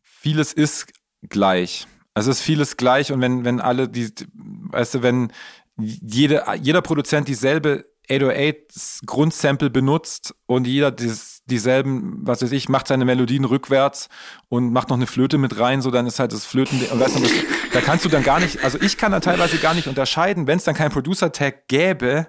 vieles 0.00 0.54
ist 0.54 0.86
gleich. 1.28 1.86
Also 2.14 2.30
es 2.30 2.38
ist 2.38 2.44
vieles 2.44 2.76
gleich 2.76 3.12
und 3.12 3.20
wenn, 3.20 3.44
wenn 3.44 3.60
alle 3.60 3.88
die, 3.88 4.10
weißt 4.34 4.94
du, 4.94 5.02
wenn 5.02 5.32
jede, 5.76 6.44
jeder 6.62 6.80
Produzent 6.80 7.28
dieselbe 7.28 7.84
808 8.08 9.02
Grundsample 9.04 9.70
benutzt 9.70 10.34
und 10.46 10.66
jeder 10.66 10.90
dieses, 10.92 11.33
dieselben, 11.46 12.20
was 12.22 12.42
weiß 12.42 12.52
ich, 12.52 12.68
macht 12.68 12.88
seine 12.88 13.04
Melodien 13.04 13.44
rückwärts 13.44 14.08
und 14.48 14.72
macht 14.72 14.88
noch 14.88 14.96
eine 14.96 15.06
Flöte 15.06 15.36
mit 15.36 15.58
rein, 15.58 15.82
so 15.82 15.90
dann 15.90 16.06
ist 16.06 16.18
halt 16.18 16.32
das 16.32 16.46
Flöten, 16.46 16.80
weißt 16.80 17.16
du, 17.16 17.20
das, 17.20 17.32
da 17.72 17.80
kannst 17.80 18.04
du 18.04 18.08
dann 18.08 18.22
gar 18.22 18.40
nicht, 18.40 18.64
also 18.64 18.78
ich 18.80 18.96
kann 18.96 19.12
dann 19.12 19.20
teilweise 19.20 19.58
gar 19.58 19.74
nicht 19.74 19.86
unterscheiden, 19.86 20.46
wenn 20.46 20.56
es 20.56 20.64
dann 20.64 20.74
keinen 20.74 20.90
Producer-Tag 20.90 21.68
gäbe, 21.68 22.26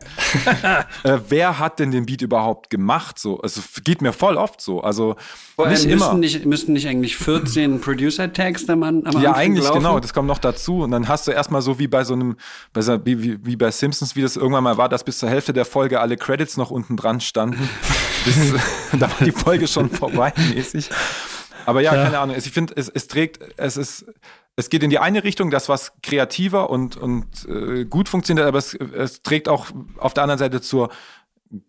äh, 1.04 1.18
wer 1.30 1.60
hat 1.60 1.80
denn 1.80 1.92
den 1.92 2.06
Beat 2.06 2.24
überhaupt 2.24 2.70
gemacht, 2.70 3.18
so, 3.18 3.40
also 3.40 3.62
geht 3.84 4.02
mir 4.02 4.12
voll 4.12 4.36
oft 4.36 4.60
so, 4.60 4.82
also 4.82 5.16
Vor 5.56 5.68
nicht 5.70 5.86
immer. 5.86 6.14
Müssten 6.14 6.20
nicht, 6.20 6.46
müssten 6.46 6.74
nicht 6.74 6.88
eigentlich 6.88 7.16
14 7.16 7.80
Producer-Tags 7.80 8.68
am, 8.68 8.84
am 8.84 9.22
Ja, 9.22 9.34
eigentlich 9.34 9.64
laufen? 9.64 9.80
genau, 9.80 10.00
das 10.02 10.14
kommt 10.14 10.28
noch 10.28 10.40
dazu 10.40 10.82
und 10.84 10.92
dann 10.92 11.08
hast 11.08 11.28
du 11.28 11.32
erstmal 11.32 11.62
so 11.62 11.80
wie 11.80 11.88
bei 11.88 12.04
so 12.04 12.16
einem, 12.16 12.36
bei 12.74 12.82
so, 12.82 13.00
wie, 13.06 13.46
wie 13.46 13.56
bei 13.56 13.72
Simpsons, 13.72 14.18
wie 14.18 14.22
das 14.22 14.36
irgendwann 14.36 14.64
mal 14.66 14.76
war, 14.78 14.90
dass 14.90 15.06
bis 15.06 15.20
zur 15.20 15.30
Hälfte 15.30 15.54
der 15.54 15.64
Folge 15.64 16.02
alle 16.02 16.18
Credits 16.18 16.58
noch 16.58 16.70
unten 16.70 16.98
dran 16.98 17.22
standen. 17.22 17.70
bis, 18.26 18.54
da 19.08 19.20
war 19.20 19.26
die 19.26 19.32
Folge 19.32 19.68
schon 19.68 19.90
vorbei 19.90 20.34
mäßig. 20.54 20.90
Aber 21.66 21.82
ja, 21.82 21.96
ja. 21.96 22.04
keine 22.04 22.20
Ahnung. 22.20 22.36
Ich 22.38 22.52
finde, 22.52 22.74
es, 22.76 22.90
es 22.90 23.08
trägt, 23.08 23.40
es 23.58 23.78
ist, 23.78 24.06
es 24.56 24.70
geht 24.70 24.84
in 24.84 24.90
die 24.90 25.00
eine 25.00 25.24
Richtung, 25.24 25.52
das 25.52 25.68
was 25.70 25.94
kreativer 26.04 26.70
und, 26.70 26.96
und 26.96 27.48
äh, 27.48 27.86
gut 27.86 28.08
funktioniert, 28.10 28.48
aber 28.48 28.60
es, 28.60 28.74
es 28.74 29.24
trägt 29.24 29.50
auch 29.50 29.68
auf 29.98 30.14
der 30.14 30.24
anderen 30.24 30.40
Seite 30.40 30.62
zur 30.62 30.90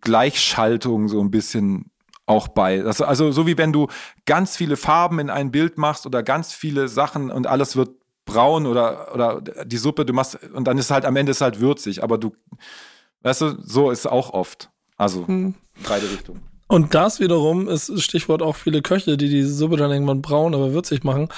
Gleichschaltung 0.01 1.09
so 1.09 1.20
ein 1.20 1.31
bisschen 1.31 1.90
auch 2.27 2.49
bei. 2.49 2.79
Das, 2.79 3.01
also 3.01 3.33
so 3.33 3.46
wie 3.46 3.57
wenn 3.57 3.72
du 3.72 3.88
ganz 4.25 4.57
viele 4.57 4.77
Farben 4.77 5.18
in 5.18 5.31
ein 5.31 5.51
Bild 5.51 5.79
machst 5.79 6.07
oder 6.07 6.22
ganz 6.22 6.53
viele 6.53 6.88
Sachen 6.88 7.31
und 7.31 7.46
alles 7.46 7.77
wird 7.77 7.90
braun 8.25 8.66
oder, 8.66 9.14
oder 9.14 9.40
die 9.40 9.77
Suppe, 9.77 10.05
du 10.05 10.12
machst, 10.12 10.39
und 10.53 10.66
dann 10.66 10.76
ist 10.78 10.91
halt 10.91 11.05
am 11.05 11.16
Ende 11.16 11.30
ist 11.30 11.41
halt 11.41 11.61
würzig, 11.61 12.03
aber 12.03 12.18
du, 12.18 12.34
weißt 13.22 13.41
du, 13.41 13.62
so 13.62 13.91
ist 13.91 14.01
es 14.01 14.07
auch 14.07 14.30
oft. 14.30 14.70
Also 14.97 15.26
hm. 15.26 15.55
beide 15.87 16.11
Richtungen. 16.11 16.43
Und 16.69 16.95
das 16.95 17.21
wiederum 17.21 17.69
ist 17.69 18.03
Stichwort 18.03 18.43
auch 18.43 18.57
viele 18.57 18.83
Köche, 18.83 19.17
die 19.17 19.29
die 19.29 19.45
Suppe 19.45 19.77
dann 19.77 19.93
irgendwann 19.93 20.21
braun, 20.21 20.53
aber 20.55 20.73
würzig 20.73 21.05
machen, 21.05 21.29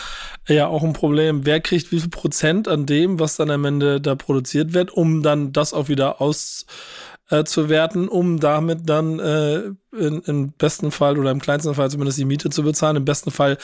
ja 0.47 0.69
auch 0.69 0.83
ein 0.83 0.95
Problem. 0.95 1.45
Wer 1.45 1.61
kriegt 1.61 1.93
wie 1.93 2.01
viel 2.01 2.09
Prozent 2.09 2.67
an 2.67 2.87
dem, 2.87 3.21
was 3.21 3.37
dann 3.37 3.51
am 3.51 3.67
Ende 3.67 4.01
da 4.01 4.15
produziert 4.15 4.73
wird, 4.73 4.91
um 4.91 5.23
dann 5.23 5.53
das 5.53 5.75
auch 5.75 5.89
wieder 5.89 6.23
auszuwerten, 6.23 8.07
äh, 8.07 8.11
um 8.11 8.41
damit 8.41 8.89
dann 8.89 9.19
äh, 9.19 9.65
in, 9.95 10.23
im 10.23 10.53
besten 10.53 10.91
Fall 10.91 11.19
oder 11.19 11.31
im 11.31 11.43
kleinsten 11.43 11.75
Fall 11.75 11.91
zumindest 11.91 12.19
die 12.19 12.25
Miete 12.25 12.49
zu 12.49 12.63
bezahlen, 12.63 12.97
im 12.97 13.05
besten 13.05 13.31
Fall 13.31 13.59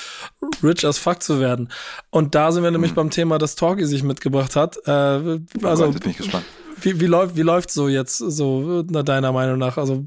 rich 0.63 0.87
as 0.87 0.99
fuck 0.99 1.23
zu 1.23 1.41
werden. 1.41 1.71
Und 2.11 2.35
da 2.35 2.53
sind 2.53 2.63
wir 2.63 2.73
nämlich 2.73 2.91
mhm. 2.91 2.97
beim 2.97 3.11
Thema, 3.11 3.39
das 3.39 3.55
Talkie 3.55 3.87
sich 3.87 4.03
mitgebracht 4.03 4.55
hat. 4.55 4.77
Äh, 4.87 4.91
also, 4.91 5.39
oh 5.63 5.63
Gott, 5.63 5.95
jetzt 5.95 6.01
bin 6.03 6.11
ich 6.11 6.19
gespannt. 6.19 6.45
Wie, 6.81 7.01
wie 7.01 7.07
läuft 7.07 7.37
wie 7.37 7.43
läuft 7.43 7.71
so 7.71 7.89
jetzt 7.89 8.19
so 8.19 8.83
deiner 8.83 9.33
Meinung 9.33 9.59
nach? 9.59 9.79
Also 9.79 10.07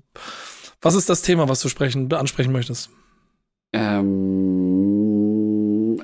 was 0.81 0.95
ist 0.95 1.09
das 1.09 1.21
Thema, 1.21 1.49
was 1.49 1.61
du 1.61 1.69
sprechen, 1.69 2.11
ansprechen 2.13 2.51
möchtest? 2.51 2.89
Ähm, 3.73 4.07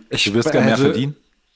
ich, 0.10 0.24
du 0.26 0.34
wirst 0.34 0.52
gerne 0.52 0.66
mehr 0.66 0.76
also, 0.76 0.86
verdienen? 0.86 1.16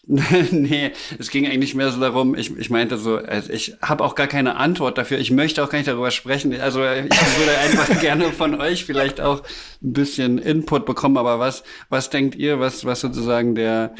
nee, 0.52 0.92
es 1.20 1.30
ging 1.30 1.46
eigentlich 1.46 1.76
mehr 1.76 1.92
so 1.92 2.00
darum, 2.00 2.34
ich, 2.34 2.56
ich 2.56 2.70
meinte 2.70 2.98
so, 2.98 3.18
also 3.18 3.52
ich 3.52 3.76
habe 3.82 4.06
auch 4.06 4.16
gar 4.16 4.28
keine 4.28 4.56
Antwort 4.56 4.98
dafür. 4.98 5.20
Ich 5.20 5.32
möchte 5.32 5.62
auch 5.62 5.70
gar 5.70 5.80
nicht 5.80 5.90
darüber 5.90 6.12
sprechen. 6.12 6.58
Also 6.62 6.82
ich 6.82 7.12
würde 7.38 7.58
einfach 7.64 8.00
gerne 8.00 8.32
von 8.32 8.56
euch 8.62 8.86
vielleicht 8.86 9.20
auch 9.20 9.44
ein 9.84 9.92
bisschen 9.92 10.38
Input 10.38 10.86
bekommen. 10.86 11.18
Aber 11.18 11.40
was, 11.40 11.64
was 11.90 12.10
denkt 12.10 12.36
ihr, 12.36 12.62
was, 12.62 12.86
was 12.86 13.02
sozusagen 13.02 13.54
der, 13.56 13.96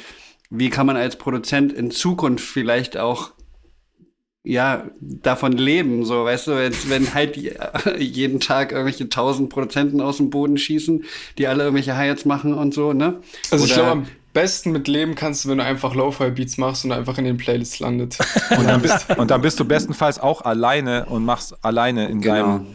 wie 0.50 0.70
kann 0.70 0.88
man 0.88 0.96
als 0.96 1.18
Produzent 1.18 1.74
in 1.74 1.92
Zukunft 1.92 2.46
vielleicht 2.46 2.96
auch 2.96 3.34
ja, 4.44 4.86
davon 5.02 5.52
leben, 5.52 6.06
so, 6.06 6.24
weißt 6.24 6.48
du, 6.48 6.52
wenn, 6.56 6.74
wenn 6.88 7.14
halt 7.14 7.36
die, 7.36 7.52
jeden 8.00 8.40
Tag 8.40 8.72
irgendwelche 8.72 9.10
tausend 9.10 9.50
Prozenten 9.50 10.00
aus 10.00 10.18
dem 10.18 10.30
Boden 10.30 10.58
schießen, 10.58 11.04
die 11.38 11.48
alle 11.48 11.64
irgendwelche 11.64 11.98
Hi-Hats 11.98 12.24
machen 12.26 12.54
und 12.54 12.74
so, 12.74 12.94
ne? 12.94 13.20
Also 13.52 13.66
Oder 13.66 13.72
ich 13.72 13.74
glaube, 13.74 13.92
am 13.92 14.08
besten 14.34 14.72
mit 14.72 14.88
leben 14.88 15.16
kannst 15.16 15.44
du, 15.44 15.50
wenn 15.50 15.58
du 15.58 15.64
einfach 15.64 15.96
Lo-Fi-Beats 15.96 16.58
machst 16.58 16.86
und 16.86 16.92
einfach 16.92 17.18
in 17.18 17.26
den 17.26 17.38
Playlists 17.38 17.80
landet. 17.80 18.18
Und 18.58 18.68
dann, 18.68 18.82
bist, 18.82 19.18
und 19.18 19.32
dann 19.32 19.42
bist 19.42 19.60
du 19.60 19.66
bestenfalls 19.66 20.20
auch 20.20 20.42
alleine 20.42 21.06
und 21.06 21.26
machst 21.26 21.56
alleine 21.66 22.08
in 22.08 22.22
genau. 22.22 22.36
deinem 22.36 22.68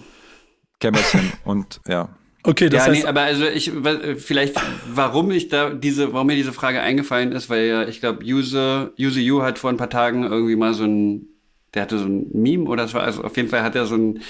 Kämmerchen 0.80 1.32
und 1.44 1.80
ja. 1.86 2.08
Okay, 2.44 2.68
das 2.68 2.86
ja, 2.86 2.92
heißt, 2.92 3.02
nee, 3.02 3.08
aber 3.08 3.20
also 3.20 3.46
ich 3.46 3.70
vielleicht, 4.16 4.60
warum 4.92 5.30
ich 5.30 5.48
da 5.48 5.70
diese, 5.70 6.12
warum 6.12 6.26
mir 6.26 6.34
diese 6.34 6.52
Frage 6.52 6.80
eingefallen 6.80 7.30
ist, 7.30 7.48
weil 7.48 7.66
ja, 7.66 7.86
ich 7.86 8.00
glaube, 8.00 8.24
Use, 8.24 8.92
Use 8.98 9.20
You 9.20 9.42
hat 9.42 9.60
vor 9.60 9.70
ein 9.70 9.76
paar 9.76 9.90
Tagen 9.90 10.24
irgendwie 10.24 10.56
mal 10.56 10.74
so 10.74 10.82
ein 10.82 11.31
der 11.74 11.82
hatte 11.82 11.98
so 11.98 12.04
ein 12.04 12.26
Meme 12.32 12.64
oder 12.64 12.84
es 12.84 12.94
war, 12.94 13.02
also 13.02 13.24
auf 13.24 13.36
jeden 13.36 13.48
Fall 13.48 13.62
hat 13.62 13.74
er 13.74 13.86
so 13.86 13.96
ein, 13.96 14.20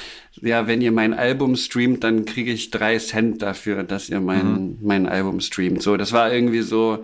ja, 0.40 0.66
wenn 0.66 0.80
ihr 0.80 0.92
mein 0.92 1.12
Album 1.12 1.56
streamt, 1.56 2.04
dann 2.04 2.24
kriege 2.24 2.52
ich 2.52 2.70
drei 2.70 2.98
Cent 2.98 3.42
dafür, 3.42 3.82
dass 3.82 4.08
ihr 4.08 4.20
mein, 4.20 4.52
mhm. 4.52 4.78
mein 4.80 5.06
Album 5.08 5.40
streamt. 5.40 5.82
So, 5.82 5.96
das 5.96 6.12
war 6.12 6.32
irgendwie 6.32 6.62
so. 6.62 7.02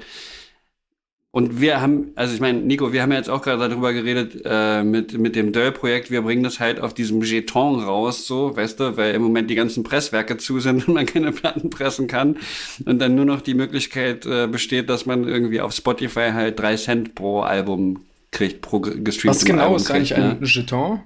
Und 1.30 1.60
wir 1.60 1.80
haben, 1.80 2.12
also 2.14 2.34
ich 2.34 2.40
meine, 2.40 2.60
Nico, 2.60 2.92
wir 2.92 3.02
haben 3.02 3.12
ja 3.12 3.18
jetzt 3.18 3.28
auch 3.28 3.42
gerade 3.42 3.68
darüber 3.68 3.92
geredet, 3.92 4.40
äh, 4.44 4.82
mit, 4.82 5.18
mit 5.18 5.36
dem 5.36 5.52
Döll-Projekt, 5.52 6.10
wir 6.10 6.22
bringen 6.22 6.42
das 6.42 6.58
halt 6.58 6.80
auf 6.80 6.94
diesem 6.94 7.20
Jeton 7.22 7.80
raus, 7.80 8.26
so, 8.26 8.56
weißt 8.56 8.80
du, 8.80 8.96
weil 8.96 9.14
im 9.14 9.22
Moment 9.22 9.50
die 9.50 9.54
ganzen 9.54 9.84
Presswerke 9.84 10.38
zu 10.38 10.58
sind 10.60 10.88
und 10.88 10.94
man 10.94 11.04
keine 11.04 11.32
Platten 11.32 11.68
pressen 11.68 12.06
kann. 12.06 12.38
Und 12.86 12.98
dann 13.00 13.14
nur 13.14 13.26
noch 13.26 13.42
die 13.42 13.54
Möglichkeit 13.54 14.24
äh, 14.24 14.46
besteht, 14.46 14.88
dass 14.88 15.04
man 15.04 15.28
irgendwie 15.28 15.60
auf 15.60 15.72
Spotify 15.72 16.30
halt 16.32 16.58
drei 16.58 16.76
Cent 16.76 17.14
pro 17.14 17.40
Album 17.40 18.07
kriegt 18.30 18.62
pro 18.62 18.80
gestreamtem 18.80 19.28
Was 19.28 19.44
genau 19.44 19.76
ist 19.76 19.90
eigentlich 19.90 20.16
ne? 20.16 20.38
ein 20.40 20.44
Jeton? 20.44 21.00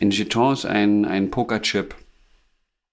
Ein 0.00 0.10
Jeton 0.10 0.52
ist 0.52 0.66
ein, 0.66 1.04
ein 1.04 1.30
Pokerchip. 1.30 1.94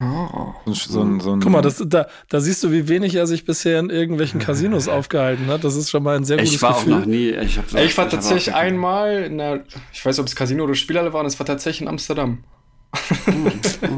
Oh. 0.01 0.53
So 0.65 1.01
ein, 1.01 1.21
so 1.21 1.31
ein 1.33 1.39
Guck 1.39 1.51
mal, 1.51 1.61
das, 1.61 1.81
da, 1.86 2.07
da 2.27 2.41
siehst 2.41 2.63
du, 2.63 2.71
wie 2.71 2.89
wenig 2.89 3.15
er 3.15 3.27
sich 3.27 3.45
bisher 3.45 3.79
in 3.79 3.89
irgendwelchen 3.89 4.41
Casinos 4.41 4.89
aufgehalten 4.89 5.47
hat. 5.47 5.63
Das 5.63 5.75
ist 5.75 5.89
schon 5.89 6.03
mal 6.03 6.17
ein 6.17 6.25
sehr 6.25 6.38
gutes 6.38 6.53
Gefühl. 6.53 6.67
Ich 6.67 6.73
war 6.73 6.79
Gefühl. 6.79 6.93
auch 6.93 6.99
noch 6.99 7.05
nie. 7.05 7.29
Ich, 7.29 7.59
ich 7.75 7.97
war 7.97 8.09
tatsächlich 8.09 8.53
einmal 8.53 9.23
in 9.23 9.38
der, 9.38 9.63
ich 9.93 10.05
weiß, 10.05 10.19
ob 10.19 10.27
es 10.27 10.36
Casino 10.36 10.65
oder 10.65 10.75
Spielhalle 10.75 11.13
war, 11.13 11.23
es 11.25 11.39
war 11.39 11.45
tatsächlich 11.45 11.83
in 11.83 11.88
Amsterdam. 11.88 12.43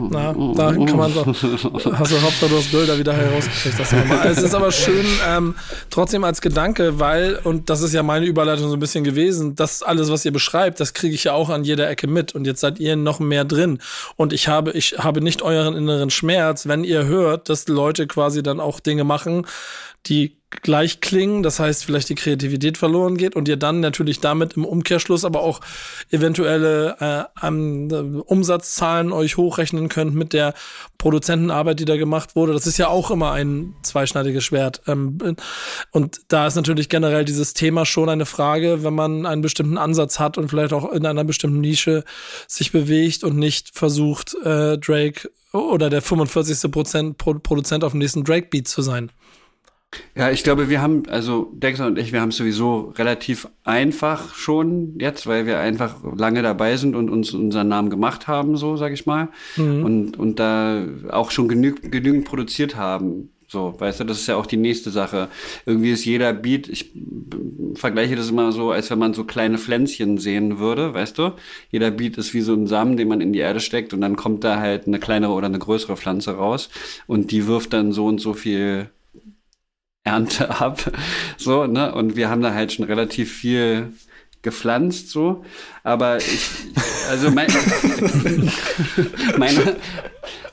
Na, 0.10 0.34
da 0.56 0.72
kann 0.74 0.98
man 0.98 1.14
so. 1.14 1.26
Hast 1.26 2.12
du 2.12 2.22
Hauptsache, 2.22 2.50
du 2.50 2.58
hast 2.58 2.72
Bilder 2.72 2.98
wieder 2.98 3.14
herausgekriegt. 3.14 3.80
Das 3.80 3.94
es 4.26 4.44
ist 4.44 4.54
aber 4.54 4.72
schön, 4.72 5.06
ähm, 5.28 5.56
trotzdem 5.90 6.24
als 6.24 6.42
Gedanke, 6.42 7.00
weil, 7.00 7.40
und 7.44 7.70
das 7.70 7.82
ist 7.82 7.94
ja 7.94 8.04
meine 8.04 8.26
Überleitung 8.26 8.70
so 8.70 8.76
ein 8.76 8.80
bisschen 8.80 9.04
gewesen, 9.04 9.56
das 9.56 9.84
alles, 9.84 10.12
was 10.12 10.26
ihr 10.26 10.32
beschreibt, 10.32 10.80
das 10.80 10.94
kriege 10.94 11.16
ich 11.16 11.26
ja 11.26 11.34
auch 11.34 11.50
an 11.50 11.64
jeder 11.64 11.90
Ecke 11.90 12.08
mit. 12.08 12.36
Und 12.36 12.46
jetzt 12.46 12.62
seid 12.62 12.80
ihr 12.80 12.96
noch 12.96 13.20
mehr 13.20 13.46
drin. 13.46 13.80
Und 14.16 14.34
ich 14.34 14.48
habe, 14.48 14.72
ich 14.72 14.98
habe 14.98 15.22
nicht 15.22 15.42
euren 15.42 15.76
inneren 15.76 16.10
Schmerz, 16.10 16.68
wenn 16.68 16.84
ihr 16.84 17.06
hört, 17.06 17.50
dass 17.50 17.68
Leute 17.68 18.08
quasi 18.08 18.44
dann 18.44 18.60
auch 18.60 18.80
Dinge 18.80 19.04
machen, 19.04 19.46
die 20.06 20.38
gleich 20.50 21.02
klingen, 21.02 21.44
das 21.44 21.60
heißt 21.60 21.84
vielleicht 21.84 22.08
die 22.08 22.16
Kreativität 22.16 22.78
verloren 22.78 23.18
geht 23.18 23.36
und 23.36 23.50
ihr 23.50 23.58
dann 23.58 23.82
natürlich 23.82 24.22
damit 24.22 24.56
im 24.56 24.64
Umkehrschluss 24.64 25.26
aber 25.26 25.42
auch 25.42 25.60
eventuelle 26.10 27.28
äh, 27.42 27.46
um, 27.46 28.22
Umsatzzahlen 28.26 29.12
euch 29.12 29.36
hochrechnen 29.36 29.90
könnt 29.90 30.16
mit 30.16 30.32
der 30.32 30.54
Produzentenarbeit, 30.98 31.82
die 31.82 31.86
da 31.86 31.98
gemacht 31.98 32.38
wurde. 32.38 32.54
Das 32.54 32.66
ist 32.66 32.78
ja 32.78 32.88
auch 32.88 33.12
immer 33.12 33.34
ein 33.34 33.76
zweischneidiges 33.84 34.46
Schwert. 34.46 34.82
Ähm, 34.88 35.18
und 35.92 36.22
da 36.30 36.48
ist 36.48 36.56
natürlich 36.56 36.88
generell 36.88 37.26
dieses 37.26 37.54
Thema 37.54 37.86
schon 37.86 38.08
eine 38.08 38.26
Frage, 38.26 38.84
wenn 38.84 38.96
man 38.96 39.26
einen 39.26 39.42
bestimmten 39.42 39.78
Ansatz 39.78 40.18
hat 40.18 40.38
und 40.38 40.48
vielleicht 40.48 40.72
auch 40.72 40.92
in 40.94 41.06
einer 41.06 41.26
bestimmten 41.26 41.60
Nische 41.60 42.06
sich 42.48 42.72
bewegt 42.72 43.26
und 43.26 43.38
nicht 43.38 43.78
versucht, 43.78 44.34
äh, 44.46 44.78
Drake 44.78 45.30
oder 45.52 45.90
der 45.90 46.02
45. 46.02 46.72
Prozent 46.72 47.18
Produzent 47.18 47.84
auf 47.84 47.92
dem 47.92 48.00
nächsten 48.00 48.24
Drake-Beat 48.24 48.68
zu 48.68 48.82
sein. 48.82 49.12
Ja, 50.16 50.32
ich 50.32 50.44
glaube, 50.44 50.70
wir 50.70 50.82
haben, 50.82 51.04
also 51.08 51.52
Dexter 51.54 51.88
und 51.88 51.98
ich, 51.98 52.12
wir 52.12 52.22
haben 52.22 52.30
es 52.30 52.38
sowieso 52.38 52.94
relativ 52.98 53.48
einfach 53.64 54.34
schon 54.34 54.98
jetzt, 55.00 55.28
weil 55.28 55.46
wir 55.46 55.60
einfach 55.60 55.96
lange 56.18 56.42
dabei 56.42 56.76
sind 56.76 56.96
und 56.96 57.10
uns 57.10 57.34
unseren 57.34 57.68
Namen 57.68 57.90
gemacht 57.90 58.28
haben, 58.28 58.58
so 58.58 58.78
sag 58.78 58.94
ich 58.94 59.06
mal. 59.06 59.30
Mhm. 59.56 59.84
Und, 59.86 60.20
und 60.20 60.40
da 60.40 60.84
auch 61.10 61.32
schon 61.32 61.48
genü 61.48 61.76
genügend 61.76 62.26
produziert 62.26 62.76
haben. 62.76 63.30
So, 63.50 63.76
weißt 63.78 64.02
du, 64.02 64.04
das 64.04 64.20
ist 64.20 64.28
ja 64.28 64.36
auch 64.36 64.46
die 64.46 64.58
nächste 64.58 64.90
Sache. 64.90 65.30
Irgendwie 65.66 65.92
ist 65.92 66.04
jeder 66.04 66.34
Beat, 66.34 66.68
ich 66.68 66.92
vergleiche 67.76 68.18
das 68.18 68.30
immer 68.30 68.52
so, 68.52 68.72
als 68.72 68.90
wenn 68.90 69.00
man 69.00 69.14
so 69.14 69.24
kleine 69.24 69.58
Pflänzchen 69.58 70.18
sehen 70.18 70.60
würde, 70.60 70.94
weißt 70.94 71.18
du? 71.18 71.32
Jeder 71.72 71.92
Beat 71.92 72.18
ist 72.18 72.34
wie 72.34 72.42
so 72.42 72.54
ein 72.54 72.68
Samen, 72.68 72.98
den 72.98 73.08
man 73.08 73.22
in 73.22 73.32
die 73.32 73.40
Erde 73.40 73.62
steckt 73.62 73.94
und 73.94 74.02
dann 74.02 74.18
kommt 74.18 74.44
da 74.44 74.60
halt 74.60 74.86
eine 74.86 75.00
kleinere 75.00 75.32
oder 75.32 75.48
eine 75.48 75.60
größere 75.60 75.96
Pflanze 75.96 76.32
raus 76.32 76.70
und 77.06 77.32
die 77.32 77.48
wirft 77.48 77.72
dann 77.72 77.94
so 77.94 78.08
und 78.08 78.20
so 78.20 78.34
viel 78.34 78.90
Ernte 80.08 80.50
ab. 80.62 80.92
So, 81.38 81.68
ne? 81.68 81.94
Und 81.94 82.16
wir 82.16 82.30
haben 82.30 82.42
da 82.42 82.54
halt 82.54 82.72
schon 82.74 82.86
relativ 82.86 83.34
viel 83.34 83.94
gepflanzt, 84.42 85.10
so. 85.10 85.44
Aber 85.84 86.18
ich, 86.18 86.50
also 87.10 87.32
mein, 87.32 87.48
meine, 89.38 89.76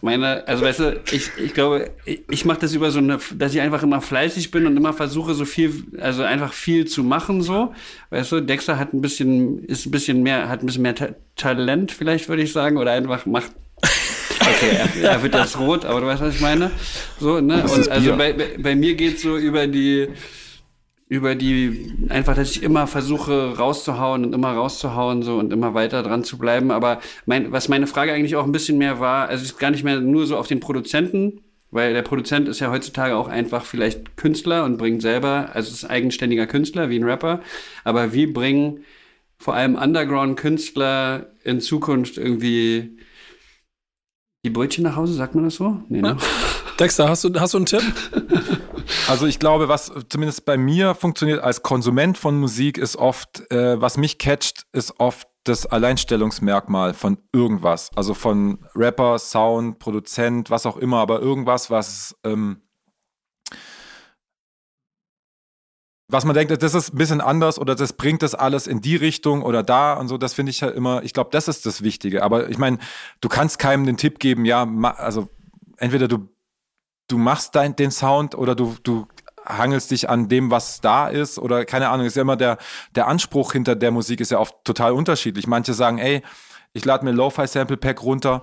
meine, 0.00 0.48
also 0.48 0.64
weißt 0.64 0.80
du, 0.80 1.00
ich, 1.12 1.30
ich 1.38 1.54
glaube, 1.54 1.90
ich, 2.04 2.22
ich 2.28 2.44
mache 2.44 2.60
das 2.60 2.74
über 2.74 2.90
so 2.90 2.98
eine, 2.98 3.18
dass 3.36 3.54
ich 3.54 3.60
einfach 3.60 3.82
immer 3.82 4.00
fleißig 4.00 4.50
bin 4.50 4.66
und 4.66 4.76
immer 4.76 4.92
versuche, 4.92 5.34
so 5.34 5.44
viel, 5.44 5.84
also 6.00 6.24
einfach 6.24 6.52
viel 6.52 6.86
zu 6.86 7.04
machen, 7.04 7.42
so. 7.42 7.72
Weißt 8.10 8.32
du, 8.32 8.40
Dexter 8.40 8.78
hat 8.78 8.94
ein 8.94 9.00
bisschen, 9.00 9.64
ist 9.64 9.86
ein 9.86 9.92
bisschen 9.92 10.22
mehr, 10.22 10.48
hat 10.48 10.62
ein 10.62 10.66
bisschen 10.66 10.82
mehr 10.82 10.94
Ta 10.96 11.08
Talent, 11.36 11.90
vielleicht 11.92 12.28
würde 12.28 12.42
ich 12.42 12.52
sagen, 12.52 12.76
oder 12.76 12.92
einfach 12.92 13.26
macht 13.26 13.52
Okay, 14.40 14.76
er, 14.76 15.10
er, 15.10 15.22
wird 15.22 15.34
jetzt 15.34 15.58
rot, 15.58 15.84
aber 15.84 16.00
du 16.00 16.06
weißt, 16.06 16.22
was 16.22 16.34
ich 16.34 16.40
meine. 16.40 16.70
So, 17.18 17.40
ne? 17.40 17.62
Und 17.62 17.88
also 17.88 18.16
bei, 18.16 18.34
bei 18.58 18.74
mir 18.76 18.94
geht's 18.94 19.22
so 19.22 19.36
über 19.36 19.66
die, 19.66 20.08
über 21.08 21.34
die, 21.34 21.92
einfach, 22.08 22.34
dass 22.34 22.50
ich 22.50 22.62
immer 22.62 22.86
versuche 22.86 23.56
rauszuhauen 23.56 24.24
und 24.24 24.32
immer 24.34 24.52
rauszuhauen 24.52 25.22
so 25.22 25.36
und 25.36 25.52
immer 25.52 25.74
weiter 25.74 26.02
dran 26.02 26.24
zu 26.24 26.38
bleiben. 26.38 26.70
Aber 26.70 27.00
mein, 27.26 27.52
was 27.52 27.68
meine 27.68 27.86
Frage 27.86 28.12
eigentlich 28.12 28.36
auch 28.36 28.44
ein 28.44 28.52
bisschen 28.52 28.78
mehr 28.78 29.00
war, 29.00 29.28
also 29.28 29.44
ist 29.44 29.58
gar 29.58 29.70
nicht 29.70 29.84
mehr 29.84 30.00
nur 30.00 30.26
so 30.26 30.36
auf 30.36 30.46
den 30.46 30.60
Produzenten, 30.60 31.40
weil 31.70 31.92
der 31.92 32.02
Produzent 32.02 32.48
ist 32.48 32.60
ja 32.60 32.70
heutzutage 32.70 33.16
auch 33.16 33.28
einfach 33.28 33.64
vielleicht 33.64 34.16
Künstler 34.16 34.64
und 34.64 34.76
bringt 34.76 35.02
selber, 35.02 35.50
also 35.52 35.72
ist 35.72 35.84
eigenständiger 35.84 36.46
Künstler 36.46 36.88
wie 36.88 36.98
ein 36.98 37.04
Rapper. 37.04 37.40
Aber 37.82 38.12
wie 38.12 38.26
bringen 38.26 38.84
vor 39.38 39.54
allem 39.54 39.74
Underground-Künstler 39.74 41.32
in 41.42 41.60
Zukunft 41.60 42.16
irgendwie 42.16 42.96
die 44.44 44.50
Brötchen 44.50 44.84
nach 44.84 44.96
Hause, 44.96 45.14
sagt 45.14 45.34
man 45.34 45.44
das 45.44 45.54
so? 45.54 45.80
Nee, 45.88 46.02
ne? 46.02 46.16
Dexter, 46.78 47.08
hast 47.08 47.24
du, 47.24 47.32
hast 47.40 47.54
du 47.54 47.58
einen 47.58 47.66
Tipp? 47.66 47.82
Also 49.08 49.26
ich 49.26 49.38
glaube, 49.38 49.68
was 49.68 49.92
zumindest 50.10 50.44
bei 50.44 50.58
mir 50.58 50.94
funktioniert 50.94 51.42
als 51.42 51.62
Konsument 51.62 52.18
von 52.18 52.38
Musik, 52.38 52.76
ist 52.76 52.96
oft, 52.96 53.50
äh, 53.50 53.80
was 53.80 53.96
mich 53.96 54.18
catcht, 54.18 54.66
ist 54.72 54.98
oft 54.98 55.26
das 55.44 55.66
Alleinstellungsmerkmal 55.66 56.94
von 56.94 57.18
irgendwas. 57.32 57.90
Also 57.96 58.12
von 58.14 58.58
Rapper, 58.74 59.18
Sound, 59.18 59.78
Produzent, 59.78 60.50
was 60.50 60.66
auch 60.66 60.76
immer, 60.76 60.98
aber 60.98 61.20
irgendwas, 61.20 61.70
was 61.70 62.16
ähm, 62.24 62.60
was 66.08 66.24
man 66.24 66.34
denkt, 66.34 66.62
das 66.62 66.74
ist 66.74 66.92
ein 66.92 66.98
bisschen 66.98 67.20
anders 67.20 67.58
oder 67.58 67.74
das 67.74 67.94
bringt 67.94 68.22
das 68.22 68.34
alles 68.34 68.66
in 68.66 68.80
die 68.80 68.96
Richtung 68.96 69.42
oder 69.42 69.62
da 69.62 69.94
und 69.94 70.08
so, 70.08 70.18
das 70.18 70.34
finde 70.34 70.50
ich 70.50 70.62
halt 70.62 70.76
immer, 70.76 71.02
ich 71.02 71.14
glaube, 71.14 71.30
das 71.32 71.48
ist 71.48 71.64
das 71.64 71.82
Wichtige. 71.82 72.22
Aber 72.22 72.50
ich 72.50 72.58
meine, 72.58 72.78
du 73.20 73.28
kannst 73.28 73.58
keinem 73.58 73.86
den 73.86 73.96
Tipp 73.96 74.18
geben, 74.18 74.44
ja, 74.44 74.68
also 74.96 75.28
entweder 75.78 76.06
du, 76.06 76.28
du 77.08 77.16
machst 77.16 77.54
dein, 77.54 77.74
den 77.74 77.90
Sound 77.90 78.34
oder 78.34 78.54
du, 78.54 78.76
du 78.82 79.06
hangelst 79.46 79.90
dich 79.90 80.08
an 80.08 80.28
dem, 80.28 80.50
was 80.50 80.80
da 80.80 81.08
ist 81.08 81.38
oder 81.38 81.64
keine 81.64 81.88
Ahnung, 81.88 82.06
ist 82.06 82.16
ja 82.16 82.22
immer 82.22 82.36
der, 82.36 82.58
der 82.94 83.08
Anspruch 83.08 83.52
hinter 83.52 83.74
der 83.74 83.90
Musik 83.90 84.20
ist 84.20 84.30
ja 84.30 84.38
oft 84.38 84.56
total 84.64 84.92
unterschiedlich. 84.92 85.46
Manche 85.46 85.74
sagen, 85.74 85.98
ey, 85.98 86.22
ich 86.72 86.84
lade 86.84 87.04
mir 87.04 87.12
Lo-Fi 87.12 87.46
Sample 87.46 87.76
Pack 87.76 88.02
runter 88.02 88.42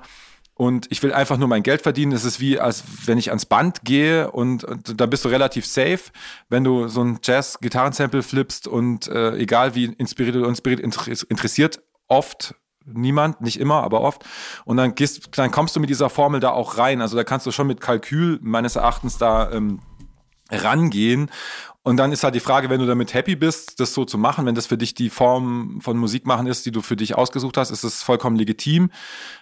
und 0.62 0.86
ich 0.92 1.02
will 1.02 1.12
einfach 1.12 1.40
nur 1.40 1.48
mein 1.48 1.64
Geld 1.64 1.82
verdienen. 1.82 2.12
Es 2.12 2.24
ist 2.24 2.40
wie, 2.40 2.60
als 2.60 2.84
wenn 3.08 3.18
ich 3.18 3.32
ans 3.32 3.48
Band 3.48 3.84
gehe 3.84 4.30
und, 4.30 4.64
und 4.64 5.02
da 5.02 5.08
bist 5.08 5.26
du 5.26 5.30
relativ 5.30 5.66
safe, 5.66 6.12
wenn 6.50 6.64
du 6.64 6.88
so 6.88 7.04
ein 7.04 7.18
Jazz-Gitarrensample 7.24 8.22
flippst 8.22 8.68
und 8.68 9.08
äh, 9.08 9.38
egal 9.38 9.74
wie 9.74 9.86
inspiriert 9.86 10.36
oder 10.36 10.48
inspiriert 10.48 10.80
interessiert 10.80 11.82
oft 12.08 12.54
niemand, 12.86 13.42
nicht 13.42 13.60
immer, 13.60 13.82
aber 13.82 14.02
oft. 14.02 14.24
Und 14.64 14.78
dann 14.78 14.94
gehst, 14.94 15.36
dann 15.36 15.50
kommst 15.50 15.76
du 15.76 15.80
mit 15.80 15.90
dieser 15.90 16.12
Formel 16.12 16.40
da 16.40 16.52
auch 16.52 16.78
rein. 16.78 17.02
Also 17.02 17.18
da 17.18 17.24
kannst 17.24 17.48
du 17.48 17.52
schon 17.52 17.66
mit 17.66 17.82
Kalkül 17.82 18.38
meines 18.44 18.76
Erachtens 18.76 19.18
da 19.18 19.52
ähm, 19.52 19.80
rangehen. 20.52 21.30
Und 21.84 21.98
dann 21.98 22.12
ist 22.12 22.24
halt 22.24 22.36
die 22.36 22.40
Frage, 22.40 22.70
wenn 22.70 22.80
du 22.80 22.86
damit 22.86 23.16
happy 23.16 23.36
bist, 23.36 23.80
das 23.80 23.96
so 23.96 24.06
zu 24.06 24.20
machen, 24.20 24.46
wenn 24.46 24.54
das 24.54 24.68
für 24.68 24.78
dich 24.78 24.94
die 24.94 25.10
Form 25.10 25.80
von 25.82 25.98
Musik 25.98 26.28
machen 26.28 26.46
ist, 26.46 26.66
die 26.68 26.72
du 26.72 26.82
für 26.82 26.96
dich 26.96 27.16
ausgesucht 27.16 27.58
hast, 27.58 27.72
ist 27.72 27.84
das 27.84 28.04
vollkommen 28.04 28.36
legitim. 28.36 28.92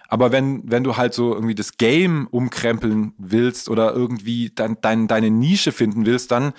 Aber 0.08 0.32
wenn, 0.32 0.62
wenn 0.64 0.82
du 0.82 0.96
halt 0.96 1.12
so 1.12 1.34
irgendwie 1.34 1.54
das 1.54 1.76
Game 1.76 2.26
umkrempeln 2.30 3.12
willst 3.18 3.68
oder 3.68 3.92
irgendwie 3.92 4.50
dein, 4.54 4.78
dein, 4.80 5.06
deine 5.06 5.30
Nische 5.30 5.70
finden 5.70 6.06
willst, 6.06 6.30
dann, 6.30 6.54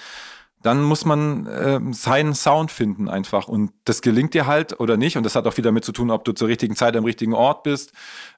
dann 0.61 0.83
muss 0.83 1.03
man 1.03 1.47
äh, 1.47 1.79
seinen 1.93 2.35
Sound 2.35 2.69
finden 2.69 3.09
einfach. 3.09 3.47
Und 3.47 3.71
das 3.85 4.03
gelingt 4.03 4.35
dir 4.35 4.45
halt 4.45 4.79
oder 4.79 4.97
nicht. 4.97 5.17
Und 5.17 5.23
das 5.23 5.35
hat 5.35 5.47
auch 5.47 5.53
viel 5.53 5.63
damit 5.63 5.83
zu 5.83 5.93
tun, 5.93 6.11
ob 6.11 6.25
du 6.25 6.33
zur 6.33 6.47
richtigen 6.47 6.75
Zeit 6.75 6.95
am 6.95 7.05
richtigen 7.05 7.33
Ort 7.33 7.63
bist, 7.63 7.93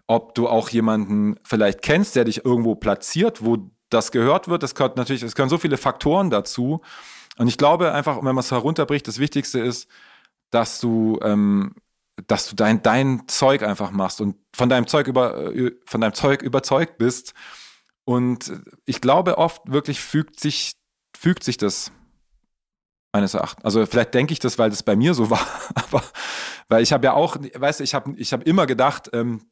ob 0.07 0.33
du 0.33 0.47
auch 0.47 0.69
jemanden 0.69 1.35
vielleicht 1.43 1.81
kennst, 1.81 2.15
der 2.15 2.23
dich 2.23 2.45
irgendwo 2.45 2.75
platziert, 2.75 3.43
wo 3.43 3.69
das 3.93 4.11
gehört 4.11 4.47
wird. 4.47 4.63
Das 4.63 4.75
gehört 4.75 4.97
natürlich, 4.97 5.23
es 5.23 5.35
gehören 5.35 5.49
so 5.49 5.57
viele 5.57 5.77
Faktoren 5.77 6.29
dazu. 6.29 6.81
Und 7.37 7.47
ich 7.47 7.57
glaube 7.57 7.93
einfach, 7.93 8.17
wenn 8.17 8.23
man 8.23 8.39
es 8.39 8.51
herunterbricht, 8.51 9.07
das 9.07 9.19
Wichtigste 9.19 9.59
ist, 9.59 9.87
dass 10.51 10.79
du, 10.79 11.19
ähm, 11.21 11.75
dass 12.27 12.47
du 12.47 12.55
dein, 12.55 12.83
dein 12.83 13.27
Zeug 13.27 13.63
einfach 13.63 13.91
machst 13.91 14.21
und 14.21 14.35
von 14.55 14.69
deinem 14.69 14.87
Zeug 14.87 15.07
über, 15.07 15.53
äh, 15.53 15.71
von 15.85 16.01
deinem 16.01 16.13
Zeug 16.13 16.41
überzeugt 16.41 16.97
bist. 16.97 17.33
Und 18.05 18.51
ich 18.85 19.01
glaube, 19.01 19.37
oft 19.37 19.61
wirklich 19.65 19.99
fügt 19.99 20.39
sich, 20.39 20.73
fügt 21.15 21.43
sich 21.43 21.57
das 21.57 21.91
meines 23.13 23.33
Erachtens. 23.33 23.63
Also 23.63 23.85
vielleicht 23.85 24.13
denke 24.13 24.33
ich 24.33 24.39
das, 24.39 24.59
weil 24.59 24.69
das 24.69 24.83
bei 24.83 24.95
mir 24.95 25.13
so 25.13 25.29
war, 25.31 25.45
aber 25.75 26.03
weil 26.67 26.83
ich 26.83 26.93
habe 26.93 27.05
ja 27.05 27.13
auch, 27.13 27.37
weißt 27.37 27.79
du, 27.79 27.83
ich 27.83 27.93
habe 27.93 28.13
ich 28.17 28.33
hab 28.33 28.43
immer 28.43 28.65
gedacht, 28.65 29.09
ähm, 29.13 29.45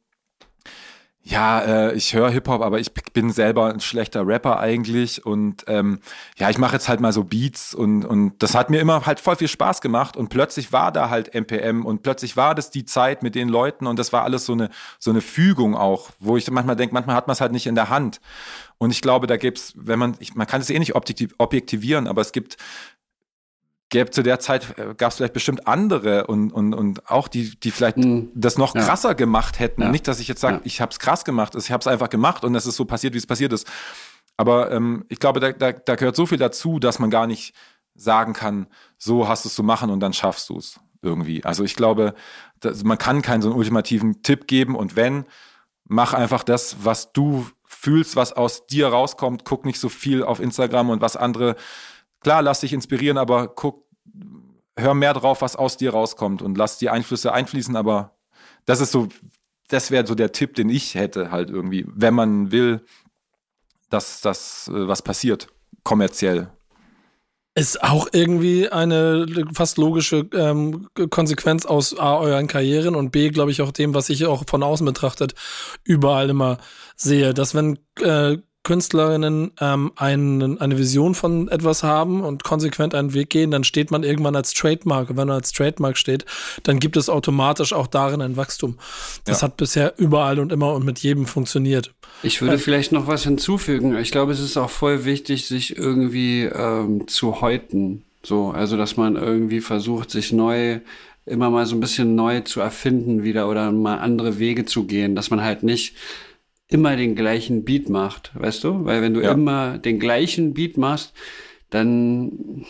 ja, 1.24 1.60
äh, 1.60 1.94
ich 1.94 2.14
höre 2.14 2.30
Hip-Hop, 2.30 2.62
aber 2.62 2.80
ich 2.80 2.92
bin 2.92 3.30
selber 3.30 3.72
ein 3.72 3.78
schlechter 3.78 4.26
Rapper 4.26 4.58
eigentlich. 4.58 5.24
Und 5.24 5.64
ähm, 5.68 6.00
ja, 6.36 6.50
ich 6.50 6.58
mache 6.58 6.74
jetzt 6.74 6.88
halt 6.88 7.00
mal 7.00 7.12
so 7.12 7.22
Beats 7.22 7.74
und, 7.74 8.04
und 8.04 8.42
das 8.42 8.56
hat 8.56 8.70
mir 8.70 8.80
immer 8.80 9.06
halt 9.06 9.20
voll 9.20 9.36
viel 9.36 9.46
Spaß 9.46 9.80
gemacht. 9.80 10.16
Und 10.16 10.30
plötzlich 10.30 10.72
war 10.72 10.90
da 10.90 11.10
halt 11.10 11.32
MPM 11.32 11.86
und 11.86 12.02
plötzlich 12.02 12.36
war 12.36 12.56
das 12.56 12.70
die 12.70 12.84
Zeit 12.84 13.22
mit 13.22 13.36
den 13.36 13.48
Leuten 13.48 13.86
und 13.86 14.00
das 14.00 14.12
war 14.12 14.24
alles 14.24 14.46
so 14.46 14.52
eine, 14.52 14.70
so 14.98 15.10
eine 15.10 15.20
Fügung 15.20 15.76
auch, 15.76 16.10
wo 16.18 16.36
ich 16.36 16.50
manchmal 16.50 16.74
denke, 16.74 16.92
manchmal 16.92 17.14
hat 17.14 17.28
man 17.28 17.34
es 17.34 17.40
halt 17.40 17.52
nicht 17.52 17.68
in 17.68 17.76
der 17.76 17.88
Hand. 17.88 18.20
Und 18.78 18.90
ich 18.90 19.00
glaube, 19.00 19.28
da 19.28 19.36
gibt's, 19.36 19.74
wenn 19.76 20.00
man, 20.00 20.16
ich, 20.18 20.34
man 20.34 20.48
kann 20.48 20.60
es 20.60 20.68
eh 20.68 20.78
nicht 20.78 20.96
objektiv, 20.96 21.36
objektivieren, 21.38 22.08
aber 22.08 22.20
es 22.20 22.32
gibt 22.32 22.56
gäbe 23.92 24.10
zu 24.10 24.22
der 24.22 24.40
Zeit, 24.40 24.76
äh, 24.78 24.94
gab 24.96 25.12
es 25.12 25.18
vielleicht 25.18 25.34
bestimmt 25.34 25.68
andere 25.68 26.26
und, 26.26 26.50
und, 26.50 26.74
und 26.74 27.08
auch 27.08 27.28
die, 27.28 27.54
die 27.60 27.70
vielleicht 27.70 27.98
mhm. 27.98 28.30
das 28.34 28.58
noch 28.58 28.74
ja. 28.74 28.82
krasser 28.82 29.14
gemacht 29.14 29.60
hätten. 29.60 29.82
Ja. 29.82 29.90
Nicht, 29.90 30.08
dass 30.08 30.18
ich 30.18 30.26
jetzt 30.26 30.40
sage, 30.40 30.56
ja. 30.56 30.60
ich 30.64 30.80
habe 30.80 30.90
es 30.90 30.98
krass 30.98 31.24
gemacht, 31.24 31.54
ich 31.54 31.70
habe 31.70 31.82
es 31.82 31.86
einfach 31.86 32.08
gemacht 32.08 32.42
und 32.42 32.54
es 32.54 32.66
ist 32.66 32.76
so 32.76 32.86
passiert, 32.86 33.14
wie 33.14 33.18
es 33.18 33.26
passiert 33.26 33.52
ist. 33.52 33.70
Aber 34.36 34.72
ähm, 34.72 35.04
ich 35.08 35.20
glaube, 35.20 35.40
da, 35.40 35.52
da, 35.52 35.72
da 35.72 35.94
gehört 35.94 36.16
so 36.16 36.26
viel 36.26 36.38
dazu, 36.38 36.78
dass 36.78 36.98
man 36.98 37.10
gar 37.10 37.26
nicht 37.26 37.54
sagen 37.94 38.32
kann, 38.32 38.66
so 38.96 39.28
hast 39.28 39.44
du 39.44 39.50
es 39.50 39.54
zu 39.54 39.62
machen 39.62 39.90
und 39.90 40.00
dann 40.00 40.14
schaffst 40.14 40.48
du 40.48 40.56
es 40.56 40.80
irgendwie. 41.02 41.44
Also 41.44 41.62
ich 41.62 41.76
glaube, 41.76 42.14
dass, 42.60 42.82
man 42.84 42.96
kann 42.96 43.20
keinen 43.20 43.42
so 43.42 43.50
einen 43.50 43.58
ultimativen 43.58 44.22
Tipp 44.22 44.46
geben 44.46 44.74
und 44.74 44.96
wenn, 44.96 45.26
mach 45.84 46.14
einfach 46.14 46.42
das, 46.44 46.78
was 46.82 47.12
du 47.12 47.46
fühlst, 47.64 48.16
was 48.16 48.32
aus 48.32 48.66
dir 48.66 48.88
rauskommt. 48.88 49.44
Guck 49.44 49.66
nicht 49.66 49.78
so 49.78 49.90
viel 49.90 50.22
auf 50.22 50.40
Instagram 50.40 50.88
und 50.88 51.02
was 51.02 51.16
andere 51.16 51.56
klar, 52.22 52.42
lass 52.42 52.60
dich 52.60 52.72
inspirieren, 52.72 53.18
aber 53.18 53.48
guck, 53.48 53.84
hör 54.76 54.94
mehr 54.94 55.14
drauf, 55.14 55.42
was 55.42 55.56
aus 55.56 55.76
dir 55.76 55.92
rauskommt 55.92 56.42
und 56.42 56.56
lass 56.56 56.78
die 56.78 56.90
Einflüsse 56.90 57.32
einfließen, 57.32 57.76
aber 57.76 58.16
das 58.64 58.80
ist 58.80 58.92
so, 58.92 59.08
das 59.68 59.90
wäre 59.90 60.06
so 60.06 60.14
der 60.14 60.32
Tipp, 60.32 60.54
den 60.54 60.68
ich 60.68 60.94
hätte 60.94 61.30
halt 61.30 61.50
irgendwie, 61.50 61.84
wenn 61.88 62.14
man 62.14 62.52
will, 62.52 62.84
dass 63.90 64.20
das 64.20 64.68
äh, 64.68 64.88
was 64.88 65.02
passiert, 65.02 65.48
kommerziell. 65.84 66.50
Ist 67.54 67.82
auch 67.82 68.08
irgendwie 68.12 68.70
eine 68.70 69.26
fast 69.52 69.76
logische 69.76 70.26
ähm, 70.32 70.88
Konsequenz 71.10 71.66
aus 71.66 71.98
A, 71.98 72.16
euren 72.16 72.46
Karrieren 72.46 72.94
und 72.94 73.10
B, 73.10 73.28
glaube 73.28 73.50
ich, 73.50 73.60
auch 73.60 73.72
dem, 73.72 73.94
was 73.94 74.08
ich 74.08 74.24
auch 74.24 74.44
von 74.48 74.62
außen 74.62 74.86
betrachtet 74.86 75.34
überall 75.84 76.30
immer 76.30 76.56
sehe, 76.96 77.34
dass 77.34 77.54
wenn 77.54 77.78
äh, 78.00 78.38
Künstlerinnen 78.64 79.50
ähm, 79.60 79.92
einen, 79.96 80.60
eine 80.60 80.78
Vision 80.78 81.14
von 81.14 81.48
etwas 81.48 81.82
haben 81.82 82.22
und 82.22 82.44
konsequent 82.44 82.94
einen 82.94 83.12
Weg 83.12 83.30
gehen, 83.30 83.50
dann 83.50 83.64
steht 83.64 83.90
man 83.90 84.04
irgendwann 84.04 84.36
als 84.36 84.54
Trademark. 84.54 85.10
Und 85.10 85.16
wenn 85.16 85.26
man 85.28 85.36
als 85.36 85.52
Trademark 85.52 85.96
steht, 85.98 86.24
dann 86.62 86.78
gibt 86.78 86.96
es 86.96 87.08
automatisch 87.08 87.72
auch 87.72 87.88
darin 87.88 88.22
ein 88.22 88.36
Wachstum. 88.36 88.78
Das 89.24 89.40
ja. 89.40 89.48
hat 89.48 89.56
bisher 89.56 89.94
überall 89.98 90.38
und 90.38 90.52
immer 90.52 90.74
und 90.74 90.84
mit 90.84 91.00
jedem 91.00 91.26
funktioniert. 91.26 91.92
Ich 92.22 92.40
würde 92.40 92.52
also, 92.52 92.64
vielleicht 92.64 92.92
noch 92.92 93.08
was 93.08 93.24
hinzufügen. 93.24 93.96
Ich 93.98 94.12
glaube, 94.12 94.32
es 94.32 94.40
ist 94.40 94.56
auch 94.56 94.70
voll 94.70 95.04
wichtig, 95.04 95.46
sich 95.46 95.76
irgendwie 95.76 96.44
ähm, 96.44 97.08
zu 97.08 97.40
häuten. 97.40 98.04
So, 98.22 98.50
also 98.50 98.76
dass 98.76 98.96
man 98.96 99.16
irgendwie 99.16 99.60
versucht, 99.60 100.10
sich 100.10 100.32
neu 100.32 100.78
immer 101.26 101.50
mal 101.50 101.66
so 101.66 101.76
ein 101.76 101.80
bisschen 101.80 102.14
neu 102.14 102.40
zu 102.40 102.60
erfinden 102.60 103.22
wieder 103.22 103.48
oder 103.48 103.70
mal 103.72 103.98
andere 103.98 104.38
Wege 104.38 104.64
zu 104.64 104.84
gehen, 104.84 105.14
dass 105.14 105.30
man 105.30 105.42
halt 105.42 105.62
nicht 105.62 105.94
immer 106.72 106.96
den 106.96 107.14
gleichen 107.14 107.64
Beat 107.64 107.88
macht, 107.88 108.32
weißt 108.34 108.64
du? 108.64 108.84
Weil 108.84 109.02
wenn 109.02 109.14
du 109.14 109.20
ja. 109.20 109.32
immer 109.32 109.78
den 109.78 109.98
gleichen 109.98 110.54
Beat 110.54 110.76
machst, 110.76 111.12
dann 111.70 112.64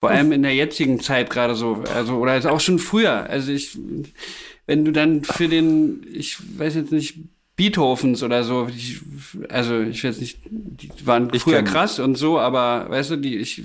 vor 0.00 0.10
allem 0.10 0.32
in 0.32 0.42
der 0.42 0.54
jetzigen 0.54 1.00
Zeit 1.00 1.30
gerade 1.30 1.54
so, 1.54 1.82
also 1.94 2.14
oder 2.14 2.52
auch 2.52 2.60
schon 2.60 2.78
früher. 2.78 3.28
Also 3.28 3.52
ich, 3.52 3.78
wenn 4.66 4.84
du 4.84 4.92
dann 4.92 5.24
für 5.24 5.48
den, 5.48 6.06
ich 6.12 6.36
weiß 6.58 6.74
jetzt 6.74 6.92
nicht, 6.92 7.18
Beethovens 7.56 8.22
oder 8.22 8.44
so, 8.44 8.68
ich, 8.68 9.00
also 9.48 9.80
ich 9.80 10.04
weiß 10.04 10.20
nicht, 10.20 10.40
die 10.44 10.90
waren 11.06 11.30
ich 11.32 11.40
früher 11.40 11.62
krass 11.62 11.98
und 11.98 12.16
so, 12.16 12.38
aber 12.38 12.90
weißt 12.90 13.12
du, 13.12 13.16
die, 13.16 13.36
ich, 13.36 13.62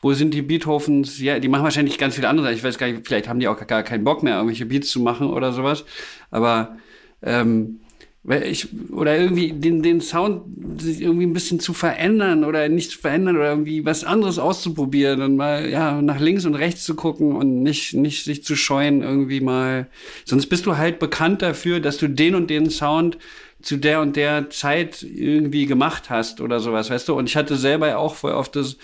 wo 0.00 0.14
sind 0.14 0.32
die 0.32 0.40
Beethovens? 0.40 1.20
Ja, 1.20 1.38
die 1.38 1.48
machen 1.48 1.64
wahrscheinlich 1.64 1.98
ganz 1.98 2.14
viele 2.14 2.28
andere. 2.28 2.54
Ich 2.54 2.64
weiß 2.64 2.78
gar 2.78 2.86
nicht, 2.86 3.06
vielleicht 3.06 3.28
haben 3.28 3.40
die 3.40 3.48
auch 3.48 3.66
gar 3.66 3.82
keinen 3.82 4.02
Bock 4.02 4.22
mehr, 4.22 4.36
irgendwelche 4.36 4.64
Beats 4.64 4.88
zu 4.88 5.00
machen 5.00 5.28
oder 5.28 5.52
sowas. 5.52 5.84
Aber 6.30 6.78
ähm, 7.22 7.80
weil 8.26 8.44
ich, 8.44 8.68
oder 8.90 9.18
irgendwie 9.18 9.52
den, 9.52 9.82
den 9.82 10.00
Sound 10.00 10.80
sich 10.80 11.02
irgendwie 11.02 11.26
ein 11.26 11.34
bisschen 11.34 11.60
zu 11.60 11.74
verändern 11.74 12.44
oder 12.44 12.70
nicht 12.70 12.90
zu 12.90 12.98
verändern 12.98 13.36
oder 13.36 13.50
irgendwie 13.50 13.84
was 13.84 14.02
anderes 14.02 14.38
auszuprobieren 14.38 15.20
und 15.20 15.36
mal, 15.36 15.68
ja, 15.68 16.00
nach 16.00 16.18
links 16.18 16.46
und 16.46 16.54
rechts 16.54 16.84
zu 16.84 16.94
gucken 16.94 17.36
und 17.36 17.62
nicht, 17.62 17.92
nicht 17.92 18.24
sich 18.24 18.42
zu 18.42 18.56
scheuen, 18.56 19.02
irgendwie 19.02 19.40
mal. 19.40 19.88
Sonst 20.24 20.46
bist 20.46 20.64
du 20.64 20.78
halt 20.78 20.98
bekannt 20.98 21.42
dafür, 21.42 21.80
dass 21.80 21.98
du 21.98 22.08
den 22.08 22.34
und 22.34 22.48
den 22.48 22.70
Sound 22.70 23.18
zu 23.60 23.76
der 23.76 24.00
und 24.00 24.16
der 24.16 24.48
Zeit 24.48 25.02
irgendwie 25.02 25.66
gemacht 25.66 26.08
hast 26.08 26.40
oder 26.40 26.60
sowas, 26.60 26.88
weißt 26.88 27.08
du? 27.08 27.14
Und 27.14 27.28
ich 27.28 27.36
hatte 27.36 27.56
selber 27.56 27.98
auch 27.98 28.14
voll 28.14 28.32
oft 28.32 28.56
das, 28.56 28.78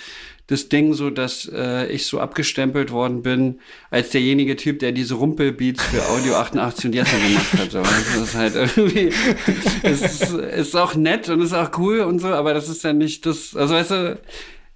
das 0.50 0.68
Ding 0.68 0.94
so, 0.94 1.10
dass 1.10 1.48
äh, 1.54 1.86
ich 1.86 2.06
so 2.06 2.18
abgestempelt 2.18 2.90
worden 2.90 3.22
bin 3.22 3.60
als 3.90 4.10
derjenige 4.10 4.56
Typ, 4.56 4.80
der 4.80 4.90
diese 4.90 5.14
Rumpelbeats 5.14 5.82
für 5.84 6.02
Audio 6.08 6.34
88 6.34 6.86
und 6.86 6.94
jetzt 6.94 7.12
gemacht 7.12 7.52
hat. 7.56 7.70
So. 7.70 7.78
Das 7.78 8.16
ist 8.16 8.34
halt 8.34 8.54
irgendwie, 8.56 9.12
es 9.84 10.02
ist, 10.02 10.32
ist 10.32 10.76
auch 10.76 10.96
nett 10.96 11.28
und 11.28 11.40
ist 11.40 11.54
auch 11.54 11.70
cool 11.78 12.00
und 12.00 12.18
so, 12.18 12.28
aber 12.28 12.52
das 12.52 12.68
ist 12.68 12.82
ja 12.82 12.92
nicht 12.92 13.26
das, 13.26 13.54
also 13.54 13.74
weißt 13.74 13.90
du, 13.92 14.20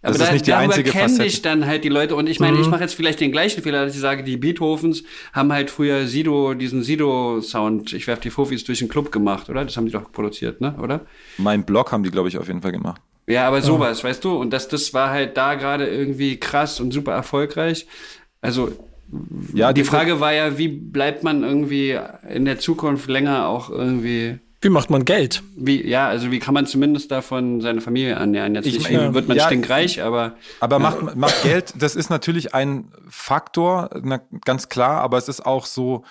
aber 0.05 0.19
das 0.19 0.23
ist 0.23 0.29
da, 0.29 0.33
nicht 0.33 0.47
die 0.47 0.53
einzige 0.53 0.91
kenne 0.91 1.25
ich 1.25 1.43
dann 1.43 1.67
halt 1.67 1.83
die 1.85 1.89
Leute 1.89 2.15
und 2.15 2.29
ich 2.29 2.39
meine, 2.39 2.57
mhm. 2.57 2.63
ich 2.63 2.69
mache 2.69 2.83
jetzt 2.83 2.95
vielleicht 2.95 3.21
den 3.21 3.33
gleichen 3.33 3.63
Fehler, 3.63 3.85
dass 3.85 3.95
ich 3.95 4.01
sage, 4.01 4.23
die 4.23 4.37
Beethovens 4.37 5.03
haben 5.33 5.53
halt 5.53 5.71
früher 5.71 6.07
Sido, 6.07 6.55
diesen 6.55 6.83
Sido-Sound, 6.83 7.93
ich 7.93 8.07
werf 8.07 8.21
die 8.21 8.31
Fofis 8.31 8.65
durch 8.65 8.81
den 8.81 8.89
Club 8.89 9.11
gemacht, 9.11 9.49
oder? 9.49 9.65
Das 9.65 9.77
haben 9.77 9.87
die 9.87 9.93
doch 9.93 10.13
produziert, 10.13 10.61
ne? 10.61 10.77
Oder? 10.81 11.01
Mein 11.39 11.65
Blog 11.65 11.91
haben 11.93 12.03
die, 12.03 12.11
glaube 12.11 12.29
ich, 12.29 12.39
auf 12.39 12.47
jeden 12.47 12.63
Fall 12.63 12.73
gemacht. 12.73 13.01
Ja, 13.27 13.49
aber 13.49 13.63
sowas, 13.63 14.03
ja. 14.03 14.09
weißt 14.09 14.23
du? 14.25 14.37
Und 14.37 14.53
das, 14.53 14.69
das 14.69 14.93
war 14.93 15.11
halt 15.11 15.37
da 15.37 15.55
gerade 15.55 15.87
irgendwie 15.87 16.39
krass 16.39 16.81
und 16.81 16.93
super 16.93 17.13
erfolgreich. 17.13 17.87
Also, 18.43 18.73
ja, 19.55 19.73
die 19.73 19.85
Frage 19.85 20.21
war 20.21 20.33
ja, 20.33 20.59
wie 20.59 20.69
bleibt 20.69 21.23
man 21.23 21.43
irgendwie 21.43 21.99
in 22.29 22.45
der 22.45 22.59
Zukunft 22.59 23.09
länger 23.09 23.49
auch 23.49 23.71
irgendwie 23.71 24.39
Wie 24.65 24.71
macht 24.71 24.89
man 24.89 25.05
Geld? 25.05 25.43
Wie, 25.57 25.87
ja, 25.87 26.09
also 26.09 26.31
wie 26.31 26.39
kann 26.39 26.55
man 26.55 26.65
zumindest 26.67 27.11
davon 27.11 27.61
seine 27.61 27.83
Familie 27.83 28.12
ernähren? 28.12 28.55
Jetzt 28.55 28.67
Ich 28.67 28.79
nicht, 28.79 28.91
wie 28.91 29.15
wird 29.15 29.29
man 29.29 29.37
ja, 29.37 29.45
stinkreich, 29.45 30.03
aber 30.03 30.37
Aber 30.59 30.79
macht, 30.79 31.17
macht 31.17 31.43
Geld, 31.43 31.75
das 31.77 31.95
ist 31.95 32.09
natürlich 32.09 32.55
ein 32.55 32.91
Faktor, 33.11 33.91
na, 34.03 34.21
ganz 34.47 34.71
klar, 34.71 35.03
aber 35.03 35.19
es 35.19 35.29
ist 35.29 35.45
auch 35.45 35.67
so, 35.67 36.05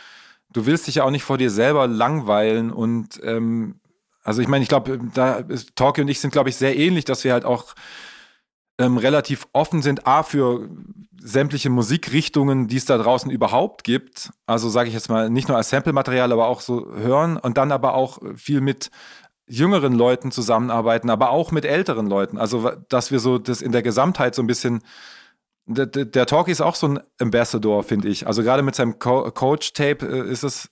du 0.51 0.67
willst 0.67 0.85
dich 0.85 0.95
ja 0.95 1.03
auch 1.03 1.09
nicht 1.09 1.23
vor 1.23 1.39
dir 1.39 1.49
selber 1.49 1.87
langweilen 1.87 2.71
und 2.71 3.19
ähm, 3.23 3.79
also 4.23 4.41
ich 4.41 4.47
meine, 4.47 4.61
ich 4.61 4.69
glaube, 4.69 4.99
da 5.15 5.37
ist 5.37 5.75
Torki 5.75 6.01
und 6.01 6.07
ich 6.07 6.19
sind, 6.19 6.31
glaube 6.31 6.49
ich, 6.49 6.55
sehr 6.55 6.77
ähnlich, 6.77 7.05
dass 7.05 7.23
wir 7.23 7.33
halt 7.33 7.45
auch 7.45 7.73
ähm, 8.77 8.97
relativ 8.97 9.47
offen 9.53 9.81
sind, 9.81 10.07
A, 10.07 10.23
für 10.23 10.67
sämtliche 11.21 11.69
Musikrichtungen, 11.69 12.67
die 12.67 12.77
es 12.77 12.85
da 12.85 12.97
draußen 12.97 13.31
überhaupt 13.31 13.83
gibt. 13.83 14.31
Also 14.45 14.69
sage 14.69 14.89
ich 14.89 14.93
jetzt 14.93 15.09
mal, 15.09 15.29
nicht 15.29 15.47
nur 15.47 15.57
als 15.57 15.69
Sample-Material, 15.69 16.31
aber 16.31 16.47
auch 16.47 16.61
so 16.61 16.93
hören 16.95 17.37
und 17.37 17.57
dann 17.57 17.71
aber 17.71 17.93
auch 17.93 18.19
viel 18.35 18.61
mit 18.61 18.89
jüngeren 19.47 19.93
Leuten 19.93 20.31
zusammenarbeiten, 20.31 21.09
aber 21.09 21.29
auch 21.29 21.51
mit 21.51 21.65
älteren 21.65 22.07
Leuten. 22.07 22.37
Also, 22.37 22.71
dass 22.89 23.11
wir 23.11 23.19
so 23.19 23.37
das 23.37 23.61
in 23.61 23.71
der 23.71 23.83
Gesamtheit 23.83 24.35
so 24.35 24.41
ein 24.41 24.47
bisschen. 24.47 24.81
Der, 25.65 25.85
der 25.85 26.03
der 26.03 26.25
Talkie 26.25 26.51
ist 26.51 26.61
auch 26.61 26.75
so 26.75 26.87
ein 26.89 26.99
Ambassador, 27.21 27.83
finde 27.83 28.09
ich. 28.09 28.27
Also 28.27 28.43
gerade 28.43 28.63
mit 28.63 28.75
seinem 28.75 28.99
Co 28.99 29.31
Coach-Tape 29.31 30.05
äh, 30.05 30.29
ist 30.29 30.43
es, 30.43 30.69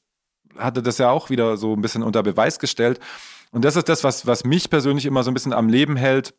hatte 0.57 0.83
das 0.83 0.97
ja 0.97 1.09
auch 1.09 1.29
wieder 1.29 1.55
so 1.55 1.73
ein 1.73 1.81
bisschen 1.81 2.03
unter 2.03 2.23
Beweis 2.23 2.59
gestellt. 2.59 2.99
Und 3.51 3.63
das 3.63 3.77
ist 3.77 3.87
das, 3.87 4.03
was, 4.03 4.27
was 4.27 4.43
mich 4.43 4.69
persönlich 4.69 5.05
immer 5.05 5.23
so 5.23 5.31
ein 5.31 5.33
bisschen 5.33 5.53
am 5.53 5.69
Leben 5.69 5.95
hält, 5.95 6.33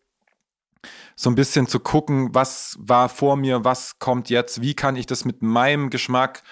so 1.23 1.31
ein 1.31 1.35
bisschen 1.35 1.67
zu 1.67 1.81
gucken, 1.81 2.35
was 2.35 2.77
war 2.81 3.09
vor 3.09 3.37
mir, 3.37 3.65
was 3.65 3.99
kommt 3.99 4.29
jetzt, 4.29 4.61
wie 4.61 4.75
kann 4.75 4.97
ich 4.97 5.07
das 5.07 5.25
mit 5.25 5.43
meinem 5.43 5.91
Geschmack 5.91 6.43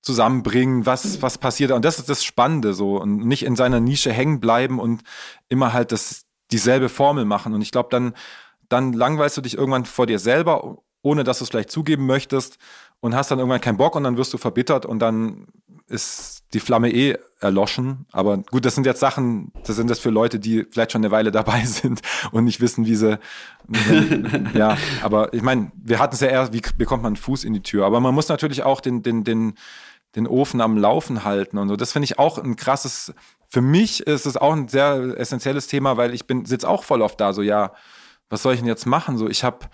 zusammenbringen, 0.00 0.86
was, 0.86 1.22
was 1.22 1.38
passiert. 1.38 1.70
Und 1.70 1.84
das 1.84 1.98
ist 1.98 2.08
das 2.08 2.24
Spannende 2.24 2.74
so. 2.74 3.00
Und 3.00 3.26
nicht 3.26 3.44
in 3.44 3.56
seiner 3.56 3.80
Nische 3.80 4.12
hängen 4.12 4.40
bleiben 4.40 4.78
und 4.78 5.02
immer 5.48 5.72
halt 5.72 5.92
das, 5.92 6.24
dieselbe 6.50 6.88
Formel 6.88 7.24
machen. 7.24 7.54
Und 7.54 7.62
ich 7.62 7.70
glaube, 7.70 7.88
dann, 7.90 8.14
dann 8.68 8.92
langweilst 8.92 9.36
du 9.36 9.40
dich 9.40 9.56
irgendwann 9.56 9.84
vor 9.84 10.06
dir 10.06 10.18
selber, 10.18 10.78
ohne 11.02 11.24
dass 11.24 11.38
du 11.38 11.44
es 11.44 11.50
vielleicht 11.50 11.70
zugeben 11.70 12.06
möchtest 12.06 12.58
und 13.00 13.14
hast 13.14 13.30
dann 13.30 13.38
irgendwann 13.38 13.60
keinen 13.60 13.76
Bock 13.76 13.96
und 13.96 14.04
dann 14.04 14.16
wirst 14.16 14.32
du 14.32 14.38
verbittert 14.38 14.86
und 14.86 15.00
dann 15.00 15.46
ist 15.88 16.41
die 16.52 16.60
Flamme 16.60 16.92
eh 16.92 17.16
erloschen. 17.40 18.06
Aber 18.12 18.38
gut, 18.38 18.64
das 18.64 18.74
sind 18.74 18.86
jetzt 18.86 19.00
Sachen, 19.00 19.52
das 19.64 19.76
sind 19.76 19.90
das 19.90 19.98
für 19.98 20.10
Leute, 20.10 20.38
die 20.38 20.66
vielleicht 20.70 20.92
schon 20.92 21.02
eine 21.02 21.10
Weile 21.10 21.30
dabei 21.32 21.64
sind 21.64 22.00
und 22.30 22.44
nicht 22.44 22.60
wissen, 22.60 22.86
wie 22.86 22.94
sie. 22.94 23.18
ja, 24.54 24.76
aber 25.02 25.32
ich 25.34 25.42
meine, 25.42 25.72
wir 25.74 25.98
hatten 25.98 26.14
es 26.14 26.20
ja 26.20 26.28
eher, 26.28 26.52
wie 26.52 26.62
bekommt 26.76 27.02
man 27.02 27.10
einen 27.10 27.16
Fuß 27.16 27.44
in 27.44 27.54
die 27.54 27.62
Tür? 27.62 27.86
Aber 27.86 28.00
man 28.00 28.14
muss 28.14 28.28
natürlich 28.28 28.62
auch 28.62 28.80
den, 28.80 29.02
den, 29.02 29.24
den, 29.24 29.54
den 30.14 30.26
Ofen 30.26 30.60
am 30.60 30.76
Laufen 30.76 31.24
halten 31.24 31.58
und 31.58 31.68
so. 31.68 31.76
Das 31.76 31.92
finde 31.92 32.04
ich 32.04 32.18
auch 32.18 32.38
ein 32.38 32.56
krasses. 32.56 33.14
Für 33.48 33.62
mich 33.62 34.06
ist 34.06 34.26
es 34.26 34.36
auch 34.36 34.52
ein 34.52 34.68
sehr 34.68 35.14
essentielles 35.16 35.66
Thema, 35.66 35.96
weil 35.96 36.14
ich 36.14 36.26
bin 36.26 36.44
sitze 36.44 36.68
auch 36.68 36.84
voll 36.84 37.02
oft 37.02 37.20
da. 37.20 37.32
So 37.32 37.42
ja, 37.42 37.72
was 38.28 38.42
soll 38.42 38.54
ich 38.54 38.60
denn 38.60 38.68
jetzt 38.68 38.86
machen? 38.86 39.18
So 39.18 39.28
ich 39.28 39.44
habe 39.44 39.66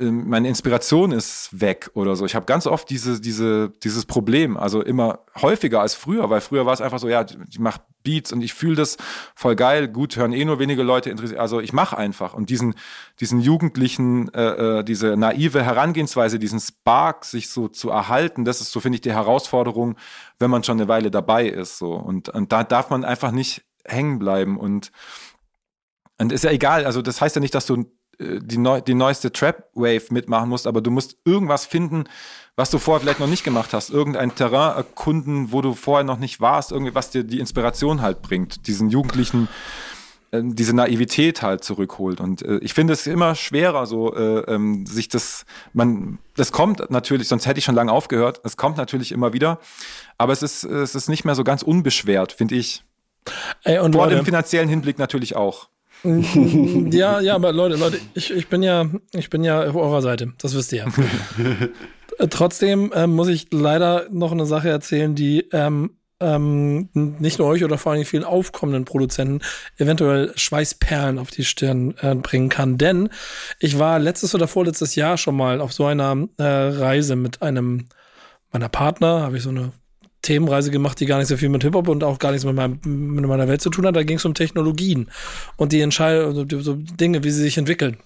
meine 0.00 0.48
Inspiration 0.48 1.12
ist 1.12 1.60
weg 1.60 1.90
oder 1.94 2.16
so. 2.16 2.24
Ich 2.24 2.34
habe 2.34 2.46
ganz 2.46 2.66
oft 2.66 2.88
diese, 2.88 3.20
diese, 3.20 3.70
dieses 3.82 4.06
Problem, 4.06 4.56
also 4.56 4.82
immer 4.82 5.20
häufiger 5.40 5.80
als 5.80 5.94
früher, 5.94 6.30
weil 6.30 6.40
früher 6.40 6.66
war 6.66 6.72
es 6.72 6.80
einfach 6.80 6.98
so, 6.98 7.08
ja, 7.08 7.24
ich 7.48 7.58
mache 7.58 7.80
Beats 8.02 8.32
und 8.32 8.40
ich 8.40 8.54
fühle 8.54 8.76
das 8.76 8.96
voll 9.34 9.56
geil, 9.56 9.88
gut, 9.88 10.16
hören 10.16 10.32
eh 10.32 10.44
nur 10.44 10.58
wenige 10.58 10.82
Leute 10.82 11.10
interessiert. 11.10 11.38
Also 11.38 11.60
ich 11.60 11.72
mache 11.72 11.98
einfach. 11.98 12.34
Und 12.34 12.50
diesen, 12.50 12.74
diesen 13.20 13.40
jugendlichen, 13.40 14.32
äh, 14.32 14.78
äh, 14.78 14.84
diese 14.84 15.16
naive 15.16 15.62
Herangehensweise, 15.62 16.38
diesen 16.38 16.60
Spark, 16.60 17.24
sich 17.24 17.50
so 17.50 17.68
zu 17.68 17.90
erhalten, 17.90 18.44
das 18.44 18.60
ist 18.60 18.72
so, 18.72 18.80
finde 18.80 18.96
ich, 18.96 19.02
die 19.02 19.12
Herausforderung, 19.12 19.96
wenn 20.38 20.50
man 20.50 20.64
schon 20.64 20.78
eine 20.78 20.88
Weile 20.88 21.10
dabei 21.10 21.46
ist. 21.46 21.78
So. 21.78 21.92
Und, 21.92 22.30
und 22.30 22.52
da 22.52 22.64
darf 22.64 22.90
man 22.90 23.04
einfach 23.04 23.32
nicht 23.32 23.64
hängen 23.84 24.18
bleiben. 24.18 24.58
Und, 24.58 24.92
und 26.18 26.32
ist 26.32 26.44
ja 26.44 26.50
egal, 26.50 26.86
also 26.86 27.02
das 27.02 27.20
heißt 27.20 27.36
ja 27.36 27.40
nicht, 27.40 27.54
dass 27.54 27.66
du 27.66 27.84
die, 28.20 28.58
neu, 28.58 28.80
die 28.80 28.94
neueste 28.94 29.32
Trap-Wave 29.32 30.06
mitmachen 30.10 30.48
musst, 30.48 30.66
aber 30.66 30.80
du 30.80 30.90
musst 30.90 31.16
irgendwas 31.24 31.64
finden, 31.66 32.04
was 32.56 32.70
du 32.70 32.78
vorher 32.78 33.00
vielleicht 33.00 33.20
noch 33.20 33.26
nicht 33.26 33.44
gemacht 33.44 33.72
hast. 33.72 33.90
Irgendein 33.90 34.34
Terrain 34.34 34.76
erkunden, 34.76 35.52
wo 35.52 35.62
du 35.62 35.74
vorher 35.74 36.04
noch 36.04 36.18
nicht 36.18 36.40
warst, 36.40 36.72
irgendwie, 36.72 36.94
was 36.94 37.10
dir 37.10 37.24
die 37.24 37.40
Inspiration 37.40 38.02
halt 38.02 38.20
bringt, 38.20 38.66
diesen 38.66 38.90
Jugendlichen, 38.90 39.48
äh, 40.30 40.42
diese 40.44 40.74
Naivität 40.74 41.40
halt 41.40 41.64
zurückholt. 41.64 42.20
Und 42.20 42.42
äh, 42.42 42.58
ich 42.58 42.74
finde 42.74 42.92
es 42.92 43.06
immer 43.06 43.34
schwerer, 43.34 43.86
so 43.86 44.14
äh, 44.14 44.40
ähm, 44.52 44.84
sich 44.84 45.08
das, 45.08 45.46
man, 45.72 46.18
das 46.36 46.52
kommt 46.52 46.90
natürlich, 46.90 47.28
sonst 47.28 47.46
hätte 47.46 47.58
ich 47.58 47.64
schon 47.64 47.74
lange 47.74 47.92
aufgehört, 47.92 48.42
es 48.44 48.58
kommt 48.58 48.76
natürlich 48.76 49.12
immer 49.12 49.32
wieder, 49.32 49.58
aber 50.18 50.34
es 50.34 50.42
ist, 50.42 50.64
es 50.64 50.94
ist 50.94 51.08
nicht 51.08 51.24
mehr 51.24 51.34
so 51.34 51.44
ganz 51.44 51.62
unbeschwert, 51.62 52.32
finde 52.32 52.56
ich. 52.56 52.84
Ey, 53.64 53.78
und 53.78 53.94
Vor 53.94 54.04
Leute, 54.04 54.16
dem 54.16 54.24
finanziellen 54.24 54.68
Hinblick 54.68 54.98
natürlich 54.98 55.34
auch. 55.34 55.68
Ja, 56.04 57.20
ja, 57.20 57.34
aber 57.34 57.52
Leute, 57.52 57.76
Leute, 57.76 57.98
ich, 58.14 58.30
ich 58.30 58.48
bin 58.48 58.62
ja, 58.62 58.88
ich 59.12 59.30
bin 59.30 59.44
ja 59.44 59.68
auf 59.68 59.76
eurer 59.76 60.02
Seite, 60.02 60.32
das 60.38 60.54
wisst 60.54 60.72
ihr 60.72 60.84
ja. 60.86 61.66
Trotzdem 62.30 62.92
ähm, 62.94 63.14
muss 63.14 63.28
ich 63.28 63.48
leider 63.50 64.06
noch 64.10 64.32
eine 64.32 64.46
Sache 64.46 64.68
erzählen, 64.68 65.14
die 65.14 65.48
ähm, 65.52 65.96
ähm, 66.20 66.90
nicht 66.92 67.38
nur 67.38 67.48
euch 67.48 67.64
oder 67.64 67.78
vor 67.78 67.92
allem 67.92 68.04
vielen 68.04 68.24
aufkommenden 68.24 68.84
Produzenten 68.84 69.40
eventuell 69.78 70.32
Schweißperlen 70.36 71.18
auf 71.18 71.30
die 71.30 71.44
Stirn 71.44 71.94
äh, 72.00 72.14
bringen 72.14 72.50
kann. 72.50 72.78
Denn 72.78 73.08
ich 73.58 73.78
war 73.78 73.98
letztes 73.98 74.34
oder 74.34 74.46
vorletztes 74.46 74.94
Jahr 74.94 75.16
schon 75.16 75.36
mal 75.36 75.60
auf 75.60 75.72
so 75.72 75.86
einer 75.86 76.28
äh, 76.36 76.42
Reise 76.42 77.16
mit 77.16 77.40
einem 77.42 77.86
meiner 78.52 78.68
Partner, 78.68 79.22
habe 79.22 79.36
ich 79.38 79.42
so 79.42 79.50
eine 79.50 79.72
Themenreise 80.22 80.70
gemacht, 80.70 81.00
die 81.00 81.06
gar 81.06 81.18
nicht 81.18 81.28
so 81.28 81.36
viel 81.36 81.48
mit 81.48 81.62
Hip-Hop 81.62 81.88
und 81.88 82.04
auch 82.04 82.18
gar 82.18 82.30
nichts 82.30 82.44
mit, 82.44 82.54
meinem, 82.54 82.80
mit 82.84 83.24
meiner 83.26 83.48
Welt 83.48 83.62
zu 83.62 83.70
tun 83.70 83.86
hat. 83.86 83.96
Da 83.96 84.02
ging 84.02 84.18
es 84.18 84.24
um 84.24 84.34
Technologien 84.34 85.10
und 85.56 85.72
die 85.72 85.80
Entscheidung, 85.80 86.26
also 86.26 86.60
so 86.60 86.74
Dinge, 86.74 87.24
wie 87.24 87.30
sie 87.30 87.42
sich 87.42 87.56
entwickeln. 87.56 87.96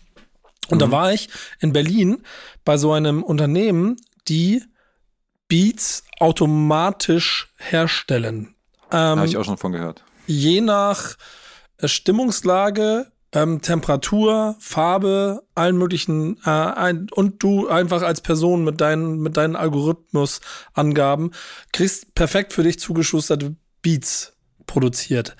Und 0.68 0.80
da 0.80 0.90
war 0.90 1.12
ich 1.12 1.28
in 1.60 1.72
Berlin 1.72 2.22
bei 2.64 2.76
so 2.78 2.92
einem 2.92 3.22
Unternehmen, 3.22 3.96
die 4.28 4.62
Beats 5.48 6.04
automatisch 6.18 7.52
herstellen. 7.58 8.54
Ähm, 8.90 9.18
Habe 9.18 9.26
ich 9.26 9.36
auch 9.36 9.44
schon 9.44 9.58
von 9.58 9.72
gehört. 9.72 10.04
je 10.26 10.60
nach 10.60 11.16
äh, 11.78 11.88
Stimmungslage, 11.88 13.12
ähm, 13.34 13.60
Temperatur, 13.60 14.56
Farbe, 14.60 15.42
allen 15.54 15.76
möglichen 15.76 16.38
äh, 16.44 16.50
ein, 16.50 17.08
und 17.10 17.42
du 17.42 17.68
einfach 17.68 18.02
als 18.02 18.20
Person 18.20 18.64
mit 18.64 18.80
deinen 18.80 19.18
mit 19.18 19.36
deinen 19.36 19.56
Algorithmusangaben 19.56 21.32
kriegst 21.72 22.14
perfekt 22.14 22.52
für 22.52 22.62
dich 22.62 22.78
zugeschusterte 22.78 23.56
Beats 23.82 24.32
produziert. 24.66 25.36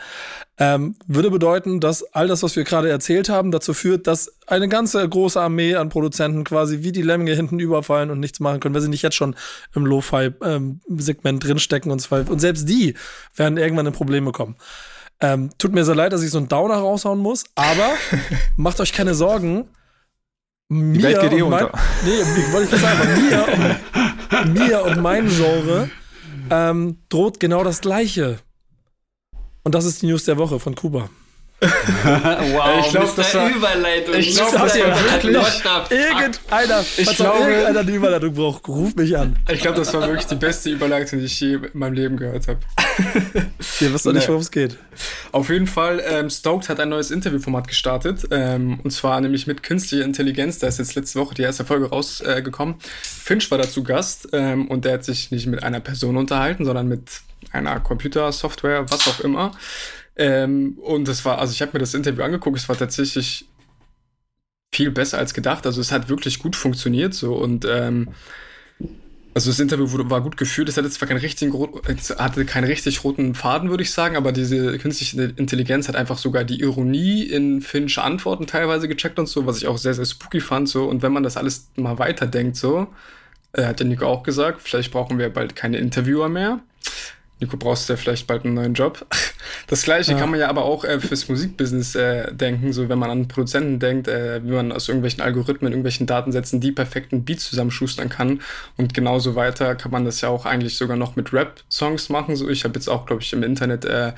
Ähm, 0.59 0.97
würde 1.07 1.30
bedeuten, 1.30 1.80
dass 1.80 2.05
all 2.14 2.28
das, 2.28 2.42
was 2.42 2.55
wir 2.55 2.62
gerade 2.62 2.88
erzählt 2.88 3.28
haben, 3.28 3.51
dazu 3.51 3.74
führt, 3.74 4.07
dass 4.07 4.36
eine 4.47 4.68
ganze 4.68 5.09
große 5.09 5.40
Armee 5.40 5.74
an 5.74 5.88
Produzenten 5.88 6.45
quasi 6.45 6.82
wie 6.82 6.92
die 6.92 7.03
Lemminge 7.03 7.34
hinten 7.34 7.59
überfallen 7.59 8.11
und 8.11 8.20
nichts 8.20 8.38
machen 8.38 8.61
können, 8.61 8.74
weil 8.74 8.82
sie 8.82 8.88
nicht 8.88 9.03
jetzt 9.03 9.16
schon 9.16 9.34
im 9.74 9.86
Lo-Fi-Segment 9.86 11.42
drinstecken 11.42 11.90
und 11.90 12.01
zwar 12.01 12.28
und 12.30 12.38
selbst 12.40 12.68
die 12.68 12.95
werden 13.34 13.59
irgendwann 13.59 13.86
in 13.86 13.92
Probleme 13.92 14.30
kommen. 14.30 14.57
Ähm, 15.21 15.51
tut 15.59 15.73
mir 15.73 15.85
sehr 15.85 15.95
leid, 15.95 16.12
dass 16.12 16.23
ich 16.23 16.31
so 16.31 16.39
einen 16.39 16.49
Downer 16.49 16.77
raushauen 16.77 17.19
muss, 17.19 17.45
aber 17.55 17.91
macht 18.57 18.81
euch 18.81 18.93
keine 18.93 19.15
Sorgen. 19.15 19.69
Mir 20.69 21.03
Welt 21.03 21.21
geht 21.21 21.33
eh 21.33 21.43
und 21.43 21.51
mein, 21.51 21.67
unter. 21.67 21.79
Nee, 22.05 22.11
ich 22.21 22.53
wollte 22.53 22.65
ich 22.65 22.71
das 22.71 22.81
sagen, 22.81 23.01
aber 23.01 23.17
mir 23.17 24.45
und, 24.45 24.55
mir 24.55 24.85
und 24.85 25.03
mein 25.03 25.29
Genre 25.29 25.91
ähm, 26.51 26.99
droht 27.09 27.39
genau 27.39 27.62
das 27.65 27.81
Gleiche. 27.81 28.39
Und 29.62 29.75
das 29.75 29.85
ist 29.85 30.03
die 30.03 30.07
News 30.07 30.25
der 30.25 30.37
Woche 30.37 30.59
von 30.59 30.75
Kuba. 30.75 31.09
Wow, 31.65 32.85
Ich 32.85 32.91
glaub, 32.93 33.05
Mr. 33.05 33.12
das 33.17 33.35
war- 33.35 33.51
Überleitung. 33.51 34.15
ich 34.15 34.35
glaub, 34.37 34.53
What 34.53 34.62
das 34.62 34.79
war 34.79 35.12
wirklich-? 35.12 35.35
Irgendeiner, 35.91 36.85
Ich 36.97 37.17
glaube- 37.17 37.39
irgendeiner 37.51 37.85
die 37.85 37.95
Überleitung 37.95 38.35
braucht, 38.35 38.69
ruf 38.69 38.95
mich 38.95 39.17
an. 39.17 39.37
Ich 39.51 39.61
glaube, 39.61 39.79
das 39.79 39.93
war 39.95 40.03
wirklich 40.03 40.27
die 40.27 40.35
beste 40.35 40.71
Überleitung, 40.71 41.19
die 41.19 41.25
ich 41.27 41.41
je 41.41 41.55
in 41.55 41.69
meinem 41.73 41.95
Leben 41.95 42.17
gehört 42.17 42.49
habe. 42.49 42.59
Ihr 43.81 43.93
wisst 43.95 44.07
doch 44.07 44.12
nicht, 44.12 44.29
worum 44.29 44.41
es 44.41 44.51
geht. 44.51 44.77
Auf 45.33 45.49
jeden 45.51 45.67
Fall, 45.67 46.03
ähm, 46.07 46.31
Stoked 46.31 46.69
hat 46.69 46.81
ein 46.81 46.89
neues 46.89 47.11
Interviewformat 47.11 47.67
gestartet. 47.69 48.25
Ähm, 48.31 48.81
und 48.83 48.91
zwar 48.91 49.21
nämlich 49.21 49.47
mit 49.47 49.62
künstlicher 49.62 50.05
Intelligenz. 50.05 50.59
Da 50.59 50.67
ist 50.69 50.79
jetzt 50.79 50.95
letzte 50.95 51.19
Woche 51.19 51.35
die 51.35 51.43
erste 51.43 51.65
Folge 51.65 51.89
rausgekommen. 51.91 52.75
Äh. 52.75 52.85
Finch 53.25 53.51
war 53.51 53.59
dazu 53.59 53.83
Gast 53.83 54.29
ähm, 54.33 54.69
und 54.69 54.85
der 54.85 54.95
hat 54.95 55.05
sich 55.05 55.31
nicht 55.31 55.47
mit 55.47 55.62
einer 55.62 55.81
Person 55.81 56.17
unterhalten, 56.17 56.65
sondern 56.65 56.89
mit 56.89 57.03
einer 57.53 57.81
Computersoftware, 57.81 58.91
was 58.91 59.07
auch 59.09 59.21
immer. 59.21 59.53
Ähm, 60.17 60.79
und 60.79 61.09
das 61.09 61.25
war, 61.25 61.39
also 61.39 61.53
ich 61.53 61.62
habe 61.62 61.73
mir 61.73 61.81
das 61.81 61.95
Interview 61.95 62.23
angeguckt, 62.23 62.57
es 62.57 62.69
war 62.69 62.77
tatsächlich 62.77 63.47
viel 64.73 64.91
besser 64.91 65.19
als 65.19 65.35
gedacht. 65.35 65.67
Also 65.67 65.81
es 65.81 65.93
hat 65.93 66.09
wirklich 66.09 66.39
gut 66.39 66.57
funktioniert 66.57 67.15
so 67.15 67.35
und 67.35 67.65
ähm, 67.65 68.11
also 69.35 69.51
das 69.51 69.59
Interview 69.59 69.91
wurde, 69.91 70.09
war 70.11 70.21
gut 70.21 70.37
geführt. 70.37 70.69
Es 70.69 70.77
hatte 70.77 70.89
zwar 70.89 71.09
keinen 71.09 71.19
richtigen, 71.19 71.53
hatte 72.19 72.45
keinen 72.45 72.65
richtig 72.65 73.03
roten 73.03 73.35
Faden, 73.35 73.69
würde 73.69 73.83
ich 73.83 73.91
sagen, 73.91 74.17
aber 74.17 74.31
diese 74.31 74.79
künstliche 74.79 75.21
Intelligenz 75.37 75.89
hat 75.89 75.97
einfach 75.97 76.19
sogar 76.19 76.45
die 76.45 76.61
Ironie 76.61 77.25
in 77.25 77.61
Finch 77.61 77.99
Antworten 77.99 78.47
teilweise 78.47 78.87
gecheckt 78.87 79.19
und 79.19 79.27
so, 79.27 79.45
was 79.45 79.57
ich 79.57 79.67
auch 79.67 79.77
sehr, 79.77 79.95
sehr 79.95 80.05
spooky 80.05 80.39
fand. 80.39 80.69
So. 80.69 80.85
Und 80.85 81.03
wenn 81.03 81.12
man 81.12 81.25
das 81.25 81.37
alles 81.37 81.69
mal 81.75 81.99
weiterdenkt, 81.99 82.57
so, 82.57 82.87
äh, 83.53 83.65
hat 83.65 83.81
der 83.81 83.89
Nico 83.89 84.07
auch 84.07 84.23
gesagt, 84.23 84.62
vielleicht 84.62 84.93
brauchen 84.93 85.19
wir 85.19 85.29
bald 85.31 85.57
keine 85.57 85.79
Interviewer 85.79 86.29
mehr. 86.29 86.61
Nico, 87.41 87.57
brauchst 87.57 87.89
du 87.89 87.95
ja 87.95 87.97
vielleicht 87.97 88.26
bald 88.26 88.45
einen 88.45 88.55
neuen 88.55 88.74
Job. 88.74 89.07
Das 89.66 89.82
gleiche 89.82 90.12
ja. 90.12 90.18
kann 90.18 90.30
man 90.30 90.41
ja 90.41 90.49
aber 90.49 90.64
auch 90.64 90.85
äh, 90.85 91.01
fürs 91.01 91.28
Musikbusiness 91.28 91.95
äh, 91.95 92.32
denken, 92.32 92.72
so 92.72 92.89
wenn 92.89 92.99
man 92.99 93.11
an 93.11 93.28
Produzenten 93.28 93.78
denkt, 93.78 94.09
äh, 94.09 94.43
wie 94.43 94.53
man 94.53 94.72
aus 94.72 94.89
irgendwelchen 94.89 95.22
Algorithmen, 95.22 95.72
irgendwelchen 95.72 96.07
Datensätzen 96.07 96.61
die 96.61 96.72
perfekten 96.72 97.24
Beats 97.24 97.49
zusammenschustern 97.51 98.09
kann. 98.09 98.41
Und 98.76 98.95
genauso 98.95 99.35
weiter 99.37 99.74
kann 99.74 99.91
man 99.91 100.05
das 100.05 100.20
ja 100.22 100.30
auch 100.30 100.47
eigentlich 100.47 100.76
sogar 100.76 100.97
noch 100.97 101.16
mit 101.16 101.32
Rap-Songs 101.32 102.09
machen. 102.09 102.37
So, 102.37 102.49
ich 102.49 102.64
habe 102.64 102.74
jetzt 102.74 102.89
auch, 102.89 103.07
glaube 103.07 103.22
ich, 103.22 103.32
im 103.32 103.43
Internet 103.43 103.85
äh, 103.85 104.12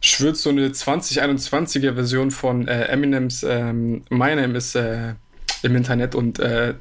schwört 0.00 0.36
so 0.36 0.50
eine 0.50 0.68
2021er 0.68 1.94
Version 1.94 2.30
von 2.30 2.66
äh, 2.66 2.84
Eminems 2.84 3.42
ähm, 3.42 4.02
My 4.08 4.34
Name 4.34 4.56
ist 4.56 4.74
äh, 4.74 5.14
im 5.62 5.76
Internet 5.76 6.14
und 6.14 6.38
äh, 6.38 6.74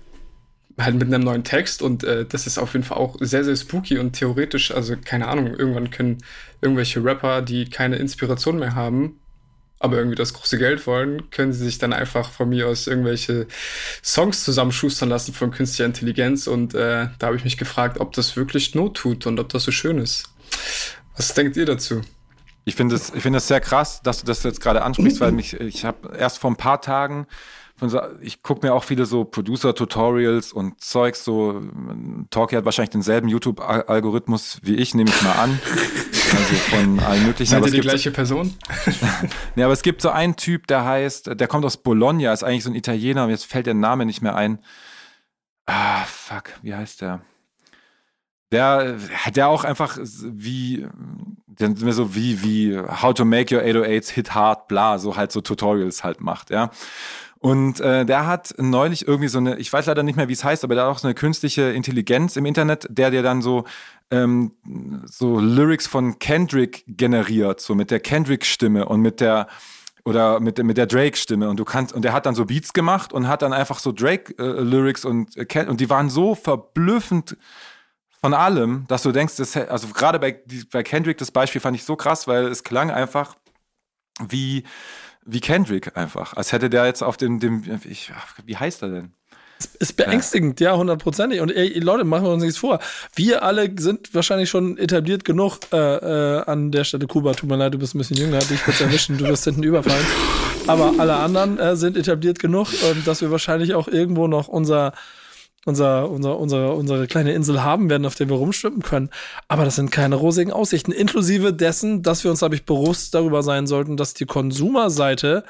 halt 0.78 0.96
mit 0.96 1.08
einem 1.08 1.24
neuen 1.24 1.44
Text 1.44 1.82
und 1.82 2.04
äh, 2.04 2.26
das 2.26 2.48
ist 2.48 2.58
auf 2.58 2.74
jeden 2.74 2.86
Fall 2.86 2.98
auch 2.98 3.18
sehr, 3.20 3.44
sehr 3.44 3.56
spooky 3.56 3.98
und 3.98 4.14
theoretisch, 4.14 4.72
also 4.72 4.96
keine 5.04 5.28
Ahnung, 5.28 5.48
irgendwann 5.56 5.92
können 5.92 6.18
irgendwelche 6.62 7.04
Rapper, 7.04 7.42
die 7.42 7.70
keine 7.70 7.98
Inspiration 7.98 8.60
mehr 8.60 8.76
haben, 8.76 9.20
aber 9.80 9.98
irgendwie 9.98 10.16
das 10.16 10.34
große 10.34 10.58
Geld 10.58 10.86
wollen, 10.88 11.30
können 11.32 11.54
sie 11.54 11.66
sich 11.66 11.80
dann 11.80 11.94
einfach 11.94 12.32
von 12.32 12.50
mir 12.50 12.68
aus 12.68 12.88
irgendwelche 12.88 13.48
Songs 14.04 14.44
zusammenschustern 14.44 15.10
lassen 15.10 15.34
von 15.34 15.52
künstlicher 15.52 15.86
Intelligenz 15.86 16.48
und 16.48 16.74
äh, 16.74 17.08
da 17.18 17.28
habe 17.28 17.36
ich 17.36 17.44
mich 17.44 17.58
gefragt, 17.58 18.00
ob 18.00 18.14
das 18.14 18.36
wirklich 18.36 18.76
Not 18.76 18.98
tut 18.98 19.26
und 19.26 19.40
ob 19.40 19.50
das 19.50 19.64
so 19.64 19.72
schön 19.72 19.98
ist. 19.98 20.30
Was 21.16 21.34
denkt 21.34 21.58
ihr 21.58 21.66
dazu? 21.66 22.02
Ich 22.66 22.76
finde 22.76 22.96
es 22.96 23.12
es 23.12 23.48
sehr 23.48 23.62
krass, 23.62 24.02
dass 24.04 24.20
du 24.20 24.26
das 24.26 24.44
jetzt 24.44 24.62
gerade 24.62 24.84
ansprichst, 24.84 25.20
weil 25.20 25.32
mich, 25.34 25.60
ich 25.60 25.86
habe 25.86 26.16
erst 26.18 26.38
vor 26.40 26.52
ein 26.52 26.58
paar 26.58 26.82
Tagen 26.82 27.26
so, 27.88 28.02
ich 28.22 28.44
gucke 28.44 28.68
mir 28.68 28.74
auch 28.74 28.84
viele 28.84 29.06
so 29.06 29.24
Producer-Tutorials 29.24 30.52
und 30.52 30.82
Zeugs, 30.82 31.24
so 31.24 31.62
Talkie 32.30 32.58
hat 32.58 32.66
wahrscheinlich 32.66 32.90
denselben 32.90 33.30
YouTube-Algorithmus 33.30 34.60
wie 34.64 34.76
ich, 34.76 34.94
nehme 34.96 35.10
ich 35.10 35.22
mal 35.22 35.34
an. 35.34 35.60
Also 36.32 36.56
von 36.56 37.00
allen 37.00 37.26
möglichen. 37.26 37.50
Seid 37.50 37.66
ihr 37.66 37.72
die 37.72 37.80
gleiche 37.80 38.12
Person? 38.12 38.54
nee, 39.56 39.64
aber 39.64 39.74
es 39.74 39.82
gibt 39.82 40.00
so 40.00 40.12
einen 40.12 40.36
Typ, 40.36 40.68
der 40.68 40.86
heißt, 40.86 41.40
der 41.40 41.48
kommt 41.48 41.66
aus 41.66 41.78
Bologna, 41.78 42.32
ist 42.32 42.44
eigentlich 42.44 42.66
so 42.66 42.70
ein 42.70 42.76
Italiener, 42.76 43.24
und 43.24 43.32
jetzt 43.32 43.46
fällt 43.46 43.66
der 43.66 43.74
Name 43.74 44.06
nicht 44.06 44.22
mehr 44.22 44.36
ein. 44.36 44.60
Ah, 45.66 46.04
fuck, 46.06 46.52
wie 46.62 46.76
heißt 46.76 47.02
der? 47.02 47.22
Der 48.52 48.98
hat 49.14 49.38
ja 49.38 49.48
auch 49.48 49.64
einfach 49.64 49.98
wie, 50.00 50.88
der 51.48 51.76
so 51.94 52.16
wie, 52.16 52.44
wie 52.44 52.78
How 52.80 53.14
to 53.14 53.26
make 53.26 53.56
your 53.56 53.62
808s 53.62 54.12
hit 54.12 54.34
hard, 54.34 54.68
bla, 54.68 54.98
so 54.98 55.16
halt 55.16 55.32
so 55.32 55.42
Tutorials 55.42 56.04
halt 56.04 56.22
macht, 56.22 56.50
ja. 56.50 56.72
Und 57.40 57.80
äh, 57.80 58.06
der 58.06 58.28
hat 58.28 58.54
neulich 58.58 59.08
irgendwie 59.08 59.30
so 59.30 59.38
eine, 59.38 59.58
ich 59.58 59.72
weiß 59.72 59.86
leider 59.86 60.04
nicht 60.04 60.18
mehr, 60.18 60.28
wie 60.28 60.34
es 60.34 60.44
heißt, 60.44 60.64
aber 60.66 60.76
hat 60.76 60.86
auch 60.86 61.00
so 61.00 61.08
eine 61.08 61.16
künstliche 61.16 61.72
Intelligenz 61.72 62.36
im 62.36 62.46
Internet, 62.46 62.86
der 62.90 63.12
dir 63.12 63.24
dann 63.24 63.42
so 63.42 63.64
ähm, 64.12 64.52
so 65.06 65.40
Lyrics 65.40 65.88
von 65.88 66.20
Kendrick 66.20 66.84
generiert, 66.88 67.62
so 67.62 67.76
mit 67.76 67.92
der 67.92 68.02
Kendrick-Stimme 68.02 68.86
und 68.88 69.02
mit 69.02 69.22
der 69.22 69.48
oder 70.04 70.40
mit, 70.40 70.62
mit 70.64 70.78
der 70.78 70.88
Drake-Stimme. 70.88 71.50
Und 71.50 71.58
du 71.58 71.66
kannst 71.66 71.94
und 71.94 72.04
der 72.04 72.12
hat 72.12 72.26
dann 72.26 72.36
so 72.36 72.46
Beats 72.46 72.74
gemacht 72.74 73.14
und 73.14 73.28
hat 73.28 73.42
dann 73.42 73.54
einfach 73.54 73.80
so 73.80 73.94
Drake-Lyrics 73.94 75.06
äh, 75.06 75.08
und 75.08 75.38
äh, 75.38 75.66
und 75.66 75.80
die 75.80 75.90
waren 75.90 76.10
so 76.10 76.36
verblüffend 76.36 77.38
von 78.20 78.34
allem, 78.34 78.86
dass 78.90 79.04
du 79.04 79.14
denkst, 79.14 79.38
das, 79.38 79.56
also 79.56 79.88
gerade 79.90 80.20
bei, 80.20 80.42
bei 80.72 80.84
Kendrick 80.84 81.18
das 81.18 81.32
Beispiel 81.32 81.62
fand 81.62 81.78
ich 81.78 81.86
so 81.86 81.96
krass, 81.96 82.28
weil 82.28 82.48
es 82.48 82.66
klang 82.66 82.92
einfach 82.92 83.36
wie 84.28 84.66
wie 85.32 85.40
Kendrick 85.40 85.96
einfach. 85.96 86.36
Als 86.36 86.52
hätte 86.52 86.70
der 86.70 86.86
jetzt 86.86 87.02
auf 87.02 87.18
dem, 87.18 87.40
dem 87.40 87.64
ich, 87.88 88.12
wie 88.46 88.58
heißt 88.58 88.82
er 88.84 88.90
denn? 88.90 89.14
Ist 89.80 89.98
beängstigend, 89.98 90.62
ja, 90.62 90.78
hundertprozentig. 90.78 91.42
Und 91.42 91.52
ey, 91.52 91.80
Leute, 91.80 92.06
machen 92.06 92.24
wir 92.24 92.32
uns 92.32 92.44
nichts 92.44 92.58
vor. 92.58 92.80
Wir 93.14 93.44
alle 93.44 93.70
sind 93.78 94.14
wahrscheinlich 94.14 94.50
schon 94.50 94.78
etabliert 94.78 95.26
genug 95.26 95.60
äh, 95.74 95.78
äh, 95.78 96.44
an 96.46 96.72
der 96.72 96.86
Stelle. 96.86 97.08
Kuba, 97.08 97.34
tut 97.34 97.50
mir 97.50 97.58
leid, 97.58 97.74
du 97.74 97.78
bist 97.78 97.94
ein 97.94 97.98
bisschen 97.98 98.16
jünger, 98.16 98.40
dich 98.40 98.64
kurz 98.64 98.80
erwischen, 98.80 99.18
du 99.18 99.26
wirst 99.26 99.44
hinten 99.44 99.64
überfallen. 99.64 100.06
Aber 100.68 100.94
alle 100.98 101.16
anderen 101.18 101.60
äh, 101.60 101.76
sind 101.76 101.98
etabliert 101.98 102.40
genug, 102.40 102.70
dass 103.04 103.20
wir 103.22 103.32
wahrscheinlich 103.32 103.74
auch 103.74 103.90
irgendwo 103.90 104.28
noch 104.28 104.48
unser 104.48 104.94
unser, 105.66 106.10
unser, 106.10 106.40
unsere, 106.40 106.74
unsere 106.74 107.08
kleine 107.08 107.34
Insel 107.34 107.64
haben 107.64 107.90
werden, 107.90 108.06
auf 108.06 108.16
der 108.16 108.30
wir 108.30 108.36
rumschwimmen 108.36 108.82
können. 108.82 109.10
Aber 109.48 109.66
das 109.66 109.76
sind 109.76 109.92
keine 109.92 110.16
rosigen 110.16 110.52
Aussichten. 110.52 110.92
Inklusive 110.92 111.54
dessen, 111.54 112.02
dass 112.04 112.24
wir 112.24 112.32
uns, 112.32 112.40
glaube 112.40 112.56
ich, 112.56 112.66
bewusst 112.66 113.14
darüber 113.14 113.44
sein 113.44 113.68
sollten, 113.68 113.98
dass 113.98 114.14
die 114.14 114.26
Konsumerseite 114.26 115.44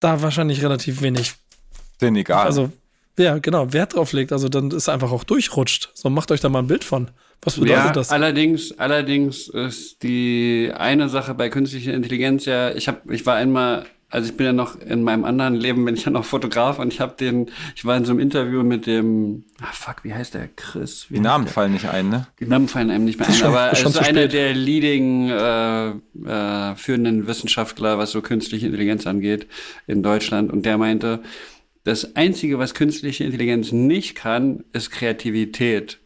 da 0.00 0.22
wahrscheinlich 0.22 0.62
relativ 0.62 1.02
wenig. 1.02 1.32
Denn 2.00 2.14
egal. 2.16 2.46
Also, 2.46 2.70
ja, 3.18 3.38
genau, 3.38 3.72
Wert 3.72 3.94
drauf 3.94 4.12
legt. 4.12 4.32
Also 4.32 4.48
dann 4.48 4.70
ist 4.70 4.88
einfach 4.88 5.12
auch 5.12 5.24
durchrutscht. 5.24 5.90
So, 5.94 6.10
macht 6.10 6.30
euch 6.30 6.40
da 6.40 6.48
mal 6.48 6.60
ein 6.60 6.66
Bild 6.66 6.84
von. 6.84 7.10
Was 7.42 7.54
bedeutet 7.54 7.84
ja, 7.84 7.92
das? 7.92 8.10
Allerdings, 8.10 8.78
allerdings 8.78 9.48
ist 9.48 10.02
die 10.02 10.72
eine 10.74 11.08
Sache 11.08 11.34
bei 11.34 11.48
künstlicher 11.50 11.92
Intelligenz 11.92 12.46
ja, 12.46 12.74
ich 12.74 12.88
habe, 12.88 13.14
ich 13.14 13.24
war 13.26 13.36
einmal 13.36 13.86
also 14.14 14.30
ich 14.30 14.36
bin 14.36 14.46
ja 14.46 14.52
noch 14.52 14.80
in 14.80 15.02
meinem 15.02 15.24
anderen 15.24 15.56
Leben, 15.56 15.84
bin 15.84 15.96
ich 15.96 16.04
ja 16.04 16.10
noch 16.12 16.24
Fotograf 16.24 16.78
und 16.78 16.92
ich 16.92 17.00
habe 17.00 17.16
den, 17.18 17.50
ich 17.74 17.84
war 17.84 17.96
in 17.96 18.04
so 18.04 18.12
einem 18.12 18.20
Interview 18.20 18.62
mit 18.62 18.86
dem, 18.86 19.44
ah 19.60 19.72
fuck, 19.72 20.04
wie 20.04 20.14
heißt 20.14 20.34
der, 20.34 20.48
Chris? 20.54 21.06
Wie 21.08 21.14
die 21.14 21.20
Namen 21.20 21.48
fallen 21.48 21.72
nicht 21.72 21.88
ein, 21.88 22.10
ne? 22.10 22.28
Die 22.38 22.46
Namen 22.46 22.68
fallen 22.68 22.92
einem 22.92 23.06
nicht 23.06 23.18
mehr 23.18 23.28
ein, 23.28 23.42
aber 23.42 23.62
er 23.62 23.72
ist 23.72 23.98
einer 23.98 24.28
der 24.28 24.54
leading 24.54 25.30
äh, 25.30 25.88
äh, 25.88 26.76
führenden 26.76 27.26
Wissenschaftler, 27.26 27.98
was 27.98 28.12
so 28.12 28.22
künstliche 28.22 28.66
Intelligenz 28.66 29.04
angeht 29.08 29.48
in 29.88 30.04
Deutschland 30.04 30.52
und 30.52 30.64
der 30.64 30.78
meinte, 30.78 31.20
das 31.82 32.14
Einzige, 32.14 32.60
was 32.60 32.72
künstliche 32.72 33.24
Intelligenz 33.24 33.72
nicht 33.72 34.14
kann, 34.14 34.62
ist 34.72 34.92
Kreativität. 34.92 35.98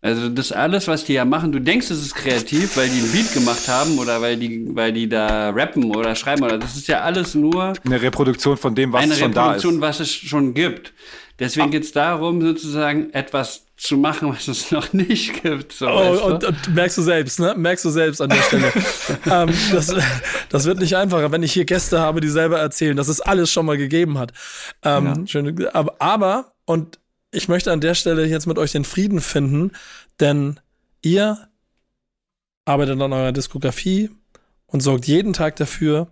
Also 0.00 0.28
das 0.28 0.52
alles, 0.52 0.86
was 0.86 1.04
die 1.04 1.14
ja 1.14 1.24
machen, 1.24 1.50
du 1.50 1.60
denkst, 1.60 1.90
es 1.90 2.00
ist 2.00 2.14
kreativ, 2.14 2.76
weil 2.76 2.88
die 2.88 3.00
ein 3.00 3.10
Beat 3.10 3.32
gemacht 3.34 3.66
haben 3.66 3.98
oder 3.98 4.20
weil 4.20 4.36
die, 4.36 4.68
weil 4.70 4.92
die 4.92 5.08
da 5.08 5.50
rappen 5.50 5.84
oder 5.84 6.14
schreiben 6.14 6.44
oder 6.44 6.56
das 6.56 6.76
ist 6.76 6.86
ja 6.86 7.00
alles 7.00 7.34
nur 7.34 7.72
eine 7.84 8.00
Reproduktion 8.00 8.56
von 8.56 8.76
dem, 8.76 8.92
was 8.92 9.02
schon 9.02 9.10
da 9.10 9.16
ist. 9.16 9.24
Eine 9.24 9.44
Reproduktion, 9.46 9.80
was 9.80 10.00
es 10.00 10.12
schon 10.12 10.54
gibt. 10.54 10.92
Deswegen 11.40 11.70
geht 11.70 11.84
es 11.84 11.92
darum, 11.92 12.40
sozusagen 12.40 13.12
etwas 13.12 13.66
zu 13.76 13.96
machen, 13.96 14.28
was 14.28 14.46
es 14.46 14.70
noch 14.72 14.92
nicht 14.92 15.42
gibt. 15.42 15.72
So, 15.72 15.88
oh, 15.88 16.26
und, 16.26 16.44
und, 16.44 16.74
merkst 16.74 16.98
du 16.98 17.02
selbst, 17.02 17.40
ne? 17.40 17.54
Merkst 17.56 17.84
du 17.84 17.90
selbst 17.90 18.20
an 18.20 18.30
der 18.30 18.42
Stelle. 18.42 18.72
ähm, 19.30 19.50
das, 19.72 19.94
das 20.48 20.64
wird 20.64 20.78
nicht 20.78 20.96
einfacher, 20.96 21.32
wenn 21.32 21.42
ich 21.42 21.52
hier 21.52 21.64
Gäste 21.64 22.00
habe, 22.00 22.20
die 22.20 22.28
selber 22.28 22.58
erzählen, 22.58 22.96
dass 22.96 23.08
es 23.08 23.20
alles 23.20 23.50
schon 23.50 23.66
mal 23.66 23.76
gegeben 23.76 24.18
hat. 24.18 24.32
Ähm, 24.84 25.06
ja. 25.06 25.26
schön, 25.26 25.66
aber, 25.72 25.94
aber, 26.00 26.52
und 26.66 26.98
ich 27.30 27.48
möchte 27.48 27.72
an 27.72 27.80
der 27.80 27.94
Stelle 27.94 28.24
jetzt 28.24 28.46
mit 28.46 28.58
euch 28.58 28.72
den 28.72 28.84
Frieden 28.84 29.20
finden, 29.20 29.72
denn 30.20 30.60
ihr 31.02 31.48
arbeitet 32.64 33.00
an 33.00 33.12
eurer 33.12 33.32
Diskografie 33.32 34.10
und 34.66 34.80
sorgt 34.80 35.06
jeden 35.06 35.32
Tag 35.32 35.56
dafür, 35.56 36.08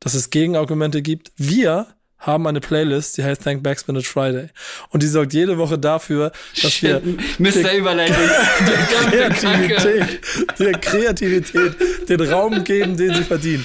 dass 0.00 0.14
es 0.14 0.30
Gegenargumente 0.30 1.02
gibt. 1.02 1.32
Wir 1.36 1.86
haben 2.18 2.46
eine 2.46 2.60
Playlist, 2.60 3.16
die 3.16 3.24
heißt 3.24 3.42
Thank 3.42 3.64
Backspin 3.64 4.00
Friday. 4.02 4.48
Und 4.90 5.02
die 5.02 5.08
sorgt 5.08 5.32
jede 5.32 5.58
Woche 5.58 5.78
dafür, 5.78 6.30
dass 6.62 6.80
wir 6.82 7.02
Mr. 7.38 7.72
Überleitung 7.74 8.16
der 9.12 9.30
Kreativität, 9.30 10.20
der 10.58 10.72
Kreativität 10.72 12.08
den 12.08 12.20
Raum 12.20 12.62
geben, 12.62 12.96
den 12.96 13.14
sie 13.14 13.24
verdient. 13.24 13.64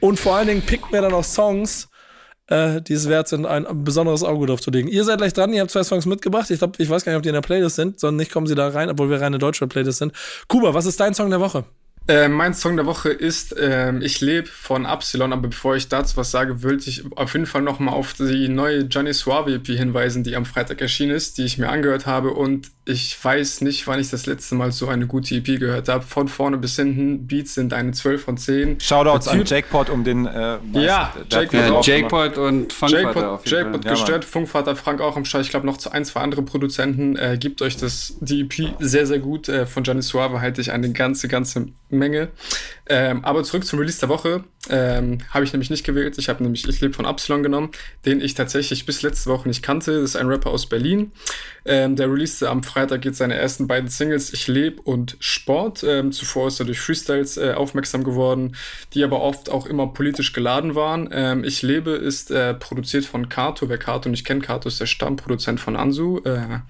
Und 0.00 0.18
vor 0.18 0.36
allen 0.36 0.48
Dingen 0.48 0.62
pickt 0.62 0.90
mir 0.90 1.02
dann 1.02 1.12
auch 1.12 1.24
Songs, 1.24 1.88
äh, 2.48 2.80
die 2.82 2.94
es 2.94 3.08
wert 3.08 3.28
sind, 3.28 3.46
ein 3.46 3.84
besonderes 3.84 4.24
Auge 4.24 4.46
drauf 4.46 4.60
zu 4.60 4.70
legen. 4.70 4.88
Ihr 4.88 5.04
seid 5.04 5.18
gleich 5.18 5.32
dran, 5.32 5.52
ihr 5.52 5.60
habt 5.60 5.70
zwei 5.70 5.84
Songs 5.84 6.06
mitgebracht. 6.06 6.50
Ich 6.50 6.58
glaube, 6.58 6.74
ich 6.78 6.88
weiß 6.90 7.04
gar 7.04 7.12
nicht, 7.12 7.18
ob 7.18 7.22
die 7.22 7.28
in 7.28 7.34
der 7.34 7.42
Playlist 7.42 7.76
sind, 7.76 8.00
sondern 8.00 8.16
nicht 8.16 8.32
kommen 8.32 8.46
sie 8.46 8.54
da 8.54 8.68
rein, 8.68 8.90
obwohl 8.90 9.10
wir 9.10 9.20
reine 9.20 9.38
deutsche 9.38 9.66
Playlist 9.66 9.98
sind. 9.98 10.12
Kuba, 10.48 10.74
was 10.74 10.86
ist 10.86 10.98
dein 11.00 11.14
Song 11.14 11.30
der 11.30 11.40
Woche? 11.40 11.64
Äh, 12.08 12.28
mein 12.28 12.54
Song 12.54 12.76
der 12.76 12.86
Woche 12.86 13.10
ist 13.10 13.54
äh, 13.56 13.96
Ich 13.98 14.22
lebe 14.22 14.48
von 14.48 14.86
Absilon, 14.86 15.34
aber 15.34 15.48
bevor 15.48 15.76
ich 15.76 15.88
dazu 15.88 16.16
was 16.16 16.30
sage, 16.30 16.62
wollte 16.62 16.88
ich 16.88 17.04
auf 17.16 17.34
jeden 17.34 17.44
Fall 17.44 17.60
nochmal 17.60 17.92
auf 17.92 18.14
die 18.14 18.48
neue 18.48 18.80
Johnny 18.80 19.12
Suave 19.12 19.54
EP 19.54 19.66
hinweisen, 19.66 20.24
die 20.24 20.34
am 20.34 20.46
Freitag 20.46 20.80
erschienen 20.80 21.14
ist, 21.14 21.36
die 21.36 21.44
ich 21.44 21.58
mir 21.58 21.68
angehört 21.68 22.06
habe 22.06 22.30
und 22.32 22.70
ich 22.88 23.22
weiß 23.22 23.60
nicht, 23.60 23.86
wann 23.86 24.00
ich 24.00 24.08
das 24.08 24.24
letzte 24.24 24.54
Mal 24.54 24.72
so 24.72 24.88
eine 24.88 25.06
gute 25.06 25.34
EP 25.34 25.60
gehört 25.60 25.90
habe. 25.90 26.02
Von 26.04 26.26
vorne 26.26 26.56
bis 26.56 26.76
hinten, 26.76 27.26
Beats 27.26 27.54
sind 27.54 27.74
eine 27.74 27.92
12 27.92 28.24
von 28.24 28.38
10. 28.38 28.80
Shoutouts 28.80 29.28
an 29.28 29.44
Jackpot 29.44 29.90
um 29.90 30.04
den 30.04 30.24
äh, 30.24 30.58
Ja, 30.72 31.12
Jackpot, 31.30 31.86
Jackpot 31.86 32.38
und 32.38 32.72
Funkvater. 32.72 33.40
Jackpot, 33.44 33.84
gestört, 33.84 34.24
ja, 34.24 34.30
Funkvater, 34.30 34.74
Frank 34.74 35.02
auch 35.02 35.16
am 35.18 35.26
Start. 35.26 35.44
Ich 35.44 35.50
glaube 35.50 35.66
noch 35.66 35.76
zu 35.76 35.92
ein, 35.92 36.06
zwei 36.06 36.20
andere 36.20 36.40
Produzenten. 36.40 37.16
Äh, 37.16 37.36
gibt 37.38 37.60
euch 37.60 37.76
das, 37.76 38.16
die 38.20 38.40
EP 38.40 38.74
sehr, 38.78 39.06
sehr 39.06 39.18
gut. 39.18 39.50
Äh, 39.50 39.66
von 39.66 39.82
Johnny 39.82 40.00
Suave 40.00 40.40
halte 40.40 40.62
ich 40.62 40.72
eine 40.72 40.90
ganze, 40.90 41.28
ganze 41.28 41.66
Menge. 41.98 42.28
Ähm, 42.88 43.24
aber 43.24 43.44
zurück 43.44 43.64
zum 43.64 43.78
Release 43.78 44.00
der 44.00 44.08
Woche. 44.08 44.44
Ähm, 44.70 45.18
habe 45.30 45.44
ich 45.44 45.52
nämlich 45.52 45.70
nicht 45.70 45.84
gewählt. 45.84 46.16
Ich 46.18 46.28
habe 46.28 46.42
nämlich 46.42 46.66
Ich 46.66 46.80
lebe 46.80 46.94
von 46.94 47.06
Absalon 47.06 47.42
genommen, 47.42 47.70
den 48.06 48.20
ich 48.20 48.34
tatsächlich 48.34 48.86
bis 48.86 49.02
letzte 49.02 49.30
Woche 49.30 49.48
nicht 49.48 49.62
kannte. 49.62 49.92
Das 50.00 50.10
ist 50.10 50.16
ein 50.16 50.26
Rapper 50.26 50.50
aus 50.50 50.66
Berlin. 50.66 51.12
Ähm, 51.64 51.96
der 51.96 52.10
releaste 52.10 52.48
am 52.48 52.62
Freitag 52.62 53.04
jetzt 53.04 53.18
seine 53.18 53.34
ersten 53.34 53.66
beiden 53.66 53.88
Singles 53.88 54.32
Ich 54.32 54.48
lebe 54.48 54.80
und 54.82 55.16
Sport. 55.20 55.84
Ähm, 55.84 56.12
zuvor 56.12 56.48
ist 56.48 56.60
er 56.60 56.66
durch 56.66 56.80
Freestyles 56.80 57.36
äh, 57.36 57.52
aufmerksam 57.52 58.04
geworden, 58.04 58.56
die 58.94 59.04
aber 59.04 59.20
oft 59.20 59.50
auch 59.50 59.66
immer 59.66 59.88
politisch 59.88 60.32
geladen 60.32 60.74
waren. 60.74 61.10
Ähm, 61.12 61.44
ich 61.44 61.62
lebe 61.62 61.90
ist 61.90 62.30
äh, 62.30 62.54
produziert 62.54 63.04
von 63.04 63.28
Kato. 63.28 63.68
Wer 63.68 63.78
Kato 63.78 64.08
nicht 64.08 64.24
kennt, 64.24 64.42
Kato 64.42 64.68
ist 64.68 64.80
der 64.80 64.86
Stammproduzent 64.86 65.60
von 65.60 65.76
Ansu. 65.76 66.20
Äh, 66.24 66.60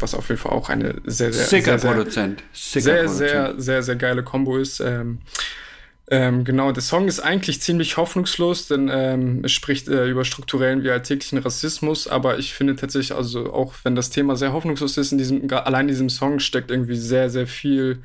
was 0.00 0.14
auf 0.14 0.28
jeden 0.28 0.40
Fall 0.40 0.52
auch 0.52 0.68
eine 0.68 0.96
sehr, 1.04 1.32
sehr, 1.32 1.46
Sicker 1.46 1.78
sehr, 1.78 1.92
Produzent. 1.92 2.42
Sicker 2.52 2.82
sehr, 2.82 3.04
Produzent. 3.04 3.18
sehr, 3.18 3.54
sehr, 3.60 3.82
sehr 3.82 3.96
geile 3.96 4.22
Kombo 4.22 4.56
ist. 4.56 4.80
Ähm, 4.80 5.18
ähm, 6.12 6.42
genau, 6.42 6.72
der 6.72 6.82
Song 6.82 7.06
ist 7.06 7.20
eigentlich 7.20 7.60
ziemlich 7.60 7.96
hoffnungslos, 7.96 8.66
denn 8.66 8.90
ähm, 8.92 9.42
es 9.44 9.52
spricht 9.52 9.86
äh, 9.86 10.08
über 10.08 10.24
strukturellen 10.24 10.82
wie 10.82 10.90
alltäglichen 10.90 11.38
Rassismus, 11.38 12.08
aber 12.08 12.38
ich 12.38 12.52
finde 12.52 12.74
tatsächlich, 12.74 13.16
also 13.16 13.52
auch 13.52 13.74
wenn 13.84 13.94
das 13.94 14.10
Thema 14.10 14.34
sehr 14.34 14.52
hoffnungslos 14.52 14.96
ist, 14.96 15.12
in 15.12 15.18
diesem, 15.18 15.48
allein 15.52 15.82
in 15.82 15.88
diesem 15.88 16.10
Song 16.10 16.40
steckt 16.40 16.72
irgendwie 16.72 16.96
sehr, 16.96 17.30
sehr 17.30 17.46
viel 17.46 18.02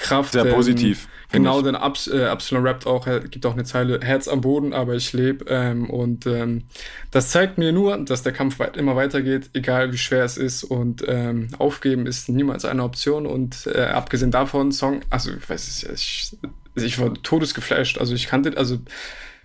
Kraft. 0.00 0.32
Sehr 0.32 0.46
ähm, 0.46 0.54
positiv. 0.54 1.08
Genau, 1.32 1.62
denn 1.62 1.76
Abs 1.76 2.08
äh, 2.08 2.24
Absalon 2.24 2.66
rappt 2.66 2.86
auch, 2.86 3.06
gibt 3.30 3.46
auch 3.46 3.52
eine 3.52 3.62
Zeile, 3.62 4.00
Herz 4.02 4.26
am 4.26 4.40
Boden, 4.40 4.72
aber 4.72 4.96
ich 4.96 5.12
lebe. 5.12 5.44
Ähm, 5.48 5.88
und 5.88 6.26
ähm, 6.26 6.64
das 7.12 7.30
zeigt 7.30 7.56
mir 7.56 7.72
nur, 7.72 7.96
dass 7.98 8.22
der 8.22 8.32
Kampf 8.32 8.58
weit, 8.58 8.76
immer 8.76 8.96
weitergeht, 8.96 9.50
egal 9.52 9.92
wie 9.92 9.98
schwer 9.98 10.24
es 10.24 10.36
ist. 10.36 10.64
Und 10.64 11.04
ähm, 11.06 11.48
aufgeben 11.58 12.06
ist 12.06 12.28
niemals 12.28 12.64
eine 12.64 12.82
Option. 12.82 13.26
Und 13.26 13.68
äh, 13.72 13.82
abgesehen 13.82 14.32
davon, 14.32 14.72
Song, 14.72 15.02
also 15.10 15.30
ich 15.32 15.48
weiß 15.48 15.84
ich, 15.94 16.36
ich 16.74 16.98
war 16.98 17.14
todesgeflasht. 17.14 17.98
Also 17.98 18.14
ich 18.14 18.26
kannte, 18.26 18.56
also 18.56 18.78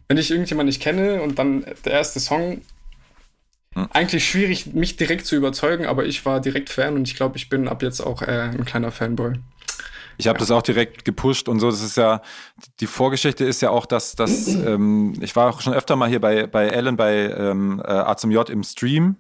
wenn 0.08 0.18
ich 0.18 0.32
irgendjemanden 0.32 0.70
nicht 0.70 0.82
kenne 0.82 1.22
und 1.22 1.38
dann 1.38 1.66
der 1.84 1.94
erste 1.94 2.20
Song, 2.20 2.62
Hm. 3.76 3.90
eigentlich 3.92 4.28
schwierig, 4.28 4.74
mich 4.74 4.96
direkt 4.96 5.26
zu 5.26 5.36
überzeugen, 5.36 5.86
aber 5.86 6.06
ich 6.06 6.26
war 6.26 6.40
direkt 6.40 6.70
Fan 6.70 6.96
und 6.96 7.08
ich 7.08 7.16
glaube, 7.16 7.38
ich 7.38 7.50
bin 7.50 7.68
ab 7.68 7.84
jetzt 7.84 8.00
auch 8.00 8.22
äh, 8.22 8.50
ein 8.54 8.66
kleiner 8.66 8.92
Fanboy. 8.92 9.34
Ich 10.18 10.28
habe 10.28 10.40
das 10.40 10.52
auch 10.52 10.62
direkt 10.62 11.06
gepusht 11.06 11.48
und 11.50 11.60
so. 11.60 11.70
Das 11.70 11.82
ist 11.82 11.98
ja, 11.98 12.22
die 12.80 12.88
Vorgeschichte 12.88 13.44
ist 13.46 13.62
ja 13.62 13.70
auch, 13.70 13.86
dass, 13.86 14.16
dass 14.16 14.48
ähm, 14.48 15.14
ich 15.22 15.36
war 15.36 15.50
auch 15.50 15.62
schon 15.62 15.74
öfter 15.74 15.96
mal 15.96 16.10
hier 16.10 16.22
bei, 16.22 16.48
bei 16.48 16.74
Alan 16.74 16.96
bei 16.98 17.30
ähm, 17.30 17.82
äh, 17.84 17.90
A 17.90 18.16
zum 18.18 18.32
J 18.32 18.50
im 18.50 18.64
Stream. 18.64 19.18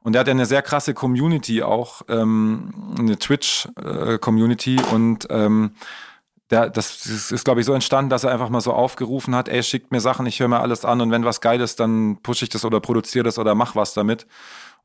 Und 0.00 0.14
er 0.14 0.20
hat 0.20 0.26
ja 0.26 0.32
eine 0.32 0.46
sehr 0.46 0.60
krasse 0.60 0.92
Community 0.92 1.62
auch, 1.62 2.02
ähm, 2.08 2.94
eine 2.98 3.18
Twitch-Community. 3.18 4.78
und 4.92 5.26
ähm, 5.30 5.72
der, 6.50 6.68
das 6.68 7.06
ist, 7.06 7.32
ist 7.32 7.44
glaube 7.44 7.60
ich, 7.60 7.66
so 7.66 7.72
entstanden, 7.72 8.10
dass 8.10 8.24
er 8.24 8.30
einfach 8.30 8.50
mal 8.50 8.60
so 8.60 8.72
aufgerufen 8.72 9.34
hat, 9.34 9.48
ey, 9.48 9.62
schickt 9.62 9.92
mir 9.92 10.00
Sachen, 10.00 10.26
ich 10.26 10.40
höre 10.40 10.48
mir 10.48 10.60
alles 10.60 10.84
an 10.84 11.00
und 11.00 11.10
wenn 11.10 11.24
was 11.24 11.40
geil 11.40 11.60
ist, 11.60 11.80
dann 11.80 12.18
pushe 12.22 12.44
ich 12.44 12.50
das 12.50 12.64
oder 12.64 12.80
produziere 12.80 13.24
das 13.24 13.38
oder 13.38 13.54
mach 13.54 13.76
was 13.76 13.94
damit. 13.94 14.26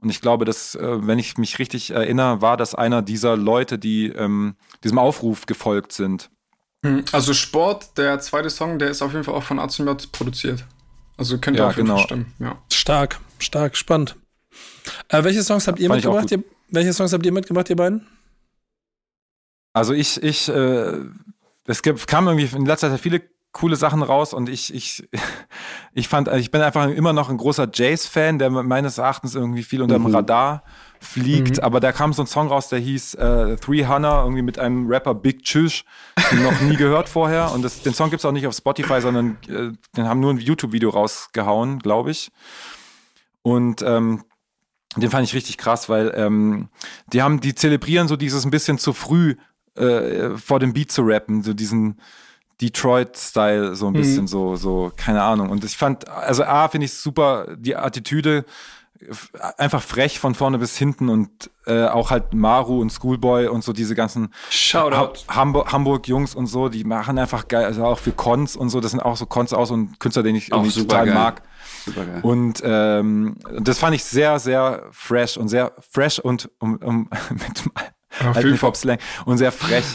Und 0.02 0.10
ich 0.10 0.22
glaube, 0.22 0.45
dass, 0.45 0.76
äh, 0.76 1.08
wenn 1.08 1.20
ich 1.20 1.38
mich 1.38 1.60
richtig 1.60 1.91
erinnere, 1.91 2.41
war 2.41 2.56
das 2.58 2.74
einer 2.76 3.02
dieser 3.02 3.36
Leute, 3.36 3.78
die 3.78 4.08
ähm, 4.08 4.56
diesem 4.84 4.97
Aufruf 4.97 5.45
gefolgt 5.45 5.91
sind. 5.91 6.30
Hm, 6.86 7.04
Also 7.12 7.34
Sport, 7.34 7.97
der 7.97 8.20
zweite 8.20 8.50
Song, 8.50 8.80
der 8.80 8.89
ist 8.89 9.02
auf 9.02 9.12
jeden 9.12 9.26
Fall 9.26 9.34
auch 9.36 9.43
von 9.43 9.60
ACJ 9.60 9.84
produziert. 10.12 10.66
Also 11.18 11.38
könnte 11.38 11.60
Ja, 11.60 11.68
auf 11.68 11.76
jeden 11.76 11.88
genau. 11.88 11.97
Fall 11.97 12.06
stimmen. 12.06 12.34
Ja. 12.39 12.62
Stark, 12.72 13.20
stark, 13.39 13.76
spannend. 13.76 14.16
Äh, 15.10 15.24
welche 15.26 15.43
Songs 15.43 15.68
habt 15.68 15.80
ihr 15.80 15.89
Fand 15.89 16.04
mitgebracht? 16.04 16.32
Ihr, 16.32 16.43
welche 16.70 16.93
Songs 16.93 17.12
habt 17.12 17.26
ihr 17.26 17.34
mitgebracht, 17.34 17.70
ihr 17.70 17.76
beiden? 17.76 18.08
Also 19.74 19.93
ich, 19.93 20.22
ich, 20.24 20.47
äh, 20.47 20.97
es 21.66 21.82
gibt, 21.84 22.08
kam 22.08 22.28
irgendwie 22.28 22.56
in 22.56 22.66
letzter 22.66 22.89
Zeit 22.89 23.00
viele 23.02 23.22
coole 23.60 23.76
Sachen 23.76 24.01
raus 24.01 24.34
und 24.34 24.47
ich, 24.47 24.74
ich, 24.74 25.07
ich 25.93 26.07
fand, 26.07 26.30
ich 26.30 26.51
bin 26.51 26.62
einfach 26.62 26.88
immer 26.89 27.14
noch 27.14 27.30
ein 27.30 27.38
großer 27.38 27.68
Jace-Fan, 27.72 28.39
der 28.39 28.49
meines 28.49 28.97
Erachtens 28.97 29.36
irgendwie 29.36 29.64
viel 29.64 29.82
unter 29.82 29.95
dem 29.95 30.05
Radar 30.05 30.64
fliegt, 31.01 31.62
aber 31.62 31.80
da 31.80 31.91
kam 31.91 32.14
so 32.14 32.24
ein 32.24 32.28
Song 32.28 32.47
raus, 32.47 32.70
der 32.70 32.80
hieß 32.80 33.16
äh, 33.16 33.55
300, 33.57 34.26
irgendwie 34.26 34.41
mit 34.41 34.60
einem 34.60 34.88
Rapper 34.88 35.14
Big 35.14 35.43
Tschüss, 35.43 35.84
noch 36.43 36.62
nie 36.62 36.76
gehört 36.78 37.10
vorher. 37.10 37.51
Und 37.51 37.62
das, 37.62 37.82
den 37.82 37.93
Song 37.93 38.10
gibt's 38.10 38.26
auch 38.26 38.32
nicht 38.32 38.47
auf 38.47 38.55
Spotify, 38.55 39.01
sondern 39.01 39.38
äh, 39.47 39.72
den 39.95 40.07
haben 40.07 40.20
nur 40.20 40.34
ein 40.34 40.39
YouTube-Video 40.39 40.89
rausgehauen, 40.89 41.80
glaube 41.80 42.12
ich. 42.12 42.32
Und 43.41 43.82
ähm, 43.82 44.24
den 44.95 45.10
fand 45.10 45.26
ich 45.26 45.34
richtig 45.34 45.57
krass, 45.57 45.88
weil 45.88 46.14
ähm, 46.16 46.70
die 47.14 47.22
haben, 47.22 47.39
die 47.39 47.55
zelebrieren 47.55 48.07
so 48.07 48.16
dieses 48.16 48.45
ein 48.45 48.51
bisschen 48.51 48.78
zu 48.78 48.91
früh 48.91 49.36
äh, 49.76 50.32
vor 50.38 50.60
dem 50.60 50.74
Beat 50.74 50.91
zu 50.91 51.03
rappen, 51.03 51.43
so 51.43 51.53
diesen 51.53 51.99
Detroit-Style, 52.62 53.76
so 53.76 53.88
ein 53.88 53.93
bisschen 53.93 54.28
so, 54.28 54.55
so, 54.55 54.91
keine 54.95 55.22
Ahnung. 55.22 55.49
Und 55.49 55.64
ich 55.64 55.78
fand, 55.78 56.10
also 56.10 56.43
A, 56.43 56.68
finde 56.68 56.86
ich 56.86 56.93
super, 56.93 57.55
die 57.57 57.76
Attitüde, 57.76 58.45
einfach 59.57 59.82
frech 59.82 60.20
von 60.20 60.36
vorne 60.36 60.57
bis 60.60 60.78
hinten 60.78 61.10
und 61.10 61.49
äh, 61.66 61.86
auch 61.86 62.12
halt 62.12 62.34
Maru 62.34 62.82
und 62.82 62.91
Schoolboy 62.91 63.47
und 63.47 63.64
so 63.64 63.72
diese 63.72 63.95
ganzen. 63.95 64.34
Ha 64.74 65.12
Hamburg, 65.30 65.72
Hamburg 65.72 66.07
Jungs 66.07 66.36
und 66.36 66.47
so, 66.47 66.68
die 66.68 66.84
machen 66.84 67.18
einfach 67.18 67.47
geil, 67.47 67.66
also 67.66 67.86
auch 67.86 67.99
für 67.99 68.12
Cons 68.12 68.55
und 68.57 68.70
so, 68.70 68.82
das 68.82 68.91
sind 68.91 68.99
auch 68.99 69.16
so 69.16 69.26
Cons 69.26 69.53
aus 69.53 69.72
und 69.72 69.99
Künstler, 69.99 70.24
den 70.24 70.36
ich 70.36 70.51
Auch 70.51 70.57
irgendwie 70.57 70.72
super 70.72 70.89
total 70.89 71.05
geil. 71.05 71.16
mag. 71.16 71.41
Super 71.86 72.05
geil. 72.05 72.20
Und 72.24 72.62
ähm, 72.66 73.38
das 73.60 73.80
fand 73.80 73.95
ich 73.95 74.03
sehr, 74.03 74.38
sehr 74.39 74.84
fresh 74.91 75.38
und 75.38 75.47
sehr 75.47 75.72
fresh 75.80 76.20
und 76.20 76.49
um, 76.60 76.76
um, 76.78 77.10
mit 77.30 77.64
Alten 78.12 78.28
jeden 78.28 78.34
Fall. 78.34 78.51
Hip-Hop-Slang 78.51 78.97
und 79.26 79.38
sehr 79.38 79.51
frech. 79.51 79.86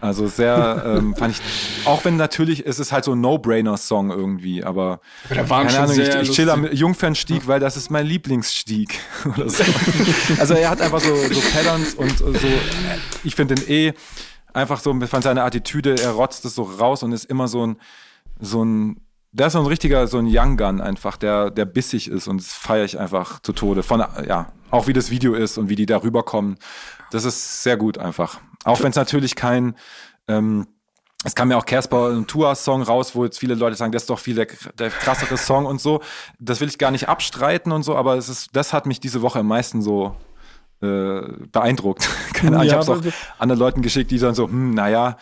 Also 0.00 0.28
sehr, 0.28 0.82
ähm, 0.86 1.14
fand 1.16 1.34
ich, 1.34 1.86
auch 1.86 2.04
wenn 2.04 2.16
natürlich 2.16 2.64
ist 2.64 2.78
es 2.78 2.92
halt 2.92 3.04
so 3.04 3.12
ein 3.12 3.20
No-Brainer-Song 3.20 4.10
irgendwie, 4.10 4.62
aber 4.62 5.00
Aber 5.24 5.34
da 5.34 5.50
waren 5.50 5.66
keine 5.66 5.80
Ahnung, 5.80 5.98
ich, 5.98 6.14
ich 6.14 6.30
chill 6.32 6.50
am 6.50 6.70
Jungfernstieg, 6.70 7.46
weil 7.46 7.60
das 7.60 7.76
ist 7.76 7.90
mein 7.90 8.06
Lieblingsstieg. 8.06 9.00
Oder 9.24 9.48
so. 9.48 9.64
also 10.38 10.54
er 10.54 10.70
hat 10.70 10.80
einfach 10.80 11.00
so, 11.00 11.14
so 11.16 11.40
Patterns 11.52 11.94
und 11.94 12.18
so, 12.18 12.48
ich 13.24 13.34
finde 13.34 13.56
den 13.56 13.68
eh 13.68 13.94
einfach 14.52 14.80
so 14.80 14.94
von 15.06 15.22
seiner 15.22 15.44
Attitüde, 15.44 16.00
er 16.00 16.10
rotzt 16.10 16.44
es 16.44 16.54
so 16.54 16.62
raus 16.62 17.02
und 17.02 17.12
ist 17.12 17.24
immer 17.24 17.48
so 17.48 17.66
ein, 17.66 17.76
so 18.40 18.64
ein, 18.64 19.00
der 19.32 19.48
ist 19.48 19.52
so 19.54 19.60
ein 19.60 19.66
richtiger, 19.66 20.06
so 20.06 20.18
ein 20.18 20.26
Young 20.28 20.56
Gun 20.56 20.80
einfach, 20.80 21.16
der, 21.16 21.50
der 21.50 21.64
bissig 21.64 22.08
ist 22.08 22.28
und 22.28 22.40
das 22.40 22.52
feiere 22.52 22.84
ich 22.84 22.98
einfach 22.98 23.40
zu 23.40 23.52
Tode. 23.52 23.82
Von, 23.82 24.04
ja, 24.26 24.52
auch 24.70 24.86
wie 24.86 24.92
das 24.92 25.10
Video 25.10 25.34
ist 25.34 25.58
und 25.58 25.68
wie 25.68 25.76
die 25.76 25.86
da 25.86 25.98
rüberkommen. 25.98 26.56
Das 27.10 27.24
ist 27.24 27.62
sehr 27.62 27.76
gut 27.76 27.98
einfach. 27.98 28.40
Auch 28.64 28.82
wenn 28.82 28.90
es 28.90 28.96
natürlich 28.96 29.34
kein, 29.34 29.74
ähm, 30.26 30.66
es 31.24 31.34
kam 31.34 31.50
ja 31.50 31.56
auch 31.56 31.66
Casper 31.66 32.10
ein 32.10 32.26
Tour-Song 32.26 32.82
raus, 32.82 33.14
wo 33.14 33.24
jetzt 33.24 33.38
viele 33.38 33.54
Leute 33.54 33.76
sagen, 33.76 33.92
das 33.92 34.02
ist 34.02 34.10
doch 34.10 34.18
viel 34.18 34.34
der, 34.36 34.46
der 34.78 34.90
krassere 34.90 35.36
Song 35.36 35.66
und 35.66 35.80
so. 35.80 36.00
Das 36.38 36.60
will 36.60 36.68
ich 36.68 36.78
gar 36.78 36.90
nicht 36.90 37.08
abstreiten 37.08 37.72
und 37.72 37.82
so, 37.82 37.96
aber 37.96 38.16
es 38.16 38.28
ist, 38.28 38.50
das 38.54 38.72
hat 38.72 38.86
mich 38.86 39.00
diese 39.00 39.22
Woche 39.22 39.40
am 39.40 39.46
meisten 39.48 39.82
so 39.82 40.14
äh, 40.80 41.20
beeindruckt. 41.50 42.08
Keine 42.34 42.56
Ahnung, 42.56 42.66
ich 42.66 42.72
Ja, 42.72 42.78
habe 42.78 42.82
es 42.82 42.88
auch 42.88 43.40
anderen 43.40 43.58
Leuten 43.58 43.82
geschickt, 43.82 44.10
die 44.10 44.18
dann 44.18 44.34
so, 44.34 44.46
hm, 44.46 44.74
naja, 44.74 45.16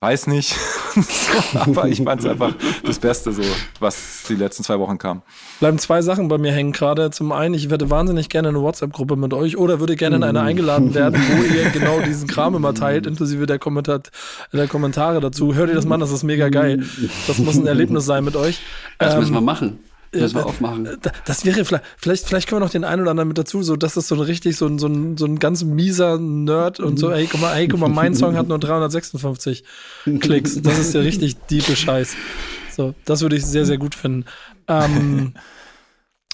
weiß 0.00 0.26
nicht. 0.26 0.56
aber 1.54 1.88
ich 1.88 2.02
fand 2.02 2.20
es 2.20 2.26
einfach 2.26 2.54
das 2.84 2.98
Beste, 2.98 3.32
so, 3.32 3.42
was 3.80 4.24
die 4.28 4.34
letzten 4.34 4.62
zwei 4.62 4.78
Wochen 4.78 4.98
kam. 4.98 5.22
Bleiben 5.60 5.78
zwei 5.78 6.02
Sachen 6.02 6.28
bei 6.28 6.38
mir 6.38 6.52
hängen 6.52 6.72
gerade. 6.72 7.10
Zum 7.10 7.32
einen, 7.32 7.54
ich 7.54 7.68
hätte 7.68 7.90
wahnsinnig 7.90 8.28
gerne 8.28 8.48
eine 8.48 8.60
WhatsApp-Gruppe 8.60 9.16
mit 9.16 9.32
euch 9.34 9.56
oder 9.56 9.80
würde 9.80 9.96
gerne 9.96 10.16
in 10.16 10.22
eine 10.22 10.40
eingeladen 10.40 10.94
werden, 10.94 11.20
wo 11.20 11.42
ihr 11.54 11.70
genau 11.70 12.00
diesen 12.00 12.28
Kram 12.28 12.54
immer 12.54 12.74
teilt, 12.74 13.06
inklusive 13.06 13.46
der, 13.46 13.58
Kommentar 13.58 14.00
der 14.52 14.68
Kommentare 14.68 15.20
dazu. 15.20 15.54
Hört 15.54 15.68
ihr 15.68 15.74
das 15.74 15.86
mal, 15.86 15.94
an? 15.94 16.00
das 16.00 16.10
ist 16.10 16.22
mega 16.22 16.48
geil. 16.48 16.84
Das 17.26 17.38
muss 17.38 17.56
ein 17.56 17.66
Erlebnis 17.66 18.04
sein 18.04 18.24
mit 18.24 18.36
euch. 18.36 18.60
Das 18.98 19.14
Ähm, 19.14 19.20
müssen 19.20 19.34
wir 19.34 19.40
machen. 19.40 19.78
Das 20.20 20.32
müssen 20.32 20.36
wir 20.36 20.40
äh, 20.42 20.44
aufmachen. 20.44 20.84
Da- 21.02 21.12
Das 21.24 21.44
wäre 21.44 21.64
vielleicht, 21.64 21.84
vielleicht, 21.98 22.26
vielleicht 22.26 22.48
können 22.48 22.60
wir 22.60 22.64
noch 22.64 22.72
den 22.72 22.84
einen 22.84 23.02
oder 23.02 23.10
anderen 23.10 23.28
mit 23.28 23.38
dazu, 23.38 23.62
so, 23.62 23.76
das 23.76 23.96
ist 23.96 24.08
so 24.08 24.14
ein 24.14 24.20
richtig, 24.22 24.56
so 24.56 24.66
ein, 24.66 24.78
so 24.78 24.86
ein, 24.86 25.16
so 25.16 25.26
ein 25.26 25.38
ganz 25.38 25.62
mieser 25.64 26.18
Nerd 26.18 26.80
und 26.80 26.98
so, 26.98 27.10
ey, 27.10 27.26
guck 27.30 27.40
mal, 27.40 27.54
ey, 27.56 27.68
guck 27.68 27.80
mal, 27.80 27.88
mein 27.88 28.14
Song 28.14 28.36
hat 28.36 28.48
nur 28.48 28.58
356 28.58 29.64
Klicks. 30.20 30.60
Das 30.62 30.78
ist 30.78 30.94
ja 30.94 31.00
richtig 31.00 31.36
diepe 31.50 31.76
Scheiß. 31.76 32.14
So, 32.76 32.94
das 33.04 33.20
würde 33.22 33.36
ich 33.36 33.44
sehr, 33.46 33.66
sehr 33.66 33.78
gut 33.78 33.94
finden. 33.94 34.24
Ähm, 34.66 35.34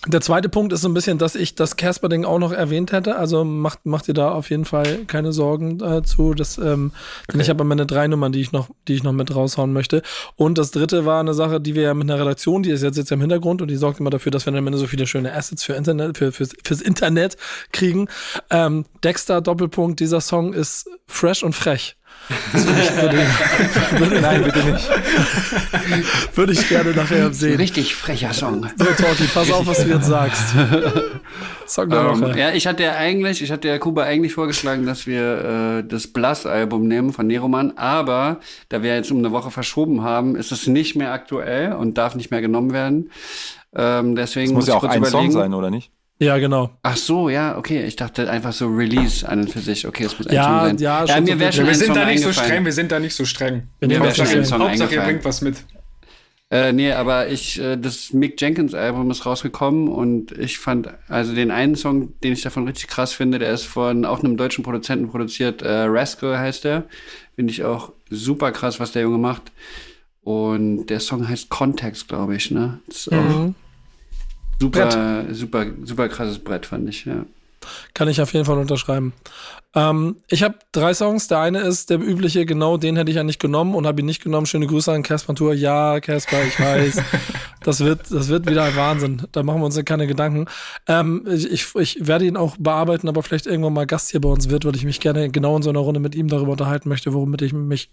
der 0.06 0.22
zweite 0.22 0.48
Punkt 0.48 0.72
ist 0.72 0.80
so 0.80 0.88
ein 0.88 0.94
bisschen, 0.94 1.18
dass 1.18 1.34
ich 1.34 1.54
das 1.54 1.76
Casper-Ding 1.76 2.24
auch 2.24 2.38
noch 2.38 2.52
erwähnt 2.52 2.90
hätte. 2.90 3.16
Also 3.16 3.44
macht, 3.44 3.84
macht 3.84 4.08
ihr 4.08 4.14
da 4.14 4.30
auf 4.30 4.48
jeden 4.48 4.64
Fall 4.64 5.04
keine 5.04 5.32
Sorgen 5.32 5.78
äh, 5.80 6.02
zu. 6.02 6.32
Das, 6.32 6.56
ähm, 6.56 6.92
Denn 7.30 7.40
ich 7.40 7.50
habe 7.50 7.64
meine 7.64 7.84
drei 7.84 8.08
Nummern, 8.08 8.32
die 8.32 8.40
ich 8.40 8.50
noch, 8.50 8.70
die 8.88 8.94
ich 8.94 9.02
noch 9.02 9.12
mit 9.12 9.34
raushauen 9.34 9.74
möchte. 9.74 10.00
Und 10.36 10.56
das 10.56 10.70
dritte 10.70 11.04
war 11.04 11.20
eine 11.20 11.34
Sache, 11.34 11.60
die 11.60 11.74
wir 11.74 11.82
ja 11.82 11.94
mit 11.94 12.10
einer 12.10 12.18
Redaktion, 12.18 12.62
die 12.62 12.70
ist 12.70 12.82
jetzt, 12.82 12.96
jetzt 12.96 13.12
im 13.12 13.20
Hintergrund 13.20 13.60
und 13.60 13.68
die 13.68 13.76
sorgt 13.76 14.00
immer 14.00 14.08
dafür, 14.08 14.32
dass 14.32 14.46
wir 14.46 14.54
am 14.54 14.66
Ende 14.66 14.78
so 14.78 14.86
viele 14.86 15.06
schöne 15.06 15.34
Assets 15.34 15.64
für 15.64 15.74
Internet, 15.74 16.16
für, 16.16 16.32
fürs, 16.32 16.52
fürs 16.64 16.80
Internet 16.80 17.36
kriegen. 17.72 18.08
Ähm, 18.48 18.86
Dexter 19.04 19.42
Doppelpunkt, 19.42 20.00
dieser 20.00 20.22
Song 20.22 20.54
ist 20.54 20.88
fresh 21.06 21.42
und 21.42 21.54
frech. 21.54 21.98
Das 22.52 22.66
würde 22.66 22.80
ich, 22.82 22.96
würde, 22.96 23.18
würde, 23.98 24.20
Nein, 24.20 24.44
bitte 24.44 24.58
nicht. 24.64 24.90
würde 26.36 26.52
ich 26.52 26.68
gerne 26.68 26.90
nachher 26.92 27.32
sehen. 27.32 27.56
richtig 27.56 27.94
frecher 27.94 28.32
Song. 28.32 28.66
So, 28.76 28.84
Torti, 28.84 29.24
pass 29.32 29.50
auf, 29.52 29.66
was 29.66 29.84
du 29.84 29.90
jetzt 29.90 30.06
sagst. 30.06 30.54
Song 31.66 31.88
der 31.90 32.00
Ähm, 32.00 32.20
Woche. 32.20 32.38
ja, 32.38 32.50
ich 32.52 32.66
hatte 32.66 32.82
ja 32.82 32.94
eigentlich, 32.96 33.42
ich 33.42 33.50
hatte 33.50 33.68
ja 33.68 33.78
Kuba 33.78 34.02
eigentlich 34.04 34.34
vorgeschlagen, 34.34 34.86
dass 34.86 35.06
wir 35.06 35.78
äh, 35.78 35.84
das 35.88 36.08
Blast-Album 36.08 36.86
nehmen 36.88 37.12
von 37.12 37.26
Neroman, 37.26 37.72
aber 37.76 38.40
da 38.68 38.82
wir 38.82 38.94
jetzt 38.94 39.10
um 39.12 39.18
eine 39.18 39.30
Woche 39.32 39.50
verschoben 39.50 40.02
haben, 40.02 40.36
ist 40.36 40.52
es 40.52 40.66
nicht 40.66 40.96
mehr 40.96 41.12
aktuell 41.12 41.72
und 41.74 41.96
darf 41.98 42.14
nicht 42.14 42.30
mehr 42.30 42.40
genommen 42.40 42.72
werden. 42.72 43.10
Ähm, 43.74 44.16
deswegen 44.16 44.48
Es 44.50 44.52
muss 44.54 44.66
ja 44.66 44.72
ich 44.74 44.76
auch 44.76 44.80
kurz 44.80 44.92
ein 44.94 44.98
überlegen. 44.98 45.32
Song 45.32 45.40
sein, 45.42 45.54
oder 45.54 45.70
nicht? 45.70 45.92
Ja, 46.22 46.36
genau. 46.38 46.70
Ach 46.82 46.96
so, 46.98 47.30
ja, 47.30 47.56
okay. 47.56 47.84
Ich 47.84 47.96
dachte 47.96 48.30
einfach 48.30 48.52
so 48.52 48.66
Release 48.68 49.26
an 49.26 49.40
und 49.40 49.50
für 49.50 49.60
sich. 49.60 49.86
Okay, 49.86 50.04
es 50.04 50.18
muss 50.18 50.26
ein 50.26 50.34
Ja, 50.34 50.44
Song 50.60 50.68
sein. 50.68 50.78
ja, 50.78 51.04
ja 51.04 51.14
schon 51.14 51.24
mir 51.24 51.36
viel. 51.38 51.52
schon 51.52 51.66
wir 51.66 51.74
sind 51.74 51.86
Song 51.86 51.94
da 51.96 52.04
nicht 52.04 52.22
so 52.22 52.32
streng, 52.32 52.64
wir 52.66 52.72
sind 52.72 52.92
da 52.92 52.98
nicht 53.00 53.14
so 53.14 53.24
streng. 53.24 53.68
Bin 53.80 53.88
Mir 53.88 54.00
wär 54.02 54.14
schon 54.14 54.26
Hauptsache, 54.26 54.38
ein 54.38 54.44
Song 54.44 54.60
Hauptsache 54.60 54.94
ihr 54.94 55.00
bringt 55.00 55.24
was 55.24 55.40
mit. 55.40 55.56
Äh, 56.52 56.72
nee, 56.72 56.92
aber 56.92 57.28
ich, 57.28 57.60
äh, 57.60 57.76
das 57.76 58.12
Mick 58.12 58.38
Jenkins 58.40 58.74
Album 58.74 59.10
ist 59.10 59.24
rausgekommen 59.24 59.86
und 59.88 60.32
ich 60.32 60.58
fand, 60.58 60.88
also 61.08 61.32
den 61.34 61.50
einen 61.52 61.76
Song, 61.76 62.12
den 62.22 62.32
ich 62.32 62.42
davon 62.42 62.66
richtig 62.66 62.88
krass 62.88 63.12
finde, 63.12 63.38
der 63.38 63.52
ist 63.52 63.64
von 63.64 64.04
auch 64.04 64.18
einem 64.22 64.36
deutschen 64.36 64.64
Produzenten 64.64 65.08
produziert, 65.08 65.62
äh, 65.62 65.84
Rascal 65.84 66.38
heißt 66.38 66.64
der. 66.64 66.84
Finde 67.36 67.52
ich 67.52 67.62
auch 67.64 67.92
super 68.10 68.50
krass, 68.52 68.78
was 68.80 68.92
der 68.92 69.02
Junge 69.02 69.18
macht. 69.18 69.52
Und 70.22 70.86
der 70.86 71.00
Song 71.00 71.26
heißt 71.28 71.48
Context, 71.48 72.08
glaube 72.08 72.34
ich, 72.36 72.50
ne? 72.50 72.80
Das 72.88 72.96
ist 73.06 73.12
auch 73.12 73.16
Mhm. 73.38 73.54
Super, 74.60 75.24
Brett. 75.24 75.36
super, 75.36 75.66
super 75.84 76.08
krasses 76.08 76.38
Brett, 76.38 76.66
fand 76.66 76.88
ich, 76.88 77.04
ja. 77.04 77.24
Kann 77.94 78.08
ich 78.08 78.20
auf 78.20 78.32
jeden 78.32 78.46
Fall 78.46 78.58
unterschreiben. 78.58 79.12
Ähm, 79.74 80.16
ich 80.28 80.42
habe 80.42 80.56
drei 80.72 80.94
Songs. 80.94 81.28
Der 81.28 81.40
eine 81.40 81.60
ist 81.60 81.90
der 81.90 82.00
übliche, 82.00 82.46
genau 82.46 82.76
den 82.76 82.96
hätte 82.96 83.10
ich 83.10 83.16
ja 83.16 83.22
nicht 83.22 83.40
genommen 83.40 83.74
und 83.74 83.86
habe 83.86 84.00
ihn 84.00 84.06
nicht 84.06 84.22
genommen. 84.22 84.46
Schöne 84.46 84.66
Grüße 84.66 84.90
an 84.90 85.02
Casper 85.02 85.34
Tour. 85.34 85.54
Ja, 85.54 86.00
Casper, 86.00 86.42
ich 86.44 86.58
weiß. 86.58 87.02
das, 87.62 87.80
wird, 87.80 88.10
das 88.10 88.28
wird 88.28 88.48
wieder 88.50 88.64
ein 88.64 88.76
Wahnsinn. 88.76 89.22
Da 89.32 89.42
machen 89.42 89.60
wir 89.60 89.66
uns 89.66 89.76
ja 89.76 89.82
keine 89.82 90.06
Gedanken. 90.06 90.46
Ähm, 90.88 91.26
ich, 91.30 91.50
ich, 91.50 91.74
ich 91.76 92.06
werde 92.06 92.24
ihn 92.24 92.36
auch 92.36 92.56
bearbeiten, 92.58 93.08
aber 93.08 93.22
vielleicht 93.22 93.46
irgendwann 93.46 93.74
mal 93.74 93.86
Gast 93.86 94.10
hier 94.10 94.20
bei 94.20 94.28
uns 94.28 94.50
wird, 94.50 94.64
weil 94.64 94.74
ich 94.74 94.84
mich 94.84 95.00
gerne 95.00 95.30
genau 95.30 95.56
in 95.56 95.62
so 95.62 95.70
einer 95.70 95.80
Runde 95.80 96.00
mit 96.00 96.14
ihm 96.14 96.28
darüber 96.28 96.52
unterhalten 96.52 96.88
möchte, 96.88 97.12
womit 97.12 97.42
ich 97.42 97.52
mich 97.52 97.90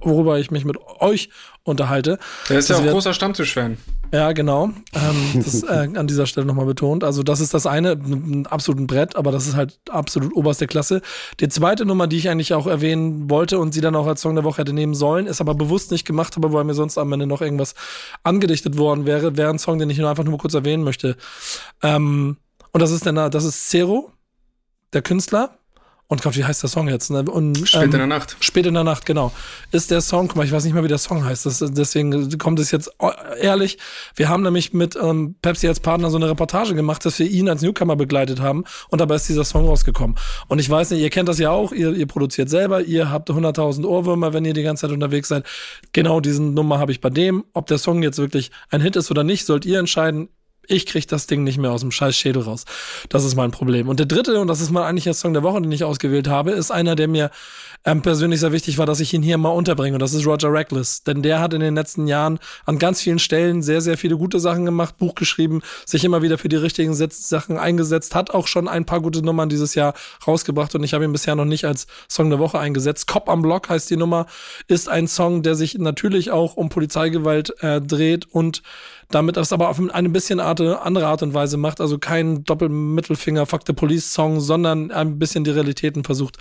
worüber 0.00 0.38
ich 0.38 0.50
mich 0.50 0.64
mit 0.64 0.76
euch 1.00 1.28
unterhalte. 1.64 2.18
Der 2.48 2.58
ist 2.58 2.68
ja 2.68 2.76
auch 2.76 2.82
wird- 2.82 2.92
großer 2.92 3.12
Stammtisch-Fan. 3.12 3.76
Ja, 4.12 4.30
genau. 4.32 4.70
Ähm, 4.94 5.42
das 5.44 5.64
äh, 5.64 5.88
an 5.96 6.06
dieser 6.06 6.26
Stelle 6.26 6.46
nochmal 6.46 6.66
betont. 6.66 7.02
Also, 7.02 7.24
das 7.24 7.40
ist 7.40 7.52
das 7.54 7.66
eine, 7.66 7.92
ein, 7.92 8.40
ein 8.42 8.46
absolut 8.46 8.86
Brett, 8.86 9.16
aber 9.16 9.32
das 9.32 9.48
ist 9.48 9.56
halt 9.56 9.80
absolut 9.90 10.34
oberste 10.36 10.68
Klasse. 10.68 11.02
Die 11.40 11.48
zweite 11.48 11.84
Nummer, 11.84 12.06
die 12.06 12.16
ich 12.16 12.28
eigentlich 12.28 12.54
auch 12.54 12.68
erwähnen 12.68 13.28
wollte 13.28 13.58
und 13.58 13.74
sie 13.74 13.80
dann 13.80 13.96
auch 13.96 14.06
als 14.06 14.20
Song 14.20 14.36
der 14.36 14.44
Woche 14.44 14.58
hätte 14.62 14.72
nehmen 14.72 14.94
sollen, 14.94 15.26
ist 15.26 15.40
aber 15.40 15.54
bewusst 15.56 15.90
nicht 15.90 16.06
gemacht 16.06 16.36
habe, 16.36 16.52
weil 16.52 16.62
mir 16.62 16.74
sonst 16.74 16.98
am 16.98 17.12
Ende 17.12 17.26
noch 17.26 17.40
irgendwas 17.42 17.74
angedichtet 18.22 18.78
worden 18.78 19.06
wäre, 19.06 19.36
wäre 19.36 19.50
ein 19.50 19.58
Song, 19.58 19.80
den 19.80 19.90
ich 19.90 19.98
nur 19.98 20.08
einfach 20.08 20.24
nur 20.24 20.38
kurz 20.38 20.54
erwähnen 20.54 20.84
möchte. 20.84 21.16
Ähm, 21.82 22.36
und 22.72 22.80
das 22.80 22.92
ist 22.92 23.06
der, 23.06 23.28
das 23.30 23.44
ist 23.44 23.70
Zero, 23.70 24.12
der 24.92 25.02
Künstler. 25.02 25.58
Und 26.08 26.22
Gott, 26.22 26.36
wie 26.36 26.44
heißt 26.44 26.62
der 26.62 26.70
Song 26.70 26.88
jetzt? 26.88 27.10
Ne? 27.10 27.24
Und, 27.24 27.68
Spät 27.68 27.82
ähm, 27.82 27.92
in 27.92 27.98
der 27.98 28.06
Nacht. 28.06 28.36
Spät 28.38 28.64
in 28.66 28.74
der 28.74 28.84
Nacht, 28.84 29.06
genau. 29.06 29.32
Ist 29.72 29.90
der 29.90 30.00
Song, 30.00 30.28
guck 30.28 30.36
mal, 30.36 30.44
ich 30.44 30.52
weiß 30.52 30.64
nicht 30.64 30.74
mal, 30.74 30.84
wie 30.84 30.88
der 30.88 30.98
Song 30.98 31.24
heißt. 31.24 31.46
Das, 31.46 31.58
deswegen 31.58 32.38
kommt 32.38 32.60
es 32.60 32.70
jetzt 32.70 32.92
oh, 33.00 33.10
ehrlich. 33.40 33.78
Wir 34.14 34.28
haben 34.28 34.44
nämlich 34.44 34.72
mit 34.72 34.94
ähm, 34.94 35.34
Pepsi 35.42 35.66
als 35.66 35.80
Partner 35.80 36.10
so 36.10 36.16
eine 36.16 36.30
Reportage 36.30 36.76
gemacht, 36.76 37.04
dass 37.04 37.18
wir 37.18 37.28
ihn 37.28 37.48
als 37.48 37.62
Newcomer 37.62 37.96
begleitet 37.96 38.40
haben 38.40 38.64
und 38.88 39.00
dabei 39.00 39.16
ist 39.16 39.28
dieser 39.28 39.44
Song 39.44 39.66
rausgekommen. 39.66 40.16
Und 40.46 40.60
ich 40.60 40.70
weiß 40.70 40.90
nicht, 40.90 41.00
ihr 41.00 41.10
kennt 41.10 41.28
das 41.28 41.40
ja 41.40 41.50
auch, 41.50 41.72
ihr, 41.72 41.92
ihr 41.92 42.06
produziert 42.06 42.50
selber, 42.50 42.82
ihr 42.82 43.10
habt 43.10 43.28
100.000 43.28 43.84
Ohrwürmer, 43.84 44.32
wenn 44.32 44.44
ihr 44.44 44.54
die 44.54 44.62
ganze 44.62 44.82
Zeit 44.82 44.92
unterwegs 44.92 45.26
seid. 45.26 45.44
Genau 45.92 46.20
diesen 46.20 46.54
Nummer 46.54 46.78
habe 46.78 46.92
ich 46.92 47.00
bei 47.00 47.10
dem. 47.10 47.44
Ob 47.52 47.66
der 47.66 47.78
Song 47.78 48.04
jetzt 48.04 48.18
wirklich 48.18 48.52
ein 48.70 48.80
Hit 48.80 48.94
ist 48.94 49.10
oder 49.10 49.24
nicht, 49.24 49.44
sollt 49.44 49.66
ihr 49.66 49.80
entscheiden. 49.80 50.28
Ich 50.68 50.86
krieg 50.86 51.06
das 51.08 51.26
Ding 51.26 51.44
nicht 51.44 51.58
mehr 51.58 51.72
aus 51.72 51.80
dem 51.80 51.90
scheiß 51.90 52.16
Schädel 52.16 52.42
raus. 52.42 52.64
Das 53.08 53.24
ist 53.24 53.36
mein 53.36 53.50
Problem. 53.50 53.88
Und 53.88 53.98
der 53.98 54.06
dritte, 54.06 54.40
und 54.40 54.48
das 54.48 54.60
ist 54.60 54.70
mal 54.70 54.84
eigentlich 54.84 55.04
der 55.04 55.14
Song 55.14 55.32
der 55.32 55.42
Woche, 55.42 55.60
den 55.60 55.72
ich 55.72 55.84
ausgewählt 55.84 56.28
habe, 56.28 56.52
ist 56.52 56.70
einer, 56.70 56.96
der 56.96 57.08
mir 57.08 57.30
ähm, 57.84 58.02
persönlich 58.02 58.40
sehr 58.40 58.52
wichtig 58.52 58.78
war, 58.78 58.86
dass 58.86 59.00
ich 59.00 59.14
ihn 59.14 59.22
hier 59.22 59.38
mal 59.38 59.50
unterbringe. 59.50 59.94
Und 59.94 60.00
das 60.00 60.12
ist 60.12 60.26
Roger 60.26 60.52
Reckless. 60.52 61.04
Denn 61.04 61.22
der 61.22 61.40
hat 61.40 61.54
in 61.54 61.60
den 61.60 61.74
letzten 61.76 62.08
Jahren 62.08 62.38
an 62.64 62.78
ganz 62.78 63.00
vielen 63.00 63.20
Stellen 63.20 63.62
sehr, 63.62 63.80
sehr 63.80 63.96
viele 63.96 64.16
gute 64.16 64.40
Sachen 64.40 64.64
gemacht, 64.64 64.98
Buch 64.98 65.14
geschrieben, 65.14 65.62
sich 65.84 66.04
immer 66.04 66.22
wieder 66.22 66.36
für 66.36 66.48
die 66.48 66.56
richtigen 66.56 66.94
Sachen 66.94 67.58
eingesetzt, 67.58 68.14
hat 68.14 68.30
auch 68.30 68.48
schon 68.48 68.66
ein 68.68 68.84
paar 68.84 69.00
gute 69.00 69.22
Nummern 69.22 69.48
dieses 69.48 69.74
Jahr 69.74 69.94
rausgebracht 70.26 70.74
und 70.74 70.82
ich 70.82 70.94
habe 70.94 71.04
ihn 71.04 71.12
bisher 71.12 71.36
noch 71.36 71.44
nicht 71.44 71.64
als 71.64 71.86
Song 72.08 72.30
der 72.30 72.38
Woche 72.38 72.58
eingesetzt. 72.58 73.06
Cop 73.06 73.28
am 73.28 73.42
Block 73.42 73.68
heißt 73.68 73.88
die 73.90 73.96
Nummer, 73.96 74.26
ist 74.66 74.88
ein 74.88 75.06
Song, 75.06 75.42
der 75.42 75.54
sich 75.54 75.78
natürlich 75.78 76.30
auch 76.30 76.56
um 76.56 76.68
Polizeigewalt 76.68 77.62
äh, 77.62 77.80
dreht 77.80 78.26
und 78.26 78.62
damit 79.10 79.36
das 79.36 79.52
aber 79.52 79.68
auf 79.68 79.80
eine 79.80 80.08
bisschen 80.08 80.40
Art, 80.40 80.60
andere 80.60 81.06
Art 81.06 81.22
und 81.22 81.34
Weise 81.34 81.56
macht. 81.56 81.80
Also 81.80 81.98
kein 81.98 82.44
Doppelmittelfinger 82.44 83.46
Fuck 83.46 83.62
the 83.66 83.72
Police 83.72 84.12
Song, 84.12 84.40
sondern 84.40 84.90
ein 84.90 85.18
bisschen 85.18 85.44
die 85.44 85.50
Realitäten 85.50 86.04
versucht 86.04 86.38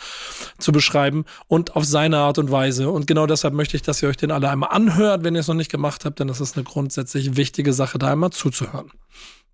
zu 0.58 0.72
beschreiben 0.72 1.26
und 1.48 1.76
auf 1.76 1.86
seine 1.86 2.18
Art 2.18 2.38
und 2.38 2.52
Weise. 2.52 2.90
Und 2.90 3.08
genau 3.08 3.28
deshalb 3.28 3.54
möchte 3.54 3.78
ich, 3.78 3.84
dass 3.84 4.02
ihr 4.02 4.10
euch 4.10 4.18
den 4.18 4.32
alle 4.32 4.50
einmal 4.50 4.70
anhört, 4.72 5.24
wenn 5.24 5.36
ihr 5.36 5.42
es 5.42 5.48
noch 5.48 5.56
nicht 5.56 5.72
gemacht 5.72 6.06
habt, 6.06 6.20
denn 6.20 6.28
das 6.28 6.42
ist 6.42 6.56
eine 6.56 6.64
grundsätzlich 6.64 7.36
wichtige 7.38 7.74
Sache, 7.74 7.98
da 7.98 8.12
einmal 8.12 8.32
zuzuhören. 8.32 8.92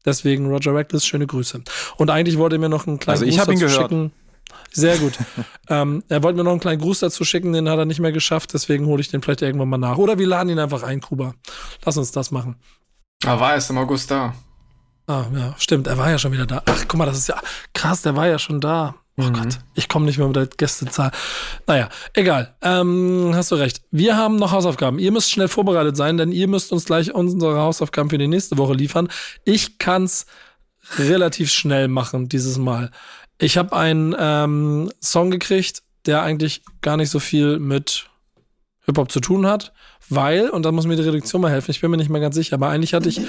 Deswegen 0.06 0.48
Roger 0.48 0.74
Reckless, 0.74 1.06
schöne 1.06 1.28
Grüße. 1.28 1.62
Und 1.98 2.10
eigentlich 2.10 2.38
wollte 2.38 2.56
er 2.56 2.60
mir 2.60 2.70
noch 2.70 2.88
einen 2.88 3.00
kleinen 3.00 3.20
Also 3.20 3.26
ich 3.26 3.38
Gruß 3.38 3.42
hab 3.42 3.48
ihn 3.50 3.60
dazu 3.60 3.66
gehört. 3.74 3.92
schicken. 3.92 4.12
Sehr 4.72 4.98
gut. 4.98 5.14
ähm, 5.70 6.04
er 6.08 6.24
wollte 6.24 6.38
mir 6.38 6.44
noch 6.44 6.52
einen 6.52 6.60
kleinen 6.60 6.82
Gruß 6.82 7.00
dazu 7.00 7.24
schicken, 7.24 7.54
den 7.54 7.70
hat 7.70 7.78
er 7.78 7.86
nicht 7.86 8.00
mehr 8.00 8.12
geschafft, 8.12 8.54
deswegen 8.54 8.86
hole 8.86 9.02
ich 9.02 9.10
den 9.10 9.22
vielleicht 9.22 9.42
irgendwann 9.42 9.70
mal 9.70 9.78
nach. 9.78 9.98
Oder 9.98 10.18
wir 10.18 10.28
laden 10.28 10.50
ihn 10.50 10.60
einfach 10.60 10.84
ein, 10.84 11.02
Kuba. 11.02 11.36
Lass 11.86 11.98
uns 11.98 12.12
das 12.12 12.32
machen. 12.32 12.56
Ah, 13.26 13.40
war 13.40 13.54
erst 13.54 13.70
im 13.70 13.78
August 13.78 14.10
da. 14.12 14.34
Ah, 15.08 15.26
ja, 15.36 15.56
stimmt, 15.58 15.88
er 15.88 15.98
war 15.98 16.10
ja 16.10 16.18
schon 16.18 16.32
wieder 16.32 16.46
da. 16.46 16.62
Ach, 16.66 16.86
guck 16.88 16.98
mal, 16.98 17.06
das 17.06 17.18
ist 17.18 17.28
ja 17.28 17.40
krass, 17.74 18.02
der 18.02 18.16
war 18.16 18.28
ja 18.28 18.40
schon 18.40 18.62
da. 18.62 18.96
Oh 19.18 19.30
Gott, 19.30 19.60
ich 19.76 19.88
komme 19.88 20.06
nicht 20.06 20.18
mehr 20.18 20.28
mit 20.28 20.36
der 20.36 20.48
Gästezahl. 20.48 21.12
Naja, 21.68 21.90
egal. 22.14 22.56
Ähm, 22.62 23.32
hast 23.36 23.52
du 23.52 23.56
recht. 23.56 23.82
Wir 23.92 24.16
haben 24.16 24.38
noch 24.38 24.52
Hausaufgaben. 24.52 25.00
Ihr 25.00 25.12
müsst 25.12 25.32
schnell 25.32 25.48
vorbereitet 25.48 25.98
sein, 25.98 26.18
denn 26.18 26.32
ihr 26.32 26.48
müsst 26.48 26.72
uns 26.72 26.86
gleich 26.86 27.14
unsere 27.14 27.60
Hausaufgaben 27.60 28.10
für 28.10 28.18
die 28.18 28.28
nächste 28.28 28.58
Woche 28.58 28.74
liefern. 28.74 29.10
Ich 29.44 29.78
kann's 29.78 30.26
relativ 30.98 31.52
schnell 31.52 31.88
machen 31.88 32.30
dieses 32.30 32.58
Mal. 32.58 32.90
Ich 33.38 33.58
habe 33.58 33.76
einen 33.76 34.16
ähm, 34.18 34.92
Song 35.02 35.30
gekriegt, 35.30 35.84
der 36.06 36.24
eigentlich 36.24 36.64
gar 36.82 36.98
nicht 36.98 37.10
so 37.10 37.20
viel 37.20 37.60
mit 37.60 38.10
Hip-Hop 38.86 39.12
zu 39.12 39.20
tun 39.20 39.46
hat, 39.46 39.74
weil, 40.10 40.50
und 40.50 40.64
da 40.66 40.72
muss 40.72 40.88
mir 40.88 40.96
die 40.96 41.04
Redaktion 41.04 41.42
mal 41.42 41.52
helfen, 41.52 41.70
ich 41.72 41.82
bin 41.82 41.92
mir 41.92 41.98
nicht 41.98 42.10
mehr 42.10 42.20
ganz 42.20 42.34
sicher, 42.36 42.56
aber 42.56 42.70
eigentlich 42.70 42.94
hatte 42.96 43.10
ich 43.10 43.22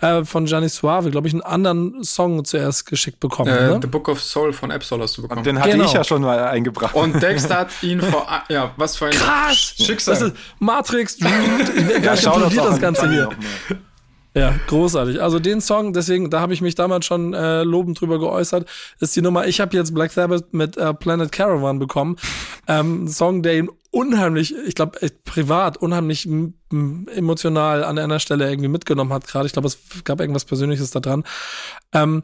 äh, 0.00 0.24
von 0.24 0.46
Gianni 0.46 0.68
Suave, 0.68 1.10
glaube 1.10 1.28
ich, 1.28 1.34
einen 1.34 1.42
anderen 1.42 2.02
Song 2.02 2.44
zuerst 2.44 2.84
geschickt 2.86 3.20
bekommen. 3.20 3.48
Äh, 3.48 3.68
ne? 3.74 3.78
The 3.80 3.86
Book 3.88 4.08
of 4.08 4.20
Soul 4.20 4.52
von 4.52 4.70
Absol 4.72 5.00
hast 5.02 5.16
du 5.16 5.22
bekommen. 5.22 5.44
Den 5.44 5.58
hatte 5.60 5.70
Genau. 5.70 5.84
ich 5.84 5.92
ja 5.92 6.02
schon 6.02 6.22
mal 6.22 6.38
eingebracht. 6.48 6.94
Und 6.94 7.22
Dexter 7.22 7.56
hat 7.60 7.68
ihn 7.82 8.00
vor. 8.02 8.26
Ja, 8.48 8.72
was 8.76 8.96
für 8.96 9.06
ein 9.06 9.12
Krass! 9.12 9.74
Schicksal. 9.78 10.14
Das 10.14 10.22
ist 10.22 10.34
Matrix, 10.58 11.18
ja, 12.02 12.16
schau 12.16 12.40
das, 12.40 12.54
das 12.54 12.80
Ganze 12.80 13.08
hier. 13.08 13.28
Ja, 14.34 14.54
großartig. 14.66 15.20
Also 15.22 15.38
den 15.38 15.60
Song, 15.60 15.92
deswegen, 15.92 16.30
da 16.30 16.40
habe 16.40 16.52
ich 16.52 16.60
mich 16.60 16.74
damals 16.74 17.06
schon 17.06 17.34
äh, 17.34 17.62
lobend 17.62 18.00
drüber 18.00 18.18
geäußert, 18.18 18.68
ist 19.00 19.16
die 19.16 19.22
Nummer, 19.22 19.46
ich 19.46 19.60
habe 19.60 19.76
jetzt 19.76 19.94
Black 19.94 20.12
Sabbath 20.12 20.52
mit 20.52 20.76
äh, 20.76 20.92
Planet 20.94 21.32
Caravan 21.32 21.78
bekommen. 21.78 22.16
Ähm, 22.68 23.04
ein 23.04 23.08
Song, 23.08 23.42
der 23.42 23.56
ihn 23.58 23.70
unheimlich, 23.98 24.54
ich 24.66 24.74
glaube, 24.74 24.98
privat, 25.24 25.76
unheimlich 25.76 26.28
emotional 26.70 27.84
an 27.84 27.98
einer 27.98 28.20
Stelle 28.20 28.48
irgendwie 28.48 28.68
mitgenommen 28.68 29.12
hat 29.12 29.26
gerade. 29.26 29.46
Ich 29.46 29.52
glaube, 29.52 29.68
es 29.68 29.78
gab 30.04 30.20
irgendwas 30.20 30.44
Persönliches 30.44 30.90
da 30.90 31.00
dran. 31.00 31.24
Ähm, 31.92 32.22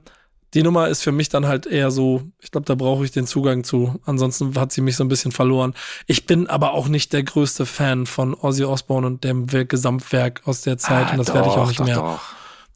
die 0.55 0.63
Nummer 0.63 0.87
ist 0.89 1.03
für 1.03 1.11
mich 1.11 1.29
dann 1.29 1.47
halt 1.49 1.67
eher 1.67 1.91
so, 1.91 2.23
ich 2.41 2.53
glaube, 2.53 2.65
da 2.67 2.77
brauche 2.77 3.05
ich 3.05 3.11
den 3.11 3.27
Zugang 3.27 3.65
zu. 3.65 4.01
Ansonsten 4.05 4.55
hat 4.55 4.71
sie 4.71 4.83
mich 4.83 4.95
so 4.95 5.03
ein 5.03 5.09
bisschen 5.09 5.33
verloren. 5.33 5.75
Ich 6.07 6.27
bin 6.27 6.47
aber 6.47 6.75
auch 6.75 6.87
nicht 6.87 7.13
der 7.13 7.25
größte 7.25 7.67
Fan 7.67 8.07
von 8.07 8.35
Ozzy 8.35 8.65
Osbourne 8.65 9.07
und 9.09 9.25
dem 9.25 9.49
Gesamtwerk 9.49 10.43
aus 10.45 10.61
der 10.61 10.79
Zeit. 10.79 11.11
und 11.11 11.19
das 11.19 11.35
werde 11.35 11.49
ich 11.49 11.55
auch 11.55 11.63
Doch, 11.63 11.69
nicht 11.69 11.81
doch, 11.81 11.85
mehr. 11.87 11.97
doch. 11.97 12.21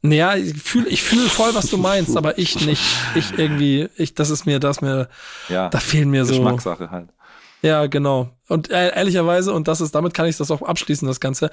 Naja, 0.01 0.35
ich 0.35 0.61
fühle 0.61 0.87
ich 0.89 1.03
fühl 1.03 1.27
voll, 1.29 1.53
was 1.55 1.69
du 1.69 1.77
meinst, 1.77 2.15
aber 2.17 2.37
ich 2.37 2.65
nicht. 2.65 2.81
Ich 3.15 3.37
irgendwie, 3.37 3.87
ich, 3.95 4.13
das 4.13 4.29
ist 4.29 4.45
mir, 4.45 4.59
das 4.59 4.81
mir, 4.81 5.07
Ja, 5.47 5.69
da 5.69 5.79
fehlen 5.79 6.09
mir 6.09 6.25
so. 6.25 6.33
Geschmackssache 6.35 6.89
halt. 6.91 7.09
Ja, 7.61 7.87
genau. 7.87 8.29
Und 8.47 8.69
äh, 8.69 8.95
ehrlicherweise, 8.95 9.53
und 9.53 9.67
das 9.67 9.81
ist, 9.81 9.93
damit 9.93 10.13
kann 10.13 10.27
ich 10.27 10.37
das 10.37 10.51
auch 10.51 10.61
abschließen, 10.61 11.07
das 11.07 11.19
Ganze. 11.19 11.49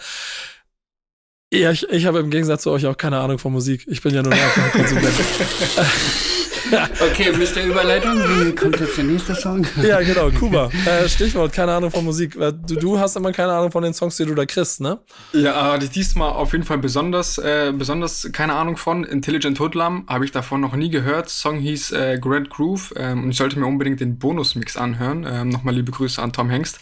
Ja, 1.52 1.70
ich, 1.70 1.88
ich 1.90 2.06
habe 2.06 2.18
im 2.18 2.30
Gegensatz 2.30 2.62
zu 2.62 2.70
euch 2.70 2.86
auch 2.86 2.96
keine 2.96 3.18
Ahnung 3.18 3.38
von 3.38 3.52
Musik. 3.52 3.84
Ich 3.88 4.02
bin 4.02 4.14
ja 4.14 4.22
nur 4.22 4.32
ein 4.32 4.38
Konsument. 4.72 5.14
Okay, 6.72 7.30
Mr. 7.32 7.62
Überleitung, 7.64 8.18
wie 8.18 8.52
kommt 8.54 8.80
jetzt 8.80 8.96
der 8.96 9.04
nächste 9.04 9.34
Song? 9.34 9.64
ja, 9.82 10.00
genau, 10.00 10.30
Kuba. 10.30 10.70
Äh, 10.84 11.08
Stichwort, 11.08 11.52
keine 11.52 11.72
Ahnung 11.72 11.90
von 11.90 12.04
Musik. 12.04 12.34
Äh, 12.36 12.52
Du, 12.66 12.74
du 12.74 12.98
hast 12.98 13.16
immer 13.16 13.30
keine 13.32 13.52
Ahnung 13.52 13.70
von 13.70 13.82
den 13.82 13.94
Songs, 13.94 14.16
die 14.16 14.24
du 14.24 14.34
da 14.34 14.44
kriegst, 14.46 14.80
ne? 14.80 14.98
Ja, 15.32 15.54
aber 15.54 15.78
die 15.78 15.88
diesmal 15.88 16.30
auf 16.30 16.52
jeden 16.52 16.64
Fall 16.64 16.78
besonders, 16.78 17.38
äh, 17.38 17.72
besonders 17.76 18.28
keine 18.32 18.54
Ahnung 18.54 18.76
von. 18.76 19.04
Intelligent 19.04 19.60
Hoodlum 19.60 20.04
habe 20.08 20.24
ich 20.24 20.32
davon 20.32 20.60
noch 20.60 20.74
nie 20.74 20.90
gehört. 20.90 21.28
Song 21.28 21.58
hieß 21.58 21.92
äh, 21.92 22.18
Great 22.20 22.50
Groove 22.50 22.94
ähm, 22.96 23.24
und 23.24 23.30
ich 23.30 23.36
sollte 23.36 23.58
mir 23.58 23.66
unbedingt 23.66 24.00
den 24.00 24.18
Bonusmix 24.18 24.76
anhören. 24.76 25.26
Ähm, 25.28 25.50
Nochmal 25.50 25.74
liebe 25.74 25.92
Grüße 25.92 26.20
an 26.20 26.32
Tom 26.32 26.50
Hengst. 26.50 26.80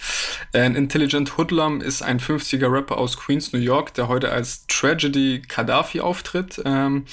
Äh, 0.53 0.67
Intelligent 0.67 1.37
Hoodlum 1.37 1.81
ist 1.81 2.03
ein 2.03 2.21
50er 2.21 2.71
Rapper 2.73 2.97
aus 2.97 3.19
Queens, 3.19 3.53
New 3.53 3.59
York, 3.59 3.93
der 3.95 4.09
heute 4.09 4.31
als 4.31 4.67
Tragedy 4.69 5.43
Gaddafi 5.47 6.01
auftritt. 6.01 6.63
Ähm, 6.65 7.05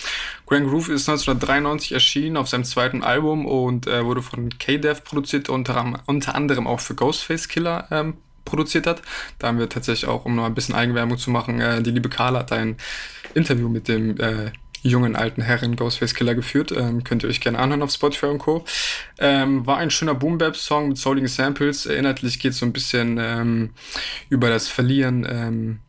Grand 0.46 0.68
Groove 0.68 0.90
ist 0.90 1.10
1993 1.10 1.94
erschienen 1.94 2.38
auf 2.38 2.48
seinem 2.50 2.61
zweiten 2.64 3.04
Album 3.04 3.46
und 3.46 3.88
äh, 3.88 4.06
wurde 4.06 4.22
von 4.22 4.50
K-Dev 4.58 5.04
produziert, 5.04 5.50
unter, 5.50 6.02
unter 6.06 6.36
anderem 6.36 6.68
auch 6.68 6.80
für 6.80 6.96
Ghostface 6.96 7.48
Killer 7.48 7.88
ähm, 7.92 8.16
produziert 8.46 8.88
hat. 8.88 9.02
Da 9.40 9.48
haben 9.48 9.60
wir 9.60 9.70
tatsächlich 9.70 10.10
auch, 10.10 10.26
um 10.26 10.36
noch 10.36 10.46
ein 10.46 10.54
bisschen 10.54 10.76
Eigenwerbung 10.76 11.18
zu 11.18 11.32
machen, 11.32 11.60
äh, 11.60 11.82
die 11.82 11.92
liebe 11.92 12.10
Carla 12.10 12.40
hat 12.40 12.52
ein 12.52 12.78
Interview 13.34 13.70
mit 13.70 13.88
dem 13.88 14.20
äh, 14.20 14.52
jungen 14.84 15.16
alten 15.16 15.42
Herren 15.42 15.76
Ghostface 15.76 16.16
Killer 16.16 16.36
geführt. 16.36 16.72
Ähm, 16.72 17.04
könnt 17.04 17.24
ihr 17.24 17.30
euch 17.30 17.42
gerne 17.42 17.60
anhören 17.60 17.84
auf 17.84 17.92
Spotify 17.92 18.28
und 18.28 18.40
Co. 18.40 18.66
Ähm, 19.20 19.66
war 19.66 19.78
ein 19.78 19.92
schöner 19.92 20.16
Boom 20.16 20.38
Bap 20.38 20.56
Song 20.56 20.90
mit 20.90 20.98
souligen 20.98 21.28
Samples. 21.28 21.86
Inhaltlich 21.86 22.40
geht 22.40 22.54
es 22.54 22.60
so 22.60 22.66
ein 22.66 22.74
bisschen 22.74 23.18
ähm, 23.20 23.72
über 24.30 24.50
das 24.50 24.68
Verlieren 24.68 25.28
ähm, 25.30 25.80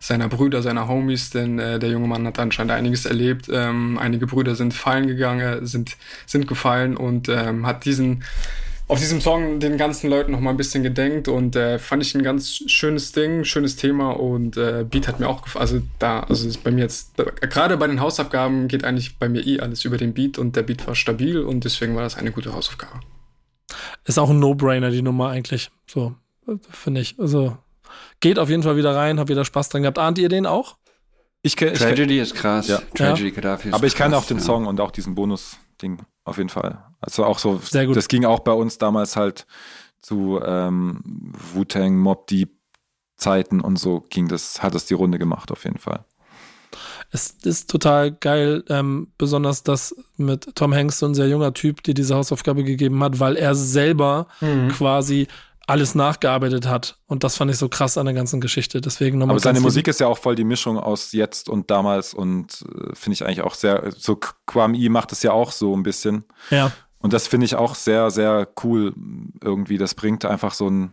seiner 0.00 0.28
Brüder, 0.28 0.62
seiner 0.62 0.88
Homies, 0.88 1.30
denn 1.30 1.58
äh, 1.58 1.78
der 1.78 1.90
junge 1.90 2.08
Mann 2.08 2.26
hat 2.26 2.38
anscheinend 2.38 2.72
einiges 2.72 3.04
erlebt. 3.04 3.48
Ähm, 3.52 3.98
einige 3.98 4.26
Brüder 4.26 4.54
sind 4.56 4.74
fallen 4.74 5.06
gegangen, 5.06 5.64
sind, 5.66 5.96
sind 6.26 6.48
gefallen 6.48 6.96
und 6.96 7.28
ähm, 7.28 7.66
hat 7.66 7.84
diesen 7.84 8.24
auf 8.88 8.98
diesem 8.98 9.20
Song 9.20 9.60
den 9.60 9.76
ganzen 9.76 10.10
Leuten 10.10 10.32
noch 10.32 10.40
mal 10.40 10.50
ein 10.50 10.56
bisschen 10.56 10.82
gedenkt 10.82 11.28
und 11.28 11.54
äh, 11.54 11.78
fand 11.78 12.02
ich 12.02 12.12
ein 12.16 12.24
ganz 12.24 12.64
schönes 12.66 13.12
Ding, 13.12 13.44
schönes 13.44 13.76
Thema 13.76 14.10
und 14.10 14.56
äh, 14.56 14.84
Beat 14.88 15.06
hat 15.06 15.20
mir 15.20 15.28
auch 15.28 15.42
gefallen. 15.42 15.60
Also 15.60 15.82
da, 16.00 16.20
also 16.24 16.48
ist 16.48 16.64
bei 16.64 16.72
mir 16.72 16.80
jetzt, 16.80 17.12
gerade 17.16 17.76
bei 17.76 17.86
den 17.86 18.00
Hausaufgaben 18.00 18.66
geht 18.66 18.82
eigentlich 18.82 19.16
bei 19.16 19.28
mir 19.28 19.46
eh 19.46 19.60
alles 19.60 19.84
über 19.84 19.96
den 19.96 20.12
Beat 20.12 20.38
und 20.38 20.56
der 20.56 20.64
Beat 20.64 20.88
war 20.88 20.96
stabil 20.96 21.38
und 21.38 21.62
deswegen 21.62 21.94
war 21.94 22.02
das 22.02 22.16
eine 22.16 22.32
gute 22.32 22.52
Hausaufgabe. 22.52 22.98
Ist 24.06 24.18
auch 24.18 24.30
ein 24.30 24.40
No-Brainer, 24.40 24.90
die 24.90 25.02
Nummer 25.02 25.28
eigentlich. 25.28 25.70
So, 25.86 26.16
finde 26.72 27.02
ich. 27.02 27.14
Also 27.20 27.58
geht 28.20 28.38
auf 28.38 28.48
jeden 28.50 28.62
Fall 28.62 28.76
wieder 28.76 28.94
rein, 28.94 29.18
hab 29.20 29.28
wieder 29.28 29.44
Spaß 29.44 29.68
dran 29.68 29.82
gehabt. 29.82 29.98
Ahnt 29.98 30.18
ihr 30.18 30.28
den 30.28 30.46
auch? 30.46 30.76
Ich 31.42 31.56
kenn, 31.56 31.74
Tragedy 31.74 32.20
ist 32.20 32.34
krass. 32.34 32.68
Ja. 32.68 32.80
Tragedy 32.94 33.30
Gaddafi 33.30 33.68
ist 33.68 33.74
Aber 33.74 33.86
ich 33.86 33.94
kann 33.94 34.12
krass, 34.12 34.22
auch 34.24 34.26
den 34.26 34.38
ja. 34.38 34.44
Song 34.44 34.66
und 34.66 34.78
auch 34.80 34.90
diesen 34.90 35.14
Bonus-Ding 35.14 35.98
auf 36.24 36.36
jeden 36.36 36.50
Fall. 36.50 36.84
Also 37.00 37.24
auch 37.24 37.38
so, 37.38 37.58
Sehr 37.64 37.86
gut. 37.86 37.96
das 37.96 38.08
ging 38.08 38.24
auch 38.26 38.40
bei 38.40 38.52
uns 38.52 38.76
damals 38.78 39.16
halt 39.16 39.46
zu 40.02 40.40
ähm, 40.44 41.00
Wu-Tang, 41.54 41.96
Mob 41.96 42.26
Deep 42.26 42.50
Zeiten 43.16 43.60
und 43.60 43.78
so 43.78 44.00
ging 44.10 44.28
das, 44.28 44.62
hat 44.62 44.74
es 44.74 44.86
die 44.86 44.94
Runde 44.94 45.18
gemacht 45.18 45.50
auf 45.52 45.64
jeden 45.64 45.78
Fall. 45.78 46.04
Es 47.10 47.30
ist 47.42 47.68
total 47.70 48.12
geil, 48.12 48.62
ähm, 48.68 49.08
besonders 49.18 49.62
das 49.64 49.94
mit 50.16 50.54
Tom 50.54 50.72
Hanks, 50.72 51.00
so 51.00 51.06
ein 51.06 51.14
sehr 51.14 51.28
junger 51.28 51.52
Typ, 51.52 51.82
der 51.82 51.94
diese 51.94 52.14
Hausaufgabe 52.14 52.62
gegeben 52.64 53.02
hat, 53.02 53.18
weil 53.18 53.36
er 53.36 53.54
selber 53.54 54.28
Mhm. 54.40 54.68
quasi 54.68 55.26
alles 55.70 55.94
nachgearbeitet 55.94 56.66
hat. 56.66 56.98
Und 57.06 57.24
das 57.24 57.36
fand 57.36 57.50
ich 57.50 57.56
so 57.56 57.68
krass 57.68 57.96
an 57.96 58.06
der 58.06 58.14
ganzen 58.14 58.40
Geschichte. 58.40 58.80
Deswegen 58.80 59.18
nochmal. 59.18 59.34
Aber 59.34 59.40
seine 59.40 59.60
Musik 59.60 59.88
ist 59.88 60.00
ja 60.00 60.08
auch 60.08 60.18
voll 60.18 60.34
die 60.34 60.44
Mischung 60.44 60.78
aus 60.78 61.12
jetzt 61.12 61.48
und 61.48 61.70
damals 61.70 62.12
und 62.12 62.64
äh, 62.68 62.94
finde 62.94 63.14
ich 63.14 63.24
eigentlich 63.24 63.42
auch 63.42 63.54
sehr, 63.54 63.92
so 63.96 64.18
Kwame 64.46 64.90
macht 64.90 65.12
es 65.12 65.22
ja 65.22 65.32
auch 65.32 65.52
so 65.52 65.74
ein 65.74 65.82
bisschen. 65.82 66.24
Ja. 66.50 66.72
Und 66.98 67.12
das 67.12 67.26
finde 67.26 67.46
ich 67.46 67.54
auch 67.54 67.74
sehr, 67.74 68.10
sehr 68.10 68.48
cool 68.62 68.94
irgendwie. 69.42 69.78
Das 69.78 69.94
bringt 69.94 70.24
einfach 70.24 70.52
so 70.52 70.68
ein, 70.68 70.92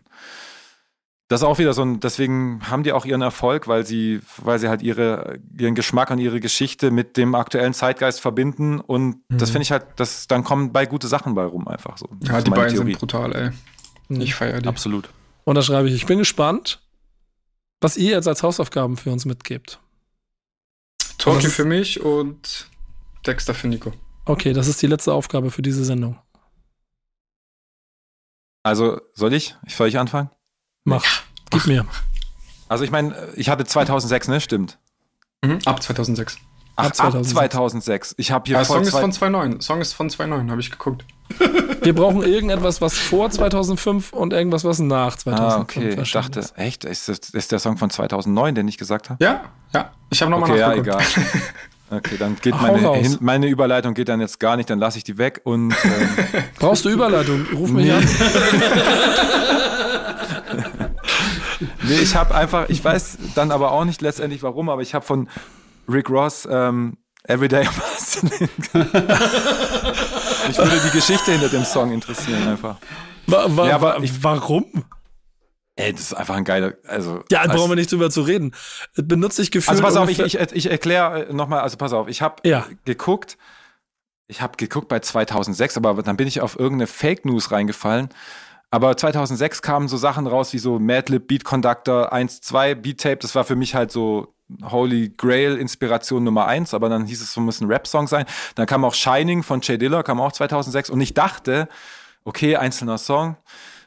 das 1.27 1.41
ist 1.41 1.47
auch 1.47 1.57
wieder 1.57 1.73
so 1.73 1.81
ein, 1.81 1.99
deswegen 1.99 2.61
haben 2.69 2.83
die 2.83 2.93
auch 2.93 3.03
ihren 3.03 3.21
Erfolg, 3.21 3.67
weil 3.67 3.85
sie, 3.85 4.21
weil 4.37 4.59
sie 4.59 4.69
halt 4.69 4.81
ihre, 4.81 5.39
ihren 5.57 5.75
Geschmack 5.75 6.09
und 6.11 6.19
ihre 6.19 6.39
Geschichte 6.39 6.91
mit 6.91 7.17
dem 7.17 7.35
aktuellen 7.35 7.73
Zeitgeist 7.73 8.21
verbinden. 8.21 8.79
Und 8.79 9.17
das 9.27 9.49
finde 9.49 9.63
ich 9.63 9.71
halt, 9.71 9.85
das, 9.97 10.27
dann 10.27 10.45
kommen 10.45 10.71
bei 10.71 10.85
gute 10.85 11.07
Sachen 11.07 11.35
bei 11.35 11.43
rum 11.43 11.67
einfach 11.67 11.97
so. 11.97 12.07
Ja, 12.21 12.41
die 12.41 12.51
beiden 12.51 12.75
Theorie. 12.75 12.91
sind 12.91 12.99
brutal, 12.99 13.35
ey. 13.35 13.49
Mhm. 14.07 14.21
Ich 14.21 14.35
feiere 14.35 14.61
die. 14.61 14.67
Absolut. 14.67 15.09
Und 15.43 15.55
da 15.55 15.61
schreibe 15.61 15.87
ich, 15.87 15.95
ich 15.95 16.05
bin 16.05 16.19
gespannt, 16.19 16.81
was 17.81 17.97
ihr 17.97 18.11
jetzt 18.11 18.27
als 18.27 18.43
Hausaufgaben 18.43 18.97
für 18.97 19.11
uns 19.11 19.25
mitgebt. 19.25 19.79
Talkie 21.17 21.47
für 21.47 21.65
mich 21.65 22.01
und 22.01 22.69
Dexter 23.25 23.53
für 23.53 23.67
Nico. 23.67 23.93
Okay, 24.25 24.53
das 24.53 24.67
ist 24.67 24.81
die 24.81 24.87
letzte 24.87 25.13
Aufgabe 25.13 25.51
für 25.51 25.61
diese 25.61 25.83
Sendung. 25.83 26.19
Also, 28.63 28.99
soll 29.13 29.33
ich? 29.33 29.55
Soll 29.67 29.87
ich 29.87 29.97
anfangen? 29.97 30.29
Mach. 30.83 31.05
Gib 31.49 31.65
mir. 31.67 31.85
Also, 32.67 32.83
ich 32.83 32.91
meine, 32.91 33.31
ich 33.35 33.49
hatte 33.49 33.65
2006, 33.65 34.27
ne? 34.27 34.41
Stimmt. 34.41 34.77
Mhm. 35.41 35.59
Ab 35.65 35.81
2006. 35.81 36.37
Ach, 36.79 36.85
Ab 36.85 36.95
2006. 36.95 37.33
2006. 37.33 38.15
Ich 38.17 38.31
habe 38.31 38.43
hier 38.47 38.57
Ja, 38.57 38.63
Song 38.65 38.81
ist 38.83 38.91
von 38.91 39.11
2.9. 39.11 39.61
Song 39.61 39.81
ist 39.81 39.93
von 39.93 40.09
2.9, 40.09 40.49
habe 40.49 40.61
ich 40.61 40.71
geguckt. 40.71 41.03
Wir 41.81 41.93
brauchen 41.95 42.23
irgendetwas, 42.23 42.81
was 42.81 42.93
vor 42.97 43.29
2005 43.29 44.13
und 44.13 44.31
irgendwas, 44.31 44.63
was 44.63 44.79
nach 44.79 45.15
2005 45.17 45.57
Ah, 45.57 45.61
okay. 45.61 46.01
Ich 46.01 46.11
dachte, 46.11 46.39
ist. 46.39 46.57
echt? 46.57 46.85
Ist 46.85 47.09
das 47.09 47.19
ist 47.29 47.51
der 47.51 47.59
Song 47.59 47.77
von 47.77 47.89
2009, 47.89 48.55
den 48.55 48.67
ich 48.67 48.77
gesagt 48.77 49.09
habe? 49.09 49.23
Ja, 49.23 49.41
ja. 49.73 49.91
Ich 50.09 50.21
habe 50.21 50.31
nochmal 50.31 50.51
Okay, 50.51 50.59
ja, 50.59 50.67
nachgeguckt. 50.69 50.87
egal. 51.17 51.33
Okay, 51.89 52.17
dann 52.19 52.35
geht 52.41 52.53
Hau 52.53 52.73
meine, 52.95 53.17
meine 53.21 53.47
Überleitung 53.47 53.93
geht 53.93 54.09
dann 54.09 54.19
jetzt 54.19 54.41
gar 54.41 54.57
nicht, 54.57 54.69
dann 54.69 54.77
lasse 54.77 54.97
ich 54.97 55.05
die 55.05 55.17
weg 55.17 55.39
und 55.45 55.71
ähm, 55.85 56.09
Brauchst 56.59 56.83
du 56.83 56.89
Überleitung? 56.89 57.45
Ruf 57.55 57.69
mich 57.71 57.89
an. 57.93 58.05
nee, 61.83 61.95
ich 62.01 62.13
habe 62.15 62.35
einfach, 62.35 62.67
ich 62.69 62.83
weiß 62.83 63.17
dann 63.35 63.51
aber 63.51 63.71
auch 63.71 63.85
nicht 63.85 64.01
letztendlich 64.01 64.43
warum, 64.43 64.67
aber 64.69 64.81
ich 64.81 64.93
habe 64.93 65.05
von 65.05 65.29
Rick 65.89 66.09
Ross 66.09 66.47
ähm, 66.49 66.97
Everyday. 67.23 67.63
Mich 67.63 68.73
würde 70.57 70.81
die 70.85 70.91
Geschichte 70.91 71.31
hinter 71.31 71.49
dem 71.49 71.63
Song 71.65 71.91
interessieren 71.91 72.47
einfach. 72.47 72.77
Wa 73.27 73.45
wa 73.49 73.67
Ja, 73.67 73.75
aber 73.75 74.01
ich- 74.03 74.23
warum? 74.23 74.65
Ey, 75.75 75.91
das 75.93 76.01
ist 76.01 76.13
einfach 76.13 76.35
ein 76.35 76.43
geiler, 76.43 76.73
also 76.87 77.23
Ja, 77.31 77.41
als- 77.41 77.53
brauchen 77.53 77.69
wir 77.69 77.75
nicht 77.75 77.91
drüber 77.91 78.09
zu 78.09 78.21
reden. 78.23 78.53
Benutze 78.95 79.41
ich 79.43 79.51
Gefühl. 79.51 79.69
Also 79.69 79.83
pass 79.83 79.95
auf, 79.95 80.09
ich, 80.09 80.19
ich, 80.19 80.35
ich 80.39 80.71
erkläre 80.71 81.27
nochmal, 81.31 81.59
also 81.61 81.77
pass 81.77 81.93
auf, 81.93 82.07
ich 82.07 82.21
habe 82.23 82.35
Ja. 82.49 82.65
geguckt, 82.85 83.37
ich 84.27 84.41
habe 84.41 84.57
geguckt 84.57 84.87
bei 84.87 84.99
2006, 84.99 85.77
aber 85.77 86.01
dann 86.01 86.17
bin 86.17 86.27
ich 86.27 86.41
auf 86.41 86.57
irgendeine 86.57 86.87
Fake 86.87 87.25
News 87.25 87.51
reingefallen. 87.51 88.09
Aber 88.71 88.97
2006 88.97 89.61
kamen 89.61 89.87
so 89.87 89.95
Sachen 89.97 90.25
raus 90.27 90.51
wie 90.51 90.57
so 90.57 90.79
Madlib, 90.79 91.27
Beat 91.27 91.43
Conductor 91.45 92.11
1, 92.11 92.41
2, 92.41 92.75
Beat 92.75 92.99
Tape. 93.01 93.17
Das 93.17 93.35
war 93.35 93.43
für 93.45 93.55
mich 93.55 93.75
halt 93.75 93.91
so 93.91 94.33
Holy 94.63 95.09
Grail 95.15 95.57
Inspiration 95.57 96.23
Nummer 96.23 96.47
eins, 96.47 96.73
aber 96.73 96.89
dann 96.89 97.05
hieß 97.05 97.21
es, 97.21 97.33
so 97.33 97.41
muss 97.41 97.61
ein 97.61 97.67
Rap-Song 97.67 98.07
sein. 98.07 98.25
Dann 98.55 98.65
kam 98.65 98.85
auch 98.85 98.93
Shining 98.93 99.43
von 99.43 99.61
Jay 99.61 99.77
Diller, 99.77 100.03
kam 100.03 100.21
auch 100.21 100.31
2006 100.31 100.89
und 100.89 101.01
ich 101.01 101.13
dachte, 101.13 101.67
okay, 102.23 102.55
einzelner 102.55 102.97
Song. 102.97 103.37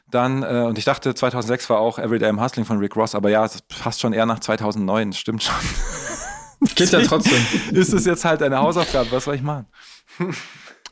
Dann, 0.09 0.43
äh, 0.43 0.65
und 0.67 0.77
ich 0.77 0.85
dachte, 0.85 1.15
2006 1.15 1.69
war 1.69 1.79
auch 1.79 1.97
Everyday 1.97 2.29
I'm 2.29 2.43
Hustling 2.43 2.65
von 2.65 2.77
Rick 2.79 2.95
Ross, 2.95 3.15
aber 3.15 3.29
ja, 3.29 3.43
das 3.43 3.61
passt 3.61 4.01
schon 4.01 4.13
eher 4.13 4.25
nach 4.25 4.39
2009, 4.39 5.13
stimmt 5.13 5.43
schon. 5.43 5.55
Geht 6.75 6.91
ja 6.91 7.01
trotzdem. 7.01 7.43
Ist 7.71 7.93
es 7.93 8.05
jetzt 8.05 8.25
halt 8.25 8.43
eine 8.43 8.59
Hausaufgabe, 8.59 9.11
was 9.11 9.23
soll 9.23 9.35
ich 9.35 9.41
machen? 9.41 9.65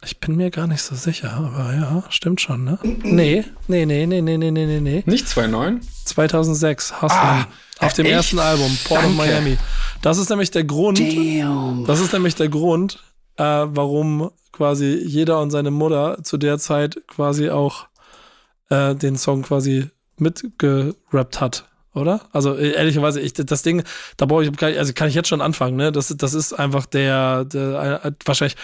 Ich 0.04 0.20
bin 0.20 0.38
mir 0.38 0.50
gar 0.50 0.66
nicht 0.66 0.82
so 0.82 0.96
sicher, 0.96 1.34
aber 1.34 1.74
ja, 1.74 2.04
stimmt 2.10 2.40
schon, 2.40 2.64
ne? 2.64 2.80
Nee, 2.84 3.44
nee, 3.68 3.86
nee, 3.86 4.06
nee, 4.06 4.22
nee, 4.22 4.38
nee, 4.38 4.52
nee, 4.52 4.80
nee. 4.80 5.04
Nicht 5.06 5.28
2009? 5.28 5.82
2006, 6.06 7.02
Hustling. 7.02 7.22
Ah 7.22 7.48
auf 7.80 7.94
dem 7.94 8.06
echt? 8.06 8.16
ersten 8.16 8.40
Album, 8.40 8.78
Port 8.86 9.00
of 9.00 9.06
Danke. 9.06 9.18
Miami. 9.18 9.58
Das 10.02 10.18
ist 10.18 10.30
nämlich 10.30 10.52
der 10.52 10.64
Grund, 10.64 11.00
Damn. 11.00 11.86
das 11.86 12.00
ist 12.00 12.14
nämlich 12.14 12.36
der 12.36 12.50
Grund, 12.50 13.04
äh, 13.38 13.44
warum 13.44 14.32
quasi 14.52 15.02
jeder 15.06 15.40
und 15.42 15.52
seine 15.52 15.72
Mutter 15.72 16.24
zu 16.24 16.38
der 16.38 16.58
Zeit 16.60 17.00
quasi 17.08 17.50
auch 17.50 17.88
äh, 18.70 18.96
den 18.96 19.16
Song 19.18 19.42
quasi 19.44 19.90
mitgerappt 20.18 21.40
hat, 21.42 21.66
oder? 21.94 22.22
Also 22.32 22.56
äh, 22.56 22.72
ehrlicherweise, 22.74 23.20
ich, 23.22 23.34
das 23.34 23.62
Ding, 23.64 23.84
da 24.18 24.26
brauche 24.26 24.44
ich- 24.46 24.62
also 24.78 24.94
kann 24.94 25.08
ich 25.10 25.16
jetzt 25.16 25.30
schon 25.30 25.42
anfangen, 25.42 25.76
ne? 25.76 25.92
Das, 25.92 26.14
das 26.18 26.34
ist 26.34 26.54
einfach 26.54 26.86
der, 26.86 27.46
der 27.46 28.02
äh, 28.06 28.12
wahrscheinlich 28.26 28.58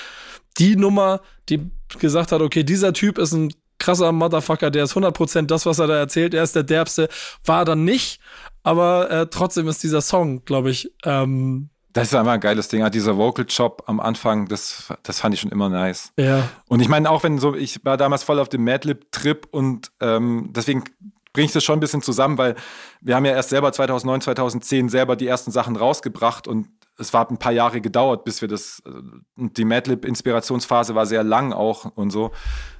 die 0.57 0.75
Nummer, 0.75 1.21
die 1.49 1.59
gesagt 1.99 2.31
hat, 2.31 2.41
okay, 2.41 2.63
dieser 2.63 2.93
Typ 2.93 3.17
ist 3.17 3.33
ein 3.33 3.53
krasser 3.77 4.11
Motherfucker, 4.13 4.71
der 4.71 4.85
ist 4.85 4.93
100% 4.95 5.47
das, 5.47 5.65
was 5.65 5.79
er 5.79 5.87
da 5.87 5.97
erzählt, 5.97 6.33
er 6.33 6.43
ist 6.43 6.55
der 6.55 6.63
Derbste, 6.63 7.09
war 7.43 7.65
dann 7.65 7.83
nicht, 7.83 8.19
aber 8.65 9.09
äh, 9.11 9.27
trotzdem 9.27 9.67
ist 9.67 9.81
dieser 9.83 10.01
Song, 10.01 10.43
glaube 10.45 10.69
ich, 10.71 10.91
ähm, 11.03 11.69
Das 11.93 12.07
ist 12.09 12.15
einfach 12.15 12.33
ein 12.33 12.39
geiles 12.41 12.67
Ding. 12.67 12.89
Dieser 12.91 13.15
Vocal 13.17 13.45
Chop 13.45 13.83
am 13.87 13.99
Anfang, 14.01 14.47
das, 14.47 14.91
das 15.03 15.19
fand 15.21 15.33
ich 15.33 15.39
schon 15.41 15.51
immer 15.51 15.69
nice. 15.69 16.11
ja, 16.19 16.49
Und 16.67 16.81
ich 16.81 16.89
meine, 16.89 17.09
auch 17.09 17.23
wenn 17.23 17.39
so, 17.39 17.55
ich 17.55 17.85
war 17.85 17.95
damals 17.97 18.23
voll 18.23 18.39
auf 18.39 18.49
dem 18.49 18.63
Madlib-Trip 18.65 19.47
und 19.51 19.91
ähm, 20.01 20.49
deswegen 20.53 20.83
bringe 21.31 21.45
ich 21.47 21.51
das 21.53 21.63
schon 21.63 21.77
ein 21.77 21.81
bisschen 21.81 22.01
zusammen, 22.01 22.37
weil 22.37 22.55
wir 23.01 23.15
haben 23.15 23.25
ja 23.25 23.33
erst 23.33 23.49
selber 23.49 23.71
2009, 23.71 24.21
2010 24.21 24.89
selber 24.89 25.15
die 25.15 25.27
ersten 25.27 25.51
Sachen 25.51 25.75
rausgebracht 25.75 26.47
und 26.47 26.67
es 26.97 27.11
war 27.13 27.29
ein 27.29 27.37
paar 27.37 27.51
Jahre 27.51 27.81
gedauert, 27.81 28.23
bis 28.23 28.39
wir 28.39 28.47
das, 28.47 28.81
äh, 28.85 28.89
und 29.37 29.57
die 29.57 29.65
Madlib-Inspirationsphase 29.65 30.95
war 30.95 31.05
sehr 31.05 31.23
lang 31.23 31.51
auch 31.53 31.85
und 31.95 32.09
so. 32.11 32.31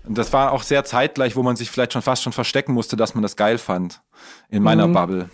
Und 0.05 0.17
das 0.17 0.31
war 0.33 0.51
auch 0.53 0.63
sehr 0.63 0.85
zeitgleich, 0.85 1.35
wo 1.35 1.43
man 1.43 1.55
sich 1.57 1.69
vielleicht 1.69 1.93
schon 1.93 2.01
fast 2.01 2.23
schon 2.23 2.31
verstecken 2.33 2.73
musste, 2.73 2.95
dass 2.95 3.13
man 3.13 3.21
das 3.23 3.35
geil 3.35 3.57
fand. 3.57 4.01
In 4.49 4.63
meiner 4.63 4.87
Mhm. 4.87 4.93
Bubble. 4.93 5.29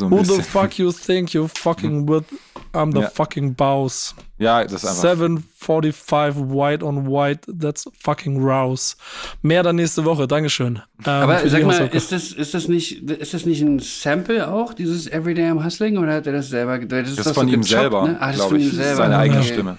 So 0.00 0.10
Who 0.10 0.24
the 0.24 0.36
bisschen. 0.38 0.42
fuck 0.44 0.78
you 0.78 0.90
think 0.92 1.32
you 1.34 1.46
fucking 1.48 2.08
with? 2.08 2.24
I'm 2.72 2.92
the 2.92 3.00
Ja. 3.00 3.10
fucking 3.10 3.54
boss. 3.54 4.14
Ja, 4.38 4.62
das 4.64 4.84
ist 4.84 4.86
einfach. 4.86 5.00
745 5.02 6.36
white 6.50 6.84
on 6.84 7.06
white, 7.06 7.40
that's 7.60 7.88
fucking 8.02 8.42
rouse. 8.42 8.96
Mehr 9.42 9.62
dann 9.62 9.76
nächste 9.76 10.04
Woche, 10.04 10.26
Dankeschön. 10.26 10.76
Ähm, 10.76 10.82
Aber 11.04 11.46
sag 11.48 11.64
mal, 11.64 11.88
ist 11.92 12.12
das, 12.12 12.32
ist 12.32 12.54
das 12.54 12.68
nicht, 12.68 13.02
ist 13.10 13.34
das 13.34 13.44
nicht 13.44 13.60
ein 13.62 13.78
Sample 13.80 14.48
auch, 14.50 14.72
dieses 14.72 15.06
Everyday 15.10 15.50
I'm 15.50 15.64
Hustling, 15.64 15.98
oder 15.98 16.14
hat 16.14 16.26
er 16.26 16.32
das 16.34 16.48
selber 16.48 16.78
gedreht? 16.78 17.06
Das 17.06 17.26
ist 17.26 17.34
von 17.34 17.48
so 17.48 17.54
ihm 17.54 17.60
gechoppt, 17.62 17.68
selber, 17.68 18.08
ne? 18.08 18.16
Ah, 18.20 18.28
das 18.28 18.36
ist 18.40 18.44
von 18.46 18.56
ich. 18.56 18.62
ihm 18.64 18.68
Das 18.70 18.78
selber. 18.78 18.96
seine 18.96 19.18
eigene 19.18 19.40
Okay. 19.40 19.48
Stimme. 19.52 19.78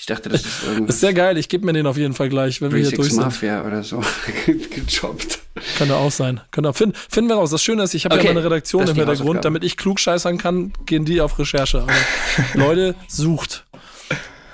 Ich 0.00 0.06
dachte, 0.06 0.30
das 0.30 0.46
ist 0.46 0.62
irgendwie 0.64 0.88
ist 0.88 1.00
sehr 1.00 1.12
geil, 1.12 1.36
ich 1.36 1.50
gebe 1.50 1.66
mir 1.66 1.74
den 1.74 1.86
auf 1.86 1.98
jeden 1.98 2.14
Fall 2.14 2.30
gleich, 2.30 2.62
wenn 2.62 2.72
wir 2.72 2.78
hier 2.78 2.96
durch 2.96 3.12
36 3.12 3.12
sind. 3.12 3.52
Mafia 3.52 3.66
oder 3.66 3.82
so 3.82 4.02
gechoppt. 4.46 5.40
Könnte 5.76 5.94
auch 5.94 6.10
sein. 6.10 6.40
Könnte 6.52 6.70
auch. 6.70 6.74
Find, 6.76 6.96
finden 6.96 7.28
wir 7.28 7.36
raus. 7.36 7.50
Das 7.50 7.62
Schöne 7.62 7.82
ist, 7.82 7.92
ich 7.92 8.06
habe 8.06 8.14
Okay, 8.14 8.28
ja 8.28 8.32
meine 8.32 8.42
Redaktion 8.42 8.88
im 8.88 8.94
Hintergrund, 8.96 9.44
damit 9.44 9.62
ich 9.62 9.76
klug 9.76 10.00
scheißern 10.00 10.38
kann, 10.38 10.72
gehen 10.86 11.04
die 11.04 11.20
auf 11.20 11.38
Recherche. 11.38 11.82
Aber 11.82 11.92
Leute, 12.54 12.94
sucht. 13.08 13.66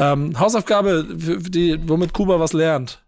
Ähm, 0.01 0.36
Hausaufgabe, 0.39 1.06
die, 1.09 1.78
womit 1.89 2.12
Kuba 2.12 2.40
was 2.40 2.52
lernt. 2.52 3.05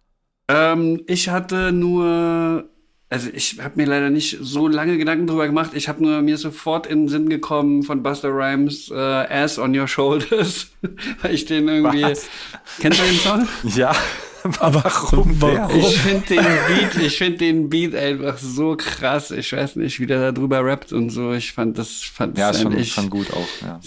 Ähm, 0.46 1.02
ich 1.08 1.30
hatte 1.30 1.72
nur 1.72 2.68
also 3.10 3.30
ich 3.32 3.58
habe 3.62 3.74
mir 3.76 3.86
leider 3.86 4.10
nicht 4.10 4.36
so 4.40 4.68
lange 4.68 4.98
Gedanken 4.98 5.26
drüber 5.26 5.46
gemacht. 5.46 5.70
Ich 5.74 5.88
habe 5.88 6.02
nur 6.02 6.20
mir 6.20 6.36
sofort 6.36 6.86
in 6.86 7.02
den 7.02 7.08
Sinn 7.08 7.28
gekommen 7.30 7.82
von 7.82 8.02
Buster 8.02 8.28
Rhymes 8.28 8.90
äh, 8.90 8.94
Ass 8.94 9.58
on 9.58 9.76
Your 9.76 9.88
Shoulders, 9.88 10.68
weil 11.22 11.34
ich 11.34 11.46
den 11.46 11.68
irgendwie. 11.68 12.02
Was? 12.02 12.26
Kennst 12.80 13.00
du 13.00 13.04
den 13.04 13.14
Song? 13.14 13.48
Ja. 13.74 13.94
Aber 14.60 14.84
warum? 14.84 15.40
warum? 15.40 15.80
Ich 15.80 15.98
finde 15.98 16.26
den 16.26 16.44
Beat, 16.44 17.02
ich 17.02 17.18
finde 17.18 17.38
den 17.38 17.68
Beat 17.68 17.94
einfach 17.94 18.38
so 18.38 18.76
krass. 18.76 19.30
Ich 19.30 19.52
weiß 19.52 19.76
nicht, 19.76 20.00
wie 20.00 20.06
der 20.06 20.20
da 20.20 20.32
drüber 20.32 20.64
rappt 20.64 20.92
und 20.92 21.10
so. 21.10 21.32
Ich 21.32 21.52
fand 21.52 21.76
das, 21.76 22.02
fand 22.02 22.38
ja, 22.38 22.52
das 22.52 22.62
schon, 22.62 22.84
schon 22.84 23.10
gut 23.10 23.32
auch. 23.32 23.48
Ja. 23.62 23.80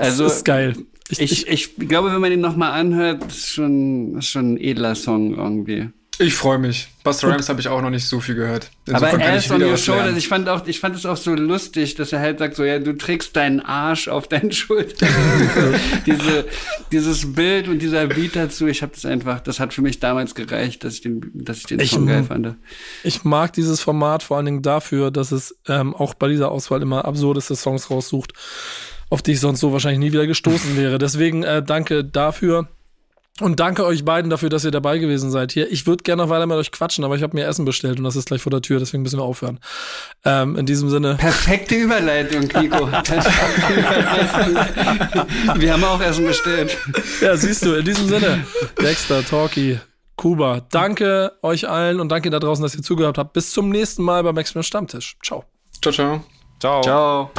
Also 0.00 0.24
das 0.24 0.38
ist 0.38 0.44
geil. 0.44 0.76
Ich, 1.08 1.20
ich, 1.20 1.46
ich 1.46 1.76
glaube, 1.76 2.12
wenn 2.12 2.20
man 2.20 2.30
den 2.30 2.40
nochmal 2.40 2.72
anhört, 2.72 3.24
ist 3.26 3.52
schon, 3.52 4.18
ist 4.18 4.28
schon 4.28 4.54
ein 4.54 4.60
edler 4.60 4.94
Song 4.96 5.36
irgendwie. 5.36 5.90
Ich 6.18 6.34
freue 6.34 6.58
mich. 6.58 6.88
Buster 7.04 7.28
Rhymes 7.28 7.48
habe 7.48 7.60
ich 7.60 7.68
auch 7.68 7.82
noch 7.82 7.90
nicht 7.90 8.06
so 8.06 8.20
viel 8.20 8.34
gehört. 8.34 8.70
Insofern 8.86 9.20
aber 9.20 9.22
er 9.22 9.36
ist 9.36 9.50
on 9.50 9.62
your 9.62 9.76
shoulders. 9.76 10.16
Ich 10.16 10.28
fand 10.28 10.48
auch, 10.48 10.66
ich 10.66 10.80
fand 10.80 10.96
es 10.96 11.04
auch 11.04 11.16
so 11.16 11.34
lustig, 11.34 11.94
dass 11.94 12.12
er 12.12 12.20
halt 12.20 12.38
sagt 12.38 12.56
so, 12.56 12.64
ja, 12.64 12.78
du 12.78 12.96
trägst 12.96 13.36
deinen 13.36 13.60
Arsch 13.60 14.08
auf 14.08 14.26
deinen 14.26 14.50
Schultern. 14.50 15.08
Diese, 16.06 16.46
dieses 16.90 17.34
Bild 17.34 17.68
und 17.68 17.80
dieser 17.80 18.06
Beat 18.06 18.36
dazu, 18.36 18.66
ich 18.66 18.82
habe 18.82 18.92
das 18.94 19.04
einfach, 19.04 19.40
das 19.40 19.60
hat 19.60 19.74
für 19.74 19.82
mich 19.82 20.00
damals 20.00 20.34
gereicht, 20.34 20.84
dass 20.84 20.94
ich 20.94 21.00
den, 21.02 21.30
dass 21.34 21.58
ich 21.58 21.64
den 21.64 21.80
ich, 21.80 21.90
Song 21.90 22.06
geil 22.06 22.24
fand. 22.24 22.56
Ich 23.02 23.24
mag 23.24 23.52
dieses 23.52 23.80
Format 23.80 24.22
vor 24.22 24.36
allen 24.36 24.46
Dingen 24.46 24.62
dafür, 24.62 25.10
dass 25.10 25.32
es 25.32 25.56
ähm, 25.68 25.94
auch 25.94 26.14
bei 26.14 26.28
dieser 26.28 26.50
Auswahl 26.50 26.82
immer 26.82 27.04
absurdeste 27.04 27.56
Songs 27.56 27.90
raussucht, 27.90 28.32
auf 29.10 29.22
die 29.22 29.32
ich 29.32 29.40
sonst 29.40 29.60
so 29.60 29.72
wahrscheinlich 29.72 30.00
nie 30.00 30.12
wieder 30.12 30.26
gestoßen 30.26 30.76
wäre. 30.76 30.98
Deswegen 30.98 31.42
äh, 31.42 31.62
danke 31.62 32.04
dafür. 32.04 32.68
Und 33.40 33.60
danke 33.60 33.84
euch 33.84 34.02
beiden 34.02 34.30
dafür, 34.30 34.48
dass 34.48 34.64
ihr 34.64 34.70
dabei 34.70 34.96
gewesen 34.96 35.30
seid 35.30 35.52
hier. 35.52 35.70
Ich 35.70 35.86
würde 35.86 36.02
gerne 36.02 36.22
noch 36.22 36.30
weiter 36.30 36.46
mit 36.46 36.56
euch 36.56 36.72
quatschen, 36.72 37.04
aber 37.04 37.16
ich 37.16 37.22
habe 37.22 37.36
mir 37.36 37.44
Essen 37.44 37.66
bestellt 37.66 37.98
und 37.98 38.04
das 38.04 38.16
ist 38.16 38.28
gleich 38.28 38.40
vor 38.40 38.50
der 38.50 38.62
Tür, 38.62 38.78
deswegen 38.78 39.02
müssen 39.02 39.18
wir 39.18 39.24
aufhören. 39.24 39.60
Ähm, 40.24 40.56
in 40.56 40.64
diesem 40.64 40.88
Sinne. 40.88 41.16
Perfekte 41.16 41.74
Überleitung, 41.74 42.48
Kiko. 42.48 42.88
wir 45.54 45.72
haben 45.72 45.84
auch 45.84 46.00
Essen 46.00 46.24
bestellt. 46.24 46.78
Ja, 47.20 47.36
siehst 47.36 47.66
du, 47.66 47.74
in 47.74 47.84
diesem 47.84 48.08
Sinne. 48.08 48.46
Dexter, 48.80 49.22
Talkie, 49.22 49.80
Kuba. 50.16 50.62
Danke 50.70 51.32
euch 51.42 51.68
allen 51.68 52.00
und 52.00 52.08
danke 52.08 52.30
da 52.30 52.38
draußen, 52.38 52.62
dass 52.62 52.74
ihr 52.74 52.82
zugehört 52.82 53.18
habt. 53.18 53.34
Bis 53.34 53.52
zum 53.52 53.68
nächsten 53.68 54.02
Mal 54.02 54.22
beim 54.22 54.34
Maximum 54.34 54.62
Stammtisch. 54.62 55.18
Ciao. 55.22 55.44
Ciao, 55.82 55.92
ciao. 55.92 56.24
Ciao. 56.58 56.80
Ciao. 56.80 57.30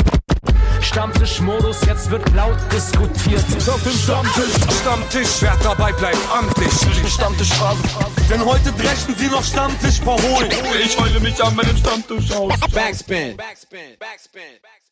Stammtischmodus, 0.83 1.81
jetzt 1.85 2.09
wird 2.09 2.23
laut 2.33 2.57
diskutiert. 2.71 3.43
Auf 3.67 3.83
dem 3.83 3.91
Stammtisch, 3.93 4.53
Stammtisch, 4.81 5.41
wer 5.41 5.55
dabei 5.63 5.91
bleibt, 5.93 6.17
amtlich. 6.31 6.71
Stammtischphase, 7.11 7.83
denn 8.29 8.43
heute 8.43 8.71
dreschen 8.73 9.15
sie 9.17 9.27
noch 9.27 9.43
Stammtisch 9.43 9.99
verholen. 9.99 10.51
Ich 10.83 10.97
heule 10.99 11.19
mich 11.19 11.43
an 11.43 11.55
meinem 11.55 11.77
Stammtisch 11.77 12.31
aus. 12.31 12.53
Backspin. 12.71 13.37
Backspin. 13.37 13.97
Backspin. 13.99 14.41
Backspin. 14.61 14.86